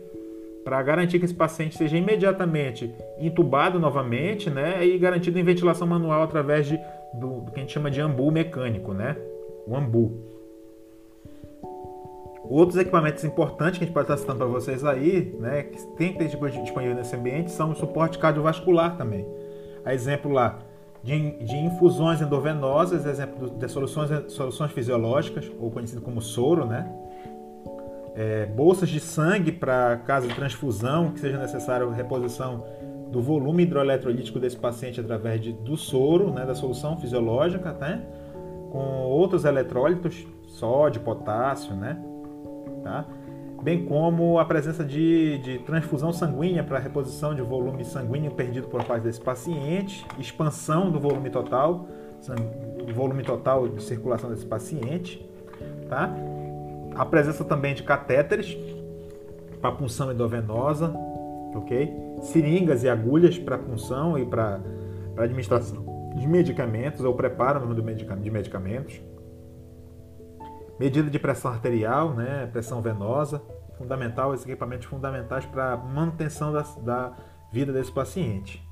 para 0.63 0.81
garantir 0.81 1.19
que 1.19 1.25
esse 1.25 1.33
paciente 1.33 1.77
seja 1.77 1.97
imediatamente 1.97 2.93
entubado 3.19 3.77
novamente, 3.77 4.49
né, 4.49 4.85
e 4.85 4.97
garantido 4.97 5.37
em 5.37 5.43
ventilação 5.43 5.85
manual 5.85 6.23
através 6.23 6.65
de, 6.65 6.79
do, 7.13 7.41
do 7.41 7.51
que 7.51 7.59
a 7.59 7.61
gente 7.61 7.73
chama 7.73 7.91
de 7.91 7.99
ambu 7.99 8.31
mecânico, 8.31 8.93
né, 8.93 9.17
o 9.67 9.75
ambu. 9.75 10.25
Outros 12.49 12.79
equipamentos 12.79 13.25
importantes 13.25 13.77
que 13.77 13.83
a 13.83 13.87
gente 13.87 13.93
pode 13.93 14.05
estar 14.05 14.17
citando 14.17 14.39
para 14.39 14.47
vocês 14.47 14.83
aí, 14.85 15.35
né, 15.37 15.63
que 15.63 15.85
tem 15.97 16.13
que 16.13 16.19
ter 16.19 16.29
disponível 16.29 16.95
nesse 16.95 17.15
ambiente, 17.15 17.51
são 17.51 17.71
o 17.71 17.75
suporte 17.75 18.17
cardiovascular 18.17 18.97
também 18.97 19.27
a 19.87 19.93
exemplo 19.93 20.29
lá 20.29 20.59
de, 21.01 21.31
de 21.45 21.55
infusões 21.55 22.21
endovenosas, 22.21 23.05
exemplo 23.05 23.49
de 23.51 23.69
soluções, 23.69 24.09
soluções 24.33 24.71
fisiológicas, 24.73 25.49
ou 25.57 25.71
conhecido 25.71 26.01
como 26.01 26.21
soro, 26.21 26.65
né? 26.65 26.91
É, 28.13 28.47
bolsas 28.47 28.89
de 28.89 28.99
sangue 28.99 29.51
para 29.51 29.95
caso 30.05 30.27
de 30.27 30.35
transfusão, 30.35 31.11
que 31.11 31.21
seja 31.21 31.37
necessário 31.37 31.89
reposição 31.91 32.65
do 33.11 33.21
volume 33.21 33.63
hidroeletrolítico 33.63 34.39
desse 34.39 34.57
paciente 34.57 34.99
através 34.99 35.39
de, 35.39 35.53
do 35.53 35.77
soro, 35.77 36.33
né, 36.33 36.45
da 36.45 36.53
solução 36.53 36.97
fisiológica, 36.97 37.71
né, 37.73 38.03
com 38.69 39.05
outros 39.05 39.45
eletrólitos, 39.45 40.27
sódio, 40.47 40.99
potássio, 41.01 41.73
né, 41.75 41.97
tá? 42.83 43.05
Bem 43.61 43.85
como 43.85 44.39
a 44.39 44.45
presença 44.45 44.83
de, 44.83 45.37
de 45.39 45.59
transfusão 45.59 46.13
sanguínea 46.13 46.63
para 46.63 46.79
reposição 46.79 47.33
de 47.33 47.41
volume 47.41 47.83
sanguíneo 47.83 48.31
perdido 48.31 48.67
por 48.67 48.83
parte 48.83 49.03
desse 49.03 49.19
paciente, 49.19 50.05
expansão 50.17 50.91
do 50.91 50.99
volume 50.99 51.29
total, 51.29 51.87
volume 52.93 53.23
total 53.23 53.67
de 53.67 53.81
circulação 53.83 54.29
desse 54.29 54.45
paciente, 54.45 55.23
tá? 55.89 56.13
A 56.95 57.05
presença 57.05 57.43
também 57.43 57.75
de 57.75 57.83
catéteres 57.83 58.57
para 59.61 59.71
punção 59.71 60.11
endovenosa, 60.11 60.93
ok? 61.55 61.93
Seringas 62.21 62.83
e 62.83 62.89
agulhas 62.89 63.37
para 63.37 63.57
punção 63.57 64.17
e 64.17 64.25
para 64.25 64.59
administração 65.17 65.85
de 66.15 66.27
medicamentos 66.27 67.03
ou 67.03 67.13
preparo 67.13 67.73
de 67.73 68.31
medicamentos 68.31 69.01
Medida 70.79 71.09
de 71.09 71.19
pressão 71.19 71.51
arterial, 71.51 72.13
né, 72.13 72.47
pressão 72.51 72.81
venosa, 72.81 73.41
fundamental, 73.77 74.33
esses 74.33 74.45
equipamentos 74.45 74.85
fundamentais 74.85 75.45
para 75.45 75.73
a 75.73 75.77
manutenção 75.77 76.51
da, 76.51 76.61
da 76.81 77.13
vida 77.51 77.73
desse 77.73 77.91
paciente. 77.91 78.67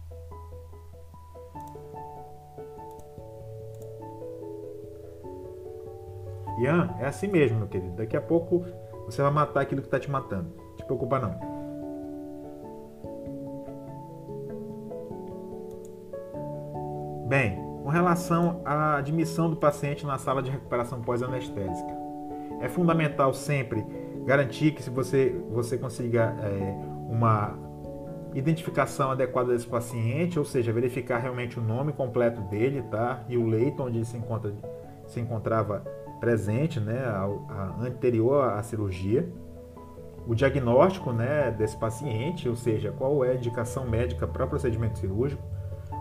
Ian, 6.60 6.96
é 7.00 7.06
assim 7.06 7.28
mesmo, 7.28 7.60
meu 7.60 7.68
querido. 7.68 7.96
Daqui 7.96 8.16
a 8.16 8.22
pouco 8.22 8.66
você 9.06 9.22
vai 9.22 9.32
matar 9.32 9.62
aquilo 9.62 9.82
que 9.82 9.88
está 9.88 10.00
te 10.00 10.10
matando. 10.10 10.56
Não 10.56 10.76
te 10.76 10.86
preocupa 10.86 11.20
não. 11.20 11.56
Bem, 17.28 17.65
relação 17.90 18.62
à 18.66 18.98
admissão 18.98 19.50
do 19.50 19.56
paciente 19.56 20.06
na 20.06 20.18
sala 20.18 20.42
de 20.42 20.50
recuperação 20.50 21.02
pós-anestésica. 21.02 21.92
É 22.62 22.68
fundamental 22.68 23.34
sempre 23.34 23.86
garantir 24.26 24.72
que 24.72 24.82
se 24.82 24.90
você, 24.90 25.36
você 25.52 25.78
consiga 25.78 26.36
é, 26.42 26.76
uma 27.10 27.56
identificação 28.34 29.12
adequada 29.12 29.54
desse 29.54 29.68
paciente, 29.68 30.38
ou 30.38 30.44
seja, 30.44 30.74
verificar 30.74 31.20
realmente 31.20 31.60
o 31.60 31.64
nome 31.64 31.94
completo 31.94 32.42
dele, 32.42 32.82
tá? 32.84 33.24
E 33.30 33.38
o 33.38 33.48
leito 33.48 33.82
onde 33.82 34.00
ele 34.00 34.06
se, 34.06 34.18
encontra, 34.18 34.54
se 35.06 35.20
encontrava 35.20 35.80
presente, 36.20 36.80
né? 36.80 37.06
A, 37.06 37.30
a, 37.50 37.76
anterior 37.82 38.50
à 38.50 38.62
cirurgia. 38.62 39.32
O 40.28 40.34
diagnóstico, 40.34 41.14
né, 41.14 41.52
desse 41.52 41.78
paciente, 41.78 42.50
ou 42.50 42.56
seja, 42.56 42.92
qual 42.92 43.24
é 43.24 43.32
a 43.32 43.36
indicação 43.36 43.88
médica 43.88 44.26
para 44.26 44.48
procedimento 44.48 44.98
cirúrgico, 44.98 45.44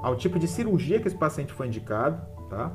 ao 0.05 0.15
tipo 0.15 0.39
de 0.39 0.47
cirurgia 0.47 1.01
que 1.01 1.09
esse 1.09 1.17
paciente 1.17 1.51
foi 1.55 1.67
indicado, 1.67 2.21
tá? 2.51 2.71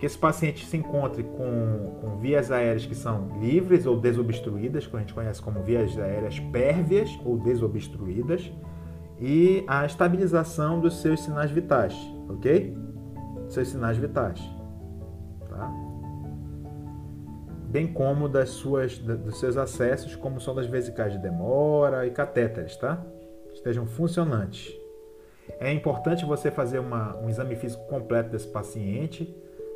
que 0.00 0.04
esse 0.04 0.18
paciente 0.18 0.66
se 0.66 0.76
encontre 0.76 1.22
com, 1.22 2.00
com, 2.00 2.16
vias 2.16 2.50
aéreas 2.50 2.84
que 2.84 2.94
são 2.94 3.38
livres 3.40 3.86
ou 3.86 3.96
desobstruídas, 3.96 4.84
que 4.84 4.96
a 4.96 4.98
gente 4.98 5.14
conhece 5.14 5.40
como 5.40 5.62
vias 5.62 5.96
aéreas 5.96 6.40
pérvias 6.40 7.16
ou 7.24 7.38
desobstruídas, 7.38 8.52
e 9.20 9.64
a 9.68 9.86
estabilização 9.86 10.80
dos 10.80 11.00
seus 11.00 11.20
sinais 11.20 11.52
vitais, 11.52 11.94
ok? 12.28 12.76
Seus 13.48 13.68
sinais 13.68 13.96
vitais, 13.96 14.40
tá? 15.48 15.72
Bem 17.68 17.86
como 17.86 18.28
das 18.28 18.48
suas, 18.48 18.98
dos 18.98 19.38
seus 19.38 19.56
acessos, 19.56 20.16
como 20.16 20.40
são 20.40 20.52
das 20.52 20.66
vesicais 20.66 21.12
de 21.12 21.20
demora 21.20 22.08
e 22.08 22.10
catéteres, 22.10 22.76
tá? 22.76 23.00
Estejam 23.54 23.86
funcionantes. 23.86 24.81
É 25.58 25.72
importante 25.72 26.24
você 26.24 26.50
fazer 26.50 26.78
uma, 26.78 27.16
um 27.18 27.28
exame 27.28 27.54
físico 27.56 27.84
completo 27.86 28.30
desse 28.30 28.48
paciente, 28.48 29.34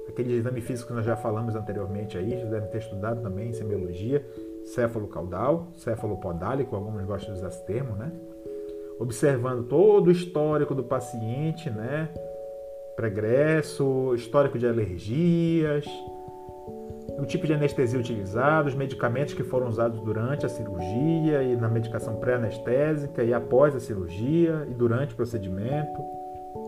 aquele 0.09 0.35
exame 0.35 0.61
físico 0.61 0.89
que 0.89 0.95
nós 0.95 1.05
já 1.05 1.17
falamos 1.17 1.55
anteriormente 1.55 2.17
aí, 2.17 2.39
já 2.39 2.47
devem 2.47 2.69
ter 2.71 2.79
estudado 2.79 3.23
também 3.23 3.49
em 3.49 3.53
semiologia, 3.53 4.25
céfalo 4.65 5.07
caudal, 5.09 5.69
céfalo 5.77 6.17
podálico, 6.19 6.75
alguns 6.75 7.05
gostam 7.05 7.33
de 7.33 7.41
usar 7.41 7.49
esse 7.49 7.65
termo, 7.67 7.95
né? 7.95 8.13
Observando 8.99 9.69
todo 9.69 10.09
o 10.09 10.11
histórico 10.11 10.75
do 10.75 10.83
paciente, 10.83 11.71
né? 11.71 12.09
Pregresso, 12.97 14.15
histórico 14.15 14.59
de 14.59 14.67
alergias, 14.67 15.85
o 17.19 17.25
tipo 17.25 17.47
de 17.47 17.55
anestesia 17.55 17.99
utilizado, 17.99 18.69
os 18.69 18.75
medicamentos 18.75 19.35
que 19.35 19.43
foram 19.43 19.69
usados 19.69 20.01
durante 20.01 20.45
a 20.45 20.49
cirurgia 20.49 21.43
e 21.43 21.57
na 21.57 21.69
medicação 21.69 22.17
pré-anestésica 22.17 23.25
e 23.25 23.33
após 23.33 23.75
a 23.75 23.81
cirurgia 23.81 24.67
e 24.71 24.75
durante 24.75 25.15
o 25.15 25.17
procedimento 25.17 26.03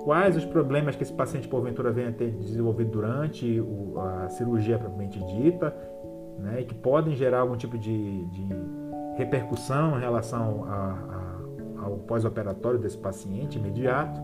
quais 0.05 0.37
os 0.37 0.45
problemas 0.45 0.97
que 0.97 1.03
esse 1.03 1.13
paciente 1.13 1.49
porventura 1.49 1.91
venha 1.91 2.13
ter 2.13 2.31
desenvolvido 2.31 2.91
durante 2.91 3.63
a 4.25 4.29
cirurgia 4.31 4.79
propriamente 4.79 5.19
dita, 5.25 5.75
né, 6.39 6.61
e 6.61 6.65
que 6.65 6.75
podem 6.75 7.15
gerar 7.15 7.41
algum 7.41 7.57
tipo 7.57 7.77
de, 7.77 8.25
de 8.27 8.49
repercussão 9.17 9.99
em 9.99 10.01
relação 10.01 10.65
a, 10.65 10.75
a, 10.77 11.85
ao 11.85 11.97
pós-operatório 11.99 12.79
desse 12.79 12.97
paciente 12.97 13.59
imediato. 13.59 14.21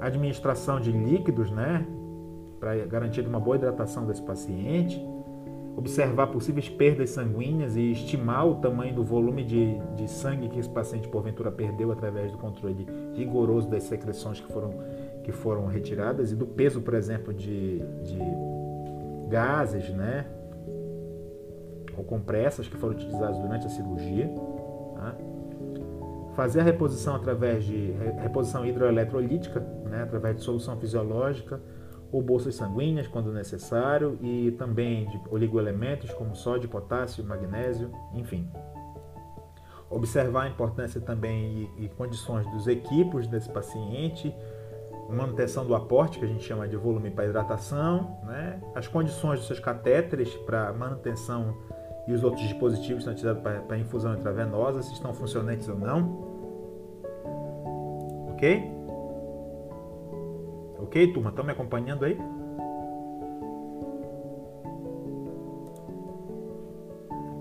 Administração 0.00 0.80
de 0.80 0.90
líquidos, 0.90 1.50
né, 1.50 1.86
para 2.62 2.76
garantir 2.86 3.26
uma 3.26 3.40
boa 3.40 3.56
hidratação 3.56 4.06
desse 4.06 4.22
paciente 4.22 5.04
observar 5.76 6.28
possíveis 6.28 6.68
perdas 6.68 7.10
sanguíneas 7.10 7.74
e 7.74 7.90
estimar 7.90 8.46
o 8.46 8.56
tamanho 8.56 8.94
do 8.94 9.02
volume 9.02 9.42
de, 9.42 9.78
de 9.96 10.08
sangue 10.08 10.48
que 10.48 10.60
esse 10.60 10.68
paciente 10.68 11.08
porventura 11.08 11.50
perdeu 11.50 11.90
através 11.90 12.30
do 12.30 12.38
controle 12.38 12.86
rigoroso 13.14 13.68
das 13.68 13.82
secreções 13.82 14.40
que 14.40 14.52
foram, 14.52 14.74
que 15.24 15.32
foram 15.32 15.66
retiradas 15.66 16.30
e 16.30 16.36
do 16.36 16.46
peso, 16.46 16.80
por 16.82 16.94
exemplo, 16.94 17.34
de, 17.34 17.80
de 17.80 18.18
gases, 19.28 19.88
né? 19.90 20.26
Ou 21.96 22.04
compressas 22.04 22.68
que 22.68 22.76
foram 22.76 22.94
utilizadas 22.94 23.38
durante 23.38 23.66
a 23.66 23.70
cirurgia. 23.70 24.28
Tá? 24.94 25.16
Fazer 26.36 26.60
a 26.60 26.62
reposição 26.62 27.16
através 27.16 27.64
de 27.64 27.92
reposição 28.20 28.64
hidroeletrolítica, 28.64 29.60
né? 29.90 30.02
através 30.02 30.36
de 30.36 30.42
solução 30.42 30.76
fisiológica 30.76 31.60
ou 32.12 32.20
bolsas 32.20 32.54
sanguíneas 32.54 33.08
quando 33.08 33.32
necessário 33.32 34.18
e 34.20 34.50
também 34.52 35.08
de 35.08 35.20
oligoelementos 35.30 36.12
como 36.12 36.36
sódio, 36.36 36.68
potássio, 36.68 37.24
magnésio, 37.24 37.90
enfim. 38.14 38.48
Observar 39.88 40.42
a 40.42 40.48
importância 40.48 41.00
também 41.00 41.70
e, 41.78 41.86
e 41.86 41.88
condições 41.88 42.46
dos 42.50 42.66
equipos 42.66 43.26
desse 43.26 43.48
paciente, 43.48 44.34
manutenção 45.08 45.66
do 45.66 45.74
aporte, 45.74 46.18
que 46.18 46.24
a 46.24 46.28
gente 46.28 46.44
chama 46.44 46.68
de 46.68 46.76
volume 46.76 47.10
para 47.10 47.26
hidratação, 47.26 48.18
né? 48.24 48.60
as 48.74 48.86
condições 48.86 49.38
dos 49.38 49.46
seus 49.46 49.60
catéteres 49.60 50.34
para 50.46 50.72
manutenção 50.72 51.56
e 52.06 52.12
os 52.12 52.22
outros 52.22 52.42
dispositivos 52.42 53.04
são 53.04 53.12
utilizados 53.12 53.42
para 53.42 53.78
infusão 53.78 54.14
intravenosa, 54.14 54.82
se 54.82 54.92
estão 54.92 55.14
funcionantes 55.14 55.68
ou 55.68 55.78
não. 55.78 56.32
Ok? 58.32 58.81
Ok, 60.82 61.12
turma? 61.12 61.30
Estão 61.30 61.44
me 61.44 61.52
acompanhando 61.52 62.04
aí? 62.04 62.18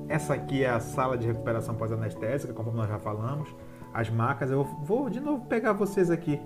Essa 0.08 0.36
aqui 0.36 0.64
é 0.64 0.70
a 0.70 0.80
sala 0.80 1.18
de 1.18 1.26
recuperação 1.26 1.74
pós-anestésica, 1.74 2.54
conforme 2.54 2.80
nós 2.80 2.90
já 2.90 3.00
falamos. 3.00 3.54
As 3.94 4.10
macas, 4.10 4.52
eu 4.52 4.64
vou 4.84 5.10
de 5.10 5.20
novo 5.20 5.46
pegar 5.46 5.74
vocês 5.74 6.12
aqui. 6.12 6.40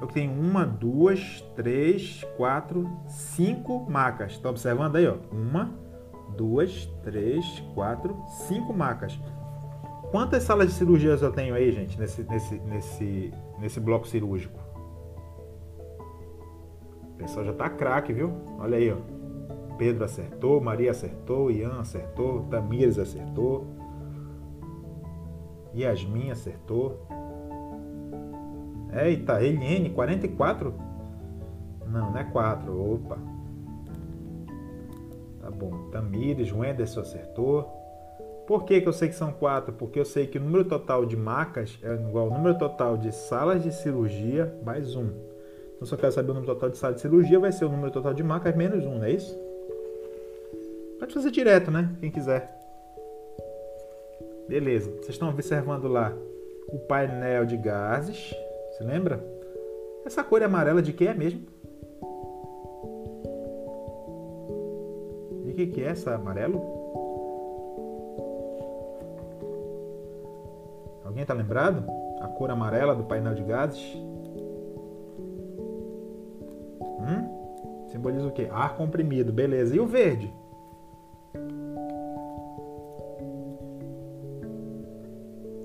Eu 0.00 0.06
tenho 0.06 0.32
uma, 0.32 0.64
duas, 0.66 1.40
três, 1.56 2.24
quatro, 2.36 2.88
cinco 3.06 3.88
macas. 3.90 4.32
Está 4.32 4.50
observando 4.50 4.96
aí, 4.96 5.08
ó? 5.08 5.16
Uma, 5.32 5.72
duas, 6.36 6.86
três, 7.02 7.44
quatro, 7.74 8.16
cinco 8.46 8.72
macas. 8.72 9.18
Quantas 10.10 10.42
salas 10.42 10.68
de 10.68 10.74
cirurgias 10.74 11.22
eu 11.22 11.32
tenho 11.32 11.54
aí, 11.54 11.72
gente, 11.72 11.98
nesse, 11.98 12.22
nesse, 12.22 12.54
nesse, 12.60 13.34
nesse 13.58 13.80
bloco 13.80 14.06
cirúrgico? 14.06 14.67
Pessoal 17.18 17.44
já 17.44 17.52
tá 17.52 17.68
craque, 17.68 18.12
viu? 18.12 18.32
Olha 18.58 18.78
aí, 18.78 18.92
ó. 18.92 18.96
Pedro 19.76 20.04
acertou, 20.04 20.60
Maria 20.60 20.90
acertou, 20.90 21.50
Ian 21.50 21.80
acertou, 21.80 22.44
Tamires 22.44 22.98
acertou, 22.98 23.66
Yasmin 25.74 26.30
acertou. 26.30 27.06
Eita, 28.92 29.42
Eliane, 29.42 29.90
44? 29.90 30.74
Não, 31.86 32.10
não 32.10 32.18
é 32.18 32.24
4. 32.24 32.94
Opa. 32.94 33.18
Tá 35.40 35.50
bom. 35.50 35.90
Tamires, 35.90 36.52
Wenderson 36.52 37.00
acertou. 37.00 37.74
Por 38.46 38.64
que, 38.64 38.80
que 38.80 38.88
eu 38.88 38.92
sei 38.92 39.08
que 39.08 39.14
são 39.14 39.30
4? 39.30 39.74
Porque 39.74 40.00
eu 40.00 40.04
sei 40.04 40.26
que 40.26 40.38
o 40.38 40.40
número 40.40 40.64
total 40.64 41.04
de 41.04 41.16
macas 41.16 41.78
é 41.82 41.94
igual 41.94 42.28
ao 42.28 42.32
número 42.32 42.58
total 42.58 42.96
de 42.96 43.12
salas 43.12 43.62
de 43.62 43.72
cirurgia 43.72 44.58
mais 44.64 44.96
1. 44.96 45.00
Então, 45.02 45.27
eu 45.80 45.98
quero 45.98 46.12
saber 46.12 46.30
o 46.30 46.34
número 46.34 46.52
total 46.54 46.70
de 46.70 46.76
sala 46.76 46.94
de 46.94 47.00
cirurgia, 47.00 47.38
vai 47.38 47.52
ser 47.52 47.64
o 47.64 47.68
número 47.68 47.90
total 47.90 48.12
de 48.12 48.22
macas 48.22 48.54
menos 48.54 48.84
um, 48.84 48.98
não 48.98 49.04
é 49.04 49.12
isso? 49.12 49.38
Pode 50.98 51.14
fazer 51.14 51.30
direto, 51.30 51.70
né? 51.70 51.94
Quem 52.00 52.10
quiser. 52.10 52.52
Beleza. 54.48 54.90
Vocês 54.90 55.10
estão 55.10 55.28
observando 55.28 55.86
lá 55.86 56.12
o 56.68 56.78
painel 56.78 57.46
de 57.46 57.56
gases. 57.56 58.34
Se 58.76 58.82
lembra? 58.82 59.24
Essa 60.04 60.24
cor 60.24 60.42
amarela 60.42 60.82
de 60.82 60.92
que 60.92 61.06
é 61.06 61.14
mesmo? 61.14 61.40
De 65.44 65.52
que, 65.52 65.66
que 65.68 65.82
é 65.82 65.88
essa 65.88 66.14
amarelo? 66.14 66.60
Alguém 71.04 71.22
está 71.22 71.34
lembrado? 71.34 71.84
A 72.20 72.26
cor 72.28 72.50
amarela 72.50 72.94
do 72.94 73.04
painel 73.04 73.34
de 73.34 73.42
gases? 73.44 73.96
Simboliza 77.88 78.26
o 78.26 78.32
quê? 78.32 78.48
Ar 78.50 78.76
comprimido, 78.76 79.32
beleza. 79.32 79.74
E 79.74 79.80
o 79.80 79.86
verde? 79.86 80.32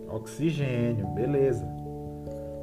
Oxigênio, 0.07 1.07
beleza. 1.07 1.67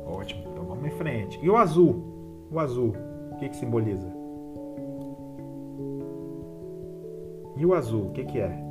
Ótimo, 0.06 0.44
então 0.50 0.64
vamos 0.64 0.86
em 0.86 0.90
frente. 0.90 1.38
E 1.42 1.50
o 1.50 1.56
azul? 1.56 2.48
O 2.50 2.58
azul, 2.58 2.94
o 3.32 3.36
que, 3.36 3.48
que 3.48 3.56
simboliza? 3.56 4.10
E 7.56 7.66
o 7.66 7.74
azul, 7.74 8.06
o 8.06 8.12
que, 8.12 8.24
que 8.24 8.38
é? 8.38 8.64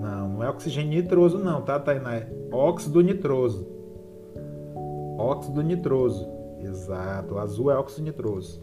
Não, 0.00 0.28
não 0.28 0.42
é 0.42 0.48
oxigênio 0.48 0.90
nitroso 0.90 1.38
não, 1.38 1.60
tá, 1.60 1.78
Tainá? 1.78 2.16
É 2.16 2.28
óxido 2.50 3.02
nitroso. 3.02 3.73
Óxido 5.18 5.62
nitroso. 5.62 6.28
Exato, 6.60 7.34
o 7.34 7.38
azul 7.38 7.70
é 7.70 7.76
óxido 7.76 8.04
nitroso. 8.04 8.62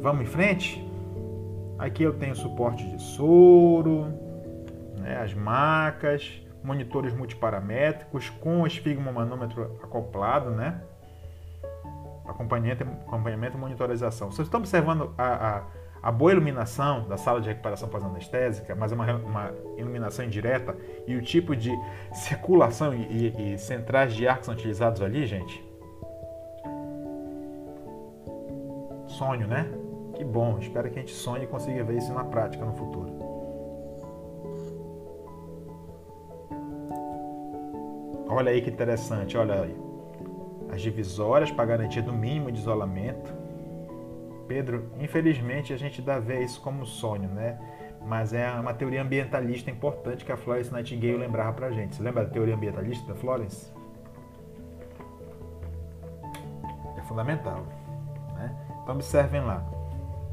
Vamos 0.00 0.22
em 0.22 0.26
frente? 0.26 0.90
Aqui 1.78 2.02
eu 2.02 2.14
tenho 2.18 2.34
suporte 2.34 2.86
de 2.88 3.00
soro, 3.00 4.06
né, 4.98 5.18
as 5.22 5.34
macas, 5.34 6.42
monitores 6.62 7.14
multiparamétricos 7.14 8.30
com 8.30 8.66
esfigmomanômetro 8.66 9.78
acoplado, 9.82 10.50
né? 10.50 10.82
Acompanhamento, 12.26 12.84
acompanhamento 12.84 13.56
e 13.56 13.60
monitorização. 13.60 14.30
Vocês 14.30 14.46
estão 14.46 14.60
observando 14.60 15.12
a, 15.16 15.56
a, 15.58 15.62
a 16.02 16.10
boa 16.10 16.32
iluminação 16.32 17.06
da 17.06 17.16
sala 17.16 17.40
de 17.40 17.48
recuperação 17.48 17.88
pós-anestésica, 17.88 18.74
mas 18.74 18.92
é 18.92 18.94
uma, 18.94 19.14
uma, 19.16 19.54
iluminação 19.76 20.24
indireta 20.24 20.76
e 21.06 21.14
o 21.14 21.22
tipo 21.22 21.54
de 21.54 21.70
circulação 22.12 22.94
e, 22.94 23.32
e, 23.36 23.54
e 23.54 23.58
centrais 23.58 24.14
de 24.14 24.26
ar 24.26 24.38
que 24.38 24.46
são 24.46 24.54
utilizados 24.54 25.02
ali, 25.02 25.26
gente? 25.26 25.62
Sonho, 29.06 29.46
né? 29.46 29.66
Que 30.14 30.24
bom, 30.24 30.58
espero 30.58 30.90
que 30.90 30.98
a 30.98 31.02
gente 31.02 31.14
sonhe 31.14 31.44
e 31.44 31.46
consiga 31.46 31.84
ver 31.84 31.98
isso 31.98 32.12
na 32.12 32.24
prática 32.24 32.64
no 32.64 32.72
futuro. 32.72 33.30
Olha 38.28 38.52
aí 38.52 38.62
que 38.62 38.70
interessante, 38.70 39.36
olha 39.36 39.62
aí. 39.62 39.76
As 40.72 40.80
divisórias 40.80 41.50
para 41.50 41.64
garantir 41.64 42.00
do 42.00 42.12
mínimo 42.12 42.52
de 42.52 42.60
isolamento. 42.60 43.39
Pedro, 44.50 44.90
infelizmente 44.98 45.72
a 45.72 45.76
gente 45.76 46.02
dá 46.02 46.18
ver 46.18 46.42
isso 46.42 46.60
como 46.60 46.84
sonho, 46.84 47.28
né? 47.28 47.56
Mas 48.04 48.32
é 48.32 48.50
uma 48.50 48.74
teoria 48.74 49.00
ambientalista 49.00 49.70
importante 49.70 50.24
que 50.24 50.32
a 50.32 50.36
Florence 50.36 50.72
Nightingale 50.72 51.18
lembrava 51.18 51.52
pra 51.52 51.70
gente. 51.70 51.94
Você 51.94 52.02
lembra 52.02 52.24
da 52.24 52.30
teoria 52.30 52.56
ambientalista 52.56 53.06
da 53.06 53.14
Florence? 53.14 53.72
É 56.98 57.02
fundamental. 57.02 57.64
Né? 58.34 58.56
Então 58.82 58.96
observem 58.96 59.40
lá. 59.40 59.64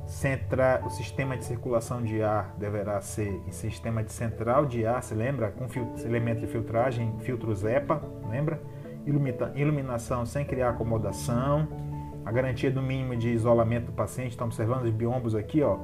Centra, 0.07 0.81
o 0.83 0.89
sistema 0.89 1.37
de 1.37 1.45
circulação 1.45 2.01
de 2.01 2.23
ar 2.23 2.55
deverá 2.57 2.99
ser 3.01 3.39
em 3.45 3.51
sistema 3.51 4.03
de 4.03 4.11
central 4.11 4.65
de 4.65 4.83
ar, 4.83 5.03
se 5.03 5.13
lembra? 5.13 5.51
Com 5.51 5.67
elemento 6.03 6.41
de 6.41 6.47
filtragem, 6.47 7.13
filtros 7.19 7.63
EPA, 7.63 8.01
lembra? 8.31 8.59
Ilumina, 9.05 9.51
iluminação 9.53 10.25
sem 10.25 10.43
criar 10.43 10.69
acomodação, 10.69 11.67
a 12.27 12.31
garantia 12.31 12.69
do 12.69 12.81
mínimo 12.81 13.15
de 13.15 13.29
isolamento 13.29 13.85
do 13.85 13.93
paciente, 13.93 14.31
estão 14.31 14.47
observando 14.47 14.83
os 14.83 14.91
biombos 14.91 15.33
aqui, 15.33 15.61
ó, 15.61 15.77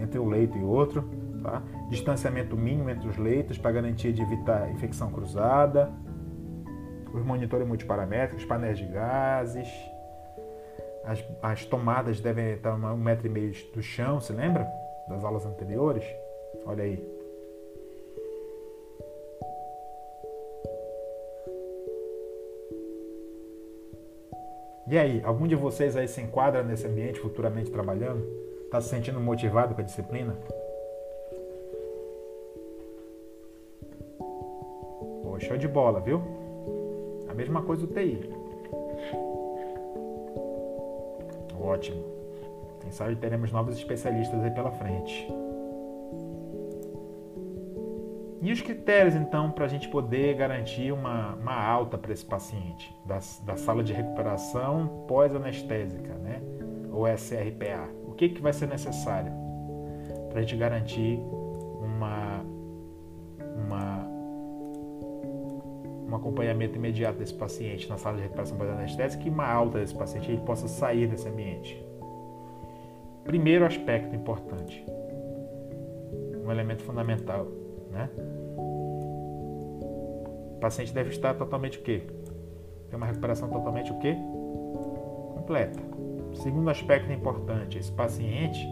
entre 0.00 0.18
um 0.18 0.26
leito 0.26 0.56
e 0.56 0.62
outro, 0.62 1.04
tá? 1.42 1.62
Distanciamento 1.90 2.56
mínimo 2.56 2.88
entre 2.88 3.06
os 3.06 3.18
leitos 3.18 3.58
para 3.58 3.72
garantia 3.72 4.10
de 4.10 4.22
evitar 4.22 4.70
infecção 4.70 5.12
cruzada, 5.12 5.92
os 7.12 7.22
monitores 7.22 7.68
multiparamétricos, 7.68 8.42
painéis 8.46 8.78
de 8.78 8.86
gases, 8.86 9.68
as, 11.04 11.22
as 11.42 11.66
tomadas 11.66 12.20
devem 12.20 12.54
estar 12.54 12.74
um 12.74 12.96
metro 12.96 13.26
e 13.26 13.30
meio 13.30 13.52
do 13.74 13.82
chão, 13.82 14.18
se 14.18 14.32
lembra? 14.32 14.66
Das 15.06 15.22
aulas 15.22 15.44
anteriores? 15.44 16.06
Olha 16.64 16.84
aí. 16.84 17.11
E 24.88 24.98
aí, 24.98 25.22
algum 25.24 25.46
de 25.46 25.54
vocês 25.54 25.96
aí 25.96 26.08
se 26.08 26.20
enquadra 26.20 26.62
nesse 26.62 26.86
ambiente 26.86 27.20
futuramente 27.20 27.70
trabalhando? 27.70 28.26
Está 28.64 28.80
se 28.80 28.88
sentindo 28.88 29.20
motivado 29.20 29.74
com 29.74 29.80
a 29.80 29.84
disciplina? 29.84 30.36
Pô, 34.18 35.38
show 35.38 35.56
de 35.56 35.68
bola, 35.68 36.00
viu? 36.00 36.20
A 37.28 37.34
mesma 37.34 37.62
coisa 37.62 37.86
do 37.86 37.94
TI. 37.94 38.28
Ótimo. 41.60 42.02
Quem 42.80 42.90
sabe 42.90 43.14
teremos 43.16 43.52
novos 43.52 43.76
especialistas 43.76 44.42
aí 44.42 44.50
pela 44.50 44.72
frente. 44.72 45.28
E 48.42 48.50
os 48.50 48.60
critérios, 48.60 49.14
então, 49.14 49.52
para 49.52 49.66
a 49.66 49.68
gente 49.68 49.88
poder 49.88 50.34
garantir 50.34 50.90
uma, 50.90 51.36
uma 51.36 51.54
alta 51.54 51.96
para 51.96 52.12
esse 52.12 52.24
paciente 52.24 52.92
da, 53.06 53.20
da 53.44 53.56
sala 53.56 53.84
de 53.84 53.92
recuperação 53.92 55.04
pós-anestésica, 55.06 56.12
né? 56.14 56.42
Ou 56.90 57.06
SRPA? 57.06 57.88
O 58.04 58.14
que, 58.14 58.30
que 58.30 58.42
vai 58.42 58.52
ser 58.52 58.66
necessário 58.66 59.32
para 60.28 60.40
a 60.40 60.42
gente 60.42 60.56
garantir 60.56 61.20
uma, 61.80 62.44
uma, 63.64 64.08
um 66.08 66.16
acompanhamento 66.16 66.76
imediato 66.76 67.20
desse 67.20 67.34
paciente 67.34 67.88
na 67.88 67.96
sala 67.96 68.16
de 68.16 68.22
recuperação 68.24 68.58
pós-anestésica 68.58 69.22
e 69.24 69.30
uma 69.30 69.46
alta 69.46 69.78
desse 69.78 69.94
paciente 69.94 70.28
ele 70.28 70.40
possa 70.40 70.66
sair 70.66 71.06
desse 71.06 71.28
ambiente? 71.28 71.80
Primeiro 73.22 73.64
aspecto 73.64 74.16
importante, 74.16 74.84
um 76.44 76.50
elemento 76.50 76.82
fundamental, 76.82 77.61
né? 77.92 78.10
O 80.56 80.58
paciente 80.60 80.92
deve 80.92 81.10
estar 81.10 81.34
totalmente 81.34 81.78
o 81.78 81.82
quê? 81.82 82.02
Ter 82.88 82.96
uma 82.96 83.06
recuperação 83.06 83.48
totalmente 83.48 83.92
o 83.92 83.98
quê? 83.98 84.16
Completa. 85.34 85.80
Segundo 86.34 86.70
aspecto 86.70 87.12
importante, 87.12 87.78
esse 87.78 87.92
paciente, 87.92 88.66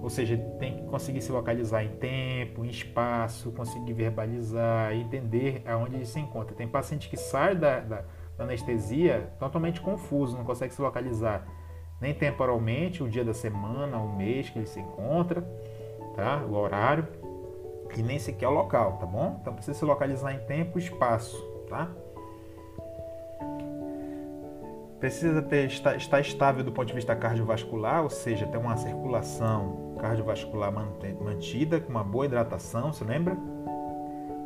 ou 0.00 0.08
seja, 0.08 0.36
tem 0.58 0.76
que 0.76 0.82
conseguir 0.84 1.20
se 1.20 1.32
localizar 1.32 1.84
em 1.84 1.90
tempo, 1.96 2.64
em 2.64 2.68
espaço, 2.68 3.50
conseguir 3.52 3.92
verbalizar, 3.92 4.94
entender 4.94 5.62
aonde 5.66 5.96
ele 5.96 6.06
se 6.06 6.20
encontra. 6.20 6.54
Tem 6.54 6.68
paciente 6.68 7.08
que 7.08 7.16
sai 7.16 7.56
da, 7.56 7.80
da, 7.80 8.04
da 8.36 8.44
anestesia 8.44 9.32
totalmente 9.38 9.80
confuso, 9.80 10.36
não 10.36 10.44
consegue 10.44 10.72
se 10.72 10.80
localizar 10.80 11.46
nem 12.02 12.12
temporalmente, 12.12 13.00
o 13.00 13.08
dia 13.08 13.24
da 13.24 13.32
semana, 13.32 13.96
o 13.96 14.16
mês 14.16 14.50
que 14.50 14.58
ele 14.58 14.66
se 14.66 14.80
encontra, 14.80 15.40
tá? 16.16 16.44
o 16.44 16.52
horário, 16.54 17.06
e 17.96 18.02
nem 18.02 18.18
sequer 18.18 18.48
o 18.48 18.52
local, 18.52 18.98
tá 18.98 19.06
bom? 19.06 19.38
Então 19.40 19.54
precisa 19.54 19.78
se 19.78 19.84
localizar 19.84 20.32
em 20.32 20.38
tempo 20.40 20.78
e 20.78 20.82
espaço, 20.82 21.36
tá? 21.68 21.90
Precisa 24.98 25.42
ter, 25.42 25.66
estar, 25.66 25.96
estar 25.96 26.20
estável 26.20 26.62
do 26.62 26.70
ponto 26.70 26.86
de 26.86 26.94
vista 26.94 27.14
cardiovascular, 27.16 28.04
ou 28.04 28.10
seja, 28.10 28.46
ter 28.46 28.56
uma 28.56 28.76
circulação 28.76 29.96
cardiovascular 29.98 30.72
mantida, 30.72 31.80
com 31.80 31.90
uma 31.90 32.04
boa 32.04 32.26
hidratação, 32.26 32.92
se 32.92 33.02
lembra? 33.02 33.36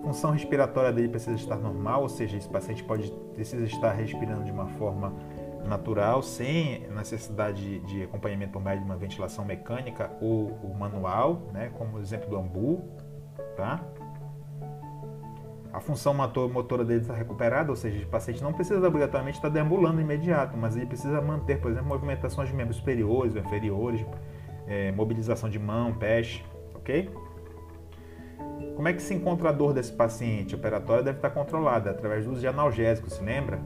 Função 0.02 0.30
respiratória 0.30 0.92
dele 0.92 1.08
precisa 1.08 1.36
estar 1.36 1.56
normal, 1.56 2.02
ou 2.02 2.08
seja, 2.08 2.36
esse 2.36 2.48
paciente 2.48 2.82
pode 2.84 3.12
precisa 3.34 3.64
estar 3.64 3.92
respirando 3.92 4.44
de 4.44 4.50
uma 4.50 4.66
forma 4.66 5.12
natural, 5.66 6.22
sem 6.22 6.88
necessidade 6.88 7.80
de, 7.80 8.04
acompanhamento 8.04 8.52
por 8.52 8.62
meio 8.62 8.78
de 8.78 8.84
uma 8.84 8.96
ventilação 8.96 9.44
mecânica 9.44 10.10
ou, 10.20 10.58
ou 10.62 10.74
manual, 10.74 11.42
né, 11.52 11.70
como 11.76 11.98
o 11.98 12.00
exemplo 12.00 12.30
do 12.30 12.36
ambu, 12.36 12.82
tá? 13.56 13.80
A 15.72 15.80
função 15.80 16.14
motora 16.14 16.84
dele 16.84 17.02
está 17.02 17.12
recuperada, 17.12 17.70
ou 17.70 17.76
seja, 17.76 18.02
o 18.02 18.08
paciente 18.08 18.42
não 18.42 18.52
precisa 18.52 18.86
obrigatoriamente 18.86 19.36
estar 19.36 19.50
deambulando 19.50 20.00
imediato, 20.00 20.56
mas 20.56 20.74
ele 20.74 20.86
precisa 20.86 21.20
manter, 21.20 21.60
por 21.60 21.70
exemplo, 21.70 21.88
movimentações 21.88 22.48
de 22.48 22.54
membros 22.54 22.78
superiores 22.78 23.34
ou 23.34 23.40
inferiores, 23.42 24.04
é, 24.66 24.90
mobilização 24.92 25.50
de 25.50 25.58
mão, 25.58 25.92
pés, 25.92 26.42
ok? 26.74 27.10
Como 28.74 28.88
é 28.88 28.92
que 28.92 29.02
se 29.02 29.14
encontra 29.14 29.50
a 29.50 29.52
dor 29.52 29.74
desse 29.74 29.92
paciente? 29.92 30.54
A 30.54 30.58
operatória 30.58 31.02
deve 31.02 31.18
estar 31.18 31.30
controlada 31.30 31.90
através 31.90 32.24
do 32.24 32.32
uso 32.32 32.40
de 32.40 32.46
analgésicos, 32.46 33.12
se 33.14 33.22
lembra? 33.22 33.60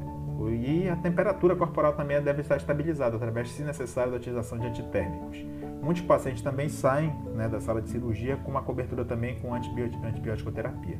E 0.48 0.88
a 0.88 0.96
temperatura 0.96 1.54
corporal 1.54 1.92
também 1.92 2.20
deve 2.22 2.40
estar 2.42 2.56
estabilizada 2.56 3.16
através, 3.16 3.50
se 3.50 3.62
necessário, 3.62 4.12
da 4.12 4.18
utilização 4.18 4.58
de 4.58 4.66
antitérmicos. 4.66 5.44
Muitos 5.82 6.02
pacientes 6.02 6.42
também 6.42 6.68
saem 6.68 7.10
né, 7.34 7.48
da 7.48 7.60
sala 7.60 7.82
de 7.82 7.90
cirurgia 7.90 8.36
com 8.36 8.50
uma 8.50 8.62
cobertura 8.62 9.04
também 9.04 9.38
com 9.40 9.52
antibiótico 9.54 10.52
terapia, 10.52 10.98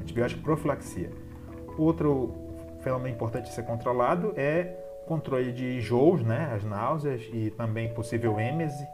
antibiótico 0.00 0.42
profilaxia. 0.42 1.10
Outro 1.78 2.34
fenômeno 2.80 3.14
importante 3.14 3.46
de 3.46 3.54
ser 3.54 3.64
controlado 3.64 4.32
é 4.36 4.76
o 5.02 5.06
controle 5.06 5.52
de 5.52 5.76
enjoos, 5.76 6.22
né, 6.22 6.52
as 6.54 6.64
náuseas 6.64 7.22
e 7.32 7.50
também 7.50 7.92
possível 7.92 8.38
êmese, 8.38 8.86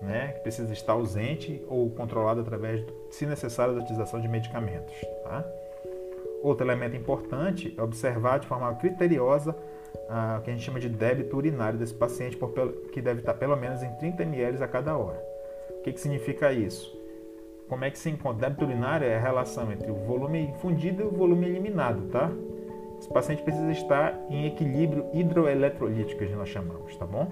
né, 0.00 0.28
que 0.28 0.40
precisa 0.40 0.72
estar 0.72 0.92
ausente 0.92 1.64
ou 1.68 1.90
controlado 1.90 2.40
através, 2.40 2.84
se 3.10 3.26
necessário, 3.26 3.74
da 3.74 3.80
utilização 3.80 4.20
de 4.20 4.28
medicamentos. 4.28 4.94
Tá? 5.24 5.44
Outro 6.42 6.66
elemento 6.66 6.96
importante 6.96 7.74
é 7.76 7.82
observar 7.82 8.38
de 8.38 8.46
forma 8.46 8.72
criteriosa 8.74 9.56
ah, 10.08 10.38
o 10.38 10.42
que 10.42 10.50
a 10.50 10.52
gente 10.52 10.64
chama 10.64 10.78
de 10.78 10.88
débito 10.88 11.36
urinário 11.36 11.78
desse 11.78 11.94
paciente, 11.94 12.38
que 12.92 13.00
deve 13.00 13.20
estar 13.20 13.34
pelo 13.34 13.56
menos 13.56 13.82
em 13.82 13.90
30 13.96 14.22
ml 14.22 14.62
a 14.62 14.68
cada 14.68 14.96
hora. 14.96 15.20
O 15.78 15.82
que, 15.82 15.92
que 15.92 16.00
significa 16.00 16.52
isso? 16.52 16.96
Como 17.68 17.84
é 17.84 17.90
que 17.90 17.98
se 17.98 18.08
encontra? 18.08 18.48
Débito 18.48 18.64
urinário 18.64 19.06
é 19.06 19.16
a 19.16 19.20
relação 19.20 19.72
entre 19.72 19.90
o 19.90 19.94
volume 19.94 20.40
infundido 20.40 21.02
e 21.02 21.06
o 21.06 21.10
volume 21.10 21.46
eliminado, 21.46 22.08
tá? 22.10 22.30
Esse 22.98 23.08
paciente 23.08 23.42
precisa 23.42 23.70
estar 23.72 24.18
em 24.30 24.46
equilíbrio 24.46 25.06
hidroeletrolítico, 25.12 26.24
que 26.24 26.34
nós 26.34 26.48
chamamos, 26.48 26.96
tá 26.96 27.04
bom? 27.04 27.30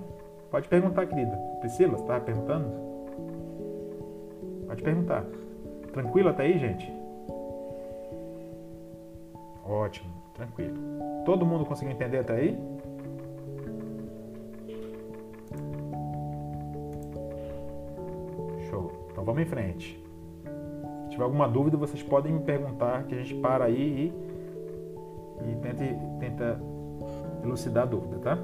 Pode 0.51 0.68
perguntar, 0.68 1.06
querida. 1.06 1.36
Priscila, 1.60 1.93
você 1.93 2.02
estava 2.02 2.20
perguntando? 2.20 2.68
Pode 4.66 4.82
perguntar. 4.82 5.24
Tranquilo 5.93 6.28
até 6.28 6.44
aí, 6.44 6.59
gente? 6.59 7.03
Ótimo, 9.66 10.12
tranquilo. 10.35 10.77
Todo 11.24 11.47
mundo 11.47 11.65
conseguiu 11.65 11.95
entender 11.95 12.19
até 12.19 12.35
aí? 12.35 12.59
Show. 18.69 18.93
Então 19.11 19.24
vamos 19.24 19.43
em 19.43 19.47
frente. 19.47 19.99
tiver 21.09 21.24
alguma 21.24 21.49
dúvida, 21.49 21.78
vocês 21.78 22.03
podem 22.03 22.32
me 22.32 22.41
perguntar 22.41 23.05
que 23.05 23.15
a 23.15 23.19
gente 23.19 23.35
para 23.36 23.65
aí 23.65 24.12
e, 25.43 25.51
e 25.51 25.57
tente, 25.57 25.97
tenta 26.20 26.61
elucidar 27.43 27.85
a 27.85 27.86
dúvida, 27.86 28.19
tá? 28.19 28.39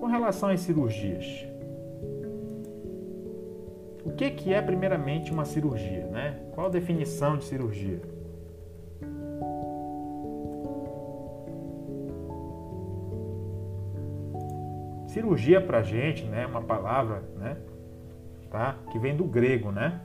Com 0.00 0.06
relação 0.06 0.48
às 0.48 0.60
cirurgias, 0.60 1.46
o 4.06 4.12
que, 4.12 4.30
que 4.30 4.54
é 4.54 4.62
primeiramente 4.62 5.30
uma 5.32 5.44
cirurgia, 5.44 6.06
né? 6.06 6.40
Qual 6.54 6.68
a 6.68 6.70
definição 6.70 7.36
de 7.36 7.44
cirurgia? 7.44 8.00
Cirurgia 15.08 15.58
para 15.58 15.82
gente, 15.82 16.22
né, 16.24 16.46
uma 16.46 16.60
palavra, 16.60 17.22
né, 17.36 17.56
tá, 18.50 18.76
que 18.92 18.98
vem 18.98 19.16
do 19.16 19.24
grego, 19.24 19.72
né, 19.72 20.02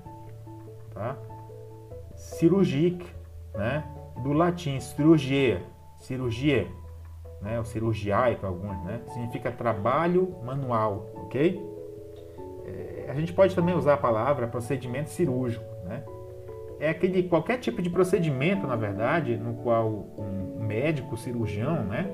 tá, 0.93 1.17
cirurgic, 2.15 3.05
né, 3.53 3.83
do 4.23 4.31
latim 4.31 4.79
cirurgia, 4.79 5.61
cirurgia, 5.97 6.67
né, 7.41 7.59
o 7.59 7.65
cirurgiae 7.65 8.37
para 8.37 8.47
alguns, 8.47 8.81
né, 8.85 9.01
significa 9.09 9.51
trabalho 9.51 10.35
manual, 10.41 11.09
ok? 11.17 11.61
É, 12.65 13.07
a 13.09 13.13
gente 13.13 13.33
pode 13.33 13.53
também 13.53 13.75
usar 13.75 13.95
a 13.95 13.97
palavra 13.97 14.47
procedimento 14.47 15.09
cirúrgico, 15.09 15.65
né? 15.83 16.05
É 16.79 16.89
aquele 16.89 17.23
qualquer 17.23 17.59
tipo 17.59 17.81
de 17.81 17.89
procedimento, 17.89 18.65
na 18.65 18.77
verdade, 18.77 19.35
no 19.35 19.55
qual 19.55 19.89
um 20.17 20.63
médico, 20.63 21.17
cirurgião, 21.17 21.83
né, 21.83 22.09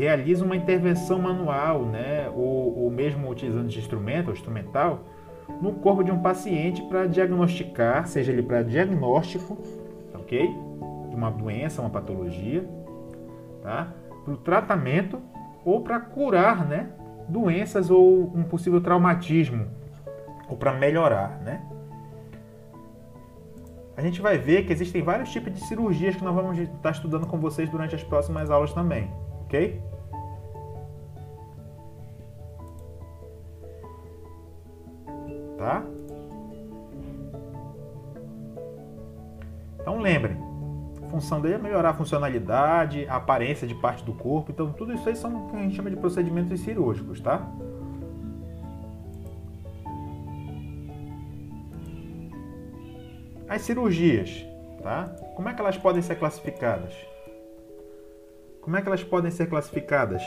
realiza 0.00 0.42
uma 0.42 0.56
intervenção 0.56 1.18
manual, 1.18 1.84
né, 1.84 2.30
ou, 2.34 2.84
ou 2.84 2.90
mesmo 2.90 3.28
utilizando 3.28 3.68
de 3.68 3.78
instrumento 3.78 4.28
ou 4.28 4.32
instrumental, 4.32 5.00
no 5.60 5.74
corpo 5.74 6.02
de 6.02 6.10
um 6.10 6.22
paciente 6.22 6.80
para 6.84 7.06
diagnosticar, 7.06 8.06
seja 8.06 8.32
ele 8.32 8.42
para 8.42 8.62
diagnóstico, 8.62 9.58
ok, 10.14 10.48
de 11.10 11.14
uma 11.14 11.30
doença, 11.30 11.82
uma 11.82 11.90
patologia, 11.90 12.66
tá, 13.62 13.92
para 14.24 14.32
o 14.32 14.36
tratamento 14.38 15.20
ou 15.66 15.82
para 15.82 16.00
curar, 16.00 16.66
né, 16.66 16.88
doenças 17.28 17.90
ou 17.90 18.32
um 18.34 18.42
possível 18.42 18.80
traumatismo, 18.80 19.66
ou 20.48 20.56
para 20.56 20.72
melhorar, 20.72 21.42
né. 21.42 21.60
A 23.98 24.00
gente 24.00 24.22
vai 24.22 24.38
ver 24.38 24.64
que 24.64 24.72
existem 24.72 25.02
vários 25.02 25.30
tipos 25.30 25.52
de 25.52 25.60
cirurgias 25.60 26.16
que 26.16 26.24
nós 26.24 26.34
vamos 26.34 26.56
estar 26.56 26.90
estudando 26.90 27.26
com 27.26 27.38
vocês 27.38 27.68
durante 27.68 27.94
as 27.94 28.02
próximas 28.02 28.50
aulas 28.50 28.72
também, 28.72 29.10
ok? 29.44 29.89
Tá? 35.60 35.84
Então 39.78 40.00
lembrem, 40.00 40.38
a 41.04 41.08
função 41.08 41.38
dele 41.38 41.56
é 41.56 41.58
melhorar 41.58 41.90
a 41.90 41.94
funcionalidade, 41.94 43.06
a 43.06 43.16
aparência 43.16 43.68
de 43.68 43.74
parte 43.74 44.02
do 44.02 44.14
corpo. 44.14 44.50
Então 44.50 44.72
tudo 44.72 44.94
isso 44.94 45.06
aí 45.06 45.14
são 45.14 45.48
o 45.48 45.50
que 45.50 45.56
a 45.56 45.58
gente 45.60 45.76
chama 45.76 45.90
de 45.90 45.96
procedimentos 45.96 46.58
cirúrgicos, 46.60 47.20
tá? 47.20 47.46
As 53.46 53.60
cirurgias, 53.60 54.42
tá? 54.82 55.14
Como 55.36 55.46
é 55.46 55.52
que 55.52 55.60
elas 55.60 55.76
podem 55.76 56.00
ser 56.00 56.14
classificadas? 56.14 56.94
Como 58.62 58.78
é 58.78 58.80
que 58.80 58.88
elas 58.88 59.04
podem 59.04 59.30
ser 59.30 59.46
classificadas? 59.46 60.22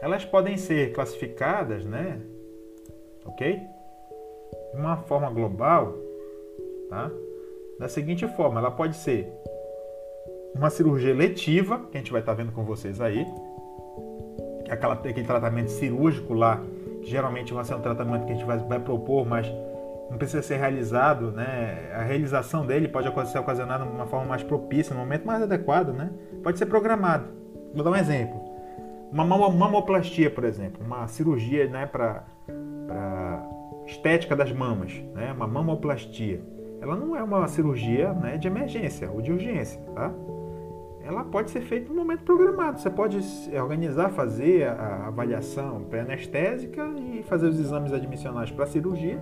Elas 0.00 0.24
podem 0.24 0.56
ser 0.56 0.92
classificadas, 0.92 1.84
né? 1.84 2.20
Ok? 3.24 3.60
De 4.72 4.80
uma 4.80 4.96
forma 4.96 5.30
global, 5.30 5.94
tá? 6.88 7.10
Da 7.78 7.88
seguinte 7.88 8.26
forma, 8.28 8.60
ela 8.60 8.70
pode 8.70 8.96
ser 8.96 9.28
uma 10.54 10.70
cirurgia 10.70 11.14
letiva, 11.14 11.78
que 11.90 11.96
a 11.96 12.00
gente 12.00 12.12
vai 12.12 12.20
estar 12.20 12.34
vendo 12.34 12.52
com 12.52 12.64
vocês 12.64 13.00
aí, 13.00 13.26
é 14.66 14.72
aquela, 14.72 14.94
aquele 14.94 15.26
tratamento 15.26 15.70
cirúrgico 15.70 16.34
lá, 16.34 16.62
que 17.02 17.10
geralmente 17.10 17.52
vai 17.52 17.64
ser 17.64 17.74
um 17.74 17.80
tratamento 17.80 18.26
que 18.26 18.32
a 18.32 18.34
gente 18.34 18.44
vai, 18.44 18.58
vai 18.58 18.78
propor, 18.78 19.26
mas 19.26 19.46
não 20.10 20.18
precisa 20.18 20.42
ser 20.42 20.56
realizado, 20.56 21.30
né? 21.30 21.90
A 21.94 22.02
realização 22.02 22.66
dele 22.66 22.88
pode 22.88 23.08
ser 23.30 23.38
ocasionada 23.38 23.84
de 23.84 23.90
uma 23.90 24.06
forma 24.06 24.26
mais 24.26 24.42
propícia, 24.42 24.94
no 24.94 25.00
momento 25.00 25.24
mais 25.24 25.42
adequado, 25.42 25.92
né? 25.92 26.10
Pode 26.42 26.58
ser 26.58 26.66
programado. 26.66 27.28
Vou 27.72 27.84
dar 27.84 27.90
um 27.90 27.96
exemplo. 27.96 28.49
Uma 29.12 29.24
mamoplastia, 29.24 30.30
por 30.30 30.44
exemplo, 30.44 30.84
uma 30.84 31.06
cirurgia, 31.08 31.68
né, 31.68 31.86
para 31.86 32.24
estética 33.86 34.36
das 34.36 34.52
mamas, 34.52 34.92
né? 35.14 35.32
Uma 35.32 35.48
mamoplastia. 35.48 36.40
Ela 36.80 36.96
não 36.96 37.16
é 37.16 37.22
uma 37.22 37.46
cirurgia, 37.48 38.12
né, 38.12 38.38
de 38.38 38.46
emergência 38.46 39.10
ou 39.10 39.20
de 39.20 39.32
urgência, 39.32 39.80
tá? 39.94 40.12
Ela 41.04 41.24
pode 41.24 41.50
ser 41.50 41.62
feita 41.62 41.88
no 41.88 41.96
momento 41.96 42.22
programado. 42.22 42.78
Você 42.78 42.88
pode 42.88 43.18
organizar, 43.60 44.10
fazer 44.10 44.68
a 44.68 45.08
avaliação 45.08 45.82
pré-anestésica 45.90 46.88
e 47.12 47.22
fazer 47.24 47.48
os 47.48 47.58
exames 47.58 47.92
admissionais 47.92 48.50
para 48.50 48.64
a 48.64 48.68
cirurgia 48.68 49.20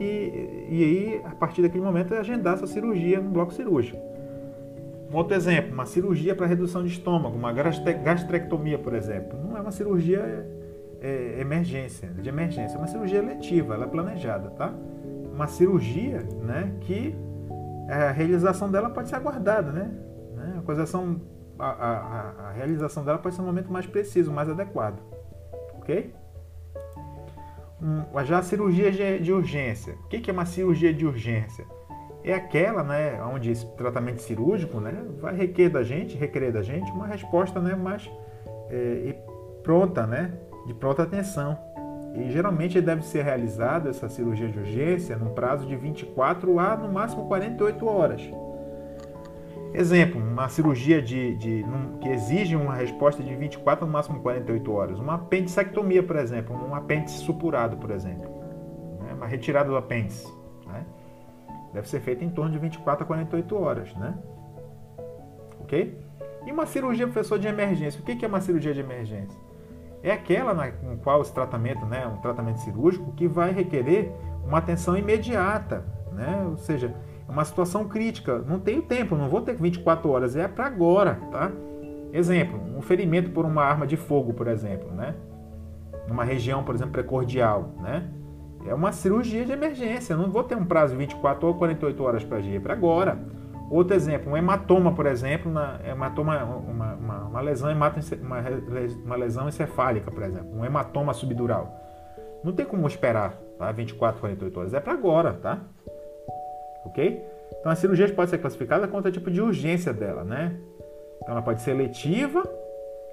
e, 0.00 0.66
e 0.70 0.84
aí, 0.84 1.22
a 1.24 1.34
partir 1.34 1.60
daquele 1.60 1.84
momento, 1.84 2.14
agendar 2.14 2.54
essa 2.54 2.66
cirurgia 2.66 3.20
no 3.20 3.30
bloco 3.30 3.52
cirúrgico. 3.52 3.98
Um 5.10 5.16
outro 5.16 5.34
exemplo, 5.34 5.72
uma 5.72 5.86
cirurgia 5.86 6.36
para 6.36 6.46
redução 6.46 6.84
de 6.84 6.88
estômago, 6.90 7.36
uma 7.36 7.52
gastrectomia, 7.52 8.78
por 8.78 8.94
exemplo. 8.94 9.36
Não 9.42 9.56
é 9.56 9.60
uma 9.60 9.72
cirurgia 9.72 10.46
é, 11.00 11.40
emergência, 11.40 12.08
de 12.10 12.28
emergência, 12.28 12.76
é 12.76 12.78
uma 12.78 12.86
cirurgia 12.86 13.20
letiva, 13.20 13.74
ela 13.74 13.86
é 13.86 13.88
planejada, 13.88 14.50
tá? 14.50 14.72
Uma 15.34 15.48
cirurgia, 15.48 16.22
né, 16.42 16.72
que 16.82 17.16
a 17.88 18.12
realização 18.12 18.70
dela 18.70 18.88
pode 18.88 19.08
ser 19.08 19.16
aguardada, 19.16 19.72
né? 19.72 19.90
A, 20.58 20.62
coisação, 20.62 21.20
a, 21.58 21.70
a, 21.70 22.48
a 22.48 22.52
realização 22.52 23.04
dela 23.04 23.18
pode 23.18 23.34
ser 23.34 23.42
um 23.42 23.46
momento 23.46 23.72
mais 23.72 23.86
preciso, 23.86 24.30
mais 24.30 24.48
adequado, 24.48 25.00
ok? 25.74 26.14
já 28.24 28.38
a 28.38 28.42
cirurgia 28.42 29.18
de, 29.18 29.32
urgência. 29.32 29.94
O 30.04 30.08
que 30.08 30.30
é 30.30 30.32
uma 30.32 30.44
cirurgia 30.44 30.92
de 30.92 31.06
urgência? 31.06 31.66
É 32.22 32.34
aquela, 32.34 32.82
né, 32.82 33.22
onde 33.22 33.50
esse 33.50 33.66
tratamento 33.76 34.20
cirúrgico, 34.20 34.78
né, 34.78 34.94
vai 35.20 35.34
requerer 35.34 35.70
da 35.70 35.82
gente, 35.82 36.16
requerer 36.16 36.52
da 36.52 36.62
gente 36.62 36.90
uma 36.92 37.06
resposta, 37.06 37.60
né, 37.60 37.74
mais 37.74 38.10
é, 38.70 39.16
pronta, 39.62 40.06
né, 40.06 40.32
de 40.66 40.74
pronta 40.74 41.02
atenção. 41.02 41.58
E 42.14 42.30
geralmente 42.30 42.80
deve 42.80 43.02
ser 43.02 43.22
realizada 43.22 43.88
essa 43.88 44.08
cirurgia 44.08 44.48
de 44.48 44.58
urgência 44.58 45.16
num 45.16 45.30
prazo 45.30 45.66
de 45.66 45.76
24 45.76 46.58
a 46.58 46.76
no 46.76 46.92
máximo 46.92 47.26
48 47.26 47.86
horas. 47.86 48.22
Exemplo, 49.72 50.20
uma 50.20 50.48
cirurgia 50.48 51.00
de, 51.00 51.36
de, 51.36 51.64
que 52.00 52.08
exige 52.08 52.56
uma 52.56 52.74
resposta 52.74 53.22
de 53.22 53.34
24 53.36 53.86
no 53.86 53.92
máximo 53.92 54.20
48 54.20 54.72
horas. 54.72 54.98
Uma 54.98 55.14
apendicectomia, 55.14 56.02
por 56.02 56.16
exemplo, 56.16 56.56
um 56.56 56.74
apêndice 56.74 57.18
supurado, 57.18 57.76
por 57.76 57.92
exemplo. 57.92 58.28
Né? 59.00 59.14
Uma 59.14 59.26
retirada 59.26 59.68
do 59.68 59.76
apêndice. 59.76 60.26
Né? 61.70 61.74
Deve 61.74 61.88
ser 61.88 62.00
feita 62.00 62.24
em 62.24 62.30
torno 62.30 62.52
de 62.52 62.58
24 62.58 63.04
a 63.04 63.06
48 63.06 63.56
horas. 63.56 63.94
Né? 63.94 64.14
Ok? 65.60 65.98
E 66.46 66.52
uma 66.52 66.66
cirurgia, 66.66 67.06
professor, 67.06 67.38
de 67.38 67.46
emergência. 67.46 68.00
O 68.00 68.04
que 68.04 68.24
é 68.24 68.28
uma 68.28 68.40
cirurgia 68.40 68.72
de 68.72 68.80
emergência? 68.80 69.38
É 70.02 70.10
aquela 70.10 70.54
na 70.54 70.70
com 70.70 70.96
qual 70.96 71.20
esse 71.20 71.32
tratamento, 71.32 71.84
né, 71.84 72.06
um 72.06 72.16
tratamento 72.16 72.60
cirúrgico, 72.60 73.12
que 73.12 73.28
vai 73.28 73.52
requerer 73.52 74.10
uma 74.44 74.58
atenção 74.58 74.96
imediata. 74.96 75.84
Né? 76.12 76.46
Ou 76.48 76.56
seja, 76.56 76.94
é 77.28 77.32
uma 77.32 77.44
situação 77.44 77.86
crítica. 77.86 78.38
Não 78.38 78.58
tenho 78.58 78.82
tempo, 78.82 79.14
não 79.14 79.28
vou 79.28 79.42
ter 79.42 79.54
24 79.54 80.10
horas, 80.10 80.34
é 80.34 80.48
para 80.48 80.66
agora, 80.66 81.20
tá? 81.30 81.52
Exemplo, 82.12 82.60
um 82.76 82.82
ferimento 82.82 83.30
por 83.30 83.44
uma 83.44 83.62
arma 83.62 83.86
de 83.86 83.96
fogo, 83.96 84.32
por 84.32 84.48
exemplo, 84.48 84.90
né? 84.90 85.14
Numa 86.08 86.24
região, 86.24 86.64
por 86.64 86.74
exemplo, 86.74 86.92
precordial, 86.92 87.72
né? 87.80 88.08
É 88.66 88.74
uma 88.74 88.92
cirurgia 88.92 89.44
de 89.44 89.52
emergência, 89.52 90.16
não 90.16 90.30
vou 90.30 90.44
ter 90.44 90.56
um 90.56 90.64
prazo 90.64 90.92
de 90.92 90.98
24 90.98 91.46
ou 91.46 91.54
48 91.54 92.02
horas 92.02 92.24
para 92.24 92.38
agir, 92.38 92.56
é 92.56 92.60
para 92.60 92.74
agora. 92.74 93.18
Outro 93.70 93.94
exemplo, 93.94 94.32
um 94.32 94.36
hematoma, 94.36 94.92
por 94.92 95.06
exemplo, 95.06 95.50
uma, 95.50 95.80
hematoma, 95.84 96.44
uma, 96.44 96.94
uma, 96.94 97.16
uma 97.26 97.40
lesão 97.40 97.70
uma, 97.72 99.16
lesão 99.16 99.48
encefálica, 99.48 100.10
por 100.10 100.22
exemplo, 100.22 100.50
um 100.52 100.64
hematoma 100.64 101.14
subdural. 101.14 101.72
Não 102.42 102.52
tem 102.52 102.66
como 102.66 102.86
esperar 102.86 103.38
tá? 103.58 103.70
24, 103.70 104.20
48 104.20 104.60
horas, 104.60 104.74
é 104.74 104.80
para 104.80 104.92
agora, 104.92 105.34
tá? 105.34 105.60
ok? 106.84 107.24
Então 107.58 107.70
a 107.70 107.74
cirurgia 107.74 108.08
pode 108.12 108.30
ser 108.30 108.38
classificada 108.38 108.86
contra 108.88 109.10
o 109.10 109.12
tipo 109.12 109.30
de 109.30 109.40
urgência 109.40 109.92
dela, 109.92 110.24
né? 110.24 110.56
Então 111.22 111.32
ela 111.32 111.42
pode 111.42 111.60
ser 111.62 111.74
letiva, 111.74 112.42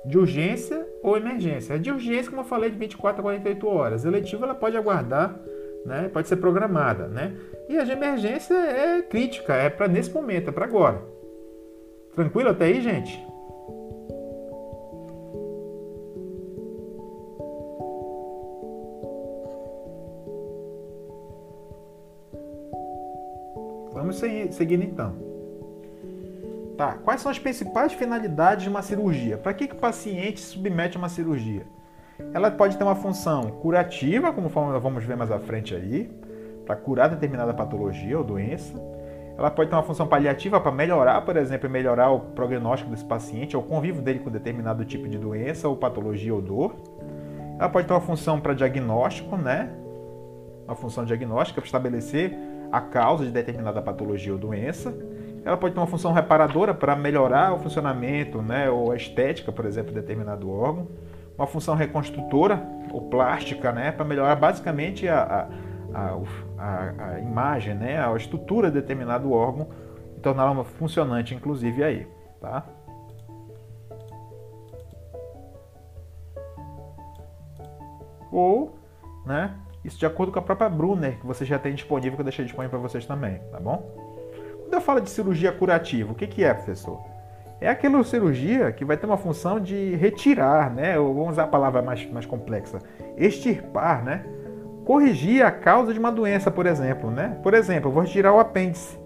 de 0.05 0.17
urgência 0.17 0.87
ou 1.03 1.17
emergência. 1.17 1.73
É 1.73 1.77
de 1.77 1.91
urgência, 1.91 2.29
como 2.29 2.41
eu 2.41 2.45
falei, 2.45 2.69
de 2.69 2.77
24 2.77 3.19
a 3.19 3.23
48 3.23 3.67
horas. 3.67 4.05
A 4.05 4.09
eletiva 4.09 4.45
ela 4.45 4.55
pode 4.55 4.77
aguardar, 4.77 5.39
né? 5.85 6.09
pode 6.11 6.27
ser 6.27 6.37
programada. 6.37 7.07
Né? 7.07 7.35
E 7.69 7.77
a 7.77 7.83
de 7.83 7.91
emergência 7.91 8.53
é 8.53 9.01
crítica, 9.01 9.53
é 9.53 9.69
para 9.69 9.87
nesse 9.87 10.11
momento, 10.11 10.49
é 10.49 10.51
para 10.53 10.65
agora. 10.65 11.01
Tranquilo 12.15 12.49
até 12.49 12.65
aí, 12.65 12.81
gente? 12.81 13.25
Vamos 23.93 24.21
seguindo 24.51 24.83
então. 24.83 25.36
Tá, 26.77 26.95
quais 27.03 27.21
são 27.21 27.31
as 27.31 27.39
principais 27.39 27.91
finalidades 27.91 28.63
de 28.63 28.69
uma 28.69 28.83
cirurgia? 28.83 29.35
Para 29.35 29.51
que, 29.51 29.67
que 29.67 29.73
o 29.73 29.79
paciente 29.79 30.39
se 30.39 30.51
submete 30.51 30.95
a 30.95 30.99
uma 30.99 31.09
cirurgia? 31.09 31.65
Ela 32.31 32.51
pode 32.51 32.77
ter 32.77 32.83
uma 32.83 32.95
função 32.95 33.49
curativa, 33.49 34.31
como 34.31 34.47
vamos 34.47 35.03
ver 35.03 35.17
mais 35.17 35.31
à 35.31 35.39
frente 35.39 35.73
aí, 35.73 36.07
para 36.67 36.75
curar 36.75 37.09
determinada 37.09 37.51
patologia 37.51 38.15
ou 38.15 38.23
doença. 38.23 38.79
Ela 39.35 39.49
pode 39.49 39.71
ter 39.71 39.75
uma 39.75 39.81
função 39.81 40.05
paliativa 40.05 40.59
para 40.59 40.71
melhorar, 40.71 41.21
por 41.21 41.35
exemplo, 41.35 41.67
melhorar 41.67 42.11
o 42.11 42.19
prognóstico 42.19 42.91
desse 42.91 43.05
paciente 43.05 43.57
ou 43.57 43.63
o 43.63 43.65
convívio 43.65 44.01
dele 44.01 44.19
com 44.19 44.29
determinado 44.29 44.85
tipo 44.85 45.07
de 45.07 45.17
doença 45.17 45.67
ou 45.67 45.75
patologia 45.75 46.33
ou 46.33 46.41
dor. 46.41 46.75
Ela 47.59 47.69
pode 47.69 47.87
ter 47.87 47.93
uma 47.93 48.01
função 48.01 48.39
para 48.39 48.53
diagnóstico, 48.53 49.35
né? 49.35 49.71
Uma 50.65 50.75
função 50.75 51.05
diagnóstica 51.05 51.59
para 51.59 51.65
estabelecer 51.65 52.37
a 52.71 52.81
causa 52.81 53.25
de 53.25 53.31
determinada 53.31 53.81
patologia 53.81 54.31
ou 54.33 54.37
doença. 54.37 54.93
Ela 55.47 55.55
pode 55.55 55.73
ter 55.73 55.79
uma 55.79 55.87
função 55.87 56.11
reparadora 56.11 56.73
para 56.73 56.93
melhorar 56.93 57.53
o 57.53 57.59
funcionamento, 57.59 58.41
né, 58.41 58.69
ou 58.69 58.91
a 58.91 58.97
estética, 58.97 59.49
por 59.49 59.65
exemplo, 59.65 59.93
de 59.93 60.01
determinado 60.01 60.51
órgão. 60.51 60.89
Uma 61.37 61.47
função 61.47 61.73
reconstrutora 61.73 62.61
ou 62.91 63.09
plástica, 63.09 63.71
né, 63.71 63.93
para 63.93 64.03
melhorar 64.03 64.35
basicamente 64.35 65.07
a, 65.07 65.47
a, 65.93 66.19
a, 66.57 67.13
a, 67.13 67.19
imagem, 67.19 67.75
né, 67.75 67.97
a 68.05 68.13
estrutura 68.17 68.69
de 68.69 68.81
determinado 68.81 69.31
órgão 69.31 69.69
e 70.17 70.19
torná-la 70.19 70.65
funcionante, 70.65 71.33
inclusive 71.33 71.81
aí, 71.81 72.05
tá? 72.41 72.65
Ou, 78.29 78.77
né, 79.25 79.55
isso 79.85 79.97
de 79.97 80.05
acordo 80.05 80.33
com 80.33 80.39
a 80.39 80.41
própria 80.41 80.67
Brunner, 80.67 81.17
que 81.17 81.25
você 81.25 81.45
já 81.45 81.57
tem 81.57 81.73
disponível, 81.73 82.15
que 82.17 82.21
eu 82.21 82.25
deixei 82.25 82.43
disponível 82.43 82.77
para 82.77 82.89
vocês 82.89 83.05
também, 83.05 83.39
tá 83.49 83.61
bom? 83.61 84.06
Quando 84.67 84.73
eu 84.73 84.81
falo 84.81 84.99
de 84.99 85.09
cirurgia 85.09 85.49
curativa, 85.49 86.11
o 86.11 86.15
que, 86.15 86.27
que 86.27 86.43
é, 86.43 86.53
professor? 86.53 86.99
É 87.61 87.69
aquela 87.69 88.03
cirurgia 88.03 88.69
que 88.73 88.83
vai 88.83 88.97
ter 88.97 89.05
uma 89.05 89.15
função 89.15 89.61
de 89.61 89.95
retirar, 89.95 90.69
né? 90.69 90.99
Ou 90.99 91.13
vamos 91.13 91.29
usar 91.31 91.43
a 91.43 91.47
palavra 91.47 91.81
mais, 91.81 92.05
mais 92.11 92.25
complexa, 92.25 92.79
extirpar, 93.15 94.03
né? 94.03 94.25
Corrigir 94.83 95.41
a 95.45 95.51
causa 95.51 95.93
de 95.93 95.99
uma 95.99 96.11
doença, 96.11 96.51
por 96.51 96.65
exemplo, 96.65 97.09
né? 97.09 97.39
Por 97.41 97.53
exemplo, 97.53 97.89
eu 97.89 97.93
vou 97.93 98.03
retirar 98.03 98.33
o 98.33 98.39
apêndice, 98.41 98.99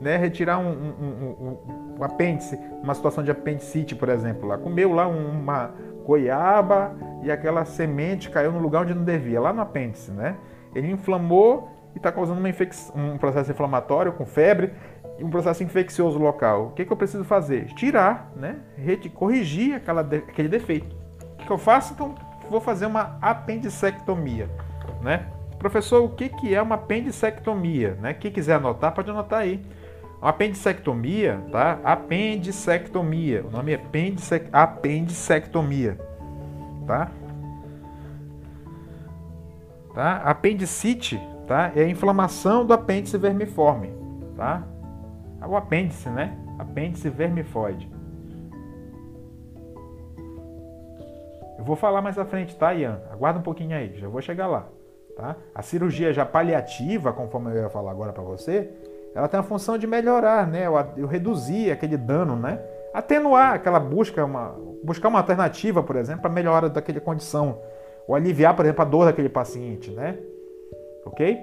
né? 0.00 0.16
Retirar 0.16 0.58
um, 0.58 0.70
um, 0.70 1.36
um, 1.38 1.96
um 2.00 2.02
apêndice, 2.04 2.58
uma 2.82 2.94
situação 2.94 3.22
de 3.22 3.30
apendicite, 3.30 3.94
por 3.94 4.08
exemplo, 4.08 4.48
lá 4.48 4.56
comeu 4.56 4.94
lá 4.94 5.06
uma 5.06 5.72
goiaba 6.06 6.96
e 7.22 7.30
aquela 7.30 7.66
semente 7.66 8.30
caiu 8.30 8.50
no 8.50 8.60
lugar 8.60 8.84
onde 8.84 8.94
não 8.94 9.04
devia, 9.04 9.38
lá 9.42 9.52
no 9.52 9.60
apêndice, 9.60 10.10
né? 10.10 10.36
Ele 10.74 10.90
inflamou 10.90 11.68
e 11.94 11.98
está 11.98 12.10
causando 12.10 12.40
uma 12.40 12.48
um 12.94 13.18
processo 13.18 13.50
inflamatório 13.50 14.12
com 14.14 14.24
febre 14.24 14.72
um 15.22 15.30
processo 15.30 15.62
infeccioso 15.62 16.18
local. 16.18 16.66
O 16.66 16.70
que, 16.70 16.84
que 16.84 16.92
eu 16.92 16.96
preciso 16.96 17.24
fazer? 17.24 17.66
Tirar, 17.74 18.30
né? 18.36 18.56
corrigir 19.08 19.74
aquela, 19.74 20.00
aquele 20.02 20.48
defeito. 20.48 20.96
O 21.32 21.36
que, 21.36 21.46
que 21.46 21.52
eu 21.52 21.58
faço? 21.58 21.92
Então, 21.92 22.14
vou 22.50 22.60
fazer 22.60 22.86
uma 22.86 23.16
apendicectomia, 23.20 24.48
né? 25.00 25.26
Professor, 25.58 26.02
o 26.02 26.08
que, 26.08 26.28
que 26.28 26.54
é 26.54 26.60
uma 26.60 26.74
apendicectomia? 26.74 27.96
Né? 28.00 28.14
Quem 28.14 28.32
quiser 28.32 28.54
anotar, 28.54 28.92
pode 28.92 29.10
anotar 29.10 29.40
aí. 29.40 29.64
Uma 30.20 30.30
apendicectomia, 30.30 31.40
tá? 31.52 31.78
Apendicectomia. 31.84 33.44
O 33.46 33.50
nome 33.50 33.72
é 33.72 33.76
apendicec... 33.76 34.48
apendicectomia, 34.52 35.98
tá? 36.86 37.10
Tá? 39.94 40.16
Apendicite, 40.24 41.20
tá? 41.46 41.70
É 41.76 41.82
a 41.82 41.88
inflamação 41.88 42.66
do 42.66 42.72
apêndice 42.72 43.16
vermiforme, 43.16 43.92
tá? 44.36 44.64
É 45.42 45.46
o 45.46 45.56
apêndice, 45.56 46.08
né? 46.08 46.38
Apêndice 46.58 47.08
vermifoide. 47.10 47.90
Eu 51.58 51.64
vou 51.64 51.76
falar 51.76 52.00
mais 52.00 52.18
à 52.18 52.24
frente, 52.24 52.56
tá, 52.56 52.72
Ian? 52.72 53.00
Aguarda 53.10 53.38
um 53.38 53.42
pouquinho 53.42 53.76
aí, 53.76 53.92
já 53.96 54.08
vou 54.08 54.20
chegar 54.20 54.46
lá, 54.46 54.68
tá? 55.16 55.36
A 55.54 55.62
cirurgia 55.62 56.12
já 56.12 56.24
paliativa, 56.24 57.12
conforme 57.12 57.50
eu 57.50 57.62
ia 57.62 57.68
falar 57.68 57.90
agora 57.90 58.12
para 58.12 58.22
você, 58.22 58.70
ela 59.14 59.28
tem 59.28 59.38
a 59.38 59.42
função 59.42 59.76
de 59.76 59.86
melhorar, 59.86 60.46
né? 60.46 60.66
Eu 60.96 61.06
reduzir 61.06 61.70
aquele 61.70 61.96
dano, 61.96 62.36
né? 62.36 62.60
Atenuar 62.94 63.54
aquela 63.54 63.78
busca, 63.78 64.24
uma, 64.24 64.56
buscar 64.82 65.08
uma 65.08 65.18
alternativa, 65.18 65.82
por 65.82 65.96
exemplo, 65.96 66.22
para 66.22 66.30
melhorar 66.30 66.68
daquela 66.68 67.00
condição. 67.00 67.58
Ou 68.08 68.14
aliviar, 68.14 68.56
por 68.56 68.64
exemplo, 68.64 68.82
a 68.82 68.84
dor 68.84 69.04
daquele 69.04 69.28
paciente, 69.28 69.90
né? 69.90 70.18
Ok? 71.04 71.38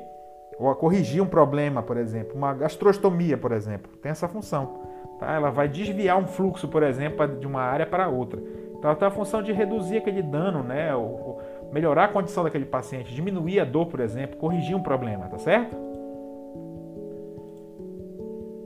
Ou 0.59 0.69
a 0.69 0.75
corrigir 0.75 1.23
um 1.23 1.25
problema, 1.25 1.81
por 1.81 1.95
exemplo. 1.95 2.35
Uma 2.35 2.53
gastrostomia, 2.53 3.37
por 3.37 3.53
exemplo. 3.53 3.89
Tem 4.01 4.11
essa 4.11 4.27
função. 4.27 4.81
Tá? 5.17 5.33
Ela 5.33 5.49
vai 5.49 5.69
desviar 5.69 6.17
um 6.17 6.27
fluxo, 6.27 6.67
por 6.67 6.83
exemplo, 6.83 7.25
de 7.39 7.47
uma 7.47 7.61
área 7.61 7.85
para 7.85 8.09
outra. 8.09 8.41
Então 8.77 8.89
ela 8.89 8.95
tem 8.99 9.07
a 9.07 9.11
função 9.11 9.41
de 9.41 9.53
reduzir 9.53 9.97
aquele 9.97 10.21
dano, 10.21 10.61
né? 10.61 10.93
Ou, 10.93 11.41
melhorar 11.71 12.05
a 12.05 12.07
condição 12.09 12.43
daquele 12.43 12.65
paciente, 12.65 13.13
diminuir 13.13 13.59
a 13.59 13.63
dor, 13.63 13.85
por 13.85 13.99
exemplo, 13.99 14.37
corrigir 14.37 14.75
um 14.75 14.83
problema, 14.83 15.27
tá 15.27 15.37
certo? 15.37 15.77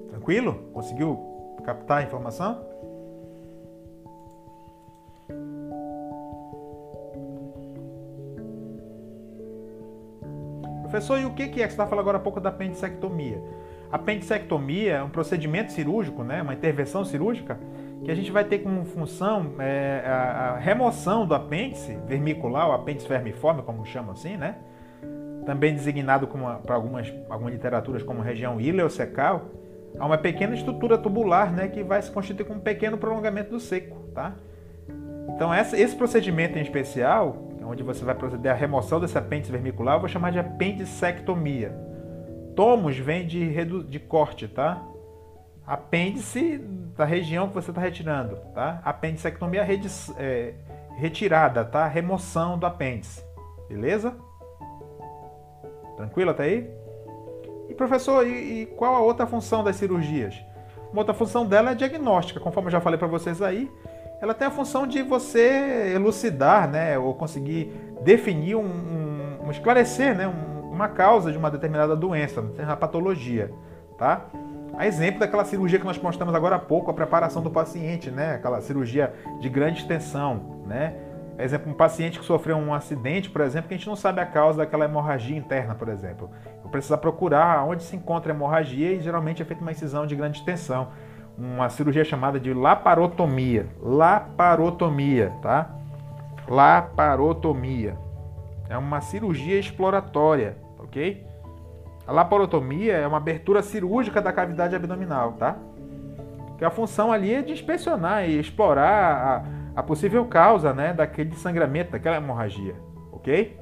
Tranquilo? 0.10 0.70
Conseguiu 0.74 1.20
captar 1.64 2.00
a 2.00 2.04
informação? 2.04 2.73
Professor, 10.94 11.20
e 11.20 11.26
o 11.26 11.32
que 11.32 11.42
é 11.42 11.48
que 11.48 11.56
você 11.56 11.64
está 11.64 11.88
falando 11.88 12.02
agora 12.02 12.18
há 12.20 12.22
pouco 12.22 12.40
da 12.40 12.50
apendicectomia? 12.50 13.42
A 13.92 13.96
apendicectomia 13.96 14.98
é 14.98 15.04
um 15.04 15.10
procedimento 15.10 15.72
cirúrgico, 15.72 16.24
né? 16.24 16.40
uma 16.44 16.54
intervenção 16.54 17.04
cirúrgica, 17.04 17.60
que 18.06 18.12
a 18.12 18.16
gente 18.16 18.32
vai 18.32 18.44
ter 18.44 18.60
como 18.60 18.86
função 18.86 19.56
é, 19.58 20.04
a, 20.06 20.56
remoção 20.60 21.26
do 21.26 21.34
apêndice 21.34 21.98
vermicular, 22.06 22.70
o 22.70 22.74
apêndice 22.74 23.08
vermiforme, 23.08 23.64
como 23.64 23.84
chamam 23.84 24.12
assim, 24.12 24.38
né? 24.38 24.58
também 25.48 25.74
designado 25.74 26.28
para 26.64 26.76
algumas, 26.76 27.12
algumas 27.28 27.54
literaturas 27.54 28.04
como 28.04 28.22
região 28.22 28.62
ileocecal, 28.62 29.50
a 29.98 30.06
uma 30.06 30.20
pequena 30.20 30.54
estrutura 30.54 30.96
tubular, 30.96 31.52
né, 31.52 31.70
que 31.70 31.82
vai 31.82 32.04
se 32.04 32.12
constituir 32.12 32.46
com 32.46 32.54
um 32.54 32.60
pequeno 32.60 33.00
prolongamento 33.00 33.50
do 33.50 33.60
seco, 33.60 33.98
tá? 34.14 34.36
Então 35.36 35.52
essa, 35.52 35.76
esse 35.76 35.96
procedimento 35.96 36.58
em 36.60 36.62
especial, 36.62 37.50
onde 37.66 37.84
você 37.84 38.04
vai 38.04 38.16
proceder 38.16 38.52
à 38.52 38.56
remoção 38.56 39.00
desse 39.00 39.18
apêndice 39.18 39.52
vermicular, 39.52 39.96
eu 39.96 40.00
vou 40.00 40.10
chamar 40.10 40.32
de 40.32 40.40
apendicectomia. 40.40 41.76
Tomos 42.56 42.98
vem 42.98 43.26
de, 43.26 43.66
de 43.84 44.00
corte, 44.00 44.48
tá? 44.48 44.82
Apêndice 45.66 46.58
da 46.96 47.06
região 47.06 47.48
que 47.48 47.56
você 47.56 47.72
está 47.72 47.82
retirando, 47.82 48.36
tá? 48.54 48.82
Apendicectomia 48.84 49.62
é, 49.62 50.24
é 50.24 50.54
retirada, 50.98 51.66
tá? 51.66 51.88
Remoção 51.88 52.58
do 52.58 52.66
apêndice, 52.66 53.24
beleza? 53.68 54.16
Tranquilo 55.96 56.32
até 56.32 56.44
aí? 56.44 56.70
E 57.70 57.74
professor, 57.74 58.28
e, 58.28 58.62
e 58.62 58.66
qual 58.66 58.96
a 58.96 59.00
outra 59.00 59.26
função 59.26 59.64
das 59.64 59.76
cirurgias? 59.76 60.36
Uma 60.92 61.02
outra 61.02 61.14
função 61.14 61.46
dela 61.46 61.72
é 61.72 61.76
diagnóstica, 61.76 62.40
conforme 62.40 62.68
eu 62.68 62.74
já 62.74 62.82
falei 62.82 63.00
para 63.00 63.08
vocês 63.08 63.42
aí. 63.42 63.72
Ela 64.24 64.34
tem 64.34 64.48
a 64.48 64.52
função 64.52 64.88
de 64.88 65.02
você 65.02 65.92
elucidar, 65.94 66.66
né, 66.66 66.98
ou 66.98 67.14
conseguir 67.14 67.74
definir 68.06 68.56
um, 68.56 68.64
um, 68.64 69.48
um 69.48 69.52
esclarecer, 69.52 70.16
né, 70.16 70.26
um, 70.26 70.72
uma 70.72 70.88
causa 70.88 71.30
de 71.30 71.38
uma 71.38 71.52
determinada 71.52 71.94
doença, 71.94 72.40
uma 72.40 72.48
determinada 72.48 72.80
patologia, 72.80 73.52
tá? 73.98 74.28
A 74.78 74.88
exemplo 74.88 75.20
daquela 75.20 75.44
cirurgia 75.44 75.78
que 75.78 75.86
nós 75.86 75.98
mostramos 75.98 76.34
agora 76.34 76.56
há 76.56 76.60
pouco, 76.60 76.90
a 76.90 76.94
preparação 76.94 77.42
do 77.42 77.52
paciente, 77.52 78.10
né, 78.10 78.36
aquela 78.36 78.62
cirurgia 78.62 79.14
de 79.42 79.50
grande 79.50 79.82
extensão, 79.82 80.64
né? 80.66 80.96
Exemplo, 81.38 81.70
um 81.70 81.76
paciente 81.76 82.18
que 82.18 82.24
sofreu 82.24 82.56
um 82.56 82.74
acidente, 82.74 83.30
por 83.30 83.42
exemplo, 83.42 83.68
que 83.68 83.74
a 83.74 83.78
gente 83.78 83.88
não 83.88 83.96
sabe 83.98 84.22
a 84.22 84.26
causa 84.26 84.60
daquela 84.60 84.86
hemorragia 84.86 85.36
interna, 85.36 85.76
por 85.76 85.90
exemplo. 85.90 86.30
Eu 86.64 86.70
preciso 86.70 86.98
procurar 86.98 87.66
onde 87.66 87.84
se 87.84 87.98
encontra 87.98 88.32
a 88.32 88.36
hemorragia 88.36 88.94
e 88.94 89.02
geralmente 89.02 89.42
é 89.42 89.46
feita 89.46 89.62
uma 89.62 89.72
incisão 89.72 90.08
de 90.08 90.16
grande 90.16 90.38
extensão. 90.38 90.90
Uma 91.38 91.70
cirurgia 91.70 92.04
chamada 92.04 92.40
de 92.40 92.54
laparotomia. 92.54 93.68
Laparotomia, 93.82 95.34
tá? 95.42 95.76
Laparotomia. 96.48 97.98
É 98.70 98.78
uma 98.78 99.02
cirurgia 99.02 99.60
exploratória, 99.60 100.58
ok? 100.80 101.26
A 102.06 102.12
laparotomia 102.12 102.94
é 102.94 103.08
uma 103.08 103.18
abertura 103.18 103.62
cirúrgica 103.62 104.22
da 104.22 104.32
cavidade 104.32 104.76
abdominal, 104.76 105.34
tá? 105.34 105.58
Que 106.58 106.66
a 106.66 106.70
função 106.70 107.12
ali 107.12 107.34
é 107.34 107.42
de 107.42 107.52
inspecionar 107.52 108.28
e 108.28 108.40
explorar 108.40 109.46
a 109.48 109.64
a 109.76 109.82
possível 109.82 110.26
causa 110.26 110.74
né, 110.74 110.94
daquele 110.94 111.36
sangramento, 111.36 111.92
daquela 111.92 112.18
hemorragia, 112.18 112.76
ok? 113.12 113.60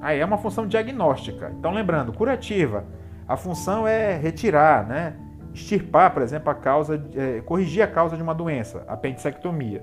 Aí 0.00 0.20
é 0.20 0.24
uma 0.24 0.38
função 0.38 0.66
diagnóstica. 0.66 1.52
Então, 1.58 1.72
lembrando, 1.72 2.12
curativa, 2.12 2.84
a 3.26 3.36
função 3.36 3.86
é 3.86 4.16
retirar, 4.16 4.86
né, 4.86 5.16
extirpar, 5.56 6.12
por 6.12 6.22
exemplo, 6.22 6.50
a 6.50 6.54
causa, 6.54 7.02
é, 7.16 7.40
corrigir 7.40 7.82
a 7.82 7.86
causa 7.86 8.16
de 8.16 8.22
uma 8.22 8.34
doença, 8.34 8.84
apendicectomia. 8.86 9.82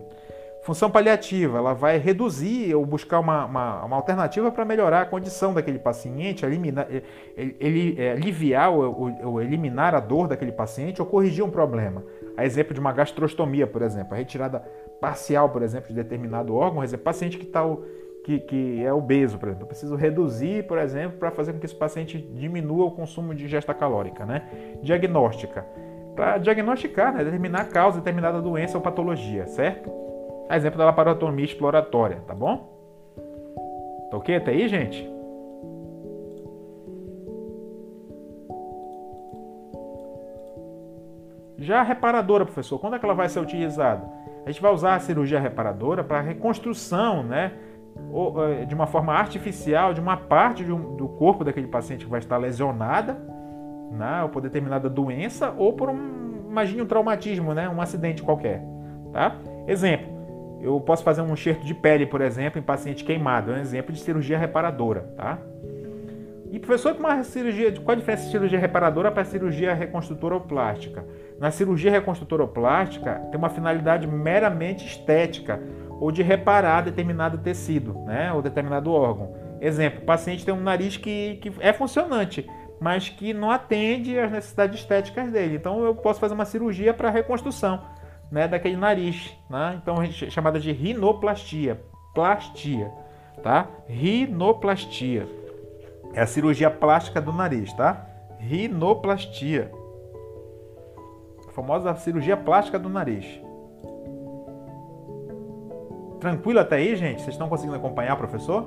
Função 0.61 0.89
paliativa, 0.89 1.57
ela 1.57 1.73
vai 1.73 1.97
reduzir 1.97 2.73
ou 2.73 2.85
buscar 2.85 3.19
uma, 3.19 3.45
uma, 3.45 3.83
uma 3.83 3.95
alternativa 3.97 4.49
para 4.49 4.63
melhorar 4.63 5.01
a 5.01 5.05
condição 5.05 5.53
daquele 5.53 5.77
paciente, 5.77 6.45
eliminar, 6.45 6.87
ele, 7.35 7.57
ele, 7.59 8.01
é, 8.01 8.11
aliviar 8.13 8.71
ou, 8.71 9.11
ou, 9.23 9.41
eliminar 9.41 9.93
a 9.93 9.99
dor 9.99 10.29
daquele 10.29 10.53
paciente 10.53 11.01
ou 11.01 11.07
corrigir 11.07 11.43
um 11.43 11.49
problema. 11.49 12.01
A 12.37 12.45
exemplo 12.45 12.73
de 12.73 12.79
uma 12.79 12.93
gastrostomia, 12.93 13.67
por 13.67 13.81
exemplo, 13.81 14.13
a 14.13 14.17
retirada 14.17 14.59
parcial, 15.01 15.49
por 15.49 15.63
exemplo, 15.63 15.89
de 15.89 15.95
determinado 15.95 16.55
órgão, 16.55 16.81
exemplo, 16.81 17.03
paciente 17.03 17.37
que, 17.37 17.45
tá, 17.45 17.61
que, 18.23 18.39
que 18.39 18.83
é 18.83 18.93
obeso, 18.93 19.37
por 19.37 19.49
exemplo, 19.49 19.63
eu 19.63 19.67
preciso 19.67 19.95
reduzir, 19.95 20.65
por 20.65 20.77
exemplo, 20.77 21.17
para 21.17 21.29
fazer 21.31 21.53
com 21.53 21.59
que 21.59 21.65
esse 21.65 21.75
paciente 21.75 22.17
diminua 22.17 22.85
o 22.85 22.91
consumo 22.91 23.35
de 23.35 23.43
ingesta 23.43 23.73
calórica. 23.73 24.25
Né? 24.25 24.43
Diagnóstica, 24.81 25.65
para 26.15 26.37
diagnosticar, 26.37 27.13
né? 27.13 27.23
determinar 27.23 27.61
a 27.61 27.65
causa 27.65 27.97
de 27.97 28.03
determinada 28.03 28.41
doença 28.41 28.77
ou 28.77 28.81
patologia, 28.81 29.45
certo? 29.47 29.91
exemplo 30.51 30.77
da 30.77 30.85
laparotomia 30.85 31.45
exploratória, 31.45 32.21
tá 32.27 32.33
bom? 32.33 32.69
Tá 34.09 34.17
ok 34.17 34.35
até 34.35 34.51
aí, 34.51 34.67
gente? 34.67 35.11
Já 41.57 41.79
a 41.79 41.83
reparadora, 41.83 42.45
professor, 42.45 42.77
quando 42.77 42.95
é 42.95 42.99
que 42.99 43.05
ela 43.05 43.13
vai 43.13 43.29
ser 43.29 43.39
utilizada? 43.39 44.05
A 44.45 44.51
gente 44.51 44.61
vai 44.61 44.73
usar 44.73 44.95
a 44.95 44.99
cirurgia 44.99 45.39
reparadora 45.39 46.03
para 46.03 46.19
reconstrução, 46.19 47.23
né? 47.23 47.53
Eh, 48.13 48.65
de 48.65 48.75
uma 48.75 48.85
forma 48.85 49.11
artificial 49.11 49.91
de 49.91 49.99
uma 49.99 50.15
parte 50.15 50.63
do 50.63 51.07
corpo 51.17 51.43
daquele 51.43 51.67
paciente 51.67 52.05
que 52.05 52.11
vai 52.11 52.19
estar 52.19 52.37
lesionada, 52.37 53.17
né? 53.91 54.21
ou 54.21 54.29
por 54.29 54.41
determinada 54.41 54.87
doença, 54.87 55.51
ou 55.57 55.73
por 55.73 55.89
um, 55.89 56.47
imagine 56.47 56.81
um 56.83 56.85
traumatismo, 56.85 57.55
né? 57.55 57.67
Um 57.67 57.81
acidente 57.81 58.21
qualquer, 58.21 58.63
tá? 59.11 59.35
Exemplo, 59.67 60.07
eu 60.61 60.79
posso 60.79 61.03
fazer 61.03 61.21
um 61.21 61.33
enxerto 61.33 61.65
de 61.65 61.73
pele, 61.73 62.05
por 62.05 62.21
exemplo, 62.21 62.59
em 62.59 62.63
paciente 62.63 63.03
queimado. 63.03 63.51
É 63.51 63.55
um 63.55 63.59
exemplo 63.59 63.91
de 63.91 63.99
cirurgia 63.99 64.37
reparadora, 64.37 65.11
tá? 65.17 65.39
E 66.51 66.59
professor, 66.59 66.95
uma 66.95 67.23
cirurgia, 67.23 67.71
qual 67.81 67.95
a 67.95 67.99
diferença 67.99 68.25
de 68.25 68.31
cirurgia 68.31 68.59
reparadora 68.59 69.11
para 69.11 69.25
cirurgia 69.25 69.73
reconstrutora 69.73 70.35
ou 70.35 70.41
plástica? 70.41 71.03
Na 71.39 71.49
cirurgia 71.49 71.89
reconstrutora 71.89 72.43
ou 72.43 72.47
plástica, 72.47 73.15
tem 73.31 73.39
uma 73.39 73.49
finalidade 73.49 74.05
meramente 74.07 74.85
estética 74.85 75.59
ou 75.99 76.11
de 76.11 76.21
reparar 76.21 76.81
determinado 76.81 77.37
tecido, 77.37 77.93
né, 78.05 78.31
ou 78.33 78.41
determinado 78.41 78.91
órgão. 78.91 79.33
Exemplo, 79.61 80.01
o 80.01 80.05
paciente 80.05 80.43
tem 80.43 80.53
um 80.53 80.59
nariz 80.59 80.97
que, 80.97 81.39
que 81.41 81.51
é 81.59 81.71
funcionante, 81.71 82.49
mas 82.79 83.07
que 83.07 83.33
não 83.33 83.49
atende 83.49 84.19
às 84.19 84.31
necessidades 84.31 84.79
estéticas 84.79 85.31
dele. 85.31 85.55
Então 85.55 85.83
eu 85.85 85.95
posso 85.95 86.19
fazer 86.19 86.33
uma 86.33 86.45
cirurgia 86.45 86.93
para 86.93 87.09
reconstrução 87.09 87.81
né, 88.33 88.47
daquele 88.47 88.75
nariz, 88.75 89.31
né? 89.49 89.79
Então 89.81 90.03
gente 90.03 90.31
chamada 90.31 90.59
de 90.59 90.71
rinoplastia, 90.71 91.79
plastia, 92.15 92.91
tá? 93.43 93.67
Rinoplastia. 93.87 95.27
É 96.13 96.21
a 96.21 96.27
cirurgia 96.27 96.69
plástica 96.69 97.21
do 97.21 97.31
nariz, 97.31 97.71
tá? 97.73 98.05
Rinoplastia. 98.39 99.71
A 101.47 101.51
famosa 101.51 101.95
cirurgia 101.95 102.35
plástica 102.35 102.79
do 102.79 102.89
nariz. 102.89 103.39
Tranquilo 106.23 106.61
até 106.61 106.77
aí, 106.77 106.95
gente? 106.95 107.21
Vocês 107.21 107.33
estão 107.33 107.49
conseguindo 107.49 107.75
acompanhar, 107.75 108.15
professor? 108.15 108.63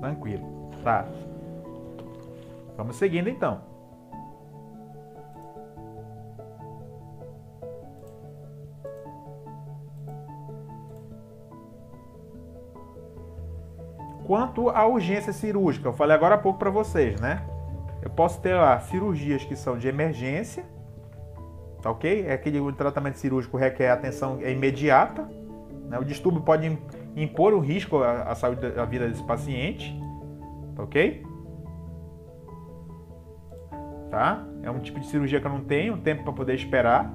Tranquilo. 0.00 0.44
Tá. 0.82 1.06
Vamos 2.76 2.96
seguindo 2.96 3.30
então. 3.30 3.60
Quanto 14.26 14.68
à 14.68 14.84
urgência 14.84 15.32
cirúrgica, 15.32 15.86
eu 15.86 15.92
falei 15.92 16.16
agora 16.16 16.34
há 16.34 16.38
pouco 16.38 16.58
para 16.58 16.70
vocês, 16.70 17.20
né? 17.20 17.46
Eu 18.02 18.10
posso 18.10 18.40
ter 18.40 18.54
lá 18.54 18.78
cirurgias 18.80 19.44
que 19.44 19.54
são 19.54 19.78
de 19.78 19.86
emergência, 19.86 20.64
tá 21.80 21.90
ok? 21.90 22.26
É 22.26 22.32
aquele 22.32 22.60
o 22.60 22.72
tratamento 22.72 23.16
cirúrgico 23.18 23.56
requer 23.56 23.90
atenção 23.90 24.40
imediata, 24.42 25.28
né? 25.88 25.98
O 25.98 26.04
distúrbio 26.04 26.42
pode 26.42 26.76
impor 27.14 27.54
o 27.54 27.60
risco 27.60 28.02
à, 28.02 28.22
à 28.22 28.34
saúde 28.34 28.70
da 28.70 28.84
vida 28.84 29.08
desse 29.08 29.22
paciente, 29.22 29.96
tá 30.74 30.82
ok? 30.82 31.22
Tá? 34.10 34.44
É 34.62 34.70
um 34.70 34.80
tipo 34.80 34.98
de 34.98 35.06
cirurgia 35.06 35.40
que 35.40 35.46
eu 35.46 35.50
não 35.50 35.64
tenho 35.64 35.96
tempo 35.96 36.24
para 36.24 36.32
poder 36.32 36.54
esperar, 36.54 37.10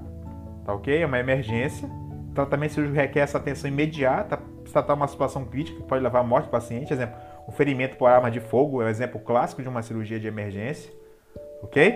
tá 0.66 0.74
ok? 0.74 1.02
É 1.02 1.06
uma 1.06 1.20
emergência. 1.20 1.88
O 2.30 2.34
tratamento 2.34 2.74
cirúrgico 2.74 3.00
requer 3.00 3.20
essa 3.20 3.38
atenção 3.38 3.70
imediata, 3.70 4.40
se 4.66 4.72
tratar 4.72 4.94
uma 4.94 5.08
situação 5.08 5.44
crítica 5.46 5.82
que 5.82 5.88
pode 5.88 6.04
levar 6.04 6.20
à 6.20 6.24
morte 6.24 6.46
do 6.46 6.52
paciente, 6.52 6.94
exemplo, 6.94 7.16
o 7.48 7.52
ferimento 7.52 7.96
por 7.96 8.08
arma 8.08 8.30
de 8.30 8.42
fogo 8.42 8.82
é 8.82 8.86
um 8.86 8.90
exemplo 8.90 9.20
clássico 9.22 9.62
de 9.62 9.70
uma 9.70 9.82
cirurgia 9.82 10.20
de 10.20 10.28
emergência, 10.28 10.92
ok? 11.64 11.96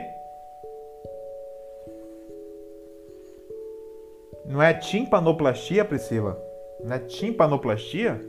Não 4.46 4.62
é 4.62 4.74
timpanoplastia, 4.74 5.84
Priscila? 5.84 6.42
Não 6.84 6.96
é 6.96 7.00
timpanoplastia? 7.00 8.20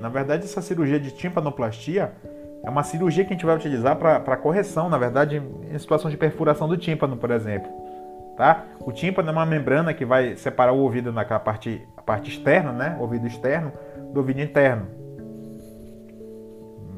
Na 0.00 0.08
verdade 0.08 0.44
essa 0.44 0.62
cirurgia 0.62 1.00
de 1.00 1.10
timpanoplastia 1.10 2.12
é 2.64 2.70
uma 2.70 2.82
cirurgia 2.82 3.24
que 3.24 3.30
a 3.30 3.36
gente 3.36 3.46
vai 3.46 3.56
utilizar 3.56 3.96
para 3.96 4.36
correção, 4.36 4.88
na 4.88 4.98
verdade, 4.98 5.42
em 5.70 5.78
situação 5.78 6.10
de 6.10 6.16
perfuração 6.16 6.68
do 6.68 6.76
tímpano, 6.76 7.16
por 7.16 7.30
exemplo 7.30 7.86
tá? 8.36 8.66
O 8.80 8.92
tímpano 8.92 9.30
é 9.30 9.32
uma 9.32 9.46
membrana 9.46 9.94
que 9.94 10.04
vai 10.04 10.36
separar 10.36 10.72
o 10.72 10.78
ouvido 10.78 11.12
naquela 11.12 11.40
parte, 11.40 11.82
parte 12.04 12.30
externa, 12.30 12.70
né? 12.70 12.96
O 12.98 13.02
ouvido 13.02 13.26
externo 13.26 13.72
do 14.12 14.18
ouvido 14.18 14.40
interno. 14.40 14.86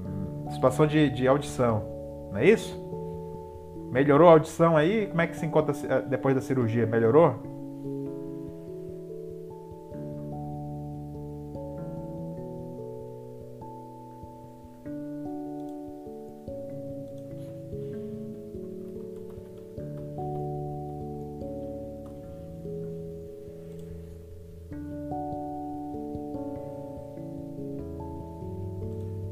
Hum, 0.05 0.51
situação 0.51 0.87
de, 0.87 1.09
de 1.09 1.27
audição, 1.27 1.85
não 2.33 2.39
é 2.39 2.47
isso? 2.47 2.87
Melhorou 3.91 4.29
a 4.29 4.33
audição 4.33 4.77
aí? 4.77 5.07
Como 5.07 5.21
é 5.21 5.27
que 5.27 5.37
se 5.37 5.47
encontra 5.47 5.75
eh, 5.89 6.03
depois 6.03 6.35
da 6.35 6.43
cirurgia? 6.43 6.85
Melhorou? 6.87 7.58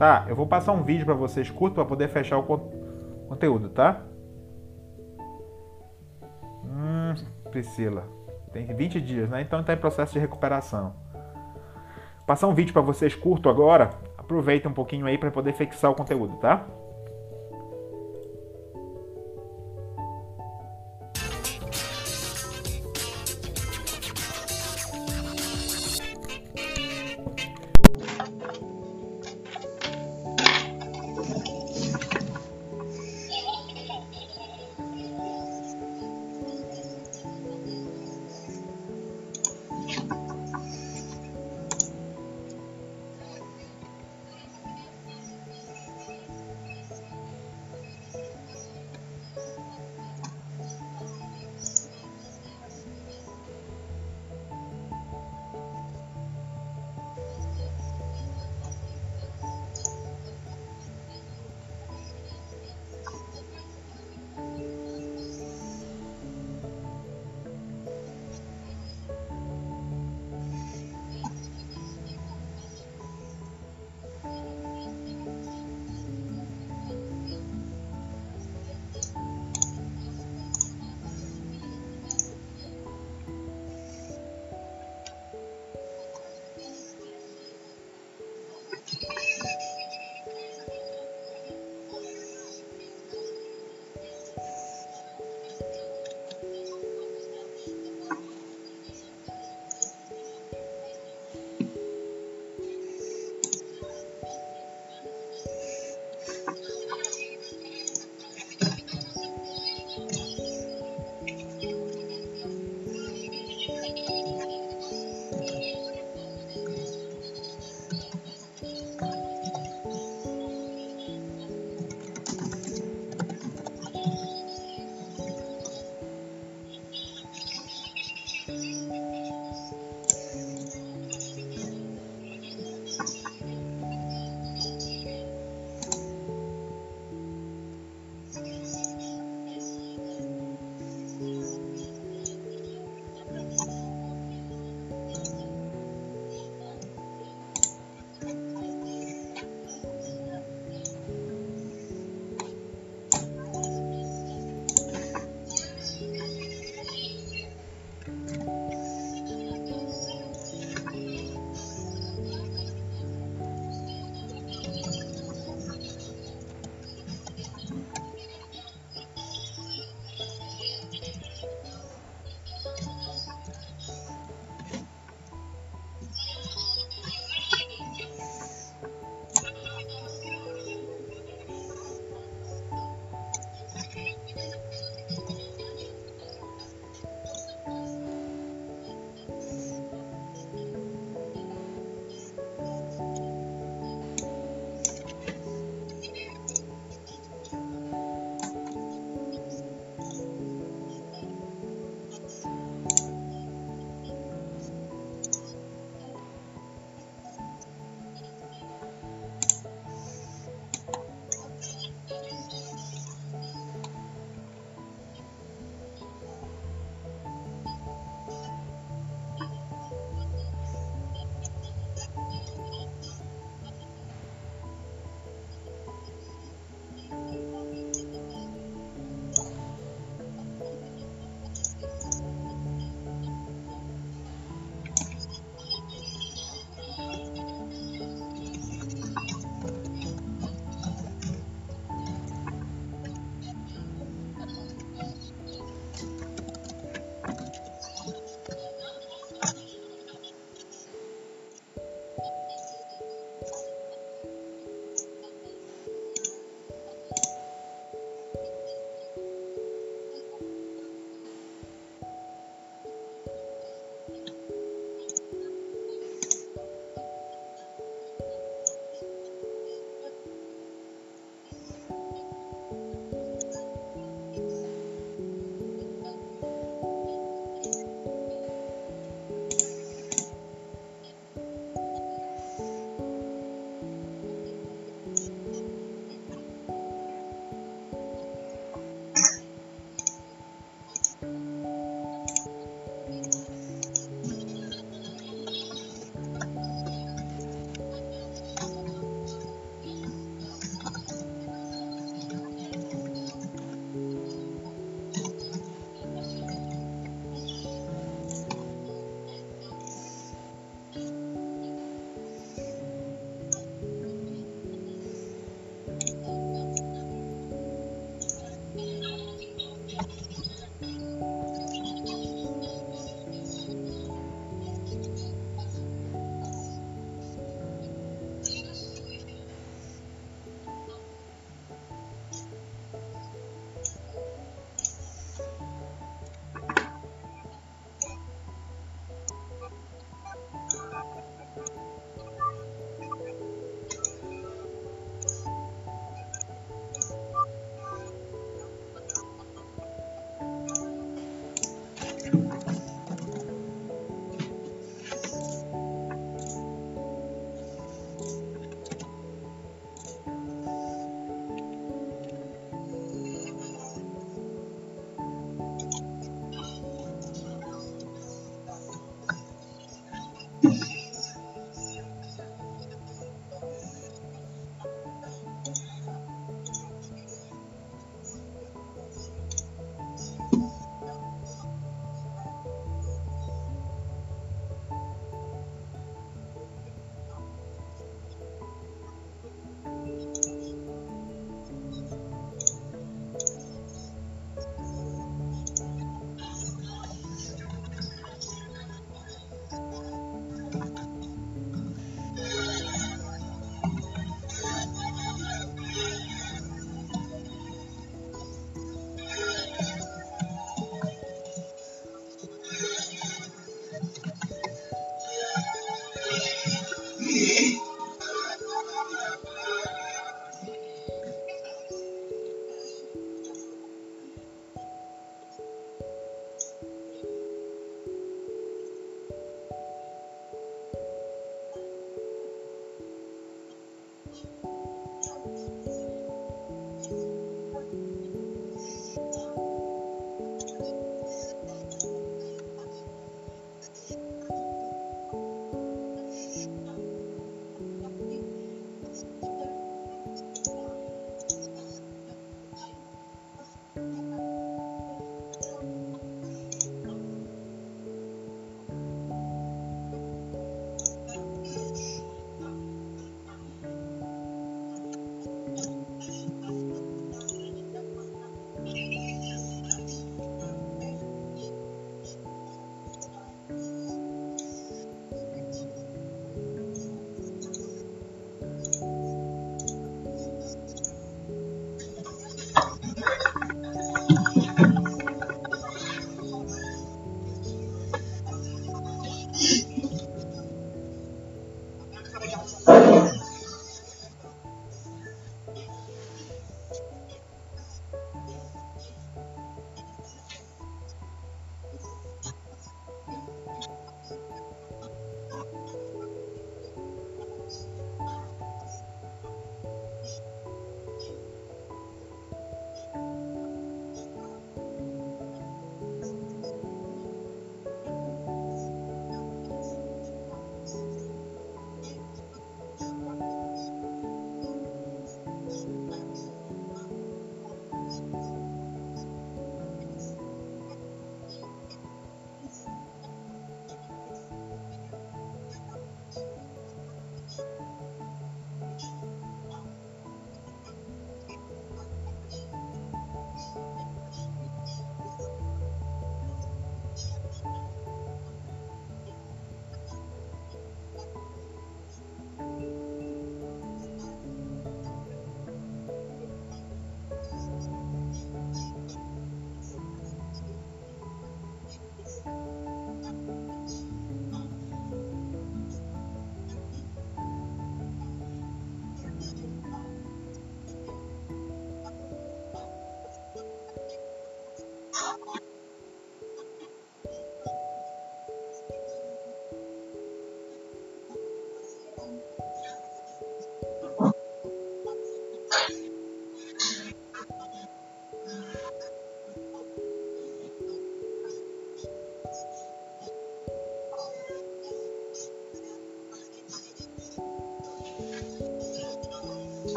Tá, 0.00 0.24
eu 0.30 0.34
vou 0.34 0.46
passar 0.46 0.72
um 0.72 0.82
vídeo 0.82 1.04
para 1.04 1.12
vocês 1.12 1.50
curto 1.50 1.74
para 1.74 1.84
poder 1.84 2.08
fechar 2.08 2.38
o 2.38 2.42
conteúdo, 3.28 3.68
tá? 3.68 4.00
Hum, 6.64 7.14
Priscila, 7.50 8.08
tem 8.50 8.64
20 8.64 8.98
dias, 8.98 9.28
né? 9.28 9.42
Então 9.42 9.60
está 9.60 9.74
em 9.74 9.76
processo 9.76 10.14
de 10.14 10.18
recuperação. 10.18 10.94
Passar 12.26 12.46
um 12.46 12.54
vídeo 12.54 12.72
para 12.72 12.80
vocês 12.80 13.14
curto 13.14 13.50
agora. 13.50 13.90
Aproveita 14.16 14.70
um 14.70 14.72
pouquinho 14.72 15.04
aí 15.04 15.18
para 15.18 15.30
poder 15.30 15.52
fixar 15.52 15.90
o 15.90 15.94
conteúdo, 15.94 16.38
tá? 16.38 16.64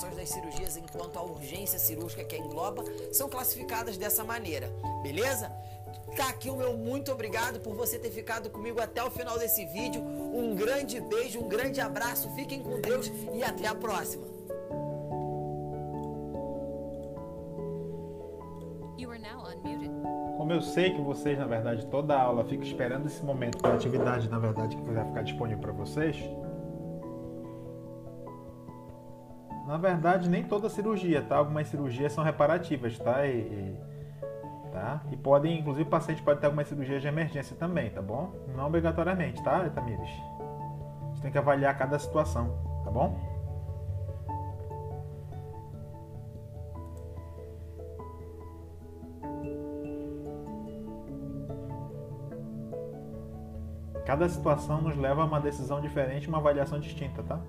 Classificações 0.00 0.16
das 0.16 0.28
cirurgias 0.28 0.76
enquanto 0.76 1.18
a 1.18 1.22
urgência 1.22 1.78
cirúrgica 1.78 2.24
que 2.24 2.36
engloba 2.36 2.82
são 3.12 3.28
classificadas 3.28 3.96
dessa 3.96 4.24
maneira, 4.24 4.70
beleza? 5.02 5.52
Tá 6.16 6.28
aqui 6.28 6.48
o 6.50 6.56
meu 6.56 6.76
muito 6.76 7.12
obrigado 7.12 7.60
por 7.60 7.74
você 7.74 7.98
ter 7.98 8.10
ficado 8.10 8.50
comigo 8.50 8.80
até 8.80 9.02
o 9.02 9.10
final 9.10 9.38
desse 9.38 9.64
vídeo. 9.66 10.02
Um 10.02 10.54
grande 10.54 11.00
beijo, 11.00 11.40
um 11.40 11.48
grande 11.48 11.80
abraço, 11.80 12.28
fiquem 12.34 12.62
com 12.62 12.80
Deus 12.80 13.10
e 13.32 13.42
até 13.42 13.66
a 13.66 13.74
próxima. 13.74 14.26
Como 20.36 20.52
eu 20.52 20.62
sei 20.62 20.94
que 20.94 21.00
vocês, 21.00 21.38
na 21.38 21.46
verdade, 21.46 21.86
toda 21.86 22.14
a 22.14 22.22
aula 22.22 22.44
fica 22.44 22.64
esperando 22.64 23.06
esse 23.06 23.22
momento 23.22 23.58
para 23.58 23.72
a 23.72 23.74
atividade, 23.74 24.28
na 24.28 24.38
verdade, 24.38 24.76
que 24.76 24.82
vai 24.82 25.04
ficar 25.04 25.22
disponível 25.22 25.60
para 25.60 25.72
vocês, 25.72 26.16
verdade, 29.80 30.28
nem 30.28 30.44
toda 30.44 30.68
cirurgia, 30.68 31.22
tá? 31.22 31.36
Algumas 31.36 31.66
cirurgias 31.68 32.12
são 32.12 32.22
reparativas, 32.22 32.98
tá? 32.98 33.26
E, 33.26 33.38
e, 33.38 33.76
tá? 34.72 35.00
e 35.10 35.16
podem, 35.16 35.58
inclusive, 35.58 35.88
o 35.88 35.90
paciente 35.90 36.22
pode 36.22 36.40
ter 36.40 36.46
algumas 36.46 36.68
cirurgias 36.68 37.02
de 37.02 37.08
emergência 37.08 37.56
também, 37.56 37.90
tá 37.90 38.00
bom? 38.00 38.32
Não 38.54 38.66
obrigatoriamente, 38.66 39.42
tá, 39.42 39.68
Tamires? 39.70 40.10
A 40.10 41.06
gente 41.08 41.22
tem 41.22 41.32
que 41.32 41.38
avaliar 41.38 41.76
cada 41.76 41.98
situação, 41.98 42.54
tá 42.84 42.90
bom? 42.90 43.18
Cada 54.06 54.28
situação 54.28 54.82
nos 54.82 54.96
leva 54.96 55.22
a 55.22 55.24
uma 55.24 55.40
decisão 55.40 55.80
diferente, 55.80 56.28
uma 56.28 56.38
avaliação 56.38 56.80
distinta, 56.80 57.22
tá? 57.22 57.40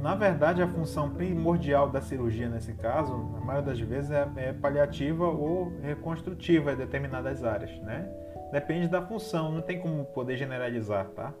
Na 0.00 0.14
verdade, 0.14 0.62
a 0.62 0.68
função 0.68 1.10
primordial 1.10 1.88
da 1.90 2.00
cirurgia 2.00 2.48
nesse 2.48 2.72
caso, 2.74 3.12
na 3.32 3.40
maioria 3.40 3.72
das 3.72 3.80
vezes, 3.80 4.10
é, 4.10 4.28
é 4.36 4.52
paliativa 4.52 5.26
ou 5.26 5.72
reconstrutiva 5.80 6.72
em 6.72 6.76
determinadas 6.76 7.42
áreas, 7.44 7.76
né? 7.80 8.08
Depende 8.52 8.88
da 8.88 9.02
função, 9.02 9.52
não 9.52 9.60
tem 9.60 9.80
como 9.80 10.04
poder 10.06 10.36
generalizar, 10.36 11.08
tá? 11.10 11.34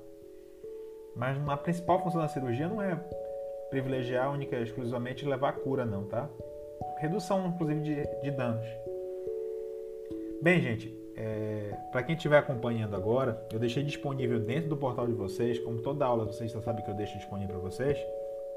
Mas 1.14 1.36
a 1.48 1.56
principal 1.56 2.02
função 2.02 2.20
da 2.20 2.28
cirurgia 2.28 2.68
não 2.68 2.82
é 2.82 2.96
privilegiar 3.70 4.30
única 4.32 4.56
e 4.56 4.62
exclusivamente 4.62 5.24
levar 5.24 5.50
a 5.50 5.52
cura, 5.52 5.84
não, 5.84 6.04
tá? 6.04 6.28
Redução, 6.98 7.46
inclusive, 7.46 7.80
de, 7.80 8.22
de 8.22 8.30
danos. 8.30 8.66
Bem, 10.42 10.60
gente, 10.60 10.94
é, 11.16 11.76
para 11.90 12.02
quem 12.02 12.14
estiver 12.14 12.38
acompanhando 12.38 12.94
agora, 12.94 13.44
eu 13.52 13.58
deixei 13.58 13.82
disponível 13.82 14.38
dentro 14.38 14.68
do 14.68 14.76
portal 14.76 15.06
de 15.06 15.12
vocês, 15.12 15.58
como 15.60 15.80
toda 15.80 16.04
aula 16.04 16.24
vocês 16.24 16.52
já 16.52 16.60
sabem 16.60 16.84
que 16.84 16.90
eu 16.90 16.94
deixo 16.94 17.16
disponível 17.16 17.58
para 17.58 17.70
vocês, 17.70 17.98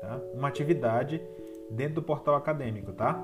tá? 0.02 0.20
uma 0.34 0.48
atividade 0.48 1.22
dentro 1.70 1.96
do 1.96 2.02
portal 2.04 2.36
acadêmico, 2.36 2.92
tá? 2.92 3.24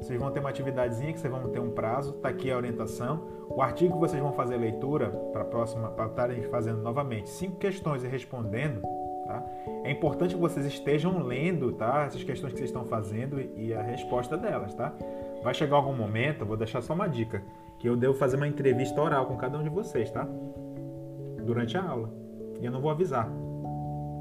Vocês 0.00 0.18
vão 0.18 0.30
ter 0.30 0.40
uma 0.40 0.50
atividadezinha 0.50 1.12
que 1.12 1.18
vocês 1.18 1.32
vão 1.32 1.48
ter 1.50 1.58
um 1.58 1.70
prazo, 1.70 2.12
tá 2.14 2.28
aqui 2.28 2.50
a 2.50 2.56
orientação. 2.56 3.26
O 3.48 3.60
artigo 3.60 3.94
que 3.94 3.98
vocês 3.98 4.22
vão 4.22 4.32
fazer 4.32 4.54
a 4.54 4.58
leitura 4.58 5.08
para 5.32 5.44
próxima, 5.44 5.88
para 5.90 6.06
estarem 6.06 6.42
fazendo 6.44 6.80
novamente 6.82 7.28
cinco 7.28 7.56
questões 7.56 8.04
e 8.04 8.06
respondendo, 8.06 8.80
tá? 9.26 9.44
É 9.84 9.90
importante 9.90 10.34
que 10.34 10.40
vocês 10.40 10.64
estejam 10.66 11.22
lendo, 11.22 11.72
tá? 11.72 12.04
Essas 12.04 12.22
questões 12.22 12.52
que 12.52 12.58
vocês 12.58 12.70
estão 12.70 12.84
fazendo 12.84 13.40
e 13.40 13.74
a 13.74 13.82
resposta 13.82 14.36
delas, 14.36 14.74
tá? 14.74 14.94
Vai 15.42 15.54
chegar 15.54 15.76
algum 15.76 15.94
momento, 15.94 16.44
vou 16.44 16.56
deixar 16.56 16.80
só 16.80 16.94
uma 16.94 17.08
dica 17.08 17.42
que 17.78 17.88
eu 17.88 17.96
devo 17.96 18.14
fazer 18.14 18.36
uma 18.36 18.48
entrevista 18.48 19.00
oral 19.00 19.26
com 19.26 19.36
cada 19.36 19.58
um 19.58 19.62
de 19.62 19.70
vocês, 19.70 20.10
tá? 20.10 20.26
Durante 21.44 21.76
a 21.76 21.82
aula. 21.82 22.10
E 22.60 22.64
eu 22.64 22.72
não 22.72 22.80
vou 22.80 22.90
avisar, 22.90 23.30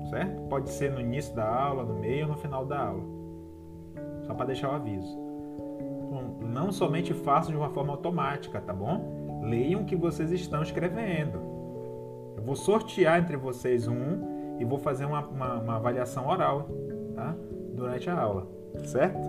certo? 0.10 0.42
Pode 0.44 0.70
ser 0.70 0.92
no 0.92 1.00
início 1.00 1.36
da 1.36 1.48
aula, 1.48 1.84
no 1.84 1.96
meio 1.96 2.26
ou 2.26 2.32
no 2.32 2.38
final 2.38 2.66
da 2.66 2.80
aula. 2.80 3.04
Só 4.24 4.34
para 4.34 4.48
deixar 4.48 4.70
o 4.70 4.76
aviso. 4.76 5.18
Então, 5.80 6.48
não 6.50 6.72
somente 6.72 7.14
façam 7.14 7.52
de 7.52 7.58
uma 7.58 7.70
forma 7.70 7.94
automática, 7.94 8.60
tá 8.62 8.74
bom? 8.74 9.42
Leiam 9.44 9.82
o 9.82 9.86
que 9.86 9.96
vocês 9.96 10.32
estão 10.32 10.62
escrevendo. 10.62 11.40
Eu 12.36 12.44
vou 12.44 12.56
sortear 12.56 13.20
entre 13.20 13.38
vocês 13.38 13.88
um 13.88 14.58
e 14.60 14.66
vou 14.66 14.78
fazer 14.78 15.06
uma, 15.06 15.26
uma, 15.26 15.54
uma 15.56 15.76
avaliação 15.76 16.28
oral, 16.28 16.70
tá? 17.14 17.36
Durante 17.74 18.10
a 18.10 18.20
aula, 18.20 18.48
certo? 18.86 19.20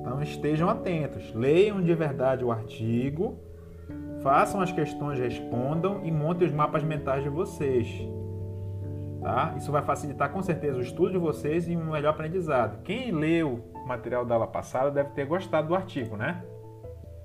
Então 0.00 0.22
estejam 0.22 0.68
atentos, 0.68 1.34
leiam 1.34 1.80
de 1.80 1.94
verdade 1.94 2.44
o 2.44 2.52
artigo 2.52 3.38
Façam 4.26 4.60
as 4.60 4.72
questões, 4.72 5.18
respondam 5.18 6.04
e 6.04 6.10
montem 6.10 6.48
os 6.48 6.52
mapas 6.52 6.82
mentais 6.82 7.22
de 7.22 7.28
vocês. 7.28 7.86
Tá? 9.26 9.54
Isso 9.56 9.72
vai 9.72 9.82
facilitar 9.82 10.30
com 10.30 10.40
certeza 10.40 10.78
o 10.78 10.80
estudo 10.80 11.10
de 11.10 11.18
vocês 11.18 11.68
e 11.68 11.76
um 11.76 11.90
melhor 11.90 12.10
aprendizado. 12.10 12.80
Quem 12.84 13.10
leu 13.10 13.60
o 13.74 13.84
material 13.84 14.24
da 14.24 14.36
aula 14.36 14.46
passada 14.46 14.88
deve 14.88 15.10
ter 15.10 15.26
gostado 15.26 15.66
do 15.66 15.74
artigo, 15.74 16.16
né? 16.16 16.44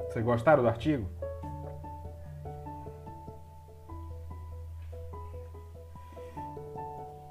Vocês 0.09 0.25
gostaram 0.25 0.63
do 0.63 0.67
artigo? 0.67 1.07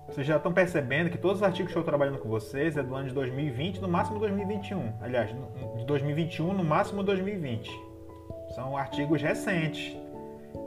Vocês 0.07 0.25
já 0.25 0.37
estão 0.37 0.53
percebendo 0.53 1.11
que 1.11 1.19
todos 1.19 1.39
os 1.39 1.43
artigos 1.43 1.73
que 1.73 1.77
eu 1.77 1.81
estou 1.81 1.91
trabalhando 1.91 2.21
com 2.21 2.29
vocês 2.29 2.77
é 2.77 2.83
do 2.85 2.95
ano 2.95 3.09
de 3.09 3.15
2020, 3.15 3.81
no 3.81 3.89
máximo 3.89 4.21
2021. 4.21 4.99
Aliás, 5.01 5.35
de 5.79 5.85
2021, 5.85 6.53
no 6.53 6.63
máximo 6.63 7.03
2020. 7.03 7.69
São 8.55 8.77
artigos 8.77 9.21
recentes. 9.21 10.00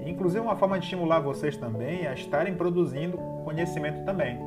Inclusive, 0.05 0.39
uma 0.39 0.55
forma 0.55 0.77
de 0.77 0.85
estimular 0.85 1.19
vocês 1.19 1.57
também 1.57 2.03
é 2.03 2.09
a 2.09 2.13
estarem 2.13 2.55
produzindo 2.55 3.17
conhecimento 3.43 4.03
também. 4.05 4.39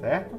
Certo? 0.00 0.36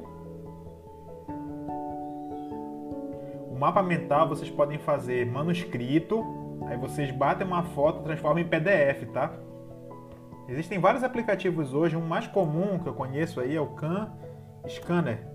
O 3.50 3.56
mapa 3.58 3.82
mental 3.82 4.28
vocês 4.28 4.50
podem 4.50 4.78
fazer 4.78 5.26
manuscrito, 5.26 6.24
aí 6.66 6.76
vocês 6.76 7.10
batem 7.10 7.46
uma 7.46 7.62
foto, 7.62 8.02
transformam 8.02 8.42
em 8.42 8.48
PDF, 8.48 9.06
tá? 9.12 9.32
Existem 10.48 10.78
vários 10.78 11.04
aplicativos 11.04 11.74
hoje, 11.74 11.96
um 11.96 12.06
mais 12.06 12.26
comum 12.26 12.78
que 12.78 12.88
eu 12.88 12.94
conheço 12.94 13.38
aí 13.40 13.54
é 13.54 13.60
o 13.60 13.66
Khan 13.66 14.10
Scanner 14.66 15.30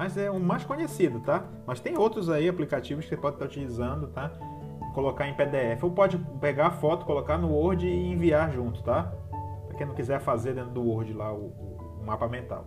mas 0.00 0.16
é 0.16 0.30
o 0.30 0.40
mais 0.40 0.64
conhecido, 0.64 1.20
tá? 1.20 1.44
Mas 1.66 1.78
tem 1.78 1.98
outros 1.98 2.30
aí 2.30 2.48
aplicativos 2.48 3.04
que 3.04 3.10
você 3.10 3.16
pode 3.18 3.36
estar 3.36 3.44
utilizando, 3.44 4.06
tá? 4.08 4.32
Colocar 4.94 5.28
em 5.28 5.34
PDF. 5.34 5.82
Ou 5.82 5.90
pode 5.90 6.18
pegar 6.40 6.68
a 6.68 6.70
foto, 6.70 7.06
colocar 7.06 7.38
no 7.38 7.52
Word 7.52 7.86
e 7.86 8.12
enviar 8.12 8.50
junto, 8.50 8.82
tá? 8.82 9.12
Para 9.66 9.76
quem 9.76 9.86
não 9.86 9.94
quiser 9.94 10.20
fazer 10.20 10.54
dentro 10.54 10.70
do 10.70 10.82
Word 10.82 11.12
lá 11.12 11.32
o, 11.32 11.46
o 12.00 12.02
mapa 12.04 12.28
mental. 12.28 12.64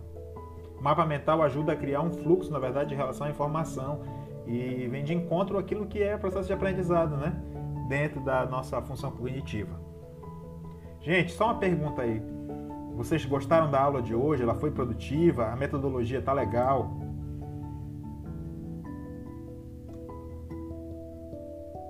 O 0.79 0.83
mapa 0.83 1.05
mental 1.05 1.41
ajuda 1.41 1.73
a 1.73 1.75
criar 1.75 2.01
um 2.01 2.11
fluxo, 2.11 2.51
na 2.51 2.59
verdade, 2.59 2.89
de 2.89 2.95
relação 2.95 3.27
à 3.27 3.29
informação 3.29 4.01
e 4.45 4.87
vem 4.89 5.03
de 5.03 5.13
encontro 5.13 5.57
aquilo 5.57 5.85
que 5.85 6.01
é 6.01 6.17
processo 6.17 6.47
de 6.47 6.53
aprendizado, 6.53 7.15
né? 7.15 7.33
Dentro 7.87 8.19
da 8.21 8.45
nossa 8.45 8.81
função 8.81 9.11
cognitiva. 9.11 9.79
Gente, 11.01 11.31
só 11.33 11.45
uma 11.45 11.55
pergunta 11.55 12.01
aí. 12.01 12.21
Vocês 12.95 13.25
gostaram 13.25 13.69
da 13.69 13.81
aula 13.81 14.01
de 14.01 14.13
hoje? 14.13 14.43
Ela 14.43 14.55
foi 14.55 14.71
produtiva? 14.71 15.47
A 15.47 15.55
metodologia 15.55 16.21
tá 16.21 16.31
legal? 16.31 17.02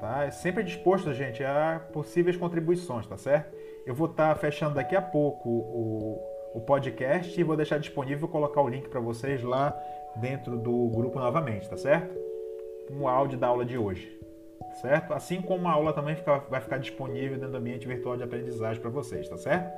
Tá? 0.03 0.25
É 0.25 0.31
sempre 0.31 0.63
disposto, 0.63 1.13
gente, 1.13 1.41
a 1.45 1.81
possíveis 1.93 2.35
contribuições, 2.35 3.07
tá 3.07 3.15
certo? 3.15 3.55
Eu 3.85 3.95
vou 3.95 4.07
estar 4.07 4.33
tá 4.33 4.35
fechando 4.35 4.75
daqui 4.75 4.97
a 4.97 5.01
pouco 5.01 5.47
o, 5.49 6.21
o 6.55 6.59
podcast 6.59 7.39
e 7.39 7.43
vou 7.43 7.55
deixar 7.55 7.79
disponível, 7.79 8.27
colocar 8.27 8.61
o 8.61 8.67
link 8.67 8.89
para 8.89 8.99
vocês 8.99 9.41
lá 9.41 9.73
dentro 10.17 10.57
do 10.57 10.89
grupo 10.89 11.19
novamente, 11.19 11.69
tá 11.69 11.77
certo? 11.77 12.13
Um 12.91 13.07
áudio 13.07 13.37
da 13.37 13.47
aula 13.47 13.63
de 13.63 13.77
hoje, 13.77 14.19
certo? 14.81 15.13
Assim 15.13 15.41
como 15.41 15.69
a 15.69 15.71
aula 15.71 15.93
também 15.93 16.17
fica, 16.17 16.39
vai 16.49 16.59
ficar 16.59 16.79
disponível 16.79 17.37
dentro 17.37 17.51
do 17.51 17.57
ambiente 17.57 17.87
virtual 17.87 18.17
de 18.17 18.23
aprendizagem 18.23 18.81
para 18.81 18.91
vocês, 18.91 19.29
tá 19.29 19.37
certo? 19.37 19.71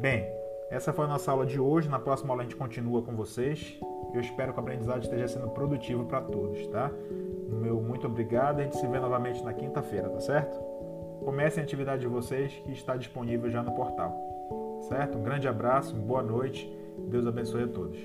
Bem, 0.00 0.26
essa 0.70 0.92
foi 0.92 1.04
a 1.04 1.08
nossa 1.08 1.30
aula 1.30 1.46
de 1.46 1.60
hoje. 1.60 1.88
Na 1.88 1.98
próxima 1.98 2.30
aula 2.30 2.42
a 2.42 2.44
gente 2.44 2.56
continua 2.56 3.02
com 3.02 3.14
vocês. 3.14 3.78
Eu 4.12 4.20
espero 4.20 4.52
que 4.52 4.58
a 4.58 4.62
aprendizagem 4.62 5.02
esteja 5.02 5.28
sendo 5.28 5.48
produtiva 5.50 6.04
para 6.04 6.20
todos, 6.20 6.66
tá? 6.68 6.90
Meu 7.48 7.80
muito 7.80 8.06
obrigado. 8.06 8.60
A 8.60 8.62
gente 8.62 8.76
se 8.76 8.86
vê 8.86 8.98
novamente 8.98 9.42
na 9.44 9.52
quinta-feira, 9.52 10.08
tá 10.08 10.20
certo? 10.20 10.58
Comecem 11.24 11.62
a 11.62 11.64
atividade 11.64 12.02
de 12.02 12.08
vocês 12.08 12.52
que 12.64 12.72
está 12.72 12.96
disponível 12.96 13.50
já 13.50 13.62
no 13.62 13.72
portal. 13.72 14.14
Certo? 14.88 15.18
Um 15.18 15.22
grande 15.22 15.48
abraço, 15.48 15.94
boa 15.94 16.22
noite. 16.22 16.70
Deus 17.08 17.26
abençoe 17.26 17.64
a 17.64 17.68
todos. 17.68 17.98